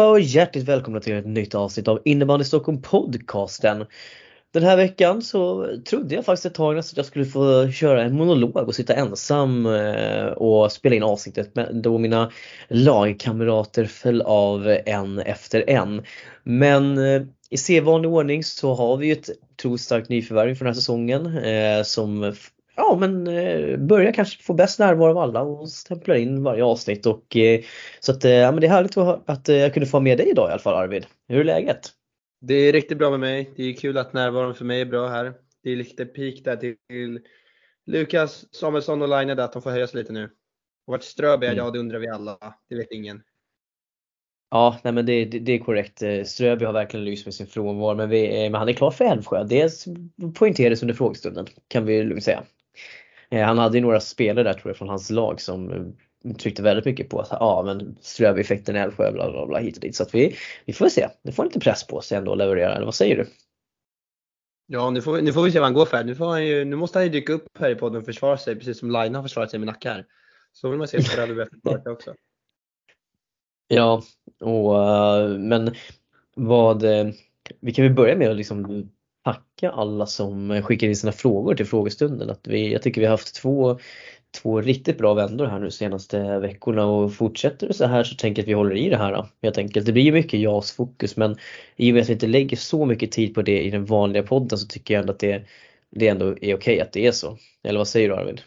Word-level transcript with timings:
Allihopa 0.00 0.10
och 0.10 0.20
hjärtligt 0.20 0.64
välkomna 0.64 1.00
till 1.00 1.14
ett 1.14 1.26
nytt 1.26 1.54
avsnitt 1.54 1.88
av 1.88 2.00
Innebandy 2.04 2.44
Stockholm 2.44 2.82
podcasten. 2.82 3.86
Den 4.52 4.62
här 4.62 4.76
veckan 4.76 5.22
så 5.22 5.68
trodde 5.88 6.14
jag 6.14 6.24
faktiskt 6.24 6.46
ett 6.46 6.54
tag 6.54 6.78
att 6.78 6.96
jag 6.96 7.06
skulle 7.06 7.24
få 7.24 7.70
köra 7.70 8.02
en 8.02 8.14
monolog 8.14 8.68
och 8.68 8.74
sitta 8.74 8.94
ensam 8.94 9.66
eh, 9.66 10.24
och 10.24 10.72
spela 10.72 10.96
in 10.96 11.02
avsnittet 11.02 11.54
då 11.72 11.98
mina 11.98 12.30
lagkamrater 12.68 13.84
föll 13.84 14.22
av 14.22 14.78
en 14.86 15.18
efter 15.18 15.70
en. 15.70 16.02
Men 16.42 16.98
eh, 16.98 17.22
i 17.50 17.56
sedvanlig 17.56 18.10
ordning 18.10 18.44
så 18.44 18.74
har 18.74 18.96
vi 18.96 19.10
ett 19.10 19.30
otroligt 19.52 19.80
starkt 19.80 20.08
nyförvärv 20.08 20.54
för 20.54 20.64
den 20.64 20.74
här 20.74 20.80
säsongen 20.80 21.36
eh, 21.36 21.82
som 21.82 22.34
ja 22.80 22.96
men 23.00 23.24
börjar 23.86 24.12
kanske 24.12 24.42
få 24.42 24.54
bäst 24.54 24.78
närvaro 24.78 25.10
av 25.10 25.18
alla 25.18 25.42
och 25.42 25.68
stämplar 25.68 26.14
in 26.14 26.42
varje 26.42 26.64
avsnitt 26.64 27.06
och 27.06 27.36
så 28.00 28.12
att 28.12 28.24
ja 28.24 28.52
men 28.52 28.60
det 28.60 28.66
är 28.66 28.70
härligt 28.70 28.96
att 29.26 29.48
jag 29.48 29.74
kunde 29.74 29.86
få 29.86 30.00
med 30.00 30.18
dig 30.18 30.28
idag 30.28 30.48
i 30.48 30.52
alla 30.52 30.62
fall 30.62 30.74
Arvid. 30.74 31.06
Hur 31.28 31.40
är 31.40 31.44
läget? 31.44 31.90
Det 32.40 32.54
är 32.54 32.72
riktigt 32.72 32.98
bra 32.98 33.10
med 33.10 33.20
mig. 33.20 33.50
Det 33.56 33.62
är 33.62 33.72
kul 33.72 33.98
att 33.98 34.12
närvaron 34.12 34.54
för 34.54 34.64
mig 34.64 34.80
är 34.80 34.86
bra 34.86 35.08
här. 35.08 35.32
Det 35.62 35.70
är 35.70 35.76
lite 35.76 36.06
peak 36.06 36.34
där 36.44 36.56
till 36.56 37.20
Lukas 37.86 38.54
Samuelsson 38.54 39.02
och 39.02 39.08
Line 39.08 39.30
att 39.30 39.52
de 39.52 39.62
får 39.62 39.70
höja 39.70 39.86
sig 39.86 40.00
lite 40.00 40.12
nu. 40.12 40.24
Och 40.86 40.92
vart 40.92 41.02
Ströby 41.02 41.46
är, 41.46 41.52
mm. 41.52 41.64
ja 41.64 41.70
det 41.70 41.78
undrar 41.78 41.98
vi 41.98 42.08
alla. 42.08 42.38
Det 42.68 42.76
vet 42.76 42.90
ingen. 42.90 43.22
Ja, 44.50 44.80
nej 44.84 44.92
men 44.92 45.06
det, 45.06 45.24
det, 45.24 45.38
det 45.38 45.52
är 45.52 45.58
korrekt. 45.58 46.02
Ströby 46.24 46.64
har 46.64 46.72
verkligen 46.72 47.04
lyst 47.04 47.26
med 47.26 47.34
sin 47.34 47.46
frånvaro 47.46 47.94
men, 47.94 48.08
vi, 48.08 48.50
men 48.50 48.54
han 48.54 48.68
är 48.68 48.72
klar 48.72 48.90
för 48.90 49.04
Älvsjö. 49.04 49.44
Det 49.44 49.70
poängterades 50.34 50.82
under 50.82 50.94
frågestunden 50.94 51.46
kan 51.68 51.84
vi 51.84 52.02
lugnt 52.02 52.24
säga. 52.24 52.42
Eh, 53.30 53.46
han 53.46 53.58
hade 53.58 53.78
ju 53.78 53.82
några 53.82 54.00
spelare 54.00 54.44
där 54.44 54.52
tror 54.52 54.70
jag 54.70 54.76
från 54.76 54.88
hans 54.88 55.10
lag 55.10 55.40
som 55.40 55.92
tryckte 56.38 56.62
väldigt 56.62 56.84
mycket 56.84 57.08
på 57.08 57.20
att 57.20 57.28
ja 57.30 57.62
men 57.66 57.96
ströveffekten 58.00 58.76
i 58.76 58.78
Älvsjö 58.78 59.12
bla 59.12 59.30
bla 59.30 59.46
bla 59.46 59.58
hit 59.58 59.76
och 59.76 59.80
dit. 59.80 59.96
Så 59.96 60.02
att 60.02 60.14
vi, 60.14 60.36
vi 60.64 60.72
får 60.72 60.88
se. 60.88 61.08
Nu 61.22 61.32
får 61.32 61.44
lite 61.44 61.60
press 61.60 61.86
på 61.86 62.00
sig 62.00 62.18
ändå 62.18 62.32
att 62.32 62.38
leverera, 62.38 62.74
eller 62.74 62.84
vad 62.84 62.94
säger 62.94 63.16
du? 63.16 63.26
Ja, 64.66 64.90
nu 64.90 65.02
får, 65.02 65.20
nu 65.20 65.32
får 65.32 65.42
vi 65.42 65.52
se 65.52 65.58
vad 65.58 65.66
han 65.66 65.74
går 65.74 65.86
för. 65.86 66.04
Nu, 66.04 66.14
får 66.14 66.26
han 66.26 66.46
ju, 66.46 66.64
nu 66.64 66.76
måste 66.76 66.98
han 66.98 67.04
ju 67.04 67.10
dyka 67.10 67.32
upp 67.32 67.58
här 67.58 67.70
i 67.70 67.74
podden 67.74 67.98
och 68.00 68.04
försvara 68.04 68.36
sig 68.36 68.56
precis 68.56 68.78
som 68.78 68.90
Line 68.90 69.14
har 69.14 69.22
försvarat 69.22 69.50
sig 69.50 69.58
med 69.58 69.66
Nacka 69.66 69.92
här. 69.92 70.06
Så 70.52 70.68
vill 70.68 70.78
man 70.78 70.88
se 70.88 70.96
hur 70.96 71.26
det 71.26 71.34
blir 71.34 71.46
försvarat 71.46 71.86
också. 71.86 72.14
Ja, 73.68 74.02
och, 74.40 74.84
eh, 74.84 75.28
men 75.38 75.74
vad, 76.34 76.84
eh, 76.84 77.08
vi 77.60 77.72
kan 77.72 77.84
väl 77.84 77.94
börja 77.94 78.16
med 78.16 78.30
att 78.30 78.36
liksom 78.36 78.90
tacka 79.24 79.70
alla 79.70 80.06
som 80.06 80.62
skickar 80.62 80.86
in 80.86 80.96
sina 80.96 81.12
frågor 81.12 81.54
till 81.54 81.66
frågestunden. 81.66 82.30
Att 82.30 82.48
vi, 82.48 82.72
jag 82.72 82.82
tycker 82.82 83.00
vi 83.00 83.06
har 83.06 83.14
haft 83.14 83.34
två 83.34 83.78
två 84.30 84.60
riktigt 84.60 84.98
bra 84.98 85.14
vändor 85.14 85.46
här 85.46 85.58
nu 85.58 85.70
senaste 85.70 86.38
veckorna 86.38 86.86
och 86.86 87.14
fortsätter 87.14 87.68
det 87.68 87.74
så 87.74 87.86
här 87.86 88.04
så 88.04 88.14
tänker 88.14 88.42
jag 88.42 88.44
att 88.44 88.48
vi 88.48 88.52
håller 88.52 88.76
i 88.76 88.88
det 88.88 88.96
här 88.96 89.26
helt 89.42 89.58
enkelt. 89.58 89.86
Det 89.86 89.92
blir 89.92 90.02
ju 90.02 90.12
mycket 90.12 90.40
JAS-fokus 90.40 91.16
men 91.16 91.36
i 91.76 91.90
och 91.90 91.94
med 91.94 92.02
att 92.02 92.08
vi 92.08 92.12
inte 92.12 92.26
lägger 92.26 92.56
så 92.56 92.86
mycket 92.86 93.12
tid 93.12 93.34
på 93.34 93.42
det 93.42 93.62
i 93.62 93.70
den 93.70 93.84
vanliga 93.84 94.22
podden 94.22 94.58
så 94.58 94.66
tycker 94.66 94.94
jag 94.94 95.00
ändå 95.00 95.12
att 95.12 95.18
det, 95.18 95.46
det 95.90 96.08
ändå 96.08 96.26
är 96.26 96.34
okej 96.34 96.54
okay 96.54 96.80
att 96.80 96.92
det 96.92 97.06
är 97.06 97.12
så. 97.12 97.38
Eller 97.62 97.78
vad 97.78 97.88
säger 97.88 98.08
du 98.08 98.14
Arvid? 98.14 98.40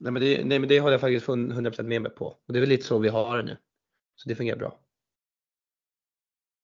Nej 0.00 0.12
men, 0.12 0.22
det, 0.22 0.44
nej 0.44 0.58
men 0.58 0.68
det 0.68 0.80
håller 0.80 0.92
jag 0.92 1.00
faktiskt 1.00 1.26
100% 1.26 1.82
med 1.82 2.02
mig 2.02 2.10
på. 2.10 2.26
Och 2.26 2.52
det 2.52 2.58
är 2.58 2.60
väl 2.60 2.68
lite 2.68 2.84
så 2.84 2.98
vi 2.98 3.08
har 3.08 3.36
det 3.36 3.42
nu. 3.42 3.56
Så 4.16 4.28
det 4.28 4.34
fungerar 4.34 4.58
bra. 4.58 4.78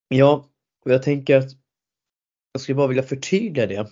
Ja, 0.08 0.48
och 0.84 0.90
jag 0.90 1.02
tänker 1.02 1.36
att 1.36 1.50
jag 2.56 2.60
skulle 2.60 2.76
bara 2.76 2.86
vilja 2.86 3.02
förtydliga 3.02 3.66
det. 3.66 3.86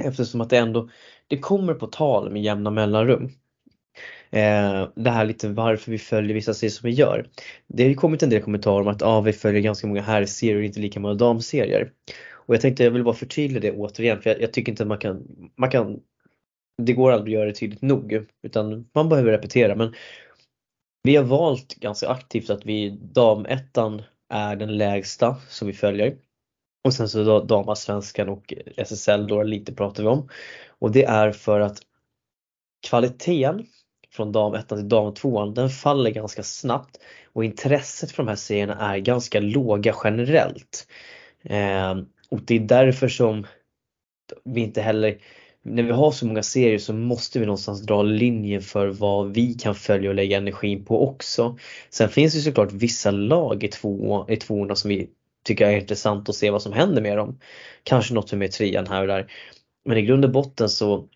Eftersom 0.00 0.40
att 0.40 0.50
det 0.50 0.58
ändå, 0.58 0.88
det 1.26 1.38
kommer 1.38 1.74
på 1.74 1.86
tal 1.86 2.30
med 2.30 2.42
jämna 2.42 2.70
mellanrum. 2.70 3.24
Eh, 4.30 4.88
det 4.94 5.10
här 5.10 5.24
lite 5.24 5.48
varför 5.48 5.90
vi 5.92 5.98
följer 5.98 6.34
vissa 6.34 6.54
serier 6.54 6.70
som 6.70 6.86
vi 6.86 6.94
gör. 6.94 7.28
Det 7.66 7.82
har 7.82 7.88
ju 7.88 7.94
kommit 7.94 8.22
en 8.22 8.30
del 8.30 8.42
kommentarer 8.42 8.80
om 8.80 8.88
att 8.88 9.02
ah, 9.02 9.20
vi 9.20 9.32
följer 9.32 9.60
ganska 9.60 9.86
många 9.86 10.02
herrserier 10.02 10.56
och 10.56 10.64
inte 10.64 10.80
lika 10.80 11.00
många 11.00 11.14
damserier. 11.14 11.92
Och 12.30 12.54
jag 12.54 12.60
tänkte 12.60 12.84
jag 12.84 12.90
vill 12.90 13.04
bara 13.04 13.14
förtydliga 13.14 13.60
det 13.60 13.72
återigen 13.72 14.22
för 14.22 14.30
jag, 14.30 14.42
jag, 14.42 14.52
tycker 14.52 14.72
inte 14.72 14.82
att 14.82 14.88
man 14.88 14.98
kan, 14.98 15.22
man 15.56 15.70
kan 15.70 16.00
det 16.82 16.92
går 16.92 17.12
aldrig 17.12 17.34
att 17.34 17.38
göra 17.38 17.48
det 17.48 17.54
tydligt 17.54 17.82
nog 17.82 18.26
utan 18.42 18.88
man 18.94 19.08
behöver 19.08 19.32
repetera 19.32 19.74
men 19.74 19.94
vi 21.02 21.16
har 21.16 21.24
valt 21.24 21.74
ganska 21.74 22.08
aktivt 22.08 22.50
att 22.50 22.66
vi 22.66 22.90
damettan 22.90 24.02
är 24.28 24.56
den 24.56 24.76
lägsta 24.76 25.36
som 25.48 25.68
vi 25.68 25.74
följer. 25.74 26.16
Och 26.84 26.94
sen 26.94 27.08
så 27.08 27.40
damallsvenskan 27.40 28.28
och 28.28 28.54
SSL 28.76 29.26
då 29.26 29.42
lite 29.42 29.74
pratar 29.74 30.02
vi 30.02 30.08
om. 30.08 30.28
Och 30.78 30.92
det 30.92 31.04
är 31.04 31.32
för 31.32 31.60
att 31.60 31.78
kvaliteten 32.86 33.66
från 34.10 34.32
dam 34.32 34.54
1 34.54 34.68
till 34.68 34.88
dam 34.88 35.14
2 35.14 35.46
den 35.46 35.70
faller 35.70 36.10
ganska 36.10 36.42
snabbt 36.42 36.96
och 37.32 37.44
intresset 37.44 38.12
för 38.12 38.22
de 38.22 38.28
här 38.28 38.36
serierna 38.36 38.94
är 38.94 38.98
ganska 38.98 39.40
låga 39.40 39.94
generellt. 40.04 40.88
Eh, 41.42 41.98
och 42.28 42.40
det 42.42 42.54
är 42.54 42.60
därför 42.60 43.08
som 43.08 43.46
vi 44.44 44.60
inte 44.60 44.80
heller, 44.80 45.18
när 45.62 45.82
vi 45.82 45.90
har 45.90 46.10
så 46.10 46.26
många 46.26 46.42
serier 46.42 46.78
så 46.78 46.92
måste 46.92 47.38
vi 47.38 47.46
någonstans 47.46 47.82
dra 47.82 48.02
linjen 48.02 48.62
för 48.62 48.86
vad 48.86 49.32
vi 49.34 49.54
kan 49.54 49.74
följa 49.74 50.10
och 50.10 50.16
lägga 50.16 50.36
energin 50.36 50.84
på 50.84 51.08
också. 51.08 51.58
Sen 51.90 52.08
finns 52.08 52.34
det 52.34 52.40
såklart 52.40 52.72
vissa 52.72 53.10
lag 53.10 53.64
i, 53.64 53.68
två, 53.68 54.26
i 54.28 54.36
tvåorna 54.36 54.74
som 54.74 54.88
vi 54.88 55.08
tycker 55.48 55.64
jag 55.64 55.74
är 55.74 55.80
intressant 55.80 56.28
att 56.28 56.34
se 56.34 56.50
vad 56.50 56.62
som 56.62 56.72
händer 56.72 57.02
med 57.02 57.16
dem. 57.16 57.40
Kanske 57.82 58.14
något 58.14 58.32
med 58.32 58.52
trean 58.52 58.86
här 58.86 59.00
och 59.00 59.06
där. 59.06 59.32
Men 59.84 59.98
i 59.98 60.02
grund 60.02 60.24
och 60.24 60.30
botten 60.30 60.68
så 60.68 61.08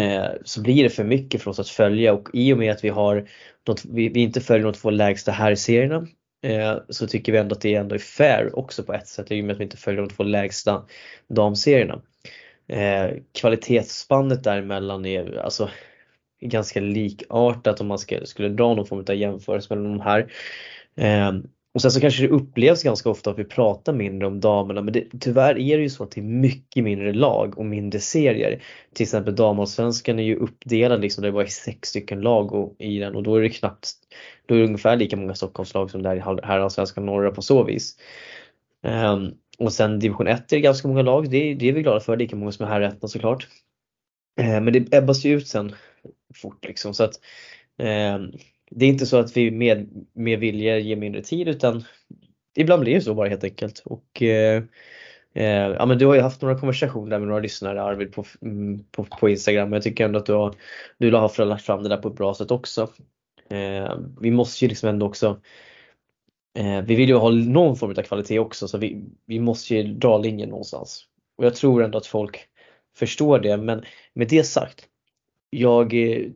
Eh, 0.00 0.30
så 0.44 0.62
blir 0.62 0.82
det 0.82 0.90
för 0.90 1.04
mycket 1.04 1.42
för 1.42 1.50
oss 1.50 1.58
att 1.58 1.68
följa 1.68 2.12
och 2.12 2.28
i 2.32 2.52
och 2.52 2.58
med 2.58 2.72
att 2.72 2.84
vi 2.84 2.88
har 2.88 3.28
vi, 3.84 4.08
vi 4.08 4.20
inte 4.20 4.40
följer 4.40 4.64
de 4.64 4.72
två 4.72 4.90
lägsta 4.90 5.32
herrserierna 5.32 6.06
eh, 6.42 6.76
så 6.88 7.06
tycker 7.06 7.32
vi 7.32 7.38
ändå 7.38 7.54
att 7.54 7.60
det 7.60 7.74
ändå 7.74 7.94
är 7.94 7.98
fair 7.98 8.58
också 8.58 8.82
på 8.82 8.92
ett 8.92 9.08
sätt 9.08 9.32
i 9.32 9.40
och 9.40 9.44
med 9.44 9.52
att 9.52 9.60
vi 9.60 9.64
inte 9.64 9.76
följer 9.76 10.02
de 10.02 10.08
två 10.08 10.22
lägsta 10.22 10.86
damserierna. 11.28 12.02
Eh, 12.68 13.10
kvalitetsspannet 13.32 14.44
däremellan 14.44 15.06
är 15.06 15.38
alltså 15.38 15.70
ganska 16.40 16.80
likartat 16.80 17.80
om 17.80 17.86
man 17.86 17.98
ska, 17.98 18.26
skulle 18.26 18.48
dra 18.48 18.74
någon 18.74 18.86
form 18.86 19.04
av 19.08 19.14
jämförelse 19.14 19.74
mellan 19.74 19.98
de 19.98 20.00
här. 20.00 20.32
Eh, 20.96 21.32
och 21.74 21.82
sen 21.82 21.90
så 21.90 22.00
kanske 22.00 22.22
det 22.22 22.28
upplevs 22.28 22.82
ganska 22.82 23.10
ofta 23.10 23.30
att 23.30 23.38
vi 23.38 23.44
pratar 23.44 23.92
mindre 23.92 24.26
om 24.26 24.40
damerna 24.40 24.82
men 24.82 24.92
det, 24.92 25.04
tyvärr 25.20 25.58
är 25.58 25.76
det 25.76 25.82
ju 25.82 25.90
så 25.90 26.04
att 26.04 26.10
det 26.10 26.20
är 26.20 26.22
mycket 26.22 26.84
mindre 26.84 27.12
lag 27.12 27.58
och 27.58 27.66
mindre 27.66 28.00
serier. 28.00 28.62
Till 28.92 29.02
exempel 29.02 29.36
damallsvenskan 29.36 30.18
är 30.18 30.22
ju 30.22 30.36
uppdelad 30.36 31.00
liksom, 31.00 31.22
det 31.22 31.30
var 31.30 31.46
sex 31.46 31.88
stycken 31.88 32.20
lag 32.20 32.52
och, 32.52 32.76
i 32.78 32.98
den 32.98 33.14
och 33.14 33.22
då 33.22 33.36
är 33.36 33.40
det 33.40 33.48
knappt, 33.48 33.90
då 34.46 34.54
är 34.54 34.58
det 34.58 34.64
ungefär 34.64 34.96
lika 34.96 35.16
många 35.16 35.34
Stockholmslag 35.34 35.90
som 35.90 36.02
det 36.02 36.08
är 36.08 36.16
i 36.16 36.20
herrallsvenskan 36.20 37.06
norra 37.06 37.30
på 37.30 37.42
så 37.42 37.64
vis. 37.64 37.96
Um, 38.82 39.34
och 39.58 39.72
sen 39.72 39.98
division 39.98 40.26
1 40.26 40.52
är 40.52 40.56
det 40.56 40.60
ganska 40.60 40.88
många 40.88 41.02
lag, 41.02 41.30
det, 41.30 41.54
det 41.54 41.68
är 41.68 41.72
vi 41.72 41.82
glada 41.82 42.00
för, 42.00 42.16
lika 42.16 42.36
många 42.36 42.52
som 42.52 42.66
är 42.66 42.70
herrettan 42.70 43.08
såklart. 43.08 43.48
Uh, 44.40 44.60
men 44.60 44.72
det 44.72 44.92
ebbas 44.92 45.24
ju 45.24 45.36
ut 45.36 45.48
sen 45.48 45.74
fort 46.34 46.64
liksom 46.64 46.94
så 46.94 47.04
att 47.04 47.14
um, 47.78 48.32
det 48.74 48.84
är 48.84 48.88
inte 48.88 49.06
så 49.06 49.16
att 49.16 49.36
vi 49.36 49.50
med, 49.50 50.06
med 50.12 50.38
vilja 50.38 50.78
ger 50.78 50.96
mindre 50.96 51.22
tid 51.22 51.48
utan 51.48 51.84
ibland 52.56 52.82
blir 52.82 52.94
det 52.94 53.00
så 53.00 53.14
bara 53.14 53.28
helt 53.28 53.44
enkelt. 53.44 53.82
Och, 53.84 54.22
eh, 54.22 54.62
eh, 55.34 55.68
ja, 55.78 55.86
men 55.86 55.98
du 55.98 56.06
har 56.06 56.14
ju 56.14 56.20
haft 56.20 56.42
några 56.42 56.58
konversationer 56.58 57.18
med 57.18 57.28
några 57.28 57.40
lyssnare 57.40 57.82
Arvid 57.82 58.12
på, 58.12 58.24
mm, 58.42 58.84
på, 58.90 59.04
på 59.04 59.28
Instagram. 59.28 59.72
Jag 59.72 59.82
tycker 59.82 60.04
ändå 60.04 60.18
att 60.18 60.26
du 60.26 60.32
har, 60.32 60.54
du 60.98 61.14
har 61.14 61.44
lagt 61.44 61.64
fram 61.64 61.82
det 61.82 61.88
där 61.88 61.96
på 61.96 62.08
ett 62.08 62.16
bra 62.16 62.34
sätt 62.34 62.50
också. 62.50 62.90
Eh, 63.50 63.98
vi 64.20 64.30
måste 64.30 64.64
ju 64.64 64.68
liksom 64.68 64.88
ändå 64.88 65.06
också 65.06 65.40
eh, 66.58 66.80
vi 66.80 66.94
vill 66.94 67.08
ju 67.08 67.14
ha 67.14 67.30
någon 67.30 67.76
form 67.76 67.90
av 67.90 68.02
kvalitet 68.02 68.38
också 68.38 68.68
så 68.68 68.78
vi, 68.78 69.04
vi 69.26 69.40
måste 69.40 69.74
ju 69.74 69.82
dra 69.82 70.18
linjen 70.18 70.48
någonstans. 70.48 71.04
Och 71.36 71.44
jag 71.44 71.54
tror 71.54 71.82
ändå 71.82 71.98
att 71.98 72.06
folk 72.06 72.48
förstår 72.96 73.38
det 73.38 73.56
men 73.56 73.84
med 74.14 74.28
det 74.28 74.44
sagt 74.44 74.88
jag 75.50 75.94
eh, 75.94 76.30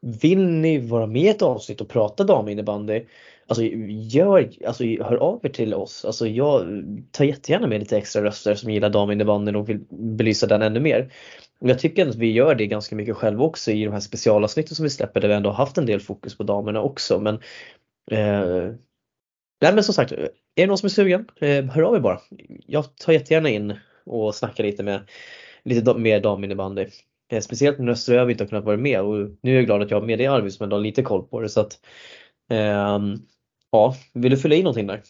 vill 0.00 0.48
ni 0.48 0.78
vara 0.78 1.06
med 1.06 1.22
i 1.22 1.28
ett 1.28 1.42
avsnitt 1.42 1.80
och 1.80 1.88
prata 1.88 2.24
daminnebandy? 2.24 3.04
Alltså, 3.46 3.64
gör, 3.64 4.50
alltså 4.66 4.84
hör 4.84 5.16
av 5.16 5.40
er 5.42 5.48
till 5.48 5.74
oss. 5.74 6.04
Alltså, 6.04 6.26
jag 6.26 6.84
tar 7.10 7.24
jättegärna 7.24 7.66
med 7.66 7.80
lite 7.80 7.96
extra 7.96 8.24
röster 8.24 8.54
som 8.54 8.70
gillar 8.70 8.90
daminnebandyn 8.90 9.56
och 9.56 9.68
vill 9.68 9.80
belysa 9.90 10.46
den 10.46 10.62
ännu 10.62 10.80
mer. 10.80 11.12
Och 11.58 11.68
jag 11.68 11.78
tycker 11.78 12.08
att 12.08 12.14
vi 12.14 12.32
gör 12.32 12.54
det 12.54 12.66
ganska 12.66 12.96
mycket 12.96 13.16
själva 13.16 13.44
också 13.44 13.70
i 13.70 13.84
de 13.84 13.92
här 13.92 14.00
specialavsnitten 14.00 14.74
som 14.74 14.82
vi 14.82 14.90
släpper 14.90 15.20
där 15.20 15.28
vi 15.28 15.34
ändå 15.34 15.50
haft 15.50 15.78
en 15.78 15.86
del 15.86 16.00
fokus 16.00 16.36
på 16.36 16.42
damerna 16.42 16.82
också. 16.82 17.20
Men, 17.20 17.34
eh, 18.10 18.74
nej, 19.60 19.74
men 19.74 19.84
som 19.84 19.94
sagt, 19.94 20.12
är 20.12 20.30
det 20.54 20.66
någon 20.66 20.78
som 20.78 20.86
är 20.86 20.90
sugen, 20.90 21.26
eh, 21.40 21.64
hör 21.64 21.82
av 21.82 21.96
er 21.96 22.00
bara. 22.00 22.20
Jag 22.66 22.96
tar 22.96 23.12
jättegärna 23.12 23.48
in 23.48 23.74
och 24.04 24.34
snackar 24.34 24.64
lite 24.64 24.82
med 24.82 25.00
lite 25.64 25.94
mer 25.94 26.20
daminnebandy. 26.20 26.86
Eh, 27.28 27.40
speciellt 27.40 27.78
när 27.78 27.92
Östra 27.92 28.30
inte 28.30 28.44
har 28.44 28.48
kunnat 28.48 28.64
vara 28.64 28.76
med 28.76 29.00
och 29.00 29.30
nu 29.42 29.50
är 29.50 29.54
jag 29.54 29.64
glad 29.64 29.82
att 29.82 29.90
jag 29.90 30.00
har 30.00 30.06
med 30.06 30.18
dig 30.18 30.26
Arvid 30.26 30.52
som 30.52 30.64
ändå 30.64 30.76
har 30.76 30.82
lite 30.82 31.02
koll 31.02 31.26
på 31.28 31.40
det. 31.40 31.48
Så 31.48 31.60
att, 31.60 31.80
eh, 32.50 32.98
ja, 33.70 33.94
vill 34.14 34.30
du 34.30 34.36
fylla 34.36 34.54
i 34.54 34.62
någonting 34.62 34.86
där? 34.86 35.02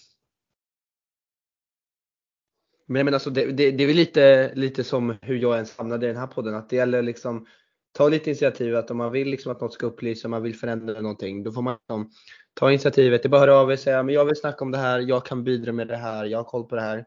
Men, 2.87 3.05
men 3.05 3.14
alltså 3.14 3.31
det, 3.31 3.47
det, 3.47 3.70
det 3.70 3.82
är 3.82 3.87
väl 3.87 3.97
lite, 3.97 4.55
lite 4.55 4.85
som 4.85 5.17
hur 5.23 5.37
jag 5.37 5.55
ens 5.55 5.79
hamnade 5.79 6.06
i 6.06 6.09
den 6.09 6.19
här 6.19 6.26
podden. 6.26 6.55
Att 6.55 6.69
det 6.69 6.76
gäller 6.76 7.03
liksom 7.03 7.47
ta 7.93 8.09
lite 8.09 8.31
initiativ 8.31 8.76
att 8.76 8.91
om 8.91 8.97
man 8.97 9.12
vill 9.12 9.29
liksom 9.29 9.53
att 9.53 9.61
något 9.61 9.73
ska 9.73 9.87
upplysas, 9.87 10.31
man 10.31 10.43
vill 10.43 10.55
förändra 10.55 11.00
någonting, 11.00 11.43
då 11.43 11.53
får 11.53 11.62
man 11.62 11.76
liksom 11.81 12.11
ta 12.55 12.70
initiativet. 12.70 13.23
Det 13.23 13.26
är 13.26 13.31
bara 13.31 13.43
att 13.43 13.49
höra 13.49 13.58
av 13.58 13.70
er 13.70 13.73
och 13.73 13.79
säga 13.79 14.03
men 14.03 14.15
jag 14.15 14.25
vill 14.25 14.37
snacka 14.37 14.65
om 14.65 14.70
det 14.70 14.79
här, 14.79 15.00
jag 15.00 15.26
kan 15.26 15.44
bidra 15.44 15.73
med 15.73 15.88
det 15.88 15.97
här, 15.97 16.25
jag 16.25 16.38
har 16.38 16.44
koll 16.44 16.65
på 16.65 16.75
det 16.75 16.82
här. 16.82 17.05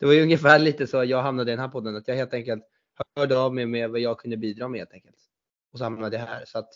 Det 0.00 0.06
var 0.06 0.12
ju 0.12 0.22
ungefär 0.22 0.58
lite 0.68 0.86
så 0.86 1.04
jag 1.04 1.22
hamnade 1.22 1.50
i 1.50 1.54
den 1.54 1.60
här 1.60 1.68
podden, 1.68 1.96
att 1.96 2.08
jag 2.08 2.16
helt 2.16 2.34
enkelt 2.34 2.64
hörde 3.16 3.38
av 3.38 3.54
mig 3.54 3.66
med 3.66 3.90
vad 3.90 4.00
jag 4.00 4.18
kunde 4.18 4.36
bidra 4.36 4.68
med 4.68 4.80
helt 4.80 4.92
enkelt. 4.92 5.16
Och 5.72 5.78
så 5.78 5.84
hamnade 5.84 6.16
jag 6.16 6.26
här. 6.26 6.44
Så 6.46 6.58
att 6.58 6.68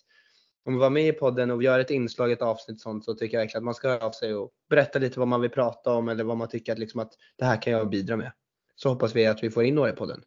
om 0.64 0.72
man 0.72 0.80
var 0.80 0.90
med 0.90 1.08
i 1.08 1.12
podden 1.12 1.50
och 1.50 1.62
gör 1.62 1.78
ett 1.78 1.90
inslag, 1.90 2.32
ett 2.32 2.42
avsnitt 2.42 2.80
sånt, 2.80 3.04
så 3.04 3.14
tycker 3.14 3.36
jag 3.36 3.42
verkligen 3.42 3.60
att 3.60 3.64
man 3.64 3.74
ska 3.74 3.88
höra 3.88 4.06
av 4.06 4.12
sig 4.12 4.34
och 4.34 4.50
berätta 4.70 4.98
lite 4.98 5.18
vad 5.18 5.28
man 5.28 5.40
vill 5.40 5.50
prata 5.50 5.92
om 5.92 6.08
eller 6.08 6.24
vad 6.24 6.36
man 6.36 6.48
tycker 6.48 6.72
att, 6.72 6.78
liksom 6.78 7.00
att 7.00 7.12
det 7.38 7.44
här 7.44 7.62
kan 7.62 7.72
jag 7.72 7.90
bidra 7.90 8.16
med. 8.16 8.32
Så 8.76 8.88
hoppas 8.88 9.16
vi 9.16 9.26
att 9.26 9.42
vi 9.42 9.50
får 9.50 9.64
in 9.64 9.74
några 9.74 9.90
i 9.90 9.92
podden. 9.92 10.22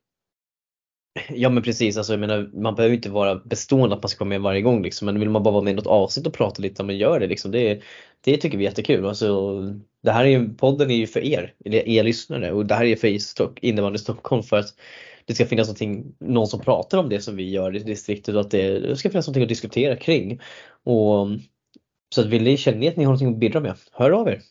Ja 1.29 1.49
men 1.49 1.63
precis, 1.63 1.97
alltså, 1.97 2.13
jag 2.13 2.19
menar, 2.19 2.49
man 2.53 2.75
behöver 2.75 2.95
inte 2.95 3.09
vara 3.09 3.35
bestående 3.35 3.95
att 3.95 4.03
man 4.03 4.09
ska 4.09 4.23
vara 4.23 4.29
med 4.29 4.41
varje 4.41 4.61
gång 4.61 4.83
liksom. 4.83 5.05
Men 5.05 5.19
vill 5.19 5.29
man 5.29 5.43
bara 5.43 5.51
vara 5.53 5.63
med 5.63 5.71
i 5.71 5.75
något 5.75 5.87
avsnitt 5.87 6.27
och 6.27 6.33
prata 6.33 6.61
lite, 6.61 6.83
men 6.83 6.97
gör 6.97 7.19
det 7.19 7.27
liksom. 7.27 7.51
Det, 7.51 7.81
det 8.21 8.37
tycker 8.37 8.57
vi 8.57 8.65
är 8.65 8.69
jättekul. 8.69 9.05
Alltså, 9.05 9.61
det 10.01 10.11
här 10.11 10.25
är 10.25 10.29
ju, 10.29 10.53
podden 10.53 10.91
är 10.91 10.95
ju 10.95 11.07
för 11.07 11.19
er, 11.19 11.53
er 11.65 12.03
lyssnare 12.03 12.51
och 12.51 12.65
det 12.65 12.75
här 12.75 12.85
är 12.85 12.95
för 12.95 13.17
Stock, 13.17 13.59
innebandy 13.61 13.97
Stockholm 13.97 14.43
för 14.43 14.57
att 14.57 14.75
det 15.25 15.33
ska 15.33 15.45
finnas 15.45 15.81
någon 16.19 16.47
som 16.47 16.59
pratar 16.59 16.97
om 16.97 17.09
det 17.09 17.21
som 17.21 17.35
vi 17.35 17.49
gör 17.49 17.75
i 17.75 17.79
distriktet 17.79 18.35
och 18.35 18.41
att 18.41 18.51
det 18.51 18.99
ska 18.99 19.09
finnas 19.09 19.27
någonting 19.27 19.43
att 19.43 19.49
diskutera 19.49 19.95
kring. 19.95 20.41
Och, 20.83 21.27
så 22.15 22.21
att 22.21 22.27
vill 22.27 22.43
ni 22.43 22.57
känna 22.57 22.87
att 22.87 22.97
ni 22.97 23.03
har 23.03 23.11
någonting 23.11 23.33
att 23.33 23.39
bidra 23.39 23.59
med, 23.59 23.75
hör 23.91 24.11
av 24.11 24.27
er. 24.27 24.41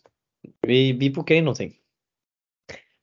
Vi, 0.67 0.93
vi 0.93 1.11
bokar 1.11 1.35
in 1.35 1.45
någonting. 1.45 1.75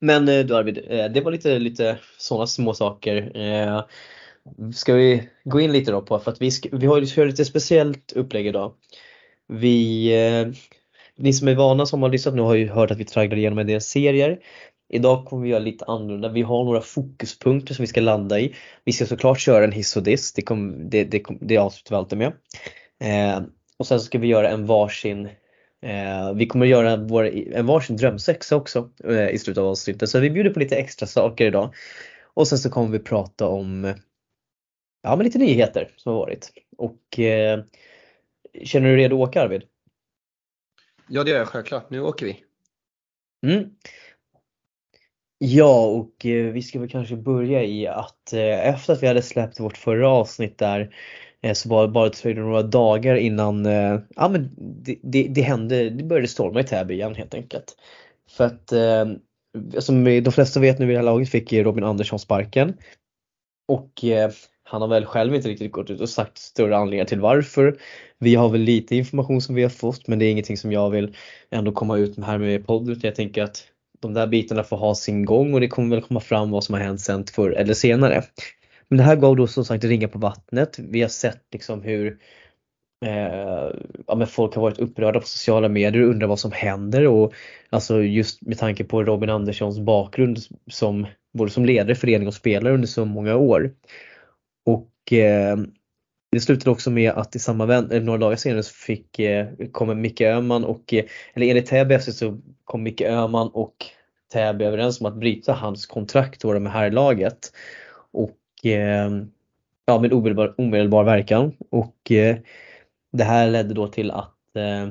Men 0.02 0.30
eh, 0.30 0.46
du 0.46 0.56
Arvid, 0.56 0.78
eh, 0.90 1.06
det 1.06 1.22
var 1.22 1.32
lite, 1.32 1.60
lite 1.60 1.98
sådana 2.18 2.48
små 2.48 2.74
saker. 2.74 3.38
Eh, 3.38 3.84
ska 4.74 4.94
vi 4.94 5.30
gå 5.44 5.62
in 5.62 5.72
lite 5.72 5.92
då 5.92 6.02
på, 6.02 6.20
för 6.20 6.32
att 6.32 6.42
vi, 6.42 6.52
ska, 6.52 6.70
vi 6.72 6.88
har 6.88 7.02
ju 7.02 7.26
lite 7.26 7.46
speciellt 7.46 8.12
upplägg 8.12 8.48
idag. 8.48 8.74
Vi, 9.48 10.12
ni 11.16 11.34
som 11.34 11.48
är 11.48 11.56
vana 11.56 11.86
som 11.86 12.02
har 12.02 12.10
lyssnat 12.10 12.36
nu 12.36 12.42
har 12.42 12.56
ju 12.56 12.70
hört 12.70 12.92
att 12.92 12.98
vi 12.98 13.06
tragglar 13.06 13.38
igenom 13.38 13.60
en 13.60 13.68
del 13.68 13.82
serier. 13.82 14.40
Idag 14.90 15.26
kommer 15.26 15.44
vi 15.44 15.50
göra 15.50 15.60
lite 15.60 15.86
annorlunda. 15.86 16.30
Vi 16.30 16.42
har 16.42 16.64
några 16.64 16.82
fokuspunkter 16.82 17.74
som 17.74 17.84
vi 17.84 17.88
ska 17.88 18.02
landa 18.02 18.40
i. 18.40 18.56
Vi 18.84 18.92
ska 18.92 19.06
såklart 19.06 19.40
köra 19.40 19.64
en 19.64 19.72
hiss 19.72 19.98
och 19.98 20.04
diss. 20.04 20.34
Det, 20.34 20.42
kom, 20.42 20.90
det, 20.90 21.04
det, 21.04 21.26
det 21.42 21.58
avslutar 21.58 21.96
vi 21.96 21.98
alltid 21.98 22.18
med. 22.18 22.34
Eh, 23.00 23.42
och 23.78 23.88
sen 23.88 24.00
ska 24.00 24.20
vi 24.20 24.28
göra 24.28 24.50
en 24.50 24.66
varsin 24.66 25.30
Eh, 25.82 26.34
vi 26.34 26.48
kommer 26.48 26.66
göra 26.66 26.98
vår, 26.98 27.26
en 27.54 27.66
varsin 27.66 27.98
drömsexa 27.98 28.56
också 28.56 28.90
eh, 29.04 29.30
i 29.30 29.40
slutet 29.40 29.62
av 29.62 29.68
avsnittet 29.68 30.10
så 30.10 30.20
vi 30.20 30.30
bjuder 30.30 30.50
på 30.50 30.60
lite 30.60 30.76
extra 30.76 31.08
saker 31.08 31.46
idag. 31.46 31.74
Och 32.24 32.48
sen 32.48 32.58
så 32.58 32.70
kommer 32.70 32.90
vi 32.90 33.00
prata 33.00 33.48
om 33.48 33.94
ja, 35.02 35.16
men 35.16 35.26
lite 35.26 35.38
nyheter 35.38 35.92
som 35.96 36.14
har 36.14 36.20
varit. 36.20 36.52
Och 36.78 37.20
eh, 37.20 37.64
Känner 38.64 38.90
du 38.90 38.96
dig 38.96 39.04
redo 39.04 39.24
att 39.24 39.30
åka 39.30 39.42
Arvid? 39.42 39.64
Ja 41.08 41.24
det 41.24 41.32
gör 41.32 41.38
jag 41.38 41.48
självklart, 41.48 41.90
nu 41.90 42.02
åker 42.02 42.26
vi. 42.26 42.44
Mm. 43.48 43.70
Ja 45.42 45.86
och 45.86 46.26
eh, 46.26 46.52
vi 46.52 46.62
ska 46.62 46.80
väl 46.80 46.90
kanske 46.90 47.16
börja 47.16 47.64
i 47.64 47.88
att 47.88 48.34
eh, 48.34 48.70
efter 48.70 48.94
att 48.94 49.04
vi 49.04 49.08
hade 49.08 49.22
släppt 49.22 49.60
vårt 49.60 49.78
förra 49.78 50.10
avsnitt 50.10 50.58
där 50.58 50.94
Eh, 51.42 51.54
så 51.54 51.70
var 51.70 51.82
det 51.82 51.94
bara 51.94 52.10
dröjde 52.10 52.42
några 52.42 52.64
dagar 52.64 53.16
innan 53.16 53.66
eh, 53.66 54.00
ja, 54.16 54.30
men 54.30 54.56
det, 54.58 55.00
det, 55.04 55.28
det, 55.28 55.42
hände, 55.42 55.90
det 55.90 56.04
började 56.04 56.28
storma 56.28 56.60
i 56.60 56.64
Täby 56.64 56.94
igen 56.94 57.16
helt 57.16 57.34
enkelt. 57.34 57.76
För 58.30 58.46
att 58.46 58.72
eh, 58.72 59.06
som 59.80 60.04
de 60.04 60.32
flesta 60.32 60.60
vet 60.60 60.80
nu 60.80 60.86
vid 60.86 60.96
det 60.96 61.00
här 61.00 61.06
laget 61.06 61.30
fick 61.30 61.54
Robin 61.54 61.84
Andersson 61.84 62.20
sparken. 62.20 62.74
Och 63.68 64.04
eh, 64.04 64.32
han 64.64 64.82
har 64.82 64.88
väl 64.88 65.06
själv 65.06 65.36
inte 65.36 65.50
riktigt 65.50 65.72
gått 65.72 65.90
ut 65.90 66.02
och 66.02 66.10
sagt 66.10 66.38
större 66.38 66.78
anledningar 66.78 67.06
till 67.06 67.20
varför. 67.20 67.80
Vi 68.20 68.36
har 68.36 68.50
väl 68.50 68.62
lite 68.62 68.96
information 68.96 69.42
som 69.42 69.56
vi 69.56 69.64
har 69.64 69.70
fått 69.70 70.08
men 70.08 70.20
det 70.20 70.26
är 70.26 70.32
ingenting 70.32 70.58
som 70.58 70.72
jag 70.72 70.90
vill 70.90 71.16
ändå 71.52 71.72
komma 71.72 71.98
ut 71.98 72.18
med 72.18 72.28
här 72.28 72.38
med 72.38 72.68
podden. 72.68 73.00
Jag 73.04 73.16
tänker 73.16 73.44
att 73.44 73.64
de 74.00 74.14
där 74.14 74.28
bitarna 74.28 74.64
får 74.64 74.78
ha 74.78 74.96
sin 74.96 75.26
gång 75.26 75.54
och 75.54 75.60
det 75.60 75.68
kommer 75.68 75.96
väl 75.96 76.06
komma 76.06 76.20
fram 76.20 76.52
vad 76.52 76.64
som 76.64 76.74
har 76.74 76.82
hänt 76.82 77.02
sen 77.02 77.26
förr 77.26 77.52
eller 77.52 77.74
senare. 77.74 78.24
Men 78.88 78.98
det 78.98 79.04
här 79.04 79.16
gav 79.16 79.36
då 79.36 79.48
som 79.48 79.66
sagt 79.66 79.84
ringa 79.84 80.08
på 80.08 80.20
vattnet. 80.20 80.80
Vi 80.80 81.02
har 81.02 81.10
sett 81.10 81.44
liksom 81.52 81.82
hur 81.82 82.18
eh, 83.06 83.72
ja, 84.08 84.16
men 84.16 84.28
folk 84.28 84.56
har 84.56 84.62
varit 84.62 84.80
upprörda 84.80 85.20
på 85.20 85.28
sociala 85.28 85.70
medier 85.70 86.04
och 86.04 86.10
undrar 86.10 86.28
vad 86.28 86.40
som 86.40 86.52
händer 86.52 87.08
och 87.08 87.34
alltså 87.70 88.04
just 88.04 88.42
med 88.42 88.58
tanke 88.58 88.84
på 88.84 89.04
Robin 89.04 89.30
Anderssons 89.30 89.80
bakgrund 89.80 90.40
som 90.72 91.08
både 91.34 91.52
som 91.52 91.66
ledare, 91.66 91.96
förening 91.96 92.28
och 92.28 92.34
spelare 92.34 92.74
under 92.74 92.88
så 92.88 93.06
många 93.06 93.36
år. 93.36 93.74
Och 94.66 95.14
eh, 95.14 95.58
det 96.32 96.40
slutade 96.40 96.72
också 96.72 96.92
med 96.92 97.12
att 97.12 97.36
i 97.36 97.40
samma 97.40 97.66
vän, 97.66 97.92
eh, 97.92 98.02
några 98.02 98.20
dagar 98.20 98.36
senare 98.36 98.64
så 98.64 98.74
fick, 98.74 99.20
eh, 99.20 99.48
kom 99.72 100.02
Micke 100.02 100.22
Öhman 100.22 100.64
och, 100.64 100.94
eh, 100.94 101.06
eller 101.34 101.48
enligt 101.48 101.66
Täby 101.66 101.96
FC, 101.96 102.12
så 102.12 102.40
kom 102.64 102.84
Micke 102.84 103.02
Öhman 103.02 103.50
och 103.54 103.76
Täby 104.34 104.66
överens 104.66 105.02
om 105.02 105.06
att 105.06 105.16
bryta 105.16 105.54
hans 105.54 105.86
kontrakt 105.86 106.42
då 106.42 106.60
med 106.60 106.72
herrlaget. 106.72 107.52
Och 108.12 108.66
eh, 108.66 109.12
ja, 109.86 110.00
med 110.00 110.14
omedelbar, 110.14 110.56
omedelbar 110.58 111.04
verkan. 111.04 111.56
Och 111.70 112.12
eh, 112.12 112.38
det 113.12 113.24
här 113.24 113.50
ledde 113.50 113.74
då 113.74 113.88
till 113.88 114.12
att, 114.12 114.56
eh, 114.56 114.90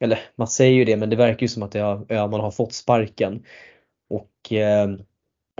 eller 0.00 0.18
man 0.36 0.48
säger 0.48 0.72
ju 0.72 0.84
det 0.84 0.96
men 0.96 1.10
det 1.10 1.16
verkar 1.16 1.42
ju 1.42 1.48
som 1.48 1.62
att 1.62 1.76
Öhman 1.76 2.08
har, 2.10 2.38
har 2.38 2.50
fått 2.50 2.72
sparken. 2.72 3.44
Och 4.08 4.52
eh, 4.52 4.90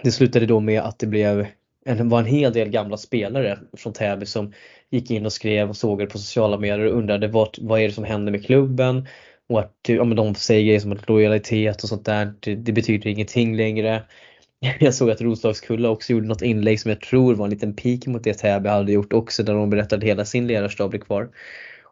det 0.03 0.13
slutade 0.13 0.47
då 0.47 0.61
med 0.61 0.83
att 0.83 0.99
det 0.99 1.07
blev 1.07 1.47
en, 1.85 2.09
var 2.09 2.19
en 2.19 2.27
hel 2.27 2.53
del 2.53 2.69
gamla 2.69 2.97
spelare 2.97 3.59
från 3.77 3.93
Täby 3.93 4.27
som 4.27 4.53
gick 4.91 5.11
in 5.11 5.27
och 5.27 5.33
skrev 5.33 5.69
och 5.69 5.77
sågade 5.77 6.11
på 6.11 6.19
sociala 6.19 6.59
medier 6.59 6.87
och 6.87 6.99
undrade 6.99 7.29
vad, 7.29 7.57
vad 7.61 7.81
är 7.81 7.89
det 7.89 7.95
som 7.95 8.05
händer 8.05 8.33
med 8.33 8.47
klubben 8.47 9.07
och 9.49 9.61
att 9.61 9.77
ja, 9.89 10.05
men 10.05 10.17
de 10.17 10.35
säger 10.35 10.65
grejer 10.65 10.81
som 10.81 10.93
att 10.93 11.09
lojalitet 11.09 11.83
och 11.83 11.89
sånt 11.89 12.05
där, 12.05 12.35
det, 12.41 12.55
det 12.55 12.73
betyder 12.73 13.11
ingenting 13.11 13.57
längre. 13.57 14.03
Jag 14.81 14.95
såg 14.95 15.11
att 15.11 15.21
Roslagskulla 15.21 15.91
också 15.91 16.13
gjorde 16.13 16.27
något 16.27 16.43
inlägg 16.43 16.81
som 16.81 16.89
jag 16.89 17.01
tror 17.01 17.35
var 17.35 17.45
en 17.45 17.51
liten 17.51 17.77
pik 17.77 18.07
mot 18.07 18.25
det 18.25 18.35
Täby 18.35 18.69
hade 18.69 18.93
gjort 18.93 19.13
också 19.13 19.43
där 19.43 19.55
de 19.55 19.71
berättade 19.71 19.97
att 19.97 20.09
hela 20.09 20.25
sin 20.25 20.47
ledarstab 20.47 20.91
blir 20.91 21.01
kvar. 21.01 21.29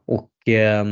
Och 0.07 0.49
eh, 0.49 0.87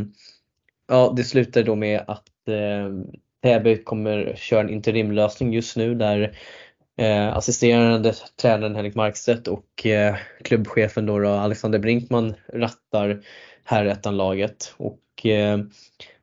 ja, 0.89 1.15
det 1.17 1.25
slutade 1.25 1.67
då 1.67 1.75
med 1.75 2.01
att 2.07 2.49
eh, 2.49 3.15
Täby 3.43 3.83
kommer 3.85 4.35
köra 4.37 4.61
en 4.61 4.71
interimlösning 4.71 5.53
just 5.53 5.77
nu 5.77 5.95
där 5.95 6.39
eh, 6.97 7.37
assisterande 7.37 8.15
tränaren 8.41 8.75
Henrik 8.75 8.95
Markstedt 8.95 9.49
och 9.49 9.87
eh, 9.87 10.17
klubbchefen 10.45 11.07
då, 11.07 11.19
då 11.19 11.29
Alexander 11.29 11.79
Brinkman 11.79 12.35
rattar 12.53 13.23
herrettan-laget. 13.65 14.75
Och 14.77 15.27
eh, 15.27 15.59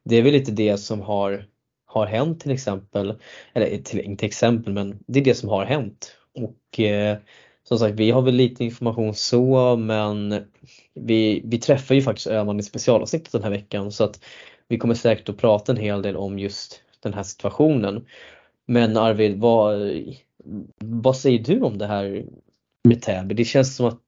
det 0.03 0.15
är 0.15 0.21
väl 0.21 0.33
lite 0.33 0.51
det 0.51 0.77
som 0.77 1.01
har 1.01 1.45
har 1.85 2.05
hänt 2.05 2.41
till 2.41 2.51
exempel. 2.51 3.13
Eller 3.53 3.77
till, 3.77 3.99
inte 3.99 4.25
exempel 4.25 4.73
men 4.73 4.99
det 5.07 5.19
är 5.19 5.23
det 5.23 5.35
som 5.35 5.49
har 5.49 5.65
hänt. 5.65 6.15
Och 6.35 6.79
eh, 6.79 7.17
som 7.63 7.79
sagt 7.79 7.95
vi 7.95 8.11
har 8.11 8.21
väl 8.21 8.35
lite 8.35 8.63
information 8.63 9.13
så 9.13 9.75
men 9.75 10.45
vi, 10.93 11.41
vi 11.45 11.57
träffar 11.57 11.95
ju 11.95 12.01
faktiskt 12.01 12.27
Öhman 12.27 12.59
i 12.59 12.63
specialavsnittet 12.63 13.31
den 13.31 13.43
här 13.43 13.49
veckan 13.49 13.91
så 13.91 14.03
att 14.03 14.23
vi 14.67 14.77
kommer 14.77 14.95
säkert 14.95 15.29
att 15.29 15.37
prata 15.37 15.71
en 15.71 15.77
hel 15.77 16.01
del 16.01 16.17
om 16.17 16.39
just 16.39 16.81
den 16.99 17.13
här 17.13 17.23
situationen. 17.23 18.05
Men 18.65 18.97
Arvid, 18.97 19.39
vad, 19.39 19.91
vad 20.79 21.17
säger 21.17 21.39
du 21.39 21.61
om 21.61 21.77
det 21.77 21.87
här 21.87 22.25
med 22.83 23.01
Täby? 23.01 23.35
Det 23.35 23.45
känns 23.45 23.75
som 23.75 23.85
att 23.85 23.99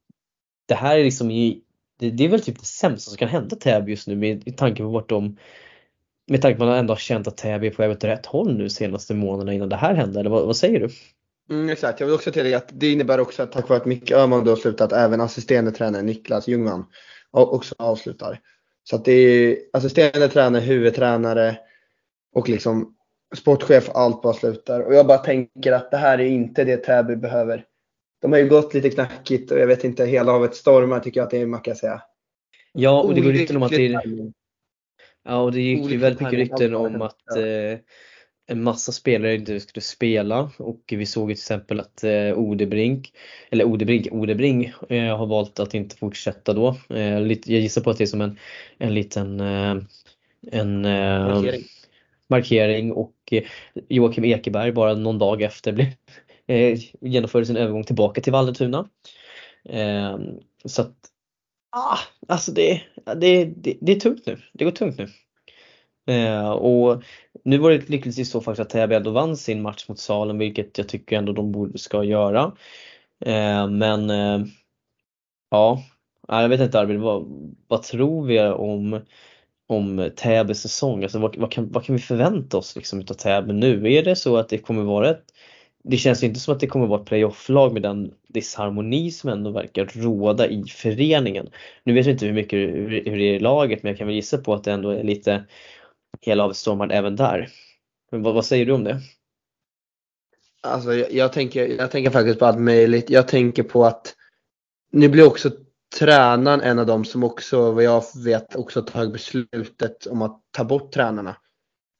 det 0.68 0.74
här 0.74 0.98
är 0.98 1.04
liksom 1.04 1.30
i, 1.30 1.62
det, 1.98 2.10
det 2.10 2.24
är 2.24 2.28
väl 2.28 2.40
typ 2.40 2.58
det 2.58 2.66
sämsta 2.66 3.10
som 3.10 3.18
kan 3.18 3.28
hända 3.28 3.56
Täby 3.56 3.90
just 3.90 4.06
nu 4.06 4.16
med 4.16 4.56
tanke 4.56 4.82
på 4.82 4.88
vart 4.88 5.08
de 5.08 5.36
med 6.26 6.42
tanke 6.42 6.58
på 6.58 6.64
att 6.64 6.68
man 6.68 6.78
ändå 6.78 6.92
har 6.92 6.98
känt 6.98 7.26
att 7.26 7.36
Täby 7.36 7.66
är 7.66 7.70
på 7.70 7.82
väg 7.82 7.90
åt 7.90 8.04
rätt 8.04 8.26
håll 8.26 8.56
nu 8.56 8.68
senaste 8.68 9.14
månaderna 9.14 9.52
innan 9.52 9.68
det 9.68 9.76
här 9.76 9.94
hände, 9.94 10.20
eller 10.20 10.30
vad, 10.30 10.46
vad 10.46 10.56
säger 10.56 10.80
du? 10.80 10.88
Mm, 11.50 11.68
exakt, 11.68 12.00
jag 12.00 12.06
vill 12.06 12.14
också 12.14 12.32
tillägga 12.32 12.56
att 12.56 12.68
det 12.72 12.92
innebär 12.92 13.20
också 13.20 13.42
att 13.42 13.52
tack 13.52 13.68
vare 13.68 13.80
att 13.80 13.86
Micke 13.86 14.10
Öhman 14.10 14.44
då 14.44 14.50
har 14.50 14.56
slutat, 14.56 14.92
även 14.92 15.20
assisterande 15.20 15.72
tränare 15.72 16.02
Niklas 16.02 16.48
Ljungman 16.48 16.84
också 17.30 17.74
avslutar. 17.78 18.40
Så 18.84 18.96
att 18.96 19.04
det 19.04 19.12
är 19.12 19.56
assisterande 19.72 20.28
tränare, 20.28 20.62
huvudtränare 20.62 21.58
och 22.34 22.48
liksom 22.48 22.95
sportchef, 23.36 23.90
allt 23.94 24.22
bara 24.22 24.34
slutar. 24.34 24.80
Och 24.80 24.94
jag 24.94 25.06
bara 25.06 25.18
tänker 25.18 25.72
att 25.72 25.90
det 25.90 25.96
här 25.96 26.18
är 26.18 26.26
inte 26.26 26.64
det 26.64 26.76
Täby 26.76 27.16
behöver. 27.16 27.64
De 28.22 28.32
har 28.32 28.38
ju 28.38 28.48
gått 28.48 28.74
lite 28.74 28.90
knackigt 28.90 29.50
och 29.50 29.58
jag 29.58 29.66
vet 29.66 29.84
inte, 29.84 30.04
hela 30.04 30.32
havet 30.32 30.54
stormar 30.54 31.00
tycker 31.00 31.20
jag 31.20 31.24
att 31.24 31.30
det 31.30 31.40
är, 31.40 31.46
man 31.46 31.60
kan 31.60 31.76
säga. 31.76 32.02
Ja, 32.72 33.02
och 33.02 33.14
det 33.14 33.20
går 33.20 33.32
rykten 33.32 33.56
om 33.56 33.62
att 33.62 33.70
det 33.70 33.86
är 33.86 34.32
Ja 35.24 35.42
och 35.42 35.52
det 35.52 35.60
gick 35.60 35.90
ju 35.90 35.96
väldigt 35.96 36.20
mycket 36.20 36.38
rykten 36.38 36.74
om 36.74 37.02
att 37.02 37.36
eh, 37.36 37.78
en 38.46 38.62
massa 38.62 38.92
spelare 38.92 39.34
inte 39.34 39.60
skulle 39.60 39.82
spela 39.82 40.50
och 40.58 40.82
vi 40.86 41.06
såg 41.06 41.28
till 41.28 41.32
exempel 41.32 41.80
att 41.80 42.04
eh, 42.04 42.38
Odebrink, 42.38 43.12
eller 43.50 43.64
Odebrink, 43.64 44.08
Odebring 44.10 44.72
eh, 44.88 45.16
har 45.16 45.26
valt 45.26 45.60
att 45.60 45.74
inte 45.74 45.96
fortsätta 45.96 46.52
då. 46.52 46.76
Eh, 46.88 47.20
lite, 47.20 47.52
jag 47.52 47.62
gissar 47.62 47.82
på 47.82 47.90
att 47.90 47.98
det 47.98 48.04
är 48.04 48.06
som 48.06 48.20
en, 48.20 48.38
en 48.78 48.94
liten 48.94 49.40
eh, 49.40 49.76
en, 50.52 50.84
eh, 50.84 51.26
markering 51.26 51.64
markering 52.30 52.92
och 52.92 53.16
eh, 53.30 53.42
Joakim 53.88 54.24
Ekeberg 54.24 54.72
bara 54.72 54.94
någon 54.94 55.18
dag 55.18 55.42
efter 55.42 55.72
blev, 55.72 55.86
eh, 56.46 56.78
genomförde 57.00 57.46
sin 57.46 57.56
övergång 57.56 57.84
tillbaka 57.84 58.20
till 58.20 58.32
Vallentuna. 58.32 58.88
Eh, 59.68 60.18
så 60.64 60.82
att 60.82 60.96
Ah, 61.78 61.98
alltså 62.28 62.52
det, 62.52 62.82
det, 63.16 63.44
det, 63.44 63.78
det 63.80 63.92
är 63.92 64.00
tungt 64.00 64.26
nu. 64.26 64.38
Det 64.52 64.64
går 64.64 64.70
tungt 64.70 64.98
nu. 64.98 65.08
Eh, 66.14 66.50
och 66.50 67.02
nu 67.44 67.58
var 67.58 67.70
det 67.70 67.88
lyckligtvis 67.88 68.30
så 68.30 68.40
faktiskt 68.40 68.60
att 68.60 68.70
Täby 68.70 68.94
ändå 68.94 69.10
vann 69.10 69.36
sin 69.36 69.62
match 69.62 69.88
mot 69.88 69.98
Salem 69.98 70.38
vilket 70.38 70.78
jag 70.78 70.88
tycker 70.88 71.18
ändå 71.18 71.32
de 71.32 71.52
borde 71.52 71.78
ska 71.78 72.04
göra. 72.04 72.56
Eh, 73.24 73.68
men 73.68 74.10
eh, 74.10 74.46
ja, 75.50 75.82
jag 76.28 76.48
vet 76.48 76.60
inte 76.60 76.80
Arvid, 76.80 77.00
vad, 77.00 77.26
vad 77.68 77.82
tror 77.82 78.26
vi 78.26 78.40
om, 78.40 79.00
om 79.66 80.10
Täbys 80.16 80.60
säsong? 80.60 81.02
Alltså 81.02 81.18
vad, 81.18 81.36
vad, 81.36 81.52
kan, 81.52 81.72
vad 81.72 81.84
kan 81.84 81.96
vi 81.96 82.02
förvänta 82.02 82.56
oss 82.56 82.76
liksom 82.76 83.00
utav 83.00 83.14
Täby 83.14 83.52
nu? 83.52 83.92
Är 83.92 84.02
det 84.02 84.16
så 84.16 84.36
att 84.36 84.48
det 84.48 84.58
kommer 84.58 84.82
vara 84.82 85.10
ett 85.10 85.32
det 85.88 85.96
känns 85.96 86.22
inte 86.22 86.40
som 86.40 86.54
att 86.54 86.60
det 86.60 86.66
kommer 86.66 86.86
vara 86.86 87.00
ett 87.00 87.06
playoff-lag 87.06 87.72
med 87.72 87.82
den 87.82 88.14
disharmoni 88.28 89.10
som 89.10 89.30
ändå 89.30 89.50
verkar 89.50 89.84
råda 89.84 90.48
i 90.48 90.64
föreningen. 90.64 91.50
Nu 91.84 91.94
vet 91.94 92.06
jag 92.06 92.14
inte 92.14 92.26
hur 92.26 92.32
mycket 92.32 92.58
hur 92.58 92.90
det 92.90 93.08
är 93.08 93.34
i 93.34 93.38
laget 93.38 93.82
men 93.82 93.90
jag 93.90 93.98
kan 93.98 94.06
väl 94.06 94.16
gissa 94.16 94.38
på 94.38 94.54
att 94.54 94.64
det 94.64 94.72
ändå 94.72 94.90
är 94.90 95.04
lite 95.04 95.44
hela 96.20 96.44
avstormad 96.44 96.92
även 96.92 97.16
där. 97.16 97.48
Men 98.10 98.22
vad, 98.22 98.34
vad 98.34 98.44
säger 98.44 98.66
du 98.66 98.72
om 98.72 98.84
det? 98.84 99.00
Alltså 100.62 100.94
jag, 100.94 101.12
jag, 101.12 101.32
tänker, 101.32 101.66
jag 101.66 101.90
tänker 101.90 102.10
faktiskt 102.10 102.38
på 102.38 102.46
allt 102.46 102.60
möjligt. 102.60 103.10
Jag 103.10 103.28
tänker 103.28 103.62
på 103.62 103.84
att 103.84 104.14
nu 104.92 105.08
blir 105.08 105.26
också 105.26 105.50
tränaren 105.98 106.60
en 106.60 106.78
av 106.78 106.86
dem 106.86 107.04
som 107.04 107.24
också, 107.24 107.72
vad 107.72 107.84
jag 107.84 108.02
vet, 108.24 108.56
också 108.56 108.82
tagit 108.82 109.12
beslutet 109.12 110.06
om 110.06 110.22
att 110.22 110.40
ta 110.50 110.64
bort 110.64 110.92
tränarna. 110.92 111.36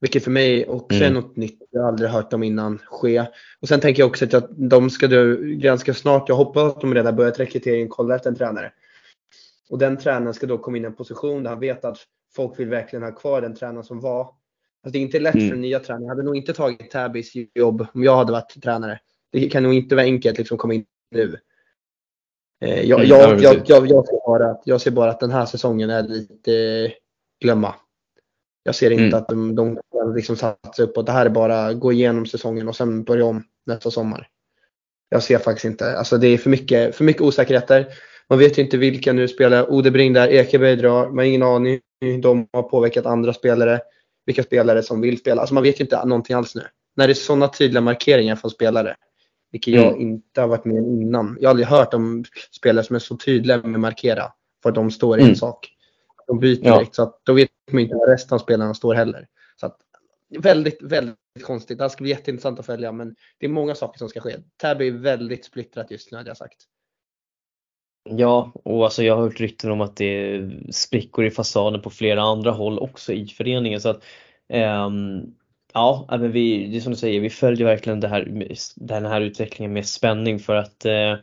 Vilket 0.01 0.23
för 0.23 0.31
mig 0.31 0.67
också 0.67 0.97
mm. 0.97 1.07
är 1.07 1.21
något 1.21 1.35
nytt. 1.35 1.59
Jag 1.71 1.81
har 1.81 1.87
aldrig 1.87 2.09
hört 2.09 2.33
om 2.33 2.43
innan 2.43 2.77
ske. 2.77 3.25
Och 3.61 3.67
sen 3.67 3.79
tänker 3.79 4.01
jag 4.01 4.09
också 4.09 4.37
att 4.37 4.49
de 4.57 4.89
ska 4.89 5.07
du 5.07 5.55
ganska 5.55 5.93
snart, 5.93 6.29
jag 6.29 6.35
hoppas 6.35 6.63
att 6.63 6.81
de 6.81 6.93
redan 6.93 7.15
börjat 7.15 7.39
rekryteringen, 7.39 7.89
kolla 7.89 8.15
efter 8.15 8.29
en 8.29 8.35
tränare. 8.35 8.71
Och 9.69 9.77
den 9.77 9.97
tränaren 9.97 10.33
ska 10.33 10.47
då 10.47 10.57
komma 10.57 10.77
in 10.77 10.83
i 10.83 10.87
en 10.87 10.95
position 10.95 11.43
där 11.43 11.49
han 11.49 11.59
vet 11.59 11.85
att 11.85 11.97
folk 12.35 12.59
vill 12.59 12.69
verkligen 12.69 13.03
ha 13.03 13.11
kvar 13.11 13.41
den 13.41 13.55
tränaren 13.55 13.83
som 13.83 13.99
var. 13.99 14.21
Alltså 14.21 14.91
det 14.93 14.97
är 14.97 15.01
inte 15.01 15.19
lätt 15.19 15.35
mm. 15.35 15.47
för 15.47 15.55
den 15.55 15.61
nya 15.61 15.79
tränaren. 15.79 16.03
Jag 16.03 16.09
hade 16.09 16.23
nog 16.23 16.37
inte 16.37 16.53
tagit 16.53 16.91
Tabis 16.91 17.31
jobb 17.55 17.87
om 17.93 18.03
jag 18.03 18.15
hade 18.15 18.31
varit 18.31 18.63
tränare. 18.63 18.99
Det 19.31 19.49
kan 19.49 19.63
nog 19.63 19.73
inte 19.73 19.95
vara 19.95 20.05
enkelt 20.05 20.37
liksom 20.37 20.57
komma 20.57 20.73
in 20.73 20.85
nu. 21.11 21.37
Eh, 22.61 22.81
jag, 22.81 22.99
mm, 22.99 23.09
jag, 23.09 23.39
jag, 23.41 23.61
jag, 23.65 23.87
jag, 23.87 24.07
ser 24.07 24.27
bara, 24.27 24.57
jag 24.63 24.81
ser 24.81 24.91
bara 24.91 25.11
att 25.11 25.19
den 25.19 25.31
här 25.31 25.45
säsongen 25.45 25.89
är 25.89 26.03
lite 26.03 26.91
glömma. 27.41 27.75
Jag 28.63 28.75
ser 28.75 28.91
inte 28.91 29.03
mm. 29.03 29.13
att 29.13 29.27
de, 29.27 29.55
de 29.55 29.75
kan 29.75 30.13
liksom 30.15 30.35
satsa 30.35 30.83
upp 30.83 30.97
och 30.97 31.05
det 31.05 31.11
här 31.11 31.25
är 31.25 31.29
bara 31.29 31.73
gå 31.73 31.91
igenom 31.91 32.25
säsongen 32.25 32.67
och 32.67 32.75
sen 32.75 33.03
börja 33.03 33.25
om 33.25 33.43
nästa 33.65 33.91
sommar. 33.91 34.27
Jag 35.09 35.23
ser 35.23 35.37
faktiskt 35.37 35.65
inte, 35.65 35.97
alltså 35.97 36.17
det 36.17 36.27
är 36.27 36.37
för 36.37 36.49
mycket, 36.49 36.95
för 36.95 37.03
mycket 37.03 37.21
osäkerheter. 37.21 37.87
Man 38.29 38.39
vet 38.39 38.57
ju 38.57 38.61
inte 38.61 38.77
vilka 38.77 39.13
nu 39.13 39.27
spelar. 39.27 39.71
Odebring 39.71 40.13
där, 40.13 40.27
Ekeberg 40.27 40.75
drar, 40.75 41.07
man 41.07 41.17
har 41.17 41.23
ingen 41.23 41.43
aning. 41.43 41.79
De 42.21 42.47
har 42.53 42.63
påverkat 42.63 43.05
andra 43.05 43.33
spelare. 43.33 43.79
Vilka 44.25 44.43
spelare 44.43 44.83
som 44.83 45.01
vill 45.01 45.17
spela. 45.17 45.41
Alltså 45.41 45.53
man 45.53 45.63
vet 45.63 45.79
ju 45.79 45.83
inte 45.83 46.05
någonting 46.05 46.35
alls 46.35 46.55
nu. 46.55 46.61
När 46.95 47.07
det 47.07 47.11
är 47.11 47.15
sådana 47.15 47.47
tydliga 47.47 47.81
markeringar 47.81 48.35
från 48.35 48.51
spelare. 48.51 48.95
Vilket 49.51 49.73
jag 49.73 49.87
mm. 49.87 50.01
inte 50.01 50.41
har 50.41 50.47
varit 50.47 50.65
med 50.65 50.77
innan. 50.77 51.37
Jag 51.39 51.47
har 51.47 51.51
aldrig 51.51 51.67
hört 51.67 51.93
om 51.93 52.23
spelare 52.51 52.85
som 52.85 52.95
är 52.95 52.99
så 52.99 53.17
tydliga 53.17 53.57
med 53.57 53.73
att 53.73 53.79
markera. 53.79 54.23
För 54.63 54.69
att 54.69 54.75
de 54.75 54.91
står 54.91 55.17
i 55.17 55.21
en 55.21 55.27
mm. 55.27 55.35
sak. 55.35 55.69
De 56.27 56.39
byter 56.39 56.65
ja. 56.65 56.75
direkt. 56.75 56.95
Så 56.95 57.03
att 57.03 57.21
då 57.23 57.33
vet 57.33 57.49
man 57.71 57.81
inte 57.81 57.95
var 57.95 58.07
resten 58.07 58.35
av 58.35 58.39
spelarna 58.39 58.73
står 58.73 58.93
heller. 58.93 59.27
Så 59.55 59.65
att, 59.65 59.77
väldigt, 60.39 60.81
väldigt 60.81 61.17
konstigt. 61.43 61.77
Det 61.77 61.83
här 61.83 61.89
ska 61.89 62.01
bli 62.01 62.11
jätteintressant 62.11 62.59
att 62.59 62.65
följa. 62.65 62.91
Men 62.91 63.15
det 63.37 63.45
är 63.45 63.49
många 63.49 63.75
saker 63.75 63.97
som 63.97 64.09
ska 64.09 64.19
ske. 64.19 64.35
Täby 64.61 64.87
är 64.87 64.91
väldigt 64.91 65.45
splittrat 65.45 65.91
just 65.91 66.11
nu 66.11 66.17
hade 66.17 66.29
jag 66.29 66.37
sagt. 66.37 66.57
Ja, 68.09 68.51
och 68.63 68.83
alltså 68.83 69.03
jag 69.03 69.15
har 69.15 69.23
hört 69.23 69.39
rykten 69.39 69.71
om 69.71 69.81
att 69.81 69.95
det 69.95 70.05
är 70.05 70.61
sprickor 70.71 71.25
i 71.25 71.31
fasaden 71.31 71.81
på 71.81 71.89
flera 71.89 72.21
andra 72.21 72.51
håll 72.51 72.79
också 72.79 73.13
i 73.13 73.27
föreningen. 73.27 73.81
Så 73.81 73.89
att, 73.89 74.03
um, 74.87 75.35
ja, 75.77 76.05
men 76.09 76.31
vi, 76.31 76.67
det 76.67 76.77
är 76.77 76.81
som 76.81 76.91
du 76.91 76.97
säger, 76.97 77.19
vi 77.19 77.29
följer 77.29 77.67
verkligen 77.67 77.99
det 77.99 78.07
här, 78.07 78.53
den 78.75 79.05
här 79.05 79.21
utvecklingen 79.21 79.73
med 79.73 79.85
spänning 79.87 80.39
för 80.39 80.55
att 80.55 80.85
eh, 80.85 81.15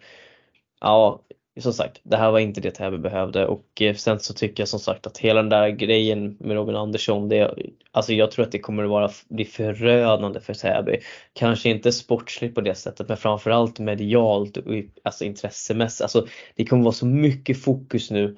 ja, 0.80 1.20
som 1.60 1.72
sagt, 1.72 2.00
det 2.02 2.16
här 2.16 2.30
var 2.30 2.38
inte 2.38 2.60
det 2.60 2.70
Täby 2.70 2.98
behövde 2.98 3.46
och 3.46 3.82
eh, 3.82 3.94
sen 3.94 4.20
så 4.20 4.34
tycker 4.34 4.60
jag 4.60 4.68
som 4.68 4.80
sagt 4.80 5.06
att 5.06 5.18
hela 5.18 5.42
den 5.42 5.50
där 5.50 5.68
grejen 5.68 6.36
med 6.40 6.56
Robin 6.56 6.76
Andersson, 6.76 7.28
det, 7.28 7.54
alltså 7.90 8.12
jag 8.12 8.30
tror 8.30 8.44
att 8.44 8.52
det 8.52 8.58
kommer 8.58 8.84
att 8.84 8.90
vara, 8.90 9.10
bli 9.28 9.44
förödande 9.44 10.40
för 10.40 10.54
Täby. 10.54 10.98
Kanske 11.32 11.68
inte 11.70 11.92
sportsligt 11.92 12.54
på 12.54 12.60
det 12.60 12.74
sättet 12.74 13.08
men 13.08 13.16
framförallt 13.16 13.78
medialt 13.78 14.56
och 14.56 14.72
alltså 15.02 15.24
intressemässigt. 15.24 16.02
Alltså 16.02 16.26
det 16.54 16.64
kommer 16.64 16.82
vara 16.82 16.92
så 16.92 17.06
mycket 17.06 17.62
fokus 17.62 18.10
nu 18.10 18.36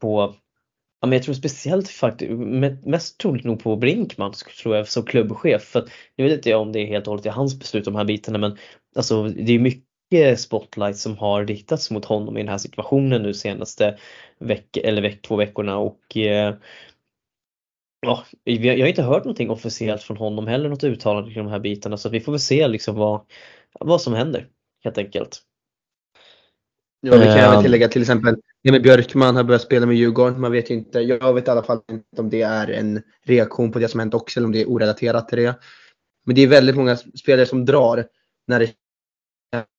på 0.00 0.34
Ja, 1.02 1.08
men 1.08 1.16
jag 1.16 1.22
tror 1.22 1.34
speciellt 1.34 1.88
faktiskt, 1.88 2.32
mest 2.84 3.18
troligt 3.18 3.44
nog 3.44 3.62
på 3.62 3.76
Brinkman 3.76 4.32
tror 4.62 4.76
jag 4.76 4.88
som 4.88 5.02
klubbchef. 5.02 5.62
För 5.62 5.88
nu 6.16 6.24
vet 6.24 6.32
inte 6.32 6.50
jag 6.50 6.60
om 6.60 6.72
det 6.72 6.80
är 6.80 6.86
helt 6.86 7.06
och 7.06 7.10
hållet 7.10 7.26
i 7.26 7.28
hans 7.28 7.58
beslut 7.58 7.84
de 7.84 7.94
här 7.94 8.04
bitarna 8.04 8.38
men 8.38 8.56
alltså 8.96 9.22
det 9.28 9.52
är 9.52 9.58
mycket 9.58 10.40
spotlight 10.40 10.96
som 10.96 11.18
har 11.18 11.44
riktats 11.44 11.90
mot 11.90 12.04
honom 12.04 12.36
i 12.36 12.40
den 12.40 12.48
här 12.48 12.58
situationen 12.58 13.22
nu 13.22 13.34
senaste 13.34 13.98
veck 14.38 14.76
eller 14.76 15.02
veck, 15.02 15.22
två 15.22 15.36
veckorna 15.36 15.78
och 15.78 16.16
eh, 16.16 16.54
ja, 18.06 18.24
jag 18.44 18.78
har 18.78 18.86
inte 18.86 19.02
hört 19.02 19.24
någonting 19.24 19.50
officiellt 19.50 20.02
från 20.02 20.16
honom 20.16 20.46
heller, 20.46 20.68
något 20.68 20.84
uttalande 20.84 21.32
kring 21.32 21.44
de 21.44 21.50
här 21.50 21.60
bitarna 21.60 21.96
så 21.96 22.08
vi 22.08 22.20
får 22.20 22.32
väl 22.32 22.40
se 22.40 22.68
liksom 22.68 22.96
vad, 22.96 23.20
vad 23.80 24.00
som 24.00 24.14
händer 24.14 24.48
helt 24.84 24.98
enkelt. 24.98 25.42
Ja, 27.00 27.16
vi 27.16 27.24
kan 27.24 27.32
även 27.32 27.54
ehm. 27.54 27.62
tillägga 27.62 27.88
till 27.88 28.02
exempel 28.02 28.36
Emil 28.64 28.82
Björkman 28.82 29.36
har 29.36 29.44
börjat 29.44 29.62
spela 29.62 29.86
med 29.86 29.96
Djurgården. 29.96 30.40
Man 30.40 30.52
vet 30.52 30.70
ju 30.70 30.74
inte. 30.74 31.00
Jag 31.00 31.34
vet 31.34 31.48
i 31.48 31.50
alla 31.50 31.62
fall 31.62 31.80
inte 31.90 32.20
om 32.20 32.30
det 32.30 32.42
är 32.42 32.70
en 32.70 33.02
reaktion 33.24 33.72
på 33.72 33.78
det 33.78 33.88
som 33.88 34.00
hänt 34.00 34.14
också 34.14 34.40
eller 34.40 34.46
om 34.46 34.52
det 34.52 34.62
är 34.62 34.66
orelaterat 34.66 35.28
till 35.28 35.38
det. 35.38 35.54
Men 36.24 36.34
det 36.34 36.42
är 36.42 36.46
väldigt 36.46 36.76
många 36.76 36.96
spelare 36.96 37.46
som 37.46 37.64
drar 37.64 38.06
när 38.46 38.60
det 38.60 38.72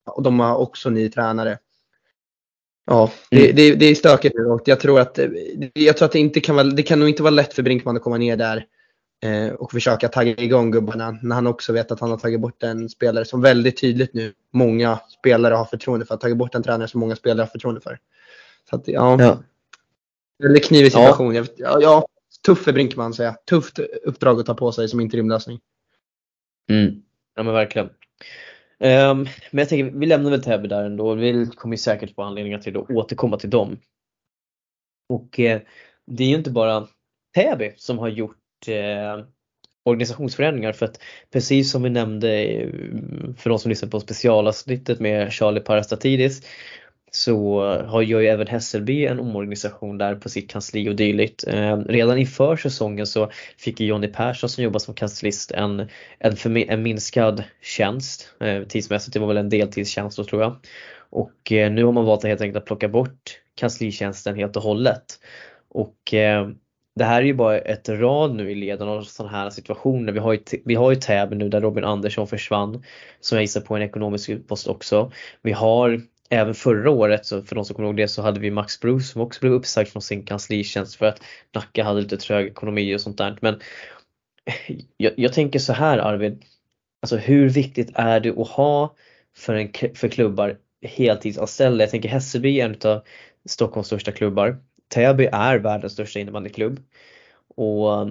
och 0.06 0.24
de 0.24 0.40
har 0.40 0.58
också 0.58 0.90
ny 0.90 1.10
tränare. 1.10 1.58
Ja, 2.86 3.12
det, 3.32 3.44
mm. 3.44 3.56
det, 3.56 3.76
det 3.76 3.86
är 3.86 3.96
stökigt 3.96 4.36
nu 4.36 4.46
och 4.46 4.62
jag 4.66 4.80
tror 4.80 5.00
att, 5.00 5.20
jag 5.74 5.98
tror 5.98 6.06
att 6.06 6.12
det, 6.12 6.20
inte 6.20 6.40
kan 6.40 6.56
vara, 6.56 6.68
det 6.68 6.84
kan 6.84 7.00
nog 7.00 7.10
inte 7.10 7.24
vara 7.24 7.32
lätt 7.32 7.54
för 7.54 7.64
Brinkman 7.64 7.98
att 7.98 8.04
komma 8.04 8.18
ner 8.18 8.38
där 8.38 8.66
eh, 9.24 9.54
och 9.54 9.72
försöka 9.72 10.08
tagga 10.08 10.32
igång 10.32 10.72
gubbarna 10.72 11.12
när 11.22 11.36
han 11.36 11.48
också 11.48 11.74
vet 11.74 11.92
att 11.92 12.00
han 12.00 12.10
har 12.10 12.18
tagit 12.18 12.40
bort 12.40 12.64
en 12.64 12.90
spelare 12.90 13.26
som 13.26 13.42
väldigt 13.42 13.78
tydligt 13.82 14.14
nu 14.14 14.34
många 14.52 15.00
spelare 15.20 15.54
har 15.54 15.66
förtroende 15.66 16.06
för. 16.06 16.18
Tagit 16.18 16.38
bort 16.38 16.56
en 16.56 16.64
tränare 16.64 16.88
som 16.88 17.00
många 17.00 17.16
spelare 17.16 17.44
har 17.44 17.50
förtroende 17.50 17.82
för. 17.82 18.00
Så 18.70 18.76
att, 18.76 18.88
ja. 18.88 19.18
ja. 19.20 19.44
Väldigt 20.44 20.66
knivig 20.66 20.92
situation. 20.92 21.36
Ja. 21.36 21.46
Ja, 21.58 21.82
ja, 21.82 22.08
tuff 22.46 22.64
för 22.64 22.74
Brinkman 22.74 23.14
säger 23.14 23.30
jag. 23.30 23.46
Tufft 23.46 23.80
uppdrag 23.80 24.40
att 24.40 24.46
ta 24.46 24.54
på 24.54 24.72
sig 24.72 24.90
som 24.90 25.00
interimlösning. 25.00 25.60
Mm. 26.70 27.04
Ja 27.36 27.44
men 27.44 27.54
verkligen. 27.54 27.90
Um, 28.80 29.28
men 29.52 29.60
jag 29.60 29.70
tänker, 29.70 30.00
vi 30.00 30.06
lämnar 30.06 30.32
väl 30.32 30.44
Täby 30.44 30.68
där 30.68 30.86
ändå. 30.86 31.14
Vi 31.14 31.50
kommer 31.56 31.78
säkert 31.78 32.16
få 32.16 32.22
anledningar 32.22 32.60
till 32.60 32.78
att 32.78 32.90
återkomma 32.90 33.38
till 33.38 33.50
dem. 33.50 33.78
Och 35.10 35.40
eh, 35.40 35.62
det 36.06 36.24
är 36.24 36.28
ju 36.28 36.36
inte 36.36 36.52
bara 36.52 36.88
Täby 37.36 37.74
som 37.78 38.00
har 38.00 38.08
gjort 38.08 38.68
eh, 38.68 39.26
organisationsförändringar 39.84 40.74
för 40.74 40.86
att 40.86 41.02
precis 41.32 41.72
som 41.72 41.84
vi 41.84 41.90
nämnde 41.90 42.44
eh, 42.44 42.70
för 43.38 43.50
de 43.50 43.60
som 43.60 43.70
lyssnar 43.70 43.90
på 43.90 44.00
specialavsnittet 44.00 45.00
med 45.00 45.34
Charlie 45.34 45.60
Parastatidis 45.60 46.42
så 47.16 47.62
har 47.78 48.02
ju 48.02 48.26
även 48.26 48.48
Hässelby 48.48 49.06
en 49.06 49.20
omorganisation 49.20 49.98
där 49.98 50.16
på 50.16 50.30
sitt 50.30 50.50
kansli 50.50 50.90
och 50.90 50.96
dylikt. 50.96 51.48
Eh, 51.48 51.78
redan 51.78 52.18
inför 52.18 52.56
säsongen 52.56 53.08
så 53.08 53.32
fick 53.58 53.80
ju 53.80 53.88
Jonny 53.88 54.08
Persson 54.08 54.50
som 54.50 54.64
jobbar 54.64 54.80
som 54.80 54.94
kanslist 54.94 55.52
en, 55.52 55.88
en, 56.20 56.58
en 56.58 56.84
minskad 56.84 57.44
tjänst 57.62 58.34
eh, 58.40 58.64
tidsmässigt. 58.64 59.14
Det 59.14 59.20
var 59.20 59.28
väl 59.28 59.38
en 59.38 59.50
deltidstjänst 59.50 60.18
då 60.18 60.24
tror 60.24 60.42
jag. 60.42 60.56
Och 61.10 61.52
eh, 61.52 61.72
nu 61.72 61.84
har 61.84 61.92
man 61.92 62.06
valt 62.06 62.20
att 62.20 62.30
helt 62.30 62.42
enkelt 62.42 62.58
att 62.58 62.66
plocka 62.66 62.88
bort 62.88 63.40
kanslitjänsten 63.56 64.36
helt 64.36 64.56
och 64.56 64.64
hållet. 64.64 65.20
Och 65.70 66.14
eh, 66.14 66.50
det 66.96 67.04
här 67.04 67.22
är 67.22 67.26
ju 67.26 67.34
bara 67.34 67.60
ett 67.60 67.90
rad 67.90 68.36
nu 68.36 68.52
i 68.52 68.56
leden 68.56 68.88
av 68.88 69.02
sådana 69.02 69.38
här 69.38 69.50
situationer. 69.50 70.14
Vi 70.14 70.20
har 70.20 70.34
ju, 70.34 70.40
vi 70.66 70.76
har 70.76 70.92
ju 70.92 70.96
Täby 70.96 71.36
nu 71.36 71.50
där 71.50 71.62
Robin 71.62 71.84
Andersson 71.84 72.28
försvann 72.28 72.84
som 73.20 73.36
jag 73.36 73.44
gissar 73.44 73.62
på 73.62 73.76
en 73.76 73.82
ekonomisk 73.82 74.30
utpost 74.30 74.68
också. 74.68 75.12
Vi 75.42 75.52
har 75.52 76.02
även 76.30 76.54
förra 76.54 76.92
året, 76.92 77.26
så 77.26 77.42
för 77.42 77.56
de 77.56 77.66
som 77.66 77.76
kommer 77.76 77.88
ihåg 77.88 77.98
det, 77.98 78.08
så 78.08 78.22
hade 78.22 78.40
vi 78.40 78.52
Max 78.52 78.80
Bruce 78.80 79.06
som 79.06 79.22
också 79.22 79.40
blev 79.42 79.54
uppsagd 79.54 79.88
från 79.90 80.02
sin 80.02 80.26
kanslitjänst 80.26 80.96
för 80.96 81.06
att 81.06 81.22
Nacka 81.56 81.84
hade 81.84 82.02
lite 82.02 82.18
trög 82.18 82.48
ekonomi 82.48 82.96
och 82.96 83.02
sånt 83.02 83.18
där. 83.18 83.38
Men 83.42 83.60
jag, 84.98 85.14
jag 85.18 85.34
tänker 85.34 85.60
så 85.60 85.74
här 85.74 85.98
Arvid, 85.98 86.46
alltså 87.02 87.18
hur 87.18 87.50
viktigt 87.50 87.92
är 87.94 88.20
det 88.20 88.30
att 88.30 88.48
ha 88.48 88.96
för, 89.38 89.54
en, 89.54 89.96
för 89.96 90.08
klubbar 90.08 90.58
heltidsanställda? 90.82 91.84
Jag 91.84 91.92
tänker 91.92 92.10
Hässelby 92.10 92.60
är 92.60 92.66
en 92.66 92.92
av 92.92 93.02
Stockholms 93.46 93.88
största 93.88 94.12
klubbar. 94.12 94.58
Täby 94.88 95.30
är 95.32 95.58
världens 95.60 95.94
största 95.94 96.20
innebandyklubb. 96.20 96.80
Och 97.56 98.10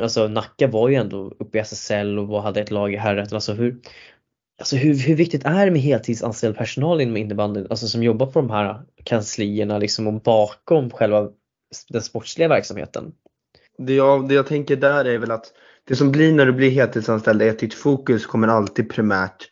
alltså 0.00 0.28
Nacka 0.28 0.66
var 0.66 0.88
ju 0.88 0.94
ändå 0.94 1.34
uppe 1.38 1.58
i 1.58 1.60
SSL 1.60 2.18
och 2.18 2.42
hade 2.42 2.60
ett 2.60 2.70
lag 2.70 2.92
i 2.92 2.96
herrätten. 2.96 3.34
Alltså 3.34 3.52
hur, 3.52 3.80
Alltså 4.58 4.76
hur, 4.76 4.94
hur 4.94 5.16
viktigt 5.16 5.44
är 5.44 5.64
det 5.64 5.72
med 5.72 5.80
heltidsanställd 5.80 6.56
personal 6.56 7.00
inom 7.00 7.16
innebandyn, 7.16 7.66
alltså 7.70 7.86
som 7.88 8.02
jobbar 8.02 8.26
på 8.26 8.40
de 8.40 8.50
här 8.50 8.82
kanslierna 9.04 9.78
liksom 9.78 10.06
och 10.06 10.22
bakom 10.22 10.90
själva 10.90 11.28
den 11.88 12.02
sportsliga 12.02 12.48
verksamheten? 12.48 13.12
det 13.78 13.94
jag, 13.94 14.28
det 14.28 14.34
jag 14.34 14.46
tänker 14.46 14.76
där 14.76 15.04
är 15.04 15.18
väl 15.18 15.30
att 15.30 15.52
det 15.88 15.96
som 15.96 16.12
blir 16.12 16.32
när 16.32 16.46
du 16.46 16.52
blir 16.52 16.70
heltidsanställd 16.70 17.42
är 17.42 17.50
att 17.50 17.58
ditt 17.58 17.74
fokus 17.74 18.26
kommer 18.26 18.48
alltid 18.48 18.90
primärt 18.90 19.48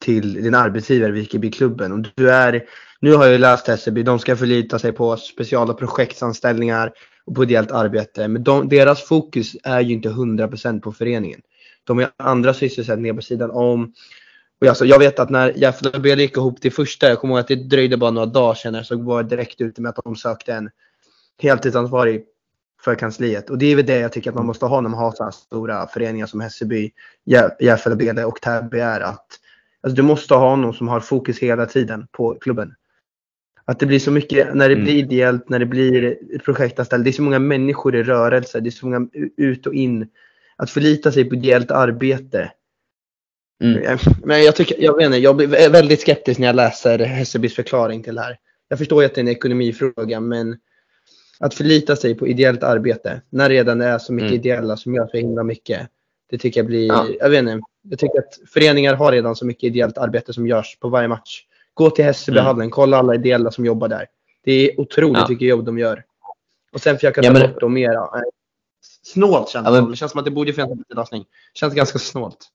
till 0.00 0.34
din 0.34 0.54
arbetsgivare, 0.54 1.12
vilket 1.12 1.40
blir 1.40 1.50
klubben. 1.50 1.92
Och 1.92 2.06
du 2.14 2.30
är, 2.30 2.64
nu 3.00 3.14
har 3.14 3.26
jag 3.26 3.40
läst 3.40 3.80
SEB, 3.80 4.04
de 4.04 4.18
ska 4.18 4.36
förlita 4.36 4.78
sig 4.78 4.92
på 4.92 5.16
speciala 5.16 5.74
projektanställningar 5.74 6.92
och 7.24 7.34
på 7.34 7.42
ideellt 7.42 7.70
arbete. 7.70 8.28
Men 8.28 8.44
de, 8.44 8.68
deras 8.68 9.02
fokus 9.02 9.56
är 9.62 9.80
ju 9.80 9.94
inte 9.94 10.08
100% 10.08 10.80
på 10.80 10.92
föreningen. 10.92 11.40
De 11.84 11.98
har 11.98 12.10
andra 12.16 12.54
sysselsättningar 12.54 13.14
på 13.14 13.22
sidan 13.22 13.50
om. 13.50 13.92
Och 14.60 14.66
alltså, 14.66 14.84
jag 14.84 14.98
vet 14.98 15.18
att 15.18 15.30
när 15.30 15.48
och 15.94 16.06
gick 16.06 16.36
ihop 16.36 16.60
till 16.60 16.72
första, 16.72 17.08
jag 17.08 17.18
kommer 17.18 17.34
ihåg 17.34 17.40
att 17.40 17.48
det 17.48 17.54
dröjde 17.54 17.96
bara 17.96 18.10
några 18.10 18.26
dagar 18.26 18.54
senare, 18.54 18.84
så 18.84 18.98
var 18.98 19.22
det 19.22 19.28
direkt 19.28 19.60
ute 19.60 19.82
med 19.82 19.88
att 19.88 20.04
de 20.04 20.16
sökte 20.16 20.52
en 20.52 20.70
heltidsansvarig 21.42 22.24
för 22.80 22.94
kansliet. 22.94 23.50
Och 23.50 23.58
det 23.58 23.66
är 23.66 23.76
väl 23.76 23.86
det 23.86 23.98
jag 23.98 24.12
tycker 24.12 24.30
att 24.30 24.36
man 24.36 24.46
måste 24.46 24.66
ha 24.66 24.80
när 24.80 24.88
man 24.88 25.00
har 25.00 25.12
så 25.12 25.24
här 25.24 25.30
stora 25.30 25.86
föreningar 25.86 26.26
som 26.26 26.40
Hässelby, 26.40 26.90
Järfälla 27.60 28.26
och 28.26 28.40
Täby 28.40 28.78
är. 28.78 29.00
Att, 29.00 29.26
alltså 29.80 29.96
du 29.96 30.02
måste 30.02 30.34
ha 30.34 30.56
någon 30.56 30.74
som 30.74 30.88
har 30.88 31.00
fokus 31.00 31.38
hela 31.38 31.66
tiden 31.66 32.06
på 32.12 32.34
klubben. 32.40 32.74
Att 33.64 33.78
det 33.78 33.86
blir 33.86 33.98
så 33.98 34.10
mycket, 34.10 34.54
när 34.54 34.68
det 34.68 34.74
mm. 34.74 34.84
blir 34.84 34.94
ideellt, 34.94 35.48
när 35.48 35.58
det 35.58 35.66
blir 35.66 36.18
projektanställd, 36.44 37.04
det 37.04 37.10
är 37.10 37.12
så 37.12 37.22
många 37.22 37.38
människor 37.38 37.96
i 37.96 38.02
rörelse, 38.02 38.60
det 38.60 38.68
är 38.68 38.70
så 38.70 38.86
många 38.86 39.08
ut 39.36 39.66
och 39.66 39.74
in. 39.74 40.08
Att 40.56 40.70
förlita 40.70 41.12
sig 41.12 41.24
på 41.24 41.34
ideellt 41.34 41.70
arbete. 41.70 42.50
Mm. 43.60 43.98
Men 44.24 44.42
jag, 44.42 44.56
tycker, 44.56 44.82
jag, 44.82 44.96
vet 44.96 45.06
inte, 45.06 45.18
jag 45.18 45.36
blir 45.36 45.70
väldigt 45.70 46.00
skeptisk 46.00 46.40
när 46.40 46.46
jag 46.46 46.56
läser 46.56 46.98
Hässelbys 46.98 47.54
förklaring 47.54 48.02
till 48.02 48.14
det 48.14 48.20
här. 48.20 48.38
Jag 48.68 48.78
förstår 48.78 49.02
ju 49.02 49.06
att 49.06 49.14
det 49.14 49.18
är 49.18 49.22
en 49.22 49.28
ekonomifråga 49.28 50.20
men 50.20 50.56
att 51.40 51.54
förlita 51.54 51.96
sig 51.96 52.14
på 52.14 52.26
ideellt 52.26 52.62
arbete 52.62 53.22
när 53.30 53.48
redan 53.48 53.78
det 53.78 53.86
är 53.86 53.98
så 53.98 54.12
mycket 54.12 54.30
mm. 54.30 54.40
ideella 54.40 54.76
som 54.76 54.94
gör 54.94 55.06
så 55.06 55.16
himla 55.16 55.42
mycket. 55.42 55.88
Det 56.30 56.38
tycker 56.38 56.60
jag 56.60 56.66
blir, 56.66 56.86
ja. 56.86 57.06
jag 57.20 57.30
vet 57.30 57.38
inte, 57.38 57.60
jag 57.82 57.98
tycker 57.98 58.18
att 58.18 58.38
föreningar 58.52 58.94
har 58.94 59.12
redan 59.12 59.36
så 59.36 59.46
mycket 59.46 59.64
ideellt 59.64 59.98
arbete 59.98 60.32
som 60.32 60.46
görs 60.46 60.78
på 60.80 60.88
varje 60.88 61.08
match. 61.08 61.44
Gå 61.74 61.90
till 61.90 62.04
Hässelbyhallen, 62.04 62.60
mm. 62.60 62.70
kolla 62.70 62.96
alla 62.96 63.14
ideella 63.14 63.50
som 63.50 63.66
jobbar 63.66 63.88
där. 63.88 64.06
Det 64.44 64.52
är 64.52 64.80
otroligt 64.80 65.18
ja. 65.18 65.26
mycket 65.28 65.48
jobb 65.48 65.64
de 65.64 65.78
gör. 65.78 66.04
Och 66.72 66.80
sen 66.80 66.96
försöka 66.96 67.22
ta 67.22 67.26
ja, 67.26 67.32
men... 67.32 67.42
bort 67.42 67.60
dem 67.60 67.74
mera. 67.74 68.08
Snålt 69.02 69.48
känns 69.48 69.66
det 69.66 69.74
ja, 69.74 69.80
men... 69.80 69.90
Det 69.90 69.96
känns 69.96 70.12
som 70.12 70.18
att 70.18 70.24
det 70.24 70.30
borde 70.30 70.52
finnas 70.52 70.70
en 70.70 70.84
lösning. 70.96 71.24
Känns 71.54 71.74
ganska 71.74 71.98
snålt. 71.98 72.48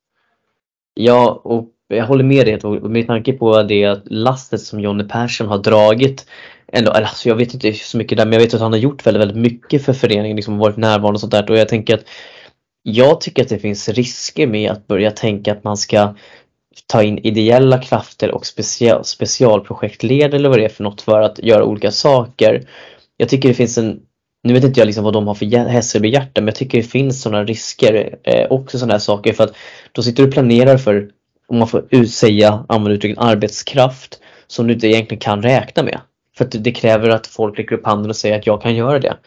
Ja, 0.94 1.42
och 1.44 1.70
jag 1.88 2.06
håller 2.06 2.24
med 2.24 2.46
dig 2.46 2.60
med 2.82 3.08
tanke 3.08 3.34
på 3.34 3.64
det 3.64 4.02
lastet 4.06 4.62
som 4.62 4.80
Jonny 4.80 5.04
Persson 5.04 5.48
har 5.48 5.58
dragit. 5.58 6.26
Ändå, 6.68 6.92
alltså 6.92 7.30
jag 7.30 7.36
vet 7.36 7.54
inte 7.54 7.74
så 7.74 7.98
mycket 7.98 8.18
där 8.18 8.26
men 8.26 8.34
jag 8.34 8.40
vet 8.40 8.54
att 8.54 8.62
han 8.62 8.72
har 8.72 8.80
gjort 8.80 9.06
väldigt, 9.06 9.22
väldigt 9.22 9.38
mycket 9.38 9.86
för 9.86 9.94
föreningen, 9.94 10.36
liksom 10.36 10.58
varit 10.58 10.78
närvarande 10.78 11.16
och 11.16 11.20
sånt 11.20 11.32
där. 11.32 11.52
Och 11.52 11.58
jag 11.58 11.70
tänker 11.70 11.94
att 11.94 12.06
jag 12.84 13.22
tycker 13.22 13.44
att 13.44 13.50
det 13.50 13.60
finns 13.60 13.90
risker 13.90 14.48
med 14.48 14.72
att 14.72 14.88
börja 14.88 15.12
tänka 15.12 15.52
att 15.52 15.64
man 15.64 15.78
ska 15.78 16.16
ta 16.88 17.04
in 17.04 17.18
ideella 17.18 17.78
krafter 17.82 18.32
och 18.32 18.46
special, 18.46 19.06
specialprojektledare 19.06 20.36
eller 20.36 20.50
vad 20.50 20.58
det 20.58 20.66
är 20.66 20.70
för 20.70 20.84
något 20.84 21.02
för 21.02 21.22
att 21.22 21.40
göra 21.40 21.64
olika 21.64 21.92
saker. 21.92 22.68
Jag 23.18 23.30
tycker 23.30 23.50
det 23.50 23.56
finns 23.56 23.78
en 23.78 24.00
nu 24.44 24.54
vet 24.54 24.64
inte 24.64 24.80
jag 24.80 24.86
liksom 24.86 25.04
vad 25.04 25.14
de 25.14 25.28
har 25.28 25.36
för 25.36 25.46
Hässelby-hjärta 25.46 26.42
men 26.42 26.46
jag 26.48 26.56
tycker 26.56 26.78
det 26.78 26.84
finns 26.84 27.22
sådana 27.22 27.44
risker 27.44 28.20
eh, 28.24 28.48
också 28.50 28.80
sådana 28.80 28.94
här 28.94 29.00
saker 29.00 29.34
för 29.34 29.44
att 29.44 29.56
då 29.92 30.04
sitter 30.04 30.24
du 30.24 30.28
och 30.28 30.34
planerar 30.34 30.78
för, 30.78 31.10
om 31.48 31.58
man 31.58 31.68
får 31.68 32.06
säga, 32.06 32.66
använda 32.70 32.96
uttrycket 32.96 33.18
arbetskraft 33.20 34.20
som 34.48 34.68
du 34.68 34.74
inte 34.74 34.88
egentligen 34.88 35.22
kan 35.22 35.42
räkna 35.42 35.84
med. 35.84 36.00
För 36.38 36.46
att 36.46 36.64
det 36.64 36.72
kräver 36.72 37.10
att 37.10 37.28
folk 37.28 37.60
räcker 37.60 37.76
upp 37.76 37.86
handen 37.86 38.10
och 38.10 38.16
säger 38.16 38.40
att 38.40 38.48
jag 38.48 38.62
kan 38.62 38.76
göra 38.76 39.00
det. 39.00 39.18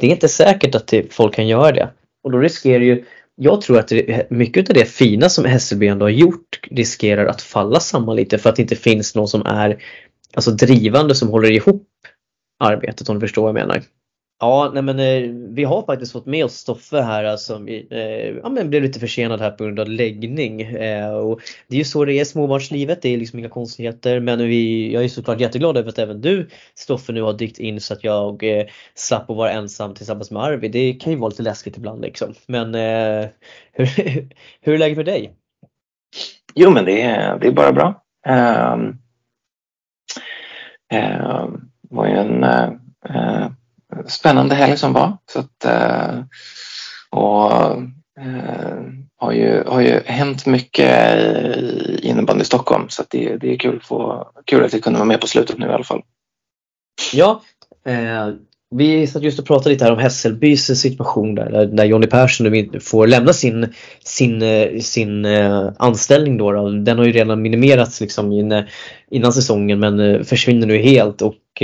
Det 0.00 0.06
är 0.06 0.10
inte 0.10 0.28
säkert 0.28 0.74
att 0.74 0.94
folk 1.10 1.34
kan 1.34 1.48
göra 1.48 1.72
det. 1.72 1.90
Och 2.22 2.32
då 2.32 2.38
riskerar 2.38 2.82
ju, 2.82 3.04
jag 3.36 3.60
tror 3.60 3.78
att 3.78 3.88
det, 3.88 4.30
mycket 4.30 4.70
av 4.70 4.74
det 4.74 4.84
fina 4.84 5.28
som 5.28 5.44
Hässelby 5.44 5.86
ändå 5.86 6.04
har 6.04 6.10
gjort 6.10 6.60
riskerar 6.70 7.26
att 7.26 7.42
falla 7.42 7.80
samman 7.80 8.16
lite 8.16 8.38
för 8.38 8.50
att 8.50 8.56
det 8.56 8.62
inte 8.62 8.76
finns 8.76 9.14
någon 9.14 9.28
som 9.28 9.46
är 9.46 9.82
alltså 10.34 10.50
drivande 10.50 11.14
som 11.14 11.28
håller 11.28 11.50
ihop 11.50 11.88
arbetet 12.58 13.08
om 13.08 13.14
du 13.16 13.20
förstår 13.20 13.42
vad 13.42 13.48
jag 13.48 13.66
menar. 13.68 13.82
Ja, 14.38 14.70
nej 14.74 14.82
men 14.82 14.98
eh, 14.98 15.30
vi 15.54 15.64
har 15.64 15.82
faktiskt 15.82 16.12
fått 16.12 16.26
med 16.26 16.44
oss 16.44 16.54
Stoffe 16.54 17.00
här 17.00 17.24
alltså, 17.24 17.54
som 17.54 17.62
alltså, 17.62 17.94
eh, 17.94 18.36
ja, 18.42 18.48
men 18.48 18.70
blev 18.70 18.82
lite 18.82 19.00
försenad 19.00 19.40
här 19.40 19.50
på 19.50 19.64
grund 19.64 19.80
av 19.80 19.88
läggning. 19.88 20.62
Eh, 20.62 21.14
och 21.14 21.40
det 21.68 21.76
är 21.76 21.78
ju 21.78 21.84
så 21.84 22.04
det 22.04 22.12
är 22.12 22.24
småbarnslivet, 22.24 23.02
det 23.02 23.14
är 23.14 23.18
liksom 23.18 23.38
inga 23.38 23.48
konstigheter. 23.48 24.20
Men 24.20 24.38
vi, 24.38 24.92
jag 24.92 25.04
är 25.04 25.08
såklart 25.08 25.40
jätteglad 25.40 25.76
över 25.76 25.88
att 25.88 25.98
även 25.98 26.20
du 26.20 26.48
Stoffe 26.74 27.12
nu 27.12 27.22
har 27.22 27.32
dykt 27.32 27.58
in 27.58 27.80
så 27.80 27.94
att 27.94 28.04
jag 28.04 28.42
eh, 28.42 28.66
slapp 28.94 29.30
att 29.30 29.36
vara 29.36 29.52
ensam 29.52 29.94
tillsammans 29.94 30.30
med 30.30 30.42
Arvid. 30.42 30.72
Det 30.72 30.92
kan 30.92 31.12
ju 31.12 31.18
vara 31.18 31.28
lite 31.28 31.42
läskigt 31.42 31.76
ibland 31.76 32.02
liksom. 32.02 32.34
Men 32.46 32.74
eh, 32.74 33.28
hur, 33.72 33.88
hur 34.60 34.74
är 34.74 34.78
läget 34.78 34.96
med 34.96 35.06
dig? 35.06 35.34
Jo 36.54 36.70
men 36.70 36.84
det 36.84 37.02
är, 37.02 37.38
det 37.38 37.46
är 37.46 37.52
bara 37.52 37.72
bra. 37.72 38.02
Um, 38.28 38.98
um, 40.92 41.70
var 41.90 42.06
ju 42.06 42.12
en 42.12 42.44
uh, 42.44 43.50
spännande 44.06 44.54
helg 44.54 44.76
som 44.76 44.92
var. 44.92 45.16
Så 45.32 45.38
att, 45.38 45.64
eh, 45.64 46.20
och 47.10 47.52
eh, 48.20 48.82
har 49.16 49.32
ju, 49.32 49.64
har 49.66 49.80
ju 49.80 50.00
hänt 50.04 50.46
mycket 50.46 51.18
i 51.18 52.00
innebandy 52.02 52.42
i 52.42 52.44
Stockholm 52.44 52.88
så 52.88 53.02
att 53.02 53.10
det, 53.10 53.36
det 53.36 53.52
är 53.52 53.58
kul, 53.58 53.80
få, 53.84 54.28
kul 54.44 54.64
att 54.64 54.74
vi 54.74 54.80
kunde 54.80 54.98
vara 54.98 55.08
med 55.08 55.20
på 55.20 55.26
slutet 55.26 55.58
nu 55.58 55.66
i 55.66 55.72
alla 55.72 55.84
fall. 55.84 56.02
Ja, 57.12 57.42
eh, 57.86 58.28
vi 58.70 59.06
satt 59.06 59.22
just 59.22 59.38
och 59.38 59.46
pratade 59.46 59.70
lite 59.70 59.84
här 59.84 59.92
om 59.92 59.98
Hässelbys 59.98 60.80
situation 60.80 61.34
där, 61.34 61.66
där 61.66 61.84
Jonny 61.84 62.06
Persson 62.06 62.46
nu 62.46 62.80
får 62.80 63.06
lämna 63.06 63.32
sin, 63.32 63.72
sin, 64.04 64.42
eh, 64.42 64.80
sin 64.80 65.26
anställning. 65.78 66.38
Då, 66.38 66.52
då. 66.52 66.70
Den 66.70 66.98
har 66.98 67.04
ju 67.04 67.12
redan 67.12 67.42
minimerats 67.42 68.00
liksom 68.00 68.32
innan 69.10 69.32
säsongen 69.32 69.80
men 69.80 70.24
försvinner 70.24 70.66
nu 70.66 70.78
helt 70.78 71.22
och 71.22 71.62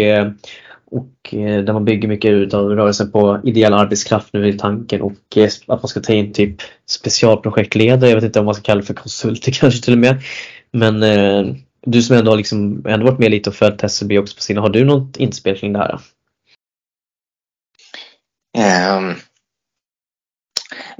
och 0.92 1.35
eh, 1.35 1.64
där 1.64 1.72
man 1.72 1.85
bygger 1.85 2.09
mycket 2.09 2.55
av 2.55 2.68
rörelsen 2.70 3.12
på 3.12 3.40
ideell 3.44 3.74
arbetskraft 3.74 4.33
nu 4.33 4.48
i 4.48 4.59
tanken 4.59 5.02
och 5.02 5.37
eh, 5.37 5.50
att 5.66 5.83
man 5.83 5.88
ska 5.88 6.00
ta 6.00 6.12
in 6.12 6.33
typ 6.33 6.57
specialprojektledare, 6.87 8.11
jag 8.11 8.16
vet 8.16 8.24
inte 8.24 8.40
om 8.40 8.44
man 8.44 8.55
ska 8.55 8.62
kalla 8.62 8.81
det 8.81 8.87
för 8.87 8.94
konsulter 8.94 9.52
kanske 9.61 9.85
till 9.85 9.92
och 9.92 9.98
med. 9.98 10.22
Men 10.70 11.02
eh, 11.02 11.55
du 11.81 12.02
som 12.02 12.16
ändå 12.16 12.31
har 12.31 12.37
liksom, 12.37 12.87
ändå 12.87 13.07
varit 13.07 13.18
med 13.18 13.31
lite 13.31 13.50
och 13.50 13.57
följt 13.57 13.85
SCB 13.85 14.18
också 14.18 14.37
på 14.37 14.42
sina, 14.42 14.61
har 14.61 14.68
du 14.68 14.85
något 14.85 15.16
inspel 15.16 15.59
kring 15.59 15.72
det 15.72 15.78
här? 15.78 16.00
Um, 18.96 19.14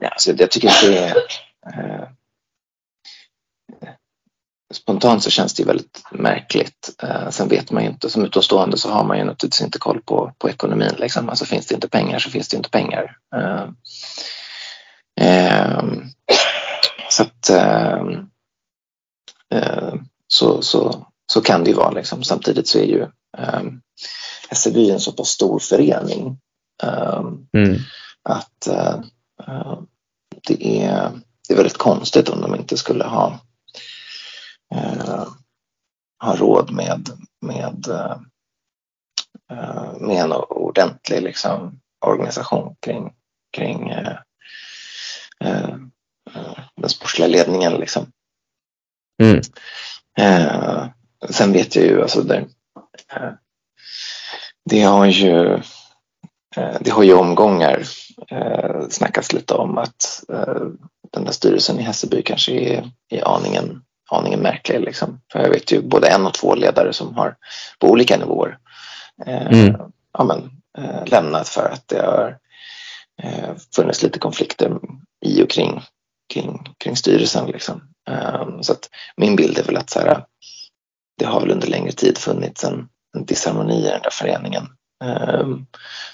alltså 0.03 0.33
jag 0.39 0.51
tycker 0.51 0.69
att 0.69 0.83
det 0.83 0.99
är 0.99 1.17
uh, 1.17 2.09
spontant 4.75 5.23
så 5.23 5.31
känns 5.31 5.55
det 5.55 5.65
väldigt 5.65 6.03
märkligt. 6.13 6.82
Eh, 7.03 7.31
sen 7.31 7.49
vet 7.49 7.71
man 7.71 7.83
ju 7.83 7.89
inte, 7.89 8.11
som 8.11 8.25
utomstående 8.25 8.79
så 8.79 8.91
har 8.91 9.05
man 9.05 9.19
ju 9.19 9.25
naturligtvis 9.25 9.63
inte 9.63 9.79
koll 9.79 10.01
på, 10.03 10.33
på 10.39 10.51
ekonomin. 10.51 10.95
Liksom. 10.99 11.29
Alltså 11.29 11.45
finns 11.45 11.67
det 11.67 11.75
inte 11.75 11.89
pengar 11.89 12.19
så 12.19 12.31
finns 12.31 12.49
det 12.49 12.57
inte 12.57 12.71
pengar. 12.71 13.17
Eh, 13.37 13.69
eh, 15.21 15.83
så 17.11 17.23
att 17.23 17.51
eh, 17.51 18.01
eh, 19.55 19.95
så, 20.27 20.63
så, 20.63 21.07
så 21.33 21.41
kan 21.41 21.65
det 21.65 21.71
ju 21.71 21.77
vara. 21.77 21.91
Liksom. 21.91 22.25
Samtidigt 22.25 22.69
så 22.69 22.79
är 22.79 22.85
ju 22.85 23.03
eh, 23.39 23.63
SEB 24.53 24.77
en 24.77 25.01
så 25.01 25.13
pass 25.13 25.29
stor 25.29 25.59
förening 25.59 26.39
mm. 27.55 27.79
att 28.23 28.69
det, 30.47 30.85
är, 30.85 31.11
det 31.49 31.55
är 31.55 31.57
väldigt 31.57 31.79
konstigt 31.79 32.29
om 32.29 32.41
de 32.41 32.55
inte 32.55 32.77
skulle 32.77 33.05
ha 33.05 33.41
eh, 36.23 36.29
har 36.29 36.37
råd 36.37 36.71
med, 36.71 37.09
med, 37.41 37.89
eh, 37.89 38.17
med 40.01 40.17
en 40.17 40.33
ordentlig 40.33 41.23
liksom, 41.23 41.81
organisation 42.07 42.77
kring, 42.81 43.13
kring 43.57 43.89
eh, 43.89 44.17
eh 45.45 45.77
den 46.77 46.91
sportsliga 46.91 47.29
ledningen. 47.29 47.73
Liksom. 47.73 48.07
Mm. 49.23 49.41
Eh, 50.19 50.87
sen 51.31 51.53
vet 51.53 51.77
jag 51.77 51.85
ju, 51.85 52.03
alltså 52.03 52.23
det, 52.23 52.47
eh, 53.13 53.33
det 54.71 54.83
har 54.83 55.07
ju 55.07 55.63
det 56.81 56.91
har 56.91 57.03
ju 57.03 57.15
omgångar 57.15 57.83
eh, 58.29 58.89
snackats 58.91 59.33
lite 59.33 59.55
om 59.55 59.79
att 59.79 60.25
eh, 60.29 60.63
den 61.13 61.25
där 61.25 61.33
styrelsen 61.33 61.79
i 61.79 61.83
Hässelby 61.83 62.23
kanske 62.23 62.53
är, 62.53 62.91
är 63.09 63.37
aningen 63.37 63.85
aningen 64.15 64.41
märklig. 64.41 64.81
Liksom. 64.81 65.21
För 65.33 65.41
jag 65.41 65.51
vet 65.51 65.73
ju 65.73 65.83
både 65.83 66.09
en 66.09 66.27
och 66.27 66.35
två 66.35 66.55
ledare 66.55 66.93
som 66.93 67.15
har 67.15 67.37
på 67.79 67.91
olika 67.91 68.17
nivåer 68.17 68.59
eh, 69.27 69.47
mm. 69.47 69.81
ja, 70.19 70.25
men, 70.25 70.51
eh, 70.79 71.07
lämnat 71.07 71.49
för 71.49 71.69
att 71.69 71.89
det 71.89 72.03
har 72.07 72.39
eh, 73.23 73.51
funnits 73.77 74.03
lite 74.03 74.19
konflikter 74.19 74.79
i 75.25 75.43
och 75.43 75.51
kring, 75.51 75.83
kring, 76.33 76.75
kring 76.79 76.97
styrelsen. 76.97 77.47
Liksom. 77.47 77.83
Eh, 78.11 78.61
så 78.61 78.73
att 78.73 78.91
min 79.17 79.37
bild 79.37 79.59
är 79.59 79.65
väl 79.65 79.77
att 79.77 79.91
så 79.91 80.01
här, 80.01 80.25
det 81.19 81.25
har 81.25 81.41
väl 81.41 81.51
under 81.51 81.69
längre 81.69 81.93
tid 81.93 82.19
funnits 82.19 82.65
en, 82.65 82.89
en 83.17 83.25
disharmoni 83.25 83.87
i 83.87 83.91
den 83.91 84.03
där 84.03 84.11
föreningen. 84.13 84.67
Eh, 85.05 85.47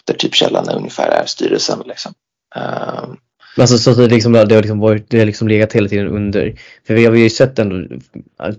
där 0.05 0.15
typ 0.15 0.35
källan 0.35 0.69
ungefär 0.69 1.09
är 1.09 1.27
styrelsen. 1.27 1.83
Liksom. 1.87 2.15
Um, 2.57 3.19
Alltså 3.59 3.79
så 3.79 3.91
att 3.91 3.97
det, 3.97 4.09
liksom, 4.09 4.33
det 4.33 4.39
har 4.55 4.63
liksom 4.63 4.79
varit, 4.79 5.11
det 5.11 5.19
har 5.19 5.27
liksom 5.27 5.49
legat 5.49 5.73
hela 5.73 5.89
tiden 5.89 6.09
under. 6.09 6.61
För 6.87 6.95
vi 6.95 7.07
har 7.07 7.15
ju 7.15 7.31
sett 7.31 7.59
ändå, 7.59 7.97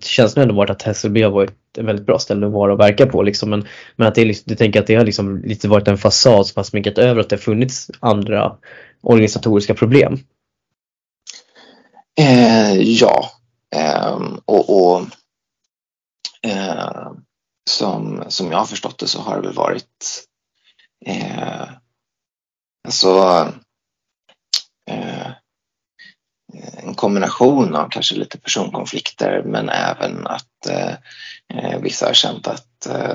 känslan 0.01 0.41
har 0.41 0.43
ändå 0.43 0.55
varit 0.55 0.69
att 0.69 0.81
Hässelby 0.81 1.21
har 1.21 1.31
varit 1.31 1.53
ett 1.77 1.83
väldigt 1.83 2.05
bra 2.05 2.19
ställe 2.19 2.45
att 2.45 2.53
vara 2.53 2.73
och 2.73 2.79
verka 2.79 3.05
på 3.05 3.23
liksom. 3.23 3.49
Men, 3.49 3.67
men 3.95 4.07
att 4.07 4.15
det 4.15 4.21
är 4.21 4.25
liksom, 4.25 4.43
du 4.47 4.55
tänker 4.55 4.79
att 4.79 4.88
det 4.88 4.95
har 4.95 5.05
liksom 5.05 5.41
lite 5.41 5.67
varit 5.67 5.88
en 5.88 5.97
fasad 5.97 6.47
som 6.47 6.53
har 6.59 6.63
sminkat 6.63 6.97
över 6.97 7.21
att 7.21 7.29
det 7.29 7.35
har 7.35 7.41
funnits 7.41 7.91
andra 7.99 8.55
organisatoriska 9.01 9.73
problem. 9.73 10.19
Eh, 12.19 12.73
ja, 12.81 13.31
eh, 13.75 14.19
och, 14.45 14.93
och 14.93 15.01
eh, 16.47 17.12
som, 17.69 18.23
som 18.27 18.51
jag 18.51 18.57
har 18.57 18.65
förstått 18.65 18.99
det 18.99 19.07
så 19.07 19.19
har 19.19 19.35
det 19.35 19.41
väl 19.41 19.55
varit 19.55 20.25
eh, 21.05 21.69
alltså 22.88 23.47
en 26.84 26.93
kombination 26.95 27.75
av 27.75 27.89
kanske 27.89 28.15
lite 28.15 28.38
personkonflikter 28.38 29.43
men 29.45 29.69
även 29.69 30.28
att 30.28 30.67
eh, 30.69 30.93
eh 31.54 31.80
vissa 31.80 32.06
har 32.06 32.13
känt 32.13 32.47
att 32.47 32.86
eh, 32.86 33.13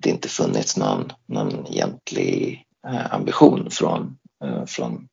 det 0.00 0.10
inte 0.10 0.28
funnits 0.28 0.76
någon, 0.76 1.12
någon 1.26 1.66
egentlig 1.66 2.64
eh, 2.88 3.14
ambition 3.14 3.70
från, 3.70 4.18
eh, 4.44 4.64
från, 4.64 5.08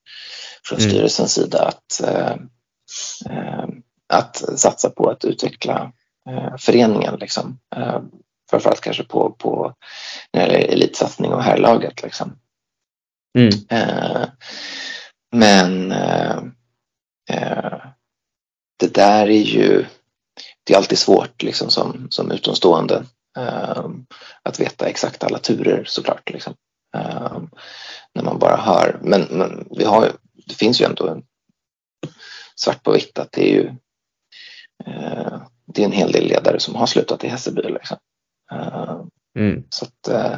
från 0.67 0.79
mm. 0.79 0.89
styrelsens 0.89 1.33
sida 1.33 1.67
att, 1.67 2.01
eh, 2.03 2.35
att 4.13 4.59
satsa 4.59 4.89
på 4.89 5.09
att 5.09 5.25
utveckla 5.25 5.91
föreningen. 6.57 7.15
Liksom. 7.19 7.59
framförallt 8.49 8.81
kanske 8.81 9.03
på, 9.03 9.31
på 9.31 9.73
när 10.33 10.47
det 10.47 10.53
gäller 10.53 10.73
elitsatsning 10.73 11.33
och 11.33 11.43
herrlaget. 11.43 12.03
Liksom. 12.03 12.37
Mm. 13.37 14.24
Men 15.35 15.91
eh, 15.91 16.37
eh, 17.29 17.79
det 18.79 18.93
där 18.93 19.29
är 19.29 19.41
ju, 19.41 19.85
det 20.63 20.73
är 20.73 20.77
alltid 20.77 20.97
svårt 20.97 21.43
liksom 21.43 21.69
som, 21.69 22.07
som 22.09 22.31
utomstående 22.31 23.05
eh, 23.37 23.85
att 24.43 24.59
veta 24.59 24.87
exakt 24.87 25.23
alla 25.23 25.39
turer 25.39 25.83
såklart. 25.87 26.31
Liksom. 26.31 26.53
Eh, 26.97 27.41
när 28.13 28.23
man 28.23 28.39
bara 28.39 28.57
hör, 28.57 28.99
men, 29.01 29.21
men 29.21 29.67
vi 29.77 29.83
har, 29.83 30.11
det 30.47 30.53
finns 30.53 30.81
ju 30.81 30.85
ändå 30.85 31.07
en, 31.07 31.23
svart 32.55 32.83
på 32.83 32.91
vitt 32.91 33.19
att 33.19 33.31
det 33.31 33.51
är 33.51 33.53
ju 33.53 33.67
eh, 34.85 35.41
det 35.65 35.81
är 35.81 35.85
en 35.85 35.91
hel 35.91 36.11
del 36.11 36.27
ledare 36.27 36.59
som 36.59 36.75
har 36.75 36.85
slutat 36.85 37.23
i 37.23 37.27
Hässelby. 37.27 37.61
Liksom. 37.61 37.97
Eh, 38.51 39.01
mm. 39.37 39.63
Så 39.69 39.85
att 39.85 40.33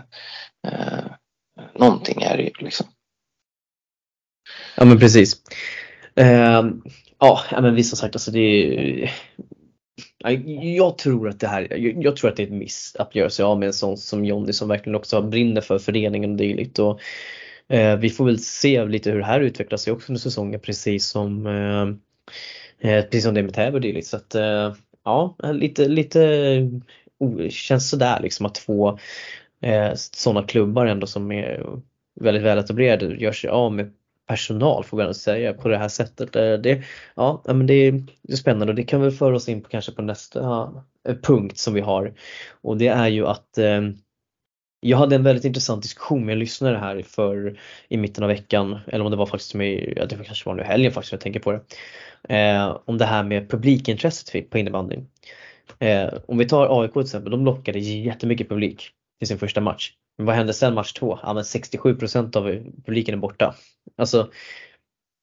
någonting 1.73 2.21
är 2.21 2.37
det 2.37 2.43
ju 2.43 2.51
liksom. 2.59 2.87
Ja 4.77 4.85
men 4.85 4.99
precis. 4.99 5.41
Uh, 6.19 6.71
ja 7.19 7.41
men 7.51 7.75
vi 7.75 7.83
som 7.83 7.97
sagt 7.97 8.15
alltså 8.15 8.31
det 8.31 8.39
är 8.39 9.11
jag 10.77 10.97
tror 10.97 11.29
att 11.29 11.39
det 11.39 11.47
här, 11.47 11.77
jag 12.03 12.15
tror 12.15 12.29
att 12.29 12.37
det 12.37 12.43
är 12.43 12.47
ett 12.47 12.53
miss 12.53 12.95
att 12.99 13.15
göra 13.15 13.29
sig 13.29 13.45
av 13.45 13.59
med 13.59 13.67
en 13.67 13.73
sån 13.73 13.97
som 13.97 14.25
Jonny 14.25 14.53
som 14.53 14.67
verkligen 14.67 14.95
också 14.95 15.21
brinner 15.21 15.61
för 15.61 15.79
föreningen 15.79 16.31
och 16.31 16.37
dylikt. 16.37 16.79
Och, 16.79 16.99
eh, 17.67 17.97
vi 17.97 18.09
får 18.09 18.25
väl 18.25 18.39
se 18.39 18.85
lite 18.85 19.11
hur 19.11 19.19
det 19.19 19.25
här 19.25 19.39
utvecklar 19.39 19.77
sig 19.77 19.93
också 19.93 20.11
under 20.11 20.21
säsongen 20.21 20.59
precis 20.59 21.07
som, 21.07 21.47
eh, 21.47 22.91
eh 22.91 23.03
precis 23.03 23.23
som 23.23 23.33
det 23.33 23.43
med 23.43 23.53
Täby 23.53 23.77
och 23.77 23.81
dylikt. 23.81 24.07
Så 24.07 24.17
att 24.17 24.35
eh, 24.35 24.73
ja, 25.05 25.35
lite, 25.53 25.87
lite 25.87 26.19
oh, 27.19 27.49
känns 27.49 27.89
sådär 27.89 28.19
liksom 28.21 28.45
att 28.45 28.55
två 28.55 28.99
eh, 29.61 29.91
sådana 29.95 30.47
klubbar 30.47 30.85
ändå 30.85 31.07
som 31.07 31.31
är 31.31 31.65
väldigt 32.19 32.43
väletablerade 32.43 33.15
gör 33.15 33.31
sig 33.31 33.49
av 33.49 33.73
med 33.73 33.93
personal 34.27 34.83
får 34.83 34.97
man 34.97 35.13
säga 35.13 35.53
på 35.53 35.67
det 35.67 35.77
här 35.77 35.87
sättet. 35.87 36.35
Eh, 36.35 36.53
det, 36.53 36.83
ja, 37.15 37.43
men 37.45 37.67
det 37.67 37.73
är, 37.73 38.03
spännande 38.35 38.71
och 38.71 38.75
det 38.75 38.83
kan 38.83 39.01
väl 39.01 39.11
föra 39.11 39.35
oss 39.35 39.49
in 39.49 39.61
på 39.61 39.69
kanske 39.69 39.91
på 39.91 40.01
nästa 40.01 40.71
eh, 41.07 41.15
punkt 41.15 41.57
som 41.57 41.73
vi 41.73 41.81
har 41.81 42.13
och 42.61 42.77
det 42.77 42.87
är 42.87 43.07
ju 43.07 43.27
att 43.27 43.57
eh, 43.57 43.81
jag 44.79 44.97
hade 44.97 45.15
en 45.15 45.23
väldigt 45.23 45.45
intressant 45.45 45.81
diskussion 45.81 46.25
med 46.25 46.33
en 46.33 46.39
lyssnare 46.39 46.77
här 46.77 47.01
för 47.01 47.59
i 47.89 47.97
mitten 47.97 48.23
av 48.23 48.27
veckan, 48.27 48.79
eller 48.87 49.05
om 49.05 49.11
det 49.11 49.17
var 49.17 49.25
faktiskt 49.25 49.53
med, 49.53 49.93
ja, 49.97 50.05
det 50.05 50.15
kanske 50.15 50.49
var 50.49 50.55
nu 50.55 50.63
helgen 50.63 50.91
faktiskt 50.91 51.11
jag 51.11 51.21
tänker 51.21 51.39
på 51.39 51.51
det. 51.51 51.61
Eh, 52.35 52.77
om 52.85 52.97
det 52.97 53.05
här 53.05 53.23
med 53.23 53.49
publikintresset 53.49 54.49
på 54.49 54.57
innebandy. 54.57 54.97
Eh, 55.79 56.13
om 56.27 56.37
vi 56.37 56.45
tar 56.45 56.81
AIK 56.81 56.93
till 56.93 57.01
exempel, 57.01 57.31
de 57.31 57.45
lockade 57.45 57.79
jättemycket 57.79 58.49
publik 58.49 58.89
till 59.19 59.27
sin 59.27 59.39
första 59.39 59.61
match. 59.61 59.93
Men 60.17 60.25
vad 60.25 60.35
hände 60.35 60.53
sen 60.53 60.73
match 60.73 60.93
två? 60.93 61.19
Ja 61.23 61.33
men 61.33 61.43
67% 61.43 62.37
av 62.37 62.43
publiken 62.85 63.13
är 63.13 63.19
borta. 63.19 63.55
Alltså, 63.95 64.31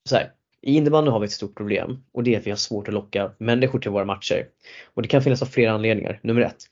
så 0.09 0.17
här, 0.17 0.33
i 0.61 0.77
innebandy 0.77 1.11
har 1.11 1.21
vi 1.21 1.25
ett 1.25 1.33
stort 1.33 1.57
problem 1.57 2.05
och 2.13 2.23
det 2.23 2.35
är 2.35 2.39
att 2.39 2.47
vi 2.47 2.51
har 2.51 2.57
svårt 2.57 2.89
att 2.89 2.95
locka 2.95 3.33
människor 3.39 3.79
till 3.79 3.91
våra 3.91 4.05
matcher. 4.05 4.49
Och 4.95 5.03
det 5.03 5.09
kan 5.09 5.23
finnas 5.23 5.43
av 5.43 5.47
flera 5.47 5.73
anledningar. 5.73 6.21
Nummer 6.23 6.41
ett, 6.41 6.63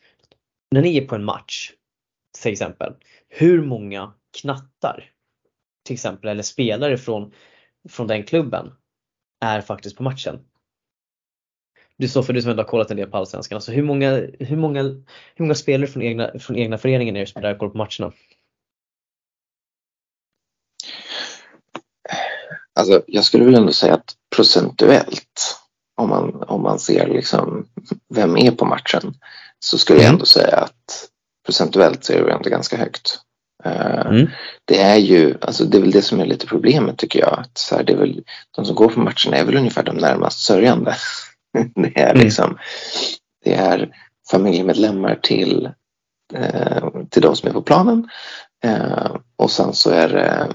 när 0.71 0.83
ni 0.83 0.97
är 0.97 1.07
på 1.07 1.15
en 1.15 1.25
match, 1.25 1.73
till 2.43 2.53
exempel, 2.53 2.95
hur 3.29 3.63
många 3.63 4.13
knattar 4.41 5.11
till 5.85 5.95
exempel 5.95 6.31
eller 6.31 6.43
spelare 6.43 6.99
från, 6.99 7.33
från 7.89 8.07
den 8.07 8.23
klubben 8.23 8.73
är 9.41 9.61
faktiskt 9.61 9.97
på 9.97 10.03
matchen? 10.03 10.39
Du 12.03 12.09
sa 12.09 12.23
för 12.23 12.33
du 12.33 12.43
som 12.43 12.51
ändå 12.51 12.62
har 12.62 12.69
kollat 12.69 12.91
en 12.91 12.97
del 12.97 13.11
på 13.11 13.17
Allsvenskan, 13.17 13.57
alltså 13.57 13.73
hur 13.73 13.83
många, 13.83 14.11
hur 14.38 14.57
många, 14.57 14.83
hur 14.83 15.45
många 15.45 15.55
spelare 15.55 15.87
från 15.87 16.03
egna, 16.03 16.31
från 16.38 16.57
egna 16.57 16.79
föreningen 16.79 17.17
är 17.17 17.21
det 17.21 17.27
som 17.27 17.38
är 17.38 17.43
där 17.43 17.53
och 17.53 17.59
kollar 17.59 17.71
på 17.71 17.79
matcherna? 17.79 18.12
Alltså, 22.75 23.03
jag 23.07 23.25
skulle 23.25 23.45
väl 23.45 23.55
ändå 23.55 23.73
säga 23.73 23.95
att 23.95 24.15
procentuellt, 24.37 25.59
om 25.97 26.09
man, 26.09 26.43
om 26.43 26.62
man 26.62 26.79
ser 26.79 27.09
liksom 27.09 27.67
vem 28.15 28.37
är 28.37 28.51
på 28.51 28.65
matchen, 28.65 29.15
så 29.59 29.79
skulle 29.79 29.99
mm. 29.99 30.07
jag 30.07 30.12
ändå 30.12 30.25
säga 30.25 30.57
att 30.57 31.09
procentuellt 31.47 32.05
så 32.05 32.12
är 32.12 32.25
det 32.25 32.33
ändå 32.33 32.51
ganska 32.51 32.77
högt. 32.77 33.19
Eh, 33.65 34.07
mm. 34.07 34.27
Det 34.65 34.81
är 34.81 34.97
ju, 34.97 35.38
alltså 35.41 35.65
det 35.65 35.77
är 35.77 35.83
väl 35.83 35.91
det 35.91 36.03
som 36.03 36.21
är 36.21 36.27
lite 36.27 36.47
problemet 36.47 36.99
tycker 36.99 37.21
jag. 37.21 37.38
Att 37.38 37.59
så 37.59 37.77
här, 37.77 37.83
det 37.83 37.93
är 37.93 37.97
väl, 37.97 38.25
de 38.57 38.65
som 38.65 38.75
går 38.75 38.88
på 38.88 39.01
matcherna 39.01 39.37
är 39.37 39.45
väl 39.45 39.57
ungefär 39.57 39.83
de 39.83 39.97
närmast 39.97 40.41
sörjande. 40.41 40.97
Det 41.75 42.01
är 42.01 42.11
mm. 42.11 42.25
liksom, 42.25 42.59
det 43.45 43.55
är 43.55 43.97
familjemedlemmar 44.31 45.15
till, 45.23 45.71
eh, 46.35 46.88
till 47.11 47.23
de 47.23 47.37
som 47.37 47.49
är 47.49 47.53
på 47.53 47.62
planen. 47.62 48.09
Eh, 48.65 49.17
och 49.37 49.51
sen 49.51 49.73
så 49.73 49.91
är 49.91 50.09
det 50.09 50.49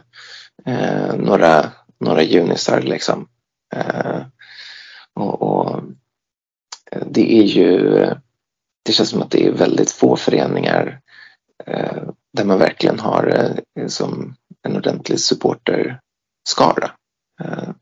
eh, 0.71 1.15
några, 1.15 1.71
några 1.99 2.23
junisar 2.23 2.81
liksom. 2.81 3.29
Eh, 3.75 4.21
och, 5.13 5.41
och, 5.41 5.81
det 7.05 7.39
är 7.39 7.43
ju, 7.43 7.79
det 8.83 8.91
känns 8.91 9.09
som 9.09 9.21
att 9.21 9.31
det 9.31 9.47
är 9.47 9.51
väldigt 9.51 9.91
få 9.91 10.15
föreningar 10.15 10.99
eh, 11.65 12.03
där 12.33 12.45
man 12.45 12.59
verkligen 12.59 12.99
har 12.99 13.53
eh, 13.79 13.87
som 13.87 14.35
en 14.63 14.77
ordentlig 14.77 15.19
supporterskara. 15.19 16.91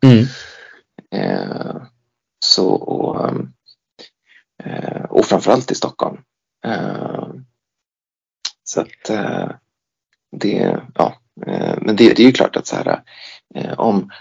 Mm. 0.04 0.25
Så, 2.45 2.69
och, 2.69 3.31
eh, 4.63 5.03
och 5.03 5.25
framförallt 5.25 5.71
i 5.71 5.75
Stockholm. 5.75 6.17
Eh, 6.65 7.27
så 8.63 8.81
att 8.81 9.10
eh, 9.10 9.49
det, 10.31 10.81
ja, 10.95 11.15
men 11.77 11.95
det, 11.95 12.13
det 12.13 12.19
är 12.19 12.25
ju 12.25 12.31
klart 12.31 12.55
att 12.55 12.67
så 12.67 12.75
här, 12.75 13.01
om, 13.77 14.12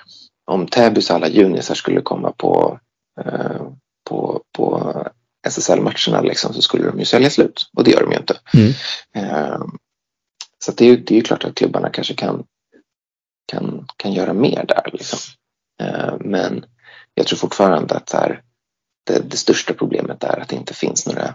om 0.45 0.67
Täbys 0.67 1.11
alla 1.11 1.29
junisar 1.29 1.75
skulle 1.75 2.01
komma 2.01 2.33
på, 2.33 2.81
på, 4.09 4.43
på 4.53 4.93
SSL-matcherna 5.47 6.21
liksom, 6.23 6.55
så 6.55 6.63
skulle 6.63 6.87
de 6.87 6.99
ju 6.99 7.05
sälja 7.05 7.31
slut 7.31 7.71
och 7.77 7.85
det 7.85 7.91
gör 7.91 8.01
de 8.01 8.13
ju 8.13 8.19
inte. 8.19 8.39
Mm. 8.55 8.73
Så 10.59 10.73
det 10.73 10.85
är, 10.87 10.97
det 10.97 11.15
är 11.15 11.17
ju 11.17 11.23
klart 11.23 11.45
att 11.45 11.55
klubbarna 11.55 11.91
kanske 11.91 12.15
kan, 12.15 12.45
kan, 13.47 13.87
kan 13.97 14.13
göra 14.13 14.33
mer 14.33 14.65
där. 14.69 14.91
Liksom. 14.93 15.19
Men 16.21 16.65
jag 17.15 17.27
tror 17.27 17.37
fortfarande 17.37 17.95
att 17.95 18.13
här, 18.13 18.43
det, 19.07 19.31
det, 19.31 19.37
största 19.37 19.75
problemet 19.75 20.25
är 20.25 20.41
att 20.41 20.49
det 20.49 20.57
inte 20.57 20.75
finns 20.75 21.07
några 21.07 21.35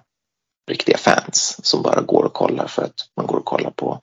riktiga 0.69 0.97
fans 0.97 1.59
som 1.63 1.81
bara 1.81 2.01
går 2.01 2.23
och 2.23 2.33
kollar 2.33 2.67
för 2.67 2.81
att 2.81 2.95
man 3.15 3.27
går 3.27 3.37
och 3.37 3.45
kollar 3.45 3.71
på, 3.71 4.01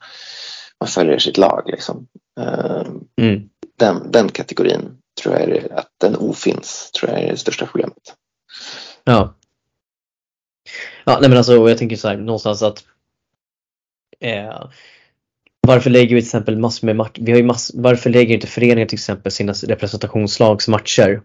man 0.81 0.89
följer 0.89 1.19
sitt 1.19 1.37
lag 1.37 1.63
liksom. 1.67 2.07
Ehm, 2.41 3.01
mm. 3.21 3.49
Den, 3.79 4.13
den 4.13 4.29
kategorin 4.29 4.99
tror 5.23 5.35
jag 5.35 5.43
är, 5.43 5.73
att 5.73 5.91
den 6.01 6.17
ofinns, 6.17 6.91
tror 6.91 7.13
jag 7.13 7.23
är 7.23 7.31
det 7.31 7.37
största 7.37 7.67
problemet. 7.67 8.15
Ja. 9.05 9.35
Ja, 11.05 11.19
nej 11.21 11.29
men 11.29 11.39
alltså 11.39 11.69
jag 11.69 11.79
tänker 11.79 11.97
så 11.97 12.09
här 12.09 12.17
någonstans 12.17 12.63
att 12.63 12.85
eh, 14.21 14.67
varför 15.61 15.91
lägger 15.91 16.15
vi 16.15 16.21
till 16.21 16.29
exempel 16.29 16.59
massor 16.59 16.87
med 16.87 16.97
matcher, 16.97 17.21
vi 17.23 17.33
har 17.33 17.39
ju 17.39 17.45
mass, 17.45 17.71
varför 17.75 18.11
lägger 18.11 18.35
inte 18.35 18.47
föreningar 18.47 18.89
till 18.89 18.97
exempel 18.97 19.33
sina 19.33 19.53
representationslagsmatcher 19.53 21.23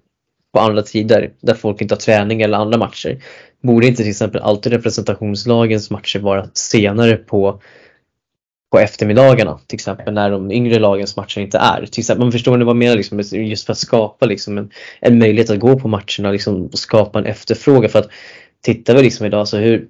på 0.54 0.60
andra 0.60 0.82
tider 0.82 1.32
där 1.42 1.54
folk 1.54 1.82
inte 1.82 1.94
har 1.96 2.00
träning 2.00 2.42
eller 2.42 2.58
andra 2.58 2.78
matcher. 2.78 3.24
Borde 3.64 3.88
inte 3.88 4.02
till 4.02 4.12
exempel 4.12 4.42
alltid 4.42 4.74
representationslagens 4.74 5.90
matcher 5.90 6.20
vara 6.20 6.50
senare 6.54 7.16
på 7.16 7.62
på 8.72 8.80
eftermiddagarna 8.80 9.60
till 9.68 9.76
exempel 9.76 10.14
när 10.14 10.32
de 10.32 10.52
yngre 10.52 10.80
lagens 10.80 11.16
matcher 11.16 11.40
inte 11.42 11.58
är. 11.58 11.86
Till 11.86 12.02
exempel, 12.02 12.26
man 12.26 12.32
förstår 12.32 12.58
ni 12.58 12.66
vad 12.66 12.72
jag 12.72 12.78
menar 12.78 12.96
liksom, 12.96 13.20
just 13.32 13.66
för 13.66 13.74
att 13.74 13.80
skapa 13.80 14.26
liksom 14.26 14.58
en, 14.58 14.72
en 15.00 15.20
möjlighet 15.20 15.50
att 15.50 15.60
gå 15.60 15.80
på 15.80 15.88
matcherna 15.88 16.32
liksom, 16.32 16.66
och 16.66 16.80
skapa 16.80 17.20
en 17.20 17.26
efterfrågan. 17.26 17.90
För 17.90 18.00
att 18.00 18.10
tittar 18.62 18.96
vi 18.96 19.02
liksom 19.02 19.26
idag 19.26 19.48
så 19.48 19.58
hur, 19.58 19.88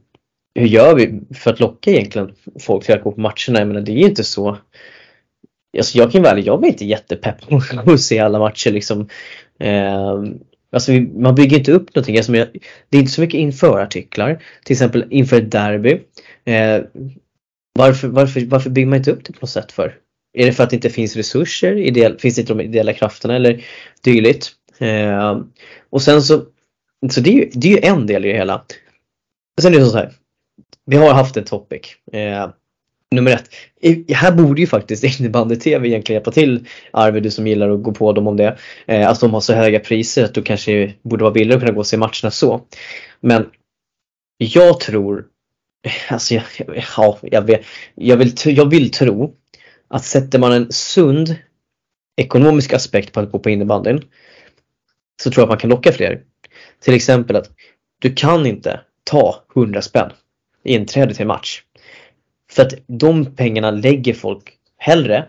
hur 0.55 0.67
gör 0.67 0.95
vi 0.95 1.21
för 1.35 1.51
att 1.53 1.59
locka 1.59 1.91
egentligen 1.91 2.31
folk 2.59 2.85
till 2.85 2.95
att 2.95 3.03
gå 3.03 3.11
på 3.11 3.21
matcherna? 3.21 3.59
Jag 3.59 3.67
menar 3.67 3.81
det 3.81 3.91
är 3.91 3.97
ju 3.97 4.07
inte 4.09 4.23
så 4.23 4.57
Alltså 5.77 5.97
jag 5.97 6.11
kan 6.11 6.21
väl, 6.21 6.45
jag 6.45 6.59
blir 6.59 6.69
inte 6.69 6.85
jättepepp 6.85 7.49
på 7.49 7.61
att 7.91 8.01
se 8.01 8.19
alla 8.19 8.39
matcher 8.39 8.71
liksom. 8.71 9.07
Eh, 9.59 10.23
alltså 10.71 10.91
man 10.91 11.35
bygger 11.35 11.57
inte 11.57 11.71
upp 11.71 11.95
någonting. 11.95 12.17
Alltså 12.17 12.31
det 12.31 12.97
är 12.97 12.99
inte 12.99 13.11
så 13.11 13.21
mycket 13.21 13.37
inför 13.37 13.79
artiklar. 13.79 14.43
Till 14.65 14.73
exempel 14.73 15.05
inför 15.09 15.37
ett 15.37 15.51
derby. 15.51 16.01
Eh, 16.45 16.81
varför, 17.73 18.07
varför, 18.07 18.45
varför 18.45 18.69
bygger 18.69 18.87
man 18.87 18.97
inte 18.97 19.11
upp 19.11 19.25
det 19.25 19.33
på 19.33 19.39
något 19.41 19.49
sätt 19.49 19.71
för? 19.71 19.97
Är 20.33 20.45
det 20.45 20.53
för 20.53 20.63
att 20.63 20.69
det 20.69 20.75
inte 20.75 20.89
finns 20.89 21.15
resurser? 21.15 21.75
Ideell, 21.75 22.19
finns 22.19 22.35
det 22.35 22.41
inte 22.41 22.53
de 22.53 22.61
ideella 22.61 22.93
krafterna 22.93 23.35
eller 23.35 23.65
dylikt? 24.03 24.51
Eh, 24.79 25.41
och 25.89 26.01
sen 26.01 26.21
så, 26.21 26.45
så 27.11 27.21
det 27.21 27.29
är, 27.29 27.33
ju, 27.33 27.49
det 27.53 27.67
är 27.67 27.71
ju 27.71 27.79
en 27.83 28.07
del 28.07 28.25
i 28.25 28.31
det 28.31 28.37
hela. 28.37 28.65
Sen 29.61 29.73
är 29.73 29.79
det 29.79 29.85
så 29.85 29.97
här. 29.97 30.11
Vi 30.85 30.97
har 30.97 31.13
haft 31.13 31.37
en 31.37 31.43
topic. 31.43 31.81
Eh, 32.13 32.49
nummer 33.15 33.31
ett. 33.31 33.49
I, 33.81 34.13
här 34.13 34.31
borde 34.31 34.61
ju 34.61 34.67
faktiskt 34.67 35.03
innebandy-tv 35.19 35.87
egentligen 35.87 36.15
hjälpa 36.15 36.31
till 36.31 36.67
Arvid, 36.91 37.23
du 37.23 37.31
som 37.31 37.47
gillar 37.47 37.69
att 37.69 37.83
gå 37.83 37.91
på 37.91 38.13
dem 38.13 38.27
om 38.27 38.37
det. 38.37 38.57
Eh, 38.85 39.09
att 39.09 39.19
de 39.19 39.33
har 39.33 39.41
så 39.41 39.53
höga 39.53 39.79
priser 39.79 40.25
att 40.25 40.33
du 40.33 40.41
kanske 40.41 40.93
borde 41.01 41.23
vara 41.23 41.33
billigare 41.33 41.55
att 41.55 41.61
kunna 41.61 41.73
gå 41.73 41.79
och 41.79 41.87
se 41.87 41.97
matcherna 41.97 42.31
så. 42.31 42.61
Men 43.19 43.49
jag 44.37 44.79
tror, 44.79 45.25
eh, 45.85 46.13
alltså 46.13 46.33
jag, 46.33 46.43
ja, 46.97 47.17
jag, 47.21 47.41
vet, 47.41 47.65
jag, 47.95 48.17
vill, 48.17 48.33
jag 48.45 48.69
vill 48.69 48.91
tro 48.91 49.35
att 49.87 50.05
sätter 50.05 50.39
man 50.39 50.51
en 50.53 50.71
sund 50.71 51.35
ekonomisk 52.17 52.73
aspekt 52.73 53.13
på 53.13 53.19
att 53.19 53.31
gå 53.31 53.39
på 53.39 53.49
innebandyn 53.49 54.03
så 55.23 55.31
tror 55.31 55.41
jag 55.41 55.45
att 55.45 55.49
man 55.49 55.57
kan 55.57 55.69
locka 55.69 55.91
fler. 55.91 56.21
Till 56.79 56.93
exempel 56.93 57.35
att 57.35 57.49
du 57.99 58.13
kan 58.13 58.45
inte 58.45 58.79
ta 59.03 59.43
100 59.55 59.81
spänn 59.81 60.11
i 60.63 60.73
inträde 60.73 61.13
till 61.13 61.21
en 61.21 61.27
match. 61.27 61.63
För 62.51 62.61
att 62.61 62.73
de 62.87 63.35
pengarna 63.35 63.71
lägger 63.71 64.13
folk 64.13 64.53
hellre 64.77 65.25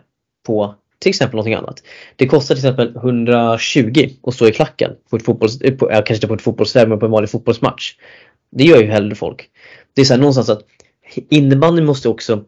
på 0.46 0.74
till 0.98 1.11
exempel 1.11 1.37
någonting 1.37 1.54
annat. 1.54 1.82
Det 2.16 2.26
kostar 2.26 2.54
till 2.54 2.64
exempel 2.64 2.96
120 2.96 4.08
att 4.22 4.35
stå 4.35 4.48
i 4.48 4.52
klacken 4.52 4.90
på 5.11 5.16
ett 5.16 5.24
fotbolls, 5.24 5.61
eh, 5.61 5.74
på, 5.74 5.87
kanske 5.87 6.14
inte 6.14 6.28
på 6.28 6.35
ett 6.35 6.42
fotbollsläger 6.42 6.87
men 6.87 6.98
på 6.98 7.06
en 7.06 7.12
vanlig 7.12 7.30
fotbollsmatch. 7.30 7.94
Det 8.50 8.64
gör 8.64 8.82
ju 8.82 8.87
hellre 8.87 9.14
folk. 9.14 9.48
Det 9.94 10.00
är 10.00 10.04
så 10.04 10.12
här 10.12 10.20
någonstans 10.20 10.48
att 10.48 10.62
innebandyn 11.30 11.85
måste 11.85 12.08
också 12.08 12.44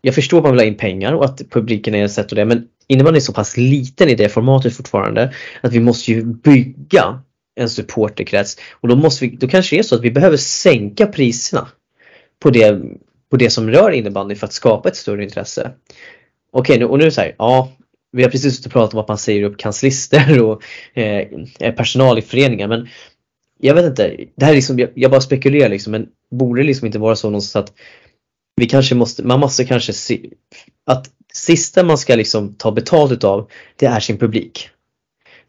jag 0.00 0.14
förstår 0.14 0.38
att 0.38 0.44
man 0.44 0.52
vill 0.52 0.60
ha 0.60 0.66
in 0.66 0.76
pengar 0.76 1.12
och 1.12 1.24
att 1.24 1.50
publiken 1.50 1.94
är 1.94 2.04
ett 2.04 2.12
sätt 2.12 2.32
och 2.32 2.36
det 2.36 2.44
men 2.44 2.68
innebandyn 2.86 3.16
är 3.16 3.24
så 3.24 3.32
pass 3.32 3.56
liten 3.56 4.08
i 4.08 4.14
det 4.14 4.28
formatet 4.28 4.76
fortfarande 4.76 5.34
att 5.60 5.72
vi 5.72 5.80
måste 5.80 6.12
ju 6.12 6.24
bygga 6.24 7.22
en 7.54 7.70
supporterkrets 7.70 8.56
och 8.72 8.88
då 8.88 8.96
måste 8.96 9.24
vi, 9.24 9.36
då 9.36 9.48
kanske 9.48 9.76
det 9.76 9.80
är 9.80 9.82
så 9.82 9.94
att 9.94 10.02
vi 10.02 10.10
behöver 10.10 10.36
sänka 10.36 11.06
priserna 11.06 11.68
på 12.38 12.50
det 12.50 12.80
på 13.30 13.36
det 13.36 13.50
som 13.50 13.70
rör 13.70 13.90
innebandy 13.90 14.34
för 14.34 14.46
att 14.46 14.52
skapa 14.52 14.88
ett 14.88 14.96
större 14.96 15.24
intresse. 15.24 15.72
Okej, 16.52 16.74
okay, 16.74 16.84
och 16.84 16.98
nu 16.98 17.04
är 17.04 17.10
så 17.10 17.20
här, 17.20 17.34
ja, 17.38 17.72
vi 18.12 18.22
har 18.22 18.30
precis 18.30 18.64
pratat 18.64 18.94
om 18.94 19.00
att 19.00 19.08
man 19.08 19.18
säger 19.18 19.42
upp 19.42 19.58
kanslister 19.58 20.42
och 20.42 20.62
eh, 20.94 21.26
eh 21.60 21.74
personal 21.74 22.18
i 22.18 22.22
föreningar 22.22 22.68
men 22.68 22.88
jag 23.60 23.74
vet 23.74 23.84
inte, 23.84 24.16
det 24.36 24.44
här 24.44 24.52
är 24.52 24.56
liksom, 24.56 24.78
jag, 24.78 24.90
jag 24.94 25.10
bara 25.10 25.20
spekulerar 25.20 25.68
liksom 25.68 25.90
men 25.90 26.08
borde 26.30 26.60
det 26.60 26.66
liksom 26.66 26.86
inte 26.86 26.98
vara 26.98 27.16
så 27.16 27.30
någonstans 27.30 27.64
att 27.64 27.74
vi 28.56 28.66
kanske 28.66 28.94
måste, 28.94 29.22
man 29.22 29.40
måste 29.40 29.64
kanske 29.64 29.92
se 29.92 30.30
att 30.86 31.10
sista 31.32 31.82
man 31.82 31.98
ska 31.98 32.14
liksom 32.14 32.54
ta 32.54 32.72
betalt 32.72 33.12
utav 33.12 33.50
det 33.76 33.86
är 33.86 34.00
sin 34.00 34.18
publik. 34.18 34.70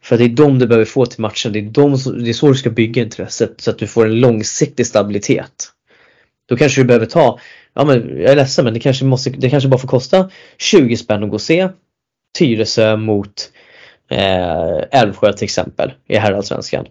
För 0.02 0.18
det 0.18 0.24
är 0.24 0.30
de 0.30 0.60
du 0.60 0.68
behöver 0.68 0.86
få 0.86 1.06
till 1.06 1.22
matchen, 1.22 1.54
det 1.54 1.60
är, 1.60 1.64
de, 1.64 1.92
det 2.24 2.30
är 2.30 2.34
så 2.34 2.48
du 2.48 2.56
ska 2.56 2.70
bygga 2.70 3.02
intresset 3.02 3.62
så 3.62 3.72
att 3.72 3.78
du 3.78 3.88
får 3.88 4.06
en 4.06 4.20
långsiktig 4.20 4.88
stabilitet. 4.88 5.72
Då 6.46 6.58
kanske 6.58 6.82
du 6.82 6.86
behöver 6.86 7.06
ta 7.06 7.40
ja 7.74 7.86
men 7.86 8.22
jag 8.22 8.32
är 8.32 8.36
ledsen 8.36 8.66
men 8.66 8.74
det 8.74 8.80
kanske, 8.80 9.06
måste, 9.06 9.30
det 9.30 9.50
kanske 9.50 9.70
bara 9.70 9.80
får 9.80 9.88
kosta 9.88 10.30
20 10.58 10.98
spänn 10.98 11.24
att 11.24 11.30
gå 11.30 11.36
och 11.36 11.42
se 11.42 11.70
Tyresö 12.38 12.98
mot 12.98 13.52
eh, 14.10 15.00
Älvsjö 15.02 15.34
till 15.34 15.46
exempel 15.46 15.94
i 16.08 16.18
herrallsvenskan. 16.18 16.86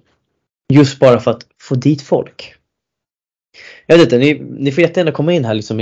Just 0.72 0.98
bara 0.98 1.20
för 1.20 1.30
att 1.30 1.46
få 1.62 1.74
dit 1.74 2.02
folk. 2.02 2.54
Jag 3.86 3.96
vet 3.96 4.04
inte, 4.04 4.18
ni, 4.18 4.42
ni 4.58 4.72
får 4.72 4.82
jättegärna 4.82 5.12
komma 5.12 5.32
in 5.32 5.44
här 5.44 5.54
liksom. 5.54 5.78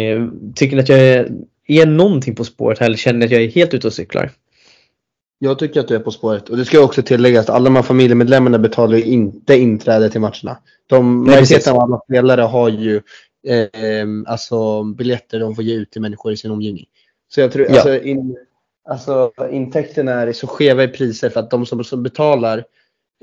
Tycker 0.55 0.77
ni 0.77 0.83
att 0.83 0.89
jag 0.89 0.99
är, 0.99 1.33
är 1.67 1.87
någonting 1.87 2.35
på 2.35 2.45
spåret 2.45 2.79
här 2.79 2.87
eller 2.87 2.97
känner 2.97 3.19
ni 3.19 3.25
att 3.25 3.31
jag 3.31 3.43
är 3.43 3.49
helt 3.49 3.75
ute 3.75 3.87
och 3.87 3.93
cyklar? 3.93 4.31
Jag 5.39 5.59
tycker 5.59 5.81
att 5.81 5.89
du 5.89 5.95
är 5.95 6.01
på 6.01 6.11
spåret 6.11 6.49
och 6.49 6.57
det 6.57 6.65
ska 6.65 6.81
också 6.81 7.03
tilläggas 7.03 7.45
att 7.45 7.55
alla 7.55 7.65
de 7.65 7.77
här 7.77 7.83
familjemedlemmarna 7.83 8.59
betalar 8.59 8.97
ju 8.97 9.05
inte 9.05 9.57
inträde 9.57 10.11
till 10.11 10.21
matcherna. 10.21 10.59
De, 10.87 11.25
majoriteten 11.25 11.73
av 11.73 11.81
alla 11.81 12.01
spelare 12.01 12.41
har 12.41 12.69
ju 12.69 13.03
eh, 13.47 14.07
alltså 14.27 14.83
biljetter 14.83 15.41
de 15.41 15.55
får 15.55 15.65
ge 15.65 15.75
ut 15.75 15.91
till 15.91 16.03
människor 16.03 16.33
i 16.33 16.37
sin 16.37 16.51
omgivning. 16.51 16.87
Så 17.29 17.41
jag 17.41 17.53
tror, 17.53 17.67
ja. 17.69 17.75
alltså, 17.75 18.03
in, 18.03 18.37
alltså 18.89 19.33
intäkterna 19.51 20.13
är 20.13 20.33
så 20.33 20.47
skeva 20.47 20.85
i 20.85 20.89
priser 20.89 21.31
för 21.31 21.41
att 21.41 21.51
de 21.51 21.67
som, 21.67 21.85
som 21.85 22.03
betalar 22.03 22.65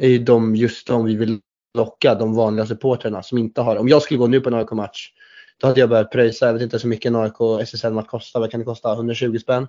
är 0.02 0.08
ju 0.08 0.18
de, 0.18 0.56
just 0.56 0.88
de 0.88 1.06
vi 1.06 1.16
vill 1.16 1.40
locka, 1.78 2.16
de 2.16 2.36
vanliga 2.36 2.66
supporterna 2.66 3.24
som 3.24 3.38
inte 3.38 3.62
har. 3.62 3.76
Om 3.76 3.88
jag 3.88 4.02
skulle 4.02 4.18
gå 4.18 4.28
nu 4.28 4.42
på 4.42 4.50
en 4.50 4.56
AIK-match, 4.56 5.12
då 5.58 5.68
hade 5.68 5.80
jag 5.80 5.90
börjat 5.90 6.12
pröjsa, 6.12 6.46
jag 6.46 6.54
vet 6.54 6.62
inte 6.62 6.80
så 6.80 6.88
mycket 6.88 7.10
en 7.10 7.16
AIK 7.16 7.62
SSL-match 7.62 8.08
kostar, 8.08 8.40
vad 8.40 8.52
kan 8.52 8.60
det 8.60 8.66
kosta? 8.66 8.94
120 8.94 9.38
spänn? 9.38 9.68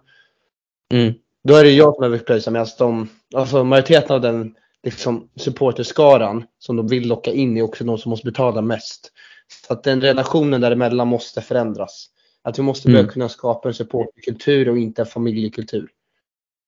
Mm. 0.92 1.14
Då 1.44 1.54
är 1.54 1.64
det 1.64 1.70
jag 1.70 1.94
som 1.94 2.00
behöver 2.00 2.18
pröjsa 2.18 2.50
medan 2.50 2.66
de, 2.78 3.08
alltså 3.34 3.64
majoriteten 3.64 4.14
av 4.16 4.20
den 4.20 4.54
liksom, 4.82 5.28
supporterskaran 5.36 6.44
som 6.58 6.76
de 6.76 6.88
vill 6.88 7.08
locka 7.08 7.32
in 7.32 7.56
är 7.56 7.62
också 7.62 7.84
de 7.84 7.98
som 7.98 8.10
måste 8.10 8.26
betala 8.26 8.60
mest. 8.60 9.12
Så 9.66 9.72
att 9.72 9.83
den 9.83 10.00
relationen 10.00 10.61
däremellan 10.61 11.09
måste 11.09 11.42
förändras. 11.42 12.11
Att 12.42 12.59
vi 12.59 12.62
måste 12.62 12.88
börja 12.88 13.00
mm. 13.00 13.12
kunna 13.12 13.28
skapa 13.28 13.68
en 13.68 13.74
supportkultur 13.74 14.68
och 14.68 14.78
inte 14.78 15.02
en 15.02 15.07
familjekultur. 15.07 15.90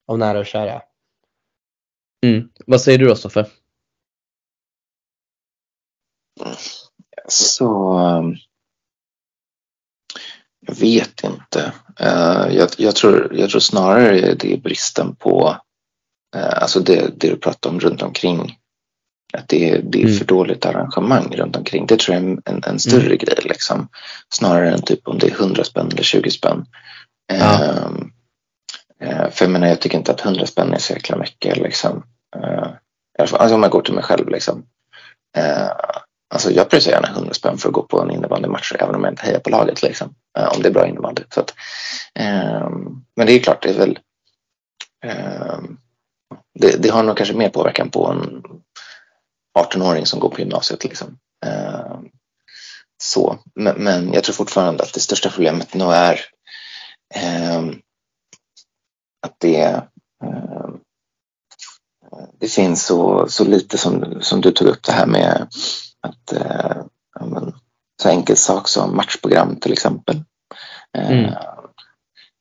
Av 0.06 0.18
nära 0.18 0.38
och 0.38 0.46
kära. 0.46 0.82
Mm. 2.24 2.48
Vad 2.66 2.80
säger 2.80 2.98
du 2.98 3.06
då 3.06 3.16
Stoffe? 3.16 3.46
Så 7.28 7.98
um, 7.98 8.36
jag 10.60 10.74
vet 10.74 11.24
inte. 11.24 11.72
Uh, 12.00 12.56
jag, 12.56 12.68
jag, 12.78 12.96
tror, 12.96 13.36
jag 13.36 13.50
tror 13.50 13.60
snarare 13.60 14.34
det 14.34 14.52
är 14.52 14.56
bristen 14.56 15.16
på 15.16 15.56
uh, 16.36 16.62
alltså 16.62 16.80
det, 16.80 17.20
det 17.20 17.28
du 17.28 17.36
pratar 17.36 17.70
om 17.70 17.80
runt 17.80 18.02
omkring 18.02 18.58
att 19.32 19.48
det 19.48 19.70
är, 19.70 19.82
det 19.82 19.98
är 19.98 20.04
mm. 20.04 20.18
för 20.18 20.24
dåligt 20.24 20.66
arrangemang 20.66 21.36
runt 21.36 21.56
omkring. 21.56 21.86
Det 21.86 21.98
tror 21.98 22.16
jag 22.16 22.24
är 22.24 22.38
en, 22.44 22.62
en, 22.66 22.78
större 22.78 23.06
mm. 23.06 23.18
grej 23.18 23.38
liksom. 23.44 23.88
Snarare 24.28 24.70
än 24.70 24.82
typ 24.82 25.08
om 25.08 25.18
det 25.18 25.26
är 25.26 25.30
100 25.30 25.64
spänn 25.64 25.88
eller 25.92 26.02
20 26.02 26.30
spänn. 26.30 26.66
Ja. 27.26 27.74
Um, 27.86 28.12
uh, 29.04 29.30
för 29.30 29.44
jag 29.44 29.50
menar, 29.50 29.66
jag 29.66 29.80
tycker 29.80 29.98
inte 29.98 30.12
att 30.12 30.24
100 30.24 30.46
spänn 30.46 30.72
är 30.72 30.78
så 30.78 30.92
jäkla 30.92 31.16
mycket 31.16 31.56
liksom. 31.56 32.02
Uh, 32.36 32.68
alltså 33.18 33.54
om 33.54 33.62
jag 33.62 33.72
går 33.72 33.82
till 33.82 33.94
mig 33.94 34.04
själv 34.04 34.28
liksom. 34.28 34.66
Uh, 35.38 35.70
alltså 36.34 36.50
jag 36.50 36.70
pröjsar 36.70 36.90
gärna 36.90 37.08
100 37.08 37.34
spänn 37.34 37.58
för 37.58 37.68
att 37.68 37.74
gå 37.74 37.82
på 37.82 38.00
en 38.00 38.10
innebandymatch 38.10 38.72
även 38.78 38.94
om 38.94 39.04
jag 39.04 39.12
inte 39.12 39.26
hejar 39.26 39.40
på 39.40 39.50
laget 39.50 39.82
liksom. 39.82 40.14
om 40.56 40.62
det 40.62 40.68
är 40.68 40.72
bra 40.72 40.86
innebandy. 40.86 41.22
Så 41.34 41.40
att, 41.40 41.54
um, 42.64 43.04
men 43.16 43.26
det 43.26 43.32
är 43.32 43.38
klart, 43.38 43.62
det 43.62 43.70
är 43.70 43.78
väl 43.78 43.98
um, 45.04 45.78
det, 46.58 46.82
det, 46.82 46.88
har 46.88 47.02
nog 47.02 47.16
kanske 47.16 47.34
mer 47.34 47.48
påverkan 47.48 47.90
på 47.90 48.06
en 48.06 48.42
18-åring 49.58 50.06
som 50.06 50.20
går 50.20 50.28
på 50.28 50.40
gymnasiet. 50.40 50.84
Liksom. 50.84 51.18
Eh, 51.46 51.98
så. 53.02 53.38
Men, 53.54 53.84
men, 53.84 54.12
jag 54.12 54.24
tror 54.24 54.34
fortfarande 54.34 54.82
att 54.82 54.92
det 54.92 55.00
största 55.00 55.30
problemet 55.30 55.74
nog 55.74 55.92
är 55.92 56.20
eh, 57.14 57.62
att 59.26 59.34
det, 59.38 59.62
eh, 60.24 60.68
det 62.40 62.48
finns 62.48 62.86
så, 62.86 63.28
så 63.28 63.44
lite 63.44 63.78
som, 63.78 64.18
som 64.20 64.40
du 64.40 64.50
tog 64.50 64.68
upp 64.68 64.82
det 64.82 64.92
här 64.92 65.06
med 65.06 65.48
att 66.00 66.34
så 68.02 68.08
enkel 68.08 68.36
sak 68.36 68.68
som 68.68 68.96
matchprogram 68.96 69.56
till 69.56 69.72
exempel. 69.72 70.22
Mm. 70.98 71.32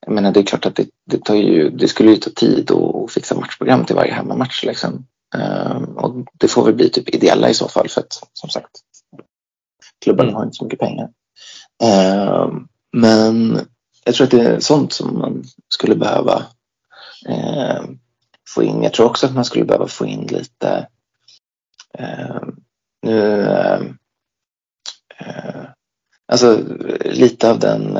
Jag 0.05 0.13
menar, 0.13 0.31
det 0.31 0.39
är 0.39 0.43
klart 0.43 0.65
att 0.65 0.75
det, 0.75 0.87
det, 1.05 1.23
tar 1.23 1.35
ju, 1.35 1.69
det 1.69 1.87
skulle 1.87 2.11
ju 2.11 2.17
ta 2.17 2.29
tid 2.29 2.71
att 2.71 3.11
fixa 3.11 3.35
matchprogram 3.35 3.85
till 3.85 3.95
varje 3.95 4.13
hemmamatch. 4.13 4.63
Liksom. 4.63 5.05
Ehm, 5.35 5.83
och 5.83 6.25
det 6.33 6.47
får 6.47 6.65
väl 6.65 6.73
bli 6.73 6.89
typ 6.89 7.09
ideella 7.09 7.49
i 7.49 7.53
så 7.53 7.67
fall 7.67 7.89
för 7.89 8.01
att 8.01 8.29
som 8.33 8.49
sagt 8.49 8.71
klubbarna 10.03 10.29
mm. 10.29 10.35
har 10.35 10.43
inte 10.43 10.55
så 10.55 10.63
mycket 10.63 10.79
pengar. 10.79 11.09
Ehm, 11.83 12.67
men 12.91 13.59
jag 14.03 14.15
tror 14.15 14.25
att 14.25 14.31
det 14.31 14.41
är 14.41 14.59
sånt 14.59 14.93
som 14.93 15.19
man 15.19 15.43
skulle 15.69 15.95
behöva 15.95 16.45
ehm, 17.27 17.99
få 18.49 18.63
in. 18.63 18.83
Jag 18.83 18.93
tror 18.93 19.05
också 19.05 19.25
att 19.25 19.33
man 19.33 19.45
skulle 19.45 19.65
behöva 19.65 19.87
få 19.87 20.05
in 20.05 20.27
lite 20.27 20.87
nu 23.01 23.47
alltså 26.27 26.63
lite 27.05 27.49
av 27.49 27.59
den 27.59 27.97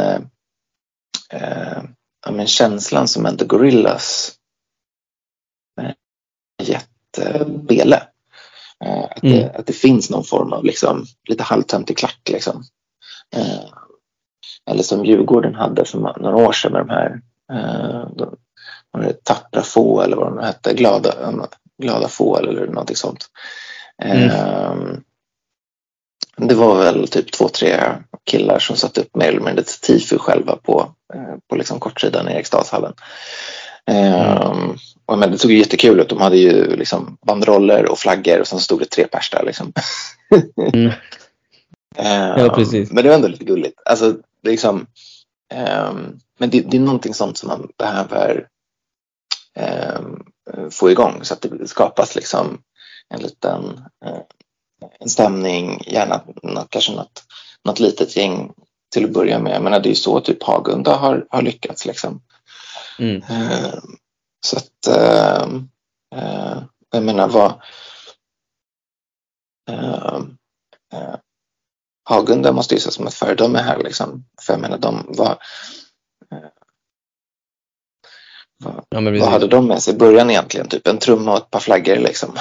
eh, 1.30 1.84
ja, 2.26 2.32
men 2.32 2.48
känslan 2.48 3.08
som 3.08 3.26
ändå 3.26 3.46
Gorillas 3.46 4.36
eh, 5.82 5.92
gett 6.64 6.84
eh, 6.84 6.95
Bele. 7.46 8.04
Eh, 8.86 9.04
att, 9.04 9.24
mm. 9.24 9.38
det, 9.38 9.56
att 9.56 9.66
det 9.66 9.74
finns 9.74 10.10
någon 10.10 10.24
form 10.24 10.54
av 10.54 10.64
liksom, 10.66 11.06
lite 11.30 11.44
halvtöntig 11.44 11.98
klack. 11.98 12.30
Liksom. 12.30 12.64
Eh, 13.36 13.70
eller 14.70 14.84
som 14.84 15.06
Djurgården 15.06 15.56
hade 15.56 15.86
för 15.86 15.98
några 15.98 16.36
år 16.36 16.52
sedan 16.52 16.72
med 16.72 16.82
de 16.82 16.90
här 16.90 17.22
eh, 17.52 18.08
de, 18.16 18.36
de 18.94 19.14
tappra 19.24 19.62
få 19.62 20.02
eller 20.02 20.18
vad 20.18 20.28
de 20.28 20.40
hette, 20.40 20.74
glada, 20.74 21.14
glada 21.82 22.08
få 22.08 22.38
eller 22.38 22.68
någonting 22.68 22.96
sånt. 22.96 23.30
Mm. 24.04 24.30
Eh, 24.30 24.98
det 26.38 26.56
var 26.56 26.78
väl 26.78 27.08
typ 27.08 27.32
två, 27.32 27.50
tre 27.50 27.80
killar 28.24 28.60
som 28.60 28.76
satte 28.76 29.02
upp 29.02 29.16
mer 29.16 29.28
eller 29.28 29.40
mindre 29.40 29.62
ett 29.62 29.82
tifo 29.82 30.18
själva 30.18 30.56
på, 30.56 30.92
eh, 31.14 31.36
på 31.50 31.56
liksom 31.56 31.80
kortsidan 31.80 32.30
i 32.30 32.34
Eriksdalshallen. 32.34 32.94
Mm. 33.92 34.78
Um, 35.08 35.20
men 35.20 35.32
det 35.32 35.38
såg 35.38 35.52
ju 35.52 35.58
jättekul 35.58 36.00
ut. 36.00 36.10
De 36.10 36.22
hade 36.22 36.38
ju 36.38 36.76
liksom 36.76 37.18
bandroller 37.22 37.92
och 37.92 38.00
flaggor 38.00 38.40
och 38.40 38.48
sen 38.48 38.60
stod 38.60 38.80
det 38.80 38.86
tre 38.86 39.08
pers 39.08 39.30
där. 39.30 39.44
Liksom. 39.46 39.74
mm. 40.74 40.92
ja, 42.38 42.54
precis. 42.56 42.92
Men 42.92 43.04
det 43.04 43.10
var 43.10 43.16
ändå 43.16 43.28
lite 43.28 43.46
gulligt. 43.46 43.82
Alltså, 43.86 44.18
liksom, 44.44 44.88
um, 45.54 46.20
men 46.40 46.50
det, 46.50 46.62
det, 46.62 46.78
är 46.78 46.82
någonting 46.82 47.14
sånt 47.14 47.38
som 47.38 47.48
man 47.48 47.70
behöver 47.78 48.48
um, 50.00 50.26
få 50.72 50.92
igång 50.92 51.20
så 51.22 51.34
att 51.34 51.42
det 51.42 51.68
skapas 51.68 52.16
liksom 52.16 52.62
en 53.10 53.22
liten 53.22 53.64
uh, 54.06 54.22
en 55.00 55.10
stämning, 55.10 55.82
gärna 55.86 56.24
något, 56.44 56.70
kanske 56.70 56.92
något, 56.92 57.24
något 57.66 57.80
litet 57.80 58.18
gäng 58.18 58.52
till 58.94 59.06
att 59.06 59.14
börja 59.14 59.40
med. 59.40 59.62
Men 59.62 59.72
det 59.72 59.88
är 59.88 59.90
ju 59.90 59.96
så 59.96 60.20
typ 60.20 60.44
Hagunda 60.44 60.96
har, 60.96 61.26
har 61.30 61.42
lyckats. 61.42 61.86
Liksom. 61.86 62.22
Mm. 63.00 63.16
Uh, 63.16 63.80
så 64.46 64.58
att, 64.58 64.88
uh, 64.88 65.56
uh, 66.16 66.64
jag 66.92 67.04
menar 67.04 67.28
vad 67.28 67.62
Hagunda 72.04 72.52
måste 72.52 72.76
ju 72.76 72.78
ses 72.78 72.94
som 72.94 73.08
ett 73.08 73.14
föredöme 73.14 73.60
här. 73.60 73.84
Liksom. 73.84 74.26
För 74.42 74.54
jag 74.54 74.62
menar, 74.62 74.78
de 74.78 75.06
var, 75.08 75.38
vad, 78.58 78.86
ja, 78.90 79.02
vad 79.02 79.32
hade 79.32 79.48
de 79.48 79.68
med 79.68 79.84
sig 79.84 79.94
i 79.94 79.98
början 79.98 80.30
egentligen? 80.30 80.68
Typ 80.68 80.88
en 80.88 80.98
trumma 80.98 81.32
och 81.32 81.38
ett 81.38 81.52
par 81.52 81.60
flaggor 81.60 81.96
liksom. 81.96 82.36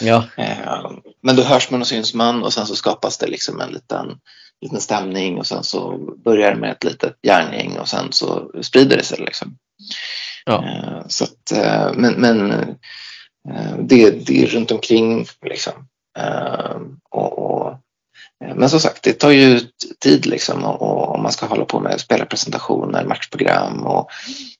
ja. 0.00 0.24
Men 1.20 1.36
då 1.36 1.42
hörs 1.42 1.70
man 1.70 1.80
och 1.80 1.86
syns 1.86 2.14
man 2.14 2.42
och 2.42 2.52
sen 2.52 2.66
så 2.66 2.76
skapas 2.76 3.18
det 3.18 3.26
liksom 3.26 3.60
en 3.60 3.70
liten, 3.70 4.20
liten 4.62 4.80
stämning 4.80 5.38
och 5.38 5.46
sen 5.46 5.62
så 5.64 5.98
börjar 6.24 6.54
det 6.54 6.60
med 6.60 6.70
ett 6.70 6.84
litet 6.84 7.16
järngäng 7.22 7.78
och 7.78 7.88
sen 7.88 8.12
så 8.12 8.50
sprider 8.62 8.96
det 8.96 9.04
sig 9.04 9.18
liksom. 9.18 9.56
Ja. 10.44 10.64
Så 11.08 11.24
att, 11.24 11.52
men, 11.94 12.14
men 12.14 12.48
det, 13.78 14.10
det 14.10 14.42
är 14.42 14.46
runt 14.46 14.70
omkring 14.70 15.26
liksom. 15.42 15.72
Och, 17.10 17.38
och 17.38 17.78
Eh, 18.44 18.54
men 18.54 18.70
som 18.70 18.80
sagt, 18.80 19.02
det 19.02 19.12
tar 19.12 19.30
ju 19.30 19.60
tid 19.98 20.26
liksom 20.26 20.64
om 20.64 21.22
man 21.22 21.32
ska 21.32 21.46
hålla 21.46 21.64
på 21.64 21.80
med 21.80 22.00
spelarpresentationer, 22.00 23.04
matchprogram 23.04 23.86
och 23.86 24.10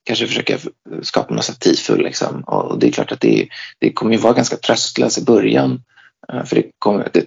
kanske 0.04 0.26
försöka 0.26 0.59
skapa 1.02 1.35
något 1.35 1.61
tifo. 1.61 1.94
Liksom. 1.96 2.40
Och 2.40 2.78
det 2.78 2.87
är 2.87 2.92
klart 2.92 3.12
att 3.12 3.20
det, 3.20 3.48
det 3.78 3.92
kommer 3.92 4.12
ju 4.12 4.18
vara 4.18 4.32
ganska 4.32 4.56
tröstlöst 4.56 5.18
i 5.18 5.24
början 5.24 5.82
eh, 6.32 6.44
för 6.44 6.56
det, 6.56 6.70
kommer, 6.78 7.09
det, 7.12 7.26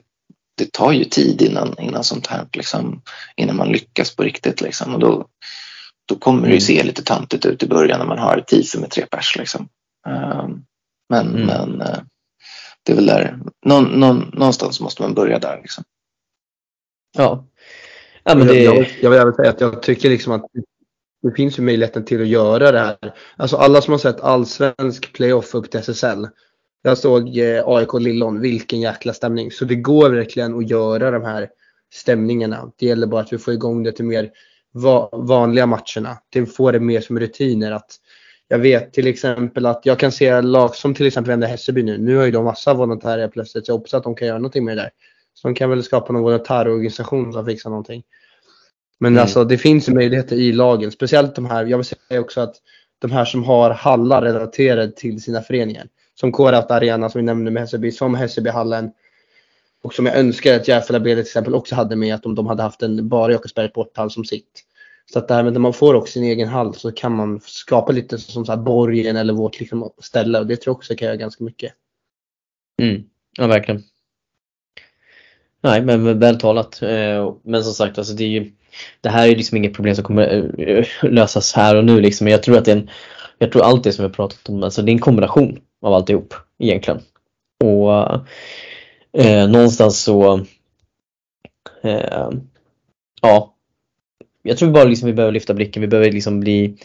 det, 0.60 0.72
tar 0.72 0.92
ju 0.92 1.04
tid 1.04 1.42
innan, 1.42 1.76
innan 1.80 2.04
sånt 2.04 2.28
här, 2.28 2.48
liksom, 2.54 3.02
innan 3.36 3.56
man 3.56 3.72
lyckas 3.72 4.16
på 4.16 4.24
riktigt. 4.24 4.62
Liksom. 4.62 4.94
Och 4.94 5.00
då, 5.00 5.28
då 6.06 6.16
kommer 6.16 6.42
det 6.42 6.48
ju 6.48 6.54
mm. 6.54 6.62
se 6.62 6.84
lite 6.84 7.04
tantigt 7.04 7.46
ut 7.46 7.64
i 7.64 7.68
början 7.68 8.00
när 8.00 8.08
man 8.08 8.20
har 8.20 8.38
ett 8.38 8.48
tifo 8.48 8.80
med 8.80 8.90
tre 8.90 9.06
pers. 9.06 9.38
Liksom. 9.38 9.70
Ehm, 10.08 10.62
men, 11.10 11.28
mm. 11.28 11.46
men 11.46 11.82
eh, 11.82 12.00
det 12.84 12.92
är 12.92 12.96
väl 12.96 13.06
där, 13.06 13.40
någon, 13.66 13.86
någon, 13.86 14.32
någonstans 14.34 14.80
måste 14.80 15.02
man 15.02 15.14
börja 15.14 15.40
där. 15.40 15.60
Liksom. 15.62 15.84
Ja. 17.18 17.46
ja 18.24 18.36
men 18.36 18.48
det... 18.48 18.64
jag, 18.64 18.90
jag, 19.02 19.10
vill 19.10 19.20
även 19.20 19.34
säga 19.34 19.50
att 19.50 19.62
jag 19.62 19.84
tycker 19.84 20.10
liksom 20.10 20.34
att 20.34 20.46
det 21.22 21.32
finns 21.36 21.60
ju 21.60 21.64
möjligheten 21.64 22.06
till 22.06 22.22
att 22.22 22.28
göra 22.28 22.72
det 22.72 22.80
här. 22.80 23.14
Alltså 23.38 23.58
alla 23.58 23.82
som 23.82 23.92
har 23.92 24.00
sett 24.00 24.22
allsvensk 24.22 25.14
playoff 25.14 25.56
upp 25.56 25.72
till 25.72 25.80
SSL. 25.80 26.28
Jag 26.82 26.98
såg 26.98 27.38
eh, 27.38 27.64
AIK 27.66 27.94
Lillon, 27.94 28.42
vilken 28.42 28.82
jäkla 28.82 29.14
stämning. 29.14 29.52
Så 29.52 29.66
det 29.66 29.76
går 29.76 30.10
verkligen 30.10 30.58
att 30.58 30.70
göra 30.70 31.12
de 31.12 31.24
här 31.24 31.50
stämningarna. 31.94 32.72
Det 32.78 32.86
gäller 32.86 33.08
bara 33.08 33.22
att 33.22 33.34
vi 33.34 33.38
får 33.38 33.54
igång 33.54 33.84
det 33.84 33.92
till 33.92 34.06
mer 34.06 34.32
va 34.72 35.10
vanliga 35.14 35.66
matcherna. 35.66 36.18
Det 36.30 36.46
får 36.46 36.72
det 36.72 36.80
mer 36.80 37.02
som 37.02 37.20
rutiner. 37.20 37.72
Att 37.72 37.92
jag 38.48 38.60
vet 38.60 38.94
till 38.94 39.08
exempel 39.08 39.66
att 39.66 39.82
jag 39.84 40.00
kan 40.00 40.12
se 40.12 40.42
lag 40.42 40.76
som 40.76 40.94
till 40.94 41.08
exempel 41.08 41.30
vända 41.30 41.48
Hässelby 41.48 41.84
nu. 41.84 41.98
Nu 41.98 42.16
har 42.16 42.26
ju 42.26 42.32
de 42.32 42.46
massa 42.46 42.74
volontärer 42.74 43.28
plötsligt 43.28 43.66
så 43.66 43.72
jag 43.72 43.78
hoppas 43.78 43.94
att 43.94 44.04
de 44.04 44.16
kan 44.16 44.28
göra 44.28 44.38
någonting 44.38 44.66
med 44.66 44.78
det 44.78 44.82
där. 44.82 44.92
Så 45.34 45.48
de 45.48 45.56
kan 45.56 45.70
väl 45.70 45.84
skapa 45.84 46.14
någon 46.14 46.22
volontärorganisation 46.22 47.34
som 47.34 47.46
fixar 47.46 47.70
någonting. 47.70 48.04
Men 49.00 49.14
mm. 49.14 49.22
alltså 49.22 49.44
det 49.44 49.58
finns 49.58 49.90
ju 49.90 49.94
möjligheter 49.94 50.36
i 50.36 50.52
lagen. 50.52 50.92
Speciellt 50.92 51.36
de 51.36 51.46
här, 51.46 51.66
jag 51.66 51.78
vill 51.78 51.86
säga 51.86 52.22
också 52.22 52.42
att 52.42 52.56
de 53.00 53.12
här 53.12 53.26
som 53.26 53.44
har 53.44 53.70
hallar 53.70 54.22
relaterade 54.22 54.92
till 54.92 55.22
sina 55.22 55.42
föreningar. 55.42 55.88
Som 56.20 56.32
Kårat 56.32 56.72
Arena 56.72 57.10
som 57.10 57.20
vi 57.20 57.26
nämnde 57.26 57.52
med 57.52 57.62
Hässelby, 57.62 57.92
som 57.92 58.16
Hässelbyhallen. 58.16 58.92
Och 59.82 59.94
som 59.94 60.06
jag 60.06 60.16
önskar 60.16 60.56
att 60.56 60.68
Järfälla 60.68 61.00
BD 61.00 61.16
till 61.16 61.20
exempel 61.20 61.56
också 61.56 61.76
hade 61.76 61.96
med 61.96 62.16
att 62.16 62.26
om 62.26 62.36
de 62.36 62.48
hade 62.48 62.64
haft 62.64 62.82
en 62.82 63.10
bara 63.10 63.32
Jakobsberg 63.32 63.70
sporthall 63.70 64.12
som 64.12 64.26
sitt. 64.26 64.64
Så 65.14 65.20
att 65.20 65.28
det 65.28 65.34
här 65.34 65.44
med 65.44 65.54
att 65.54 65.62
man 65.62 65.74
får 65.74 65.94
också 65.94 66.12
sin 66.12 66.24
egen 66.24 66.48
hall 66.48 66.76
så 66.76 66.92
kan 66.92 67.16
man 67.16 67.40
skapa 67.44 67.92
lite 67.92 68.18
som 68.18 68.46
så 68.46 68.52
här 68.52 68.60
borgen 68.60 69.16
eller 69.16 69.34
vårt 69.34 69.60
liksom 69.60 69.92
ställe 69.98 70.40
och 70.40 70.48
det 70.48 70.56
tror 70.56 70.72
jag 70.72 70.78
också 70.78 70.96
kan 70.96 71.06
göra 71.06 71.16
ganska 71.16 71.44
mycket. 71.44 71.74
Mm. 72.82 73.04
Ja 73.38 73.48
verkligen. 73.48 73.84
Nej, 75.62 75.82
men 75.82 76.20
väl 76.20 76.40
talat. 76.40 76.82
Eh, 76.82 77.36
men 77.44 77.64
som 77.64 77.74
sagt, 77.74 77.98
alltså 77.98 78.14
det, 78.14 78.24
är 78.24 78.28
ju, 78.28 78.52
det 79.02 79.10
här 79.10 79.28
är 79.28 79.36
liksom 79.36 79.58
inget 79.58 79.74
problem 79.74 79.96
som 79.96 80.04
kommer 80.04 80.54
eh, 80.58 80.86
lösas 81.12 81.54
här 81.54 81.76
och 81.76 81.86
nu. 81.86 82.02
Liksom. 82.02 82.28
Jag 82.28 82.44
tror 82.44 82.58
att 82.58 82.66
det 82.66 82.72
är 82.72 82.78
en, 82.78 82.90
jag 83.38 83.52
tror 83.52 83.64
allt 83.64 83.84
det 83.84 83.92
som 83.92 84.04
vi 84.04 84.08
har 84.08 84.14
pratat 84.14 84.50
om, 84.50 84.64
alltså 84.64 84.82
det 84.82 84.92
är 84.92 84.94
en 84.94 85.00
kombination 85.00 85.60
av 85.82 85.94
alltihop 85.94 86.34
egentligen. 86.60 87.02
Och 87.64 87.94
eh, 89.14 89.50
någonstans 89.50 90.02
så, 90.02 90.46
eh, 91.84 92.30
ja, 93.22 93.56
jag 94.44 94.58
tror 94.58 94.72
bara 94.72 94.84
liksom 94.84 95.08
vi 95.08 95.14
behöver 95.14 95.34
lyfta 95.34 95.54
blicken. 95.54 95.82
Vi 95.82 95.88
behöver 95.88 96.12
liksom 96.12 96.40
bli 96.40 96.78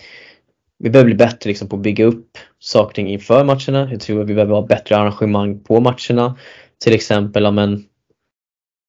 vi 0.78 0.90
behöver 0.90 1.06
bli 1.06 1.14
bättre 1.14 1.48
liksom 1.48 1.68
på 1.68 1.76
att 1.76 1.82
bygga 1.82 2.04
upp 2.04 2.38
saker 2.58 3.02
inför 3.02 3.44
matcherna. 3.44 3.90
Jag 3.90 4.00
tror 4.00 4.22
att 4.22 4.28
vi 4.28 4.34
behöver 4.34 4.54
ha 4.54 4.66
bättre 4.66 4.96
arrangemang 4.96 5.60
på 5.60 5.80
matcherna. 5.80 6.38
Till 6.84 6.92
exempel, 6.92 7.52
men 7.52 7.84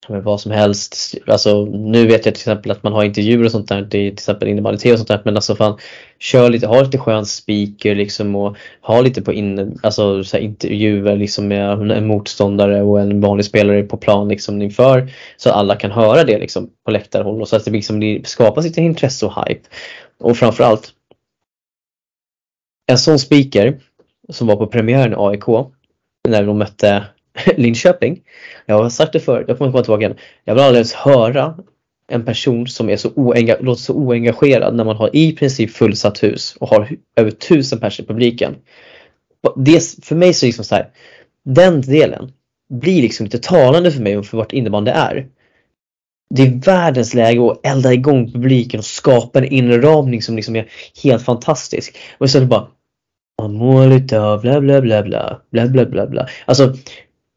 vad 0.07 0.41
som 0.41 0.51
helst. 0.51 1.15
Alltså, 1.27 1.65
nu 1.65 2.07
vet 2.07 2.25
jag 2.25 2.35
till 2.35 2.41
exempel 2.41 2.71
att 2.71 2.83
man 2.83 2.93
har 2.93 3.03
intervjuer 3.03 3.45
och 3.45 3.51
sånt 3.51 3.67
där, 3.67 3.85
till 3.85 4.13
exempel 4.13 4.47
innebandy 4.47 4.93
och 4.93 4.97
sånt 4.97 5.07
där. 5.07 5.21
Men 5.25 5.35
alltså 5.35 5.55
fan, 5.55 5.77
kör 6.19 6.49
lite, 6.49 6.67
ha 6.67 6.81
lite 6.81 6.97
skön 6.97 7.25
speaker 7.25 7.95
liksom 7.95 8.35
och 8.35 8.57
ha 8.81 9.01
lite 9.01 9.21
på 9.21 9.33
in, 9.33 9.79
alltså, 9.83 10.23
så 10.23 10.37
intervjuer 10.37 11.15
liksom 11.15 11.47
med 11.47 11.91
en 11.91 12.07
motståndare 12.07 12.81
och 12.81 13.01
en 13.01 13.21
vanlig 13.21 13.45
spelare 13.45 13.83
på 13.83 13.97
plan 13.97 14.27
liksom 14.27 14.61
inför. 14.61 15.11
Så 15.37 15.49
att 15.49 15.55
alla 15.55 15.75
kan 15.75 15.91
höra 15.91 16.23
det 16.23 16.39
liksom 16.39 16.69
på 16.85 16.91
läktarhåll 16.91 17.41
och 17.41 17.47
så 17.47 17.55
att 17.55 17.65
det 17.65 17.71
liksom 17.71 18.21
skapas 18.23 18.65
lite 18.65 18.81
intresse 18.81 19.25
och 19.25 19.33
hype. 19.45 19.69
Och 20.19 20.37
framförallt 20.37 20.91
en 22.87 22.97
sån 22.97 23.19
speaker 23.19 23.79
som 24.29 24.47
var 24.47 24.55
på 24.55 24.67
premiären 24.67 25.13
i 25.13 25.15
AIK 25.17 25.45
när 26.27 26.43
de 26.43 26.57
mötte 26.57 27.05
Linköping. 27.57 28.21
Jag 28.65 28.83
har 28.83 28.89
sagt 28.89 29.13
det 29.13 29.19
förut, 29.19 29.45
jag 29.47 29.57
kommer 29.57 29.71
komma 29.71 29.83
tillbaka 29.83 30.05
igen. 30.05 30.17
Jag 30.43 30.55
vill 30.55 30.63
aldrig 30.63 30.87
höra 30.87 31.57
en 32.07 32.25
person 32.25 32.67
som 32.67 32.89
är 32.89 32.97
så 32.97 33.09
oenga 33.09 33.57
låter 33.59 33.81
så 33.81 33.93
oengagerad 33.93 34.75
när 34.75 34.83
man 34.83 34.95
har 34.95 35.15
i 35.15 35.35
princip 35.35 35.71
fullsatt 35.71 36.23
hus 36.23 36.55
och 36.59 36.69
har 36.69 36.89
över 37.15 37.31
tusen 37.31 37.79
personer 37.79 38.05
i 38.05 38.07
publiken. 38.07 38.55
Det, 39.55 40.05
för 40.05 40.15
mig 40.15 40.33
så 40.33 40.45
är 40.45 40.47
det 40.47 40.49
liksom 40.49 40.65
så 40.65 40.75
här, 40.75 40.89
den 41.45 41.81
delen 41.81 42.31
blir 42.69 43.01
liksom 43.01 43.23
lite 43.23 43.39
talande 43.39 43.91
för 43.91 44.01
mig 44.01 44.17
och 44.17 44.25
för 44.25 44.37
vart 44.37 44.53
innebandy 44.53 44.91
är. 44.91 45.27
Det 46.29 46.41
är 46.41 46.65
världens 46.65 47.13
läge 47.13 47.51
att 47.51 47.65
elda 47.65 47.93
igång 47.93 48.31
publiken 48.31 48.77
och 48.77 48.85
skapa 48.85 49.39
en 49.39 49.45
inramning 49.45 50.21
som 50.21 50.35
liksom 50.35 50.55
är 50.55 50.69
helt 51.03 51.25
fantastisk. 51.25 51.97
Och 52.17 52.25
istället 52.25 52.49
bara 52.49 52.67
Målet 53.43 54.13
av 54.13 54.41
bla 54.41 54.61
bla 54.61 54.81
bla 54.81 55.03
bla 55.03 55.41
bla 55.51 55.67
bla 55.67 55.85
bla 55.85 56.07
bla. 56.07 56.27
Alltså 56.45 56.73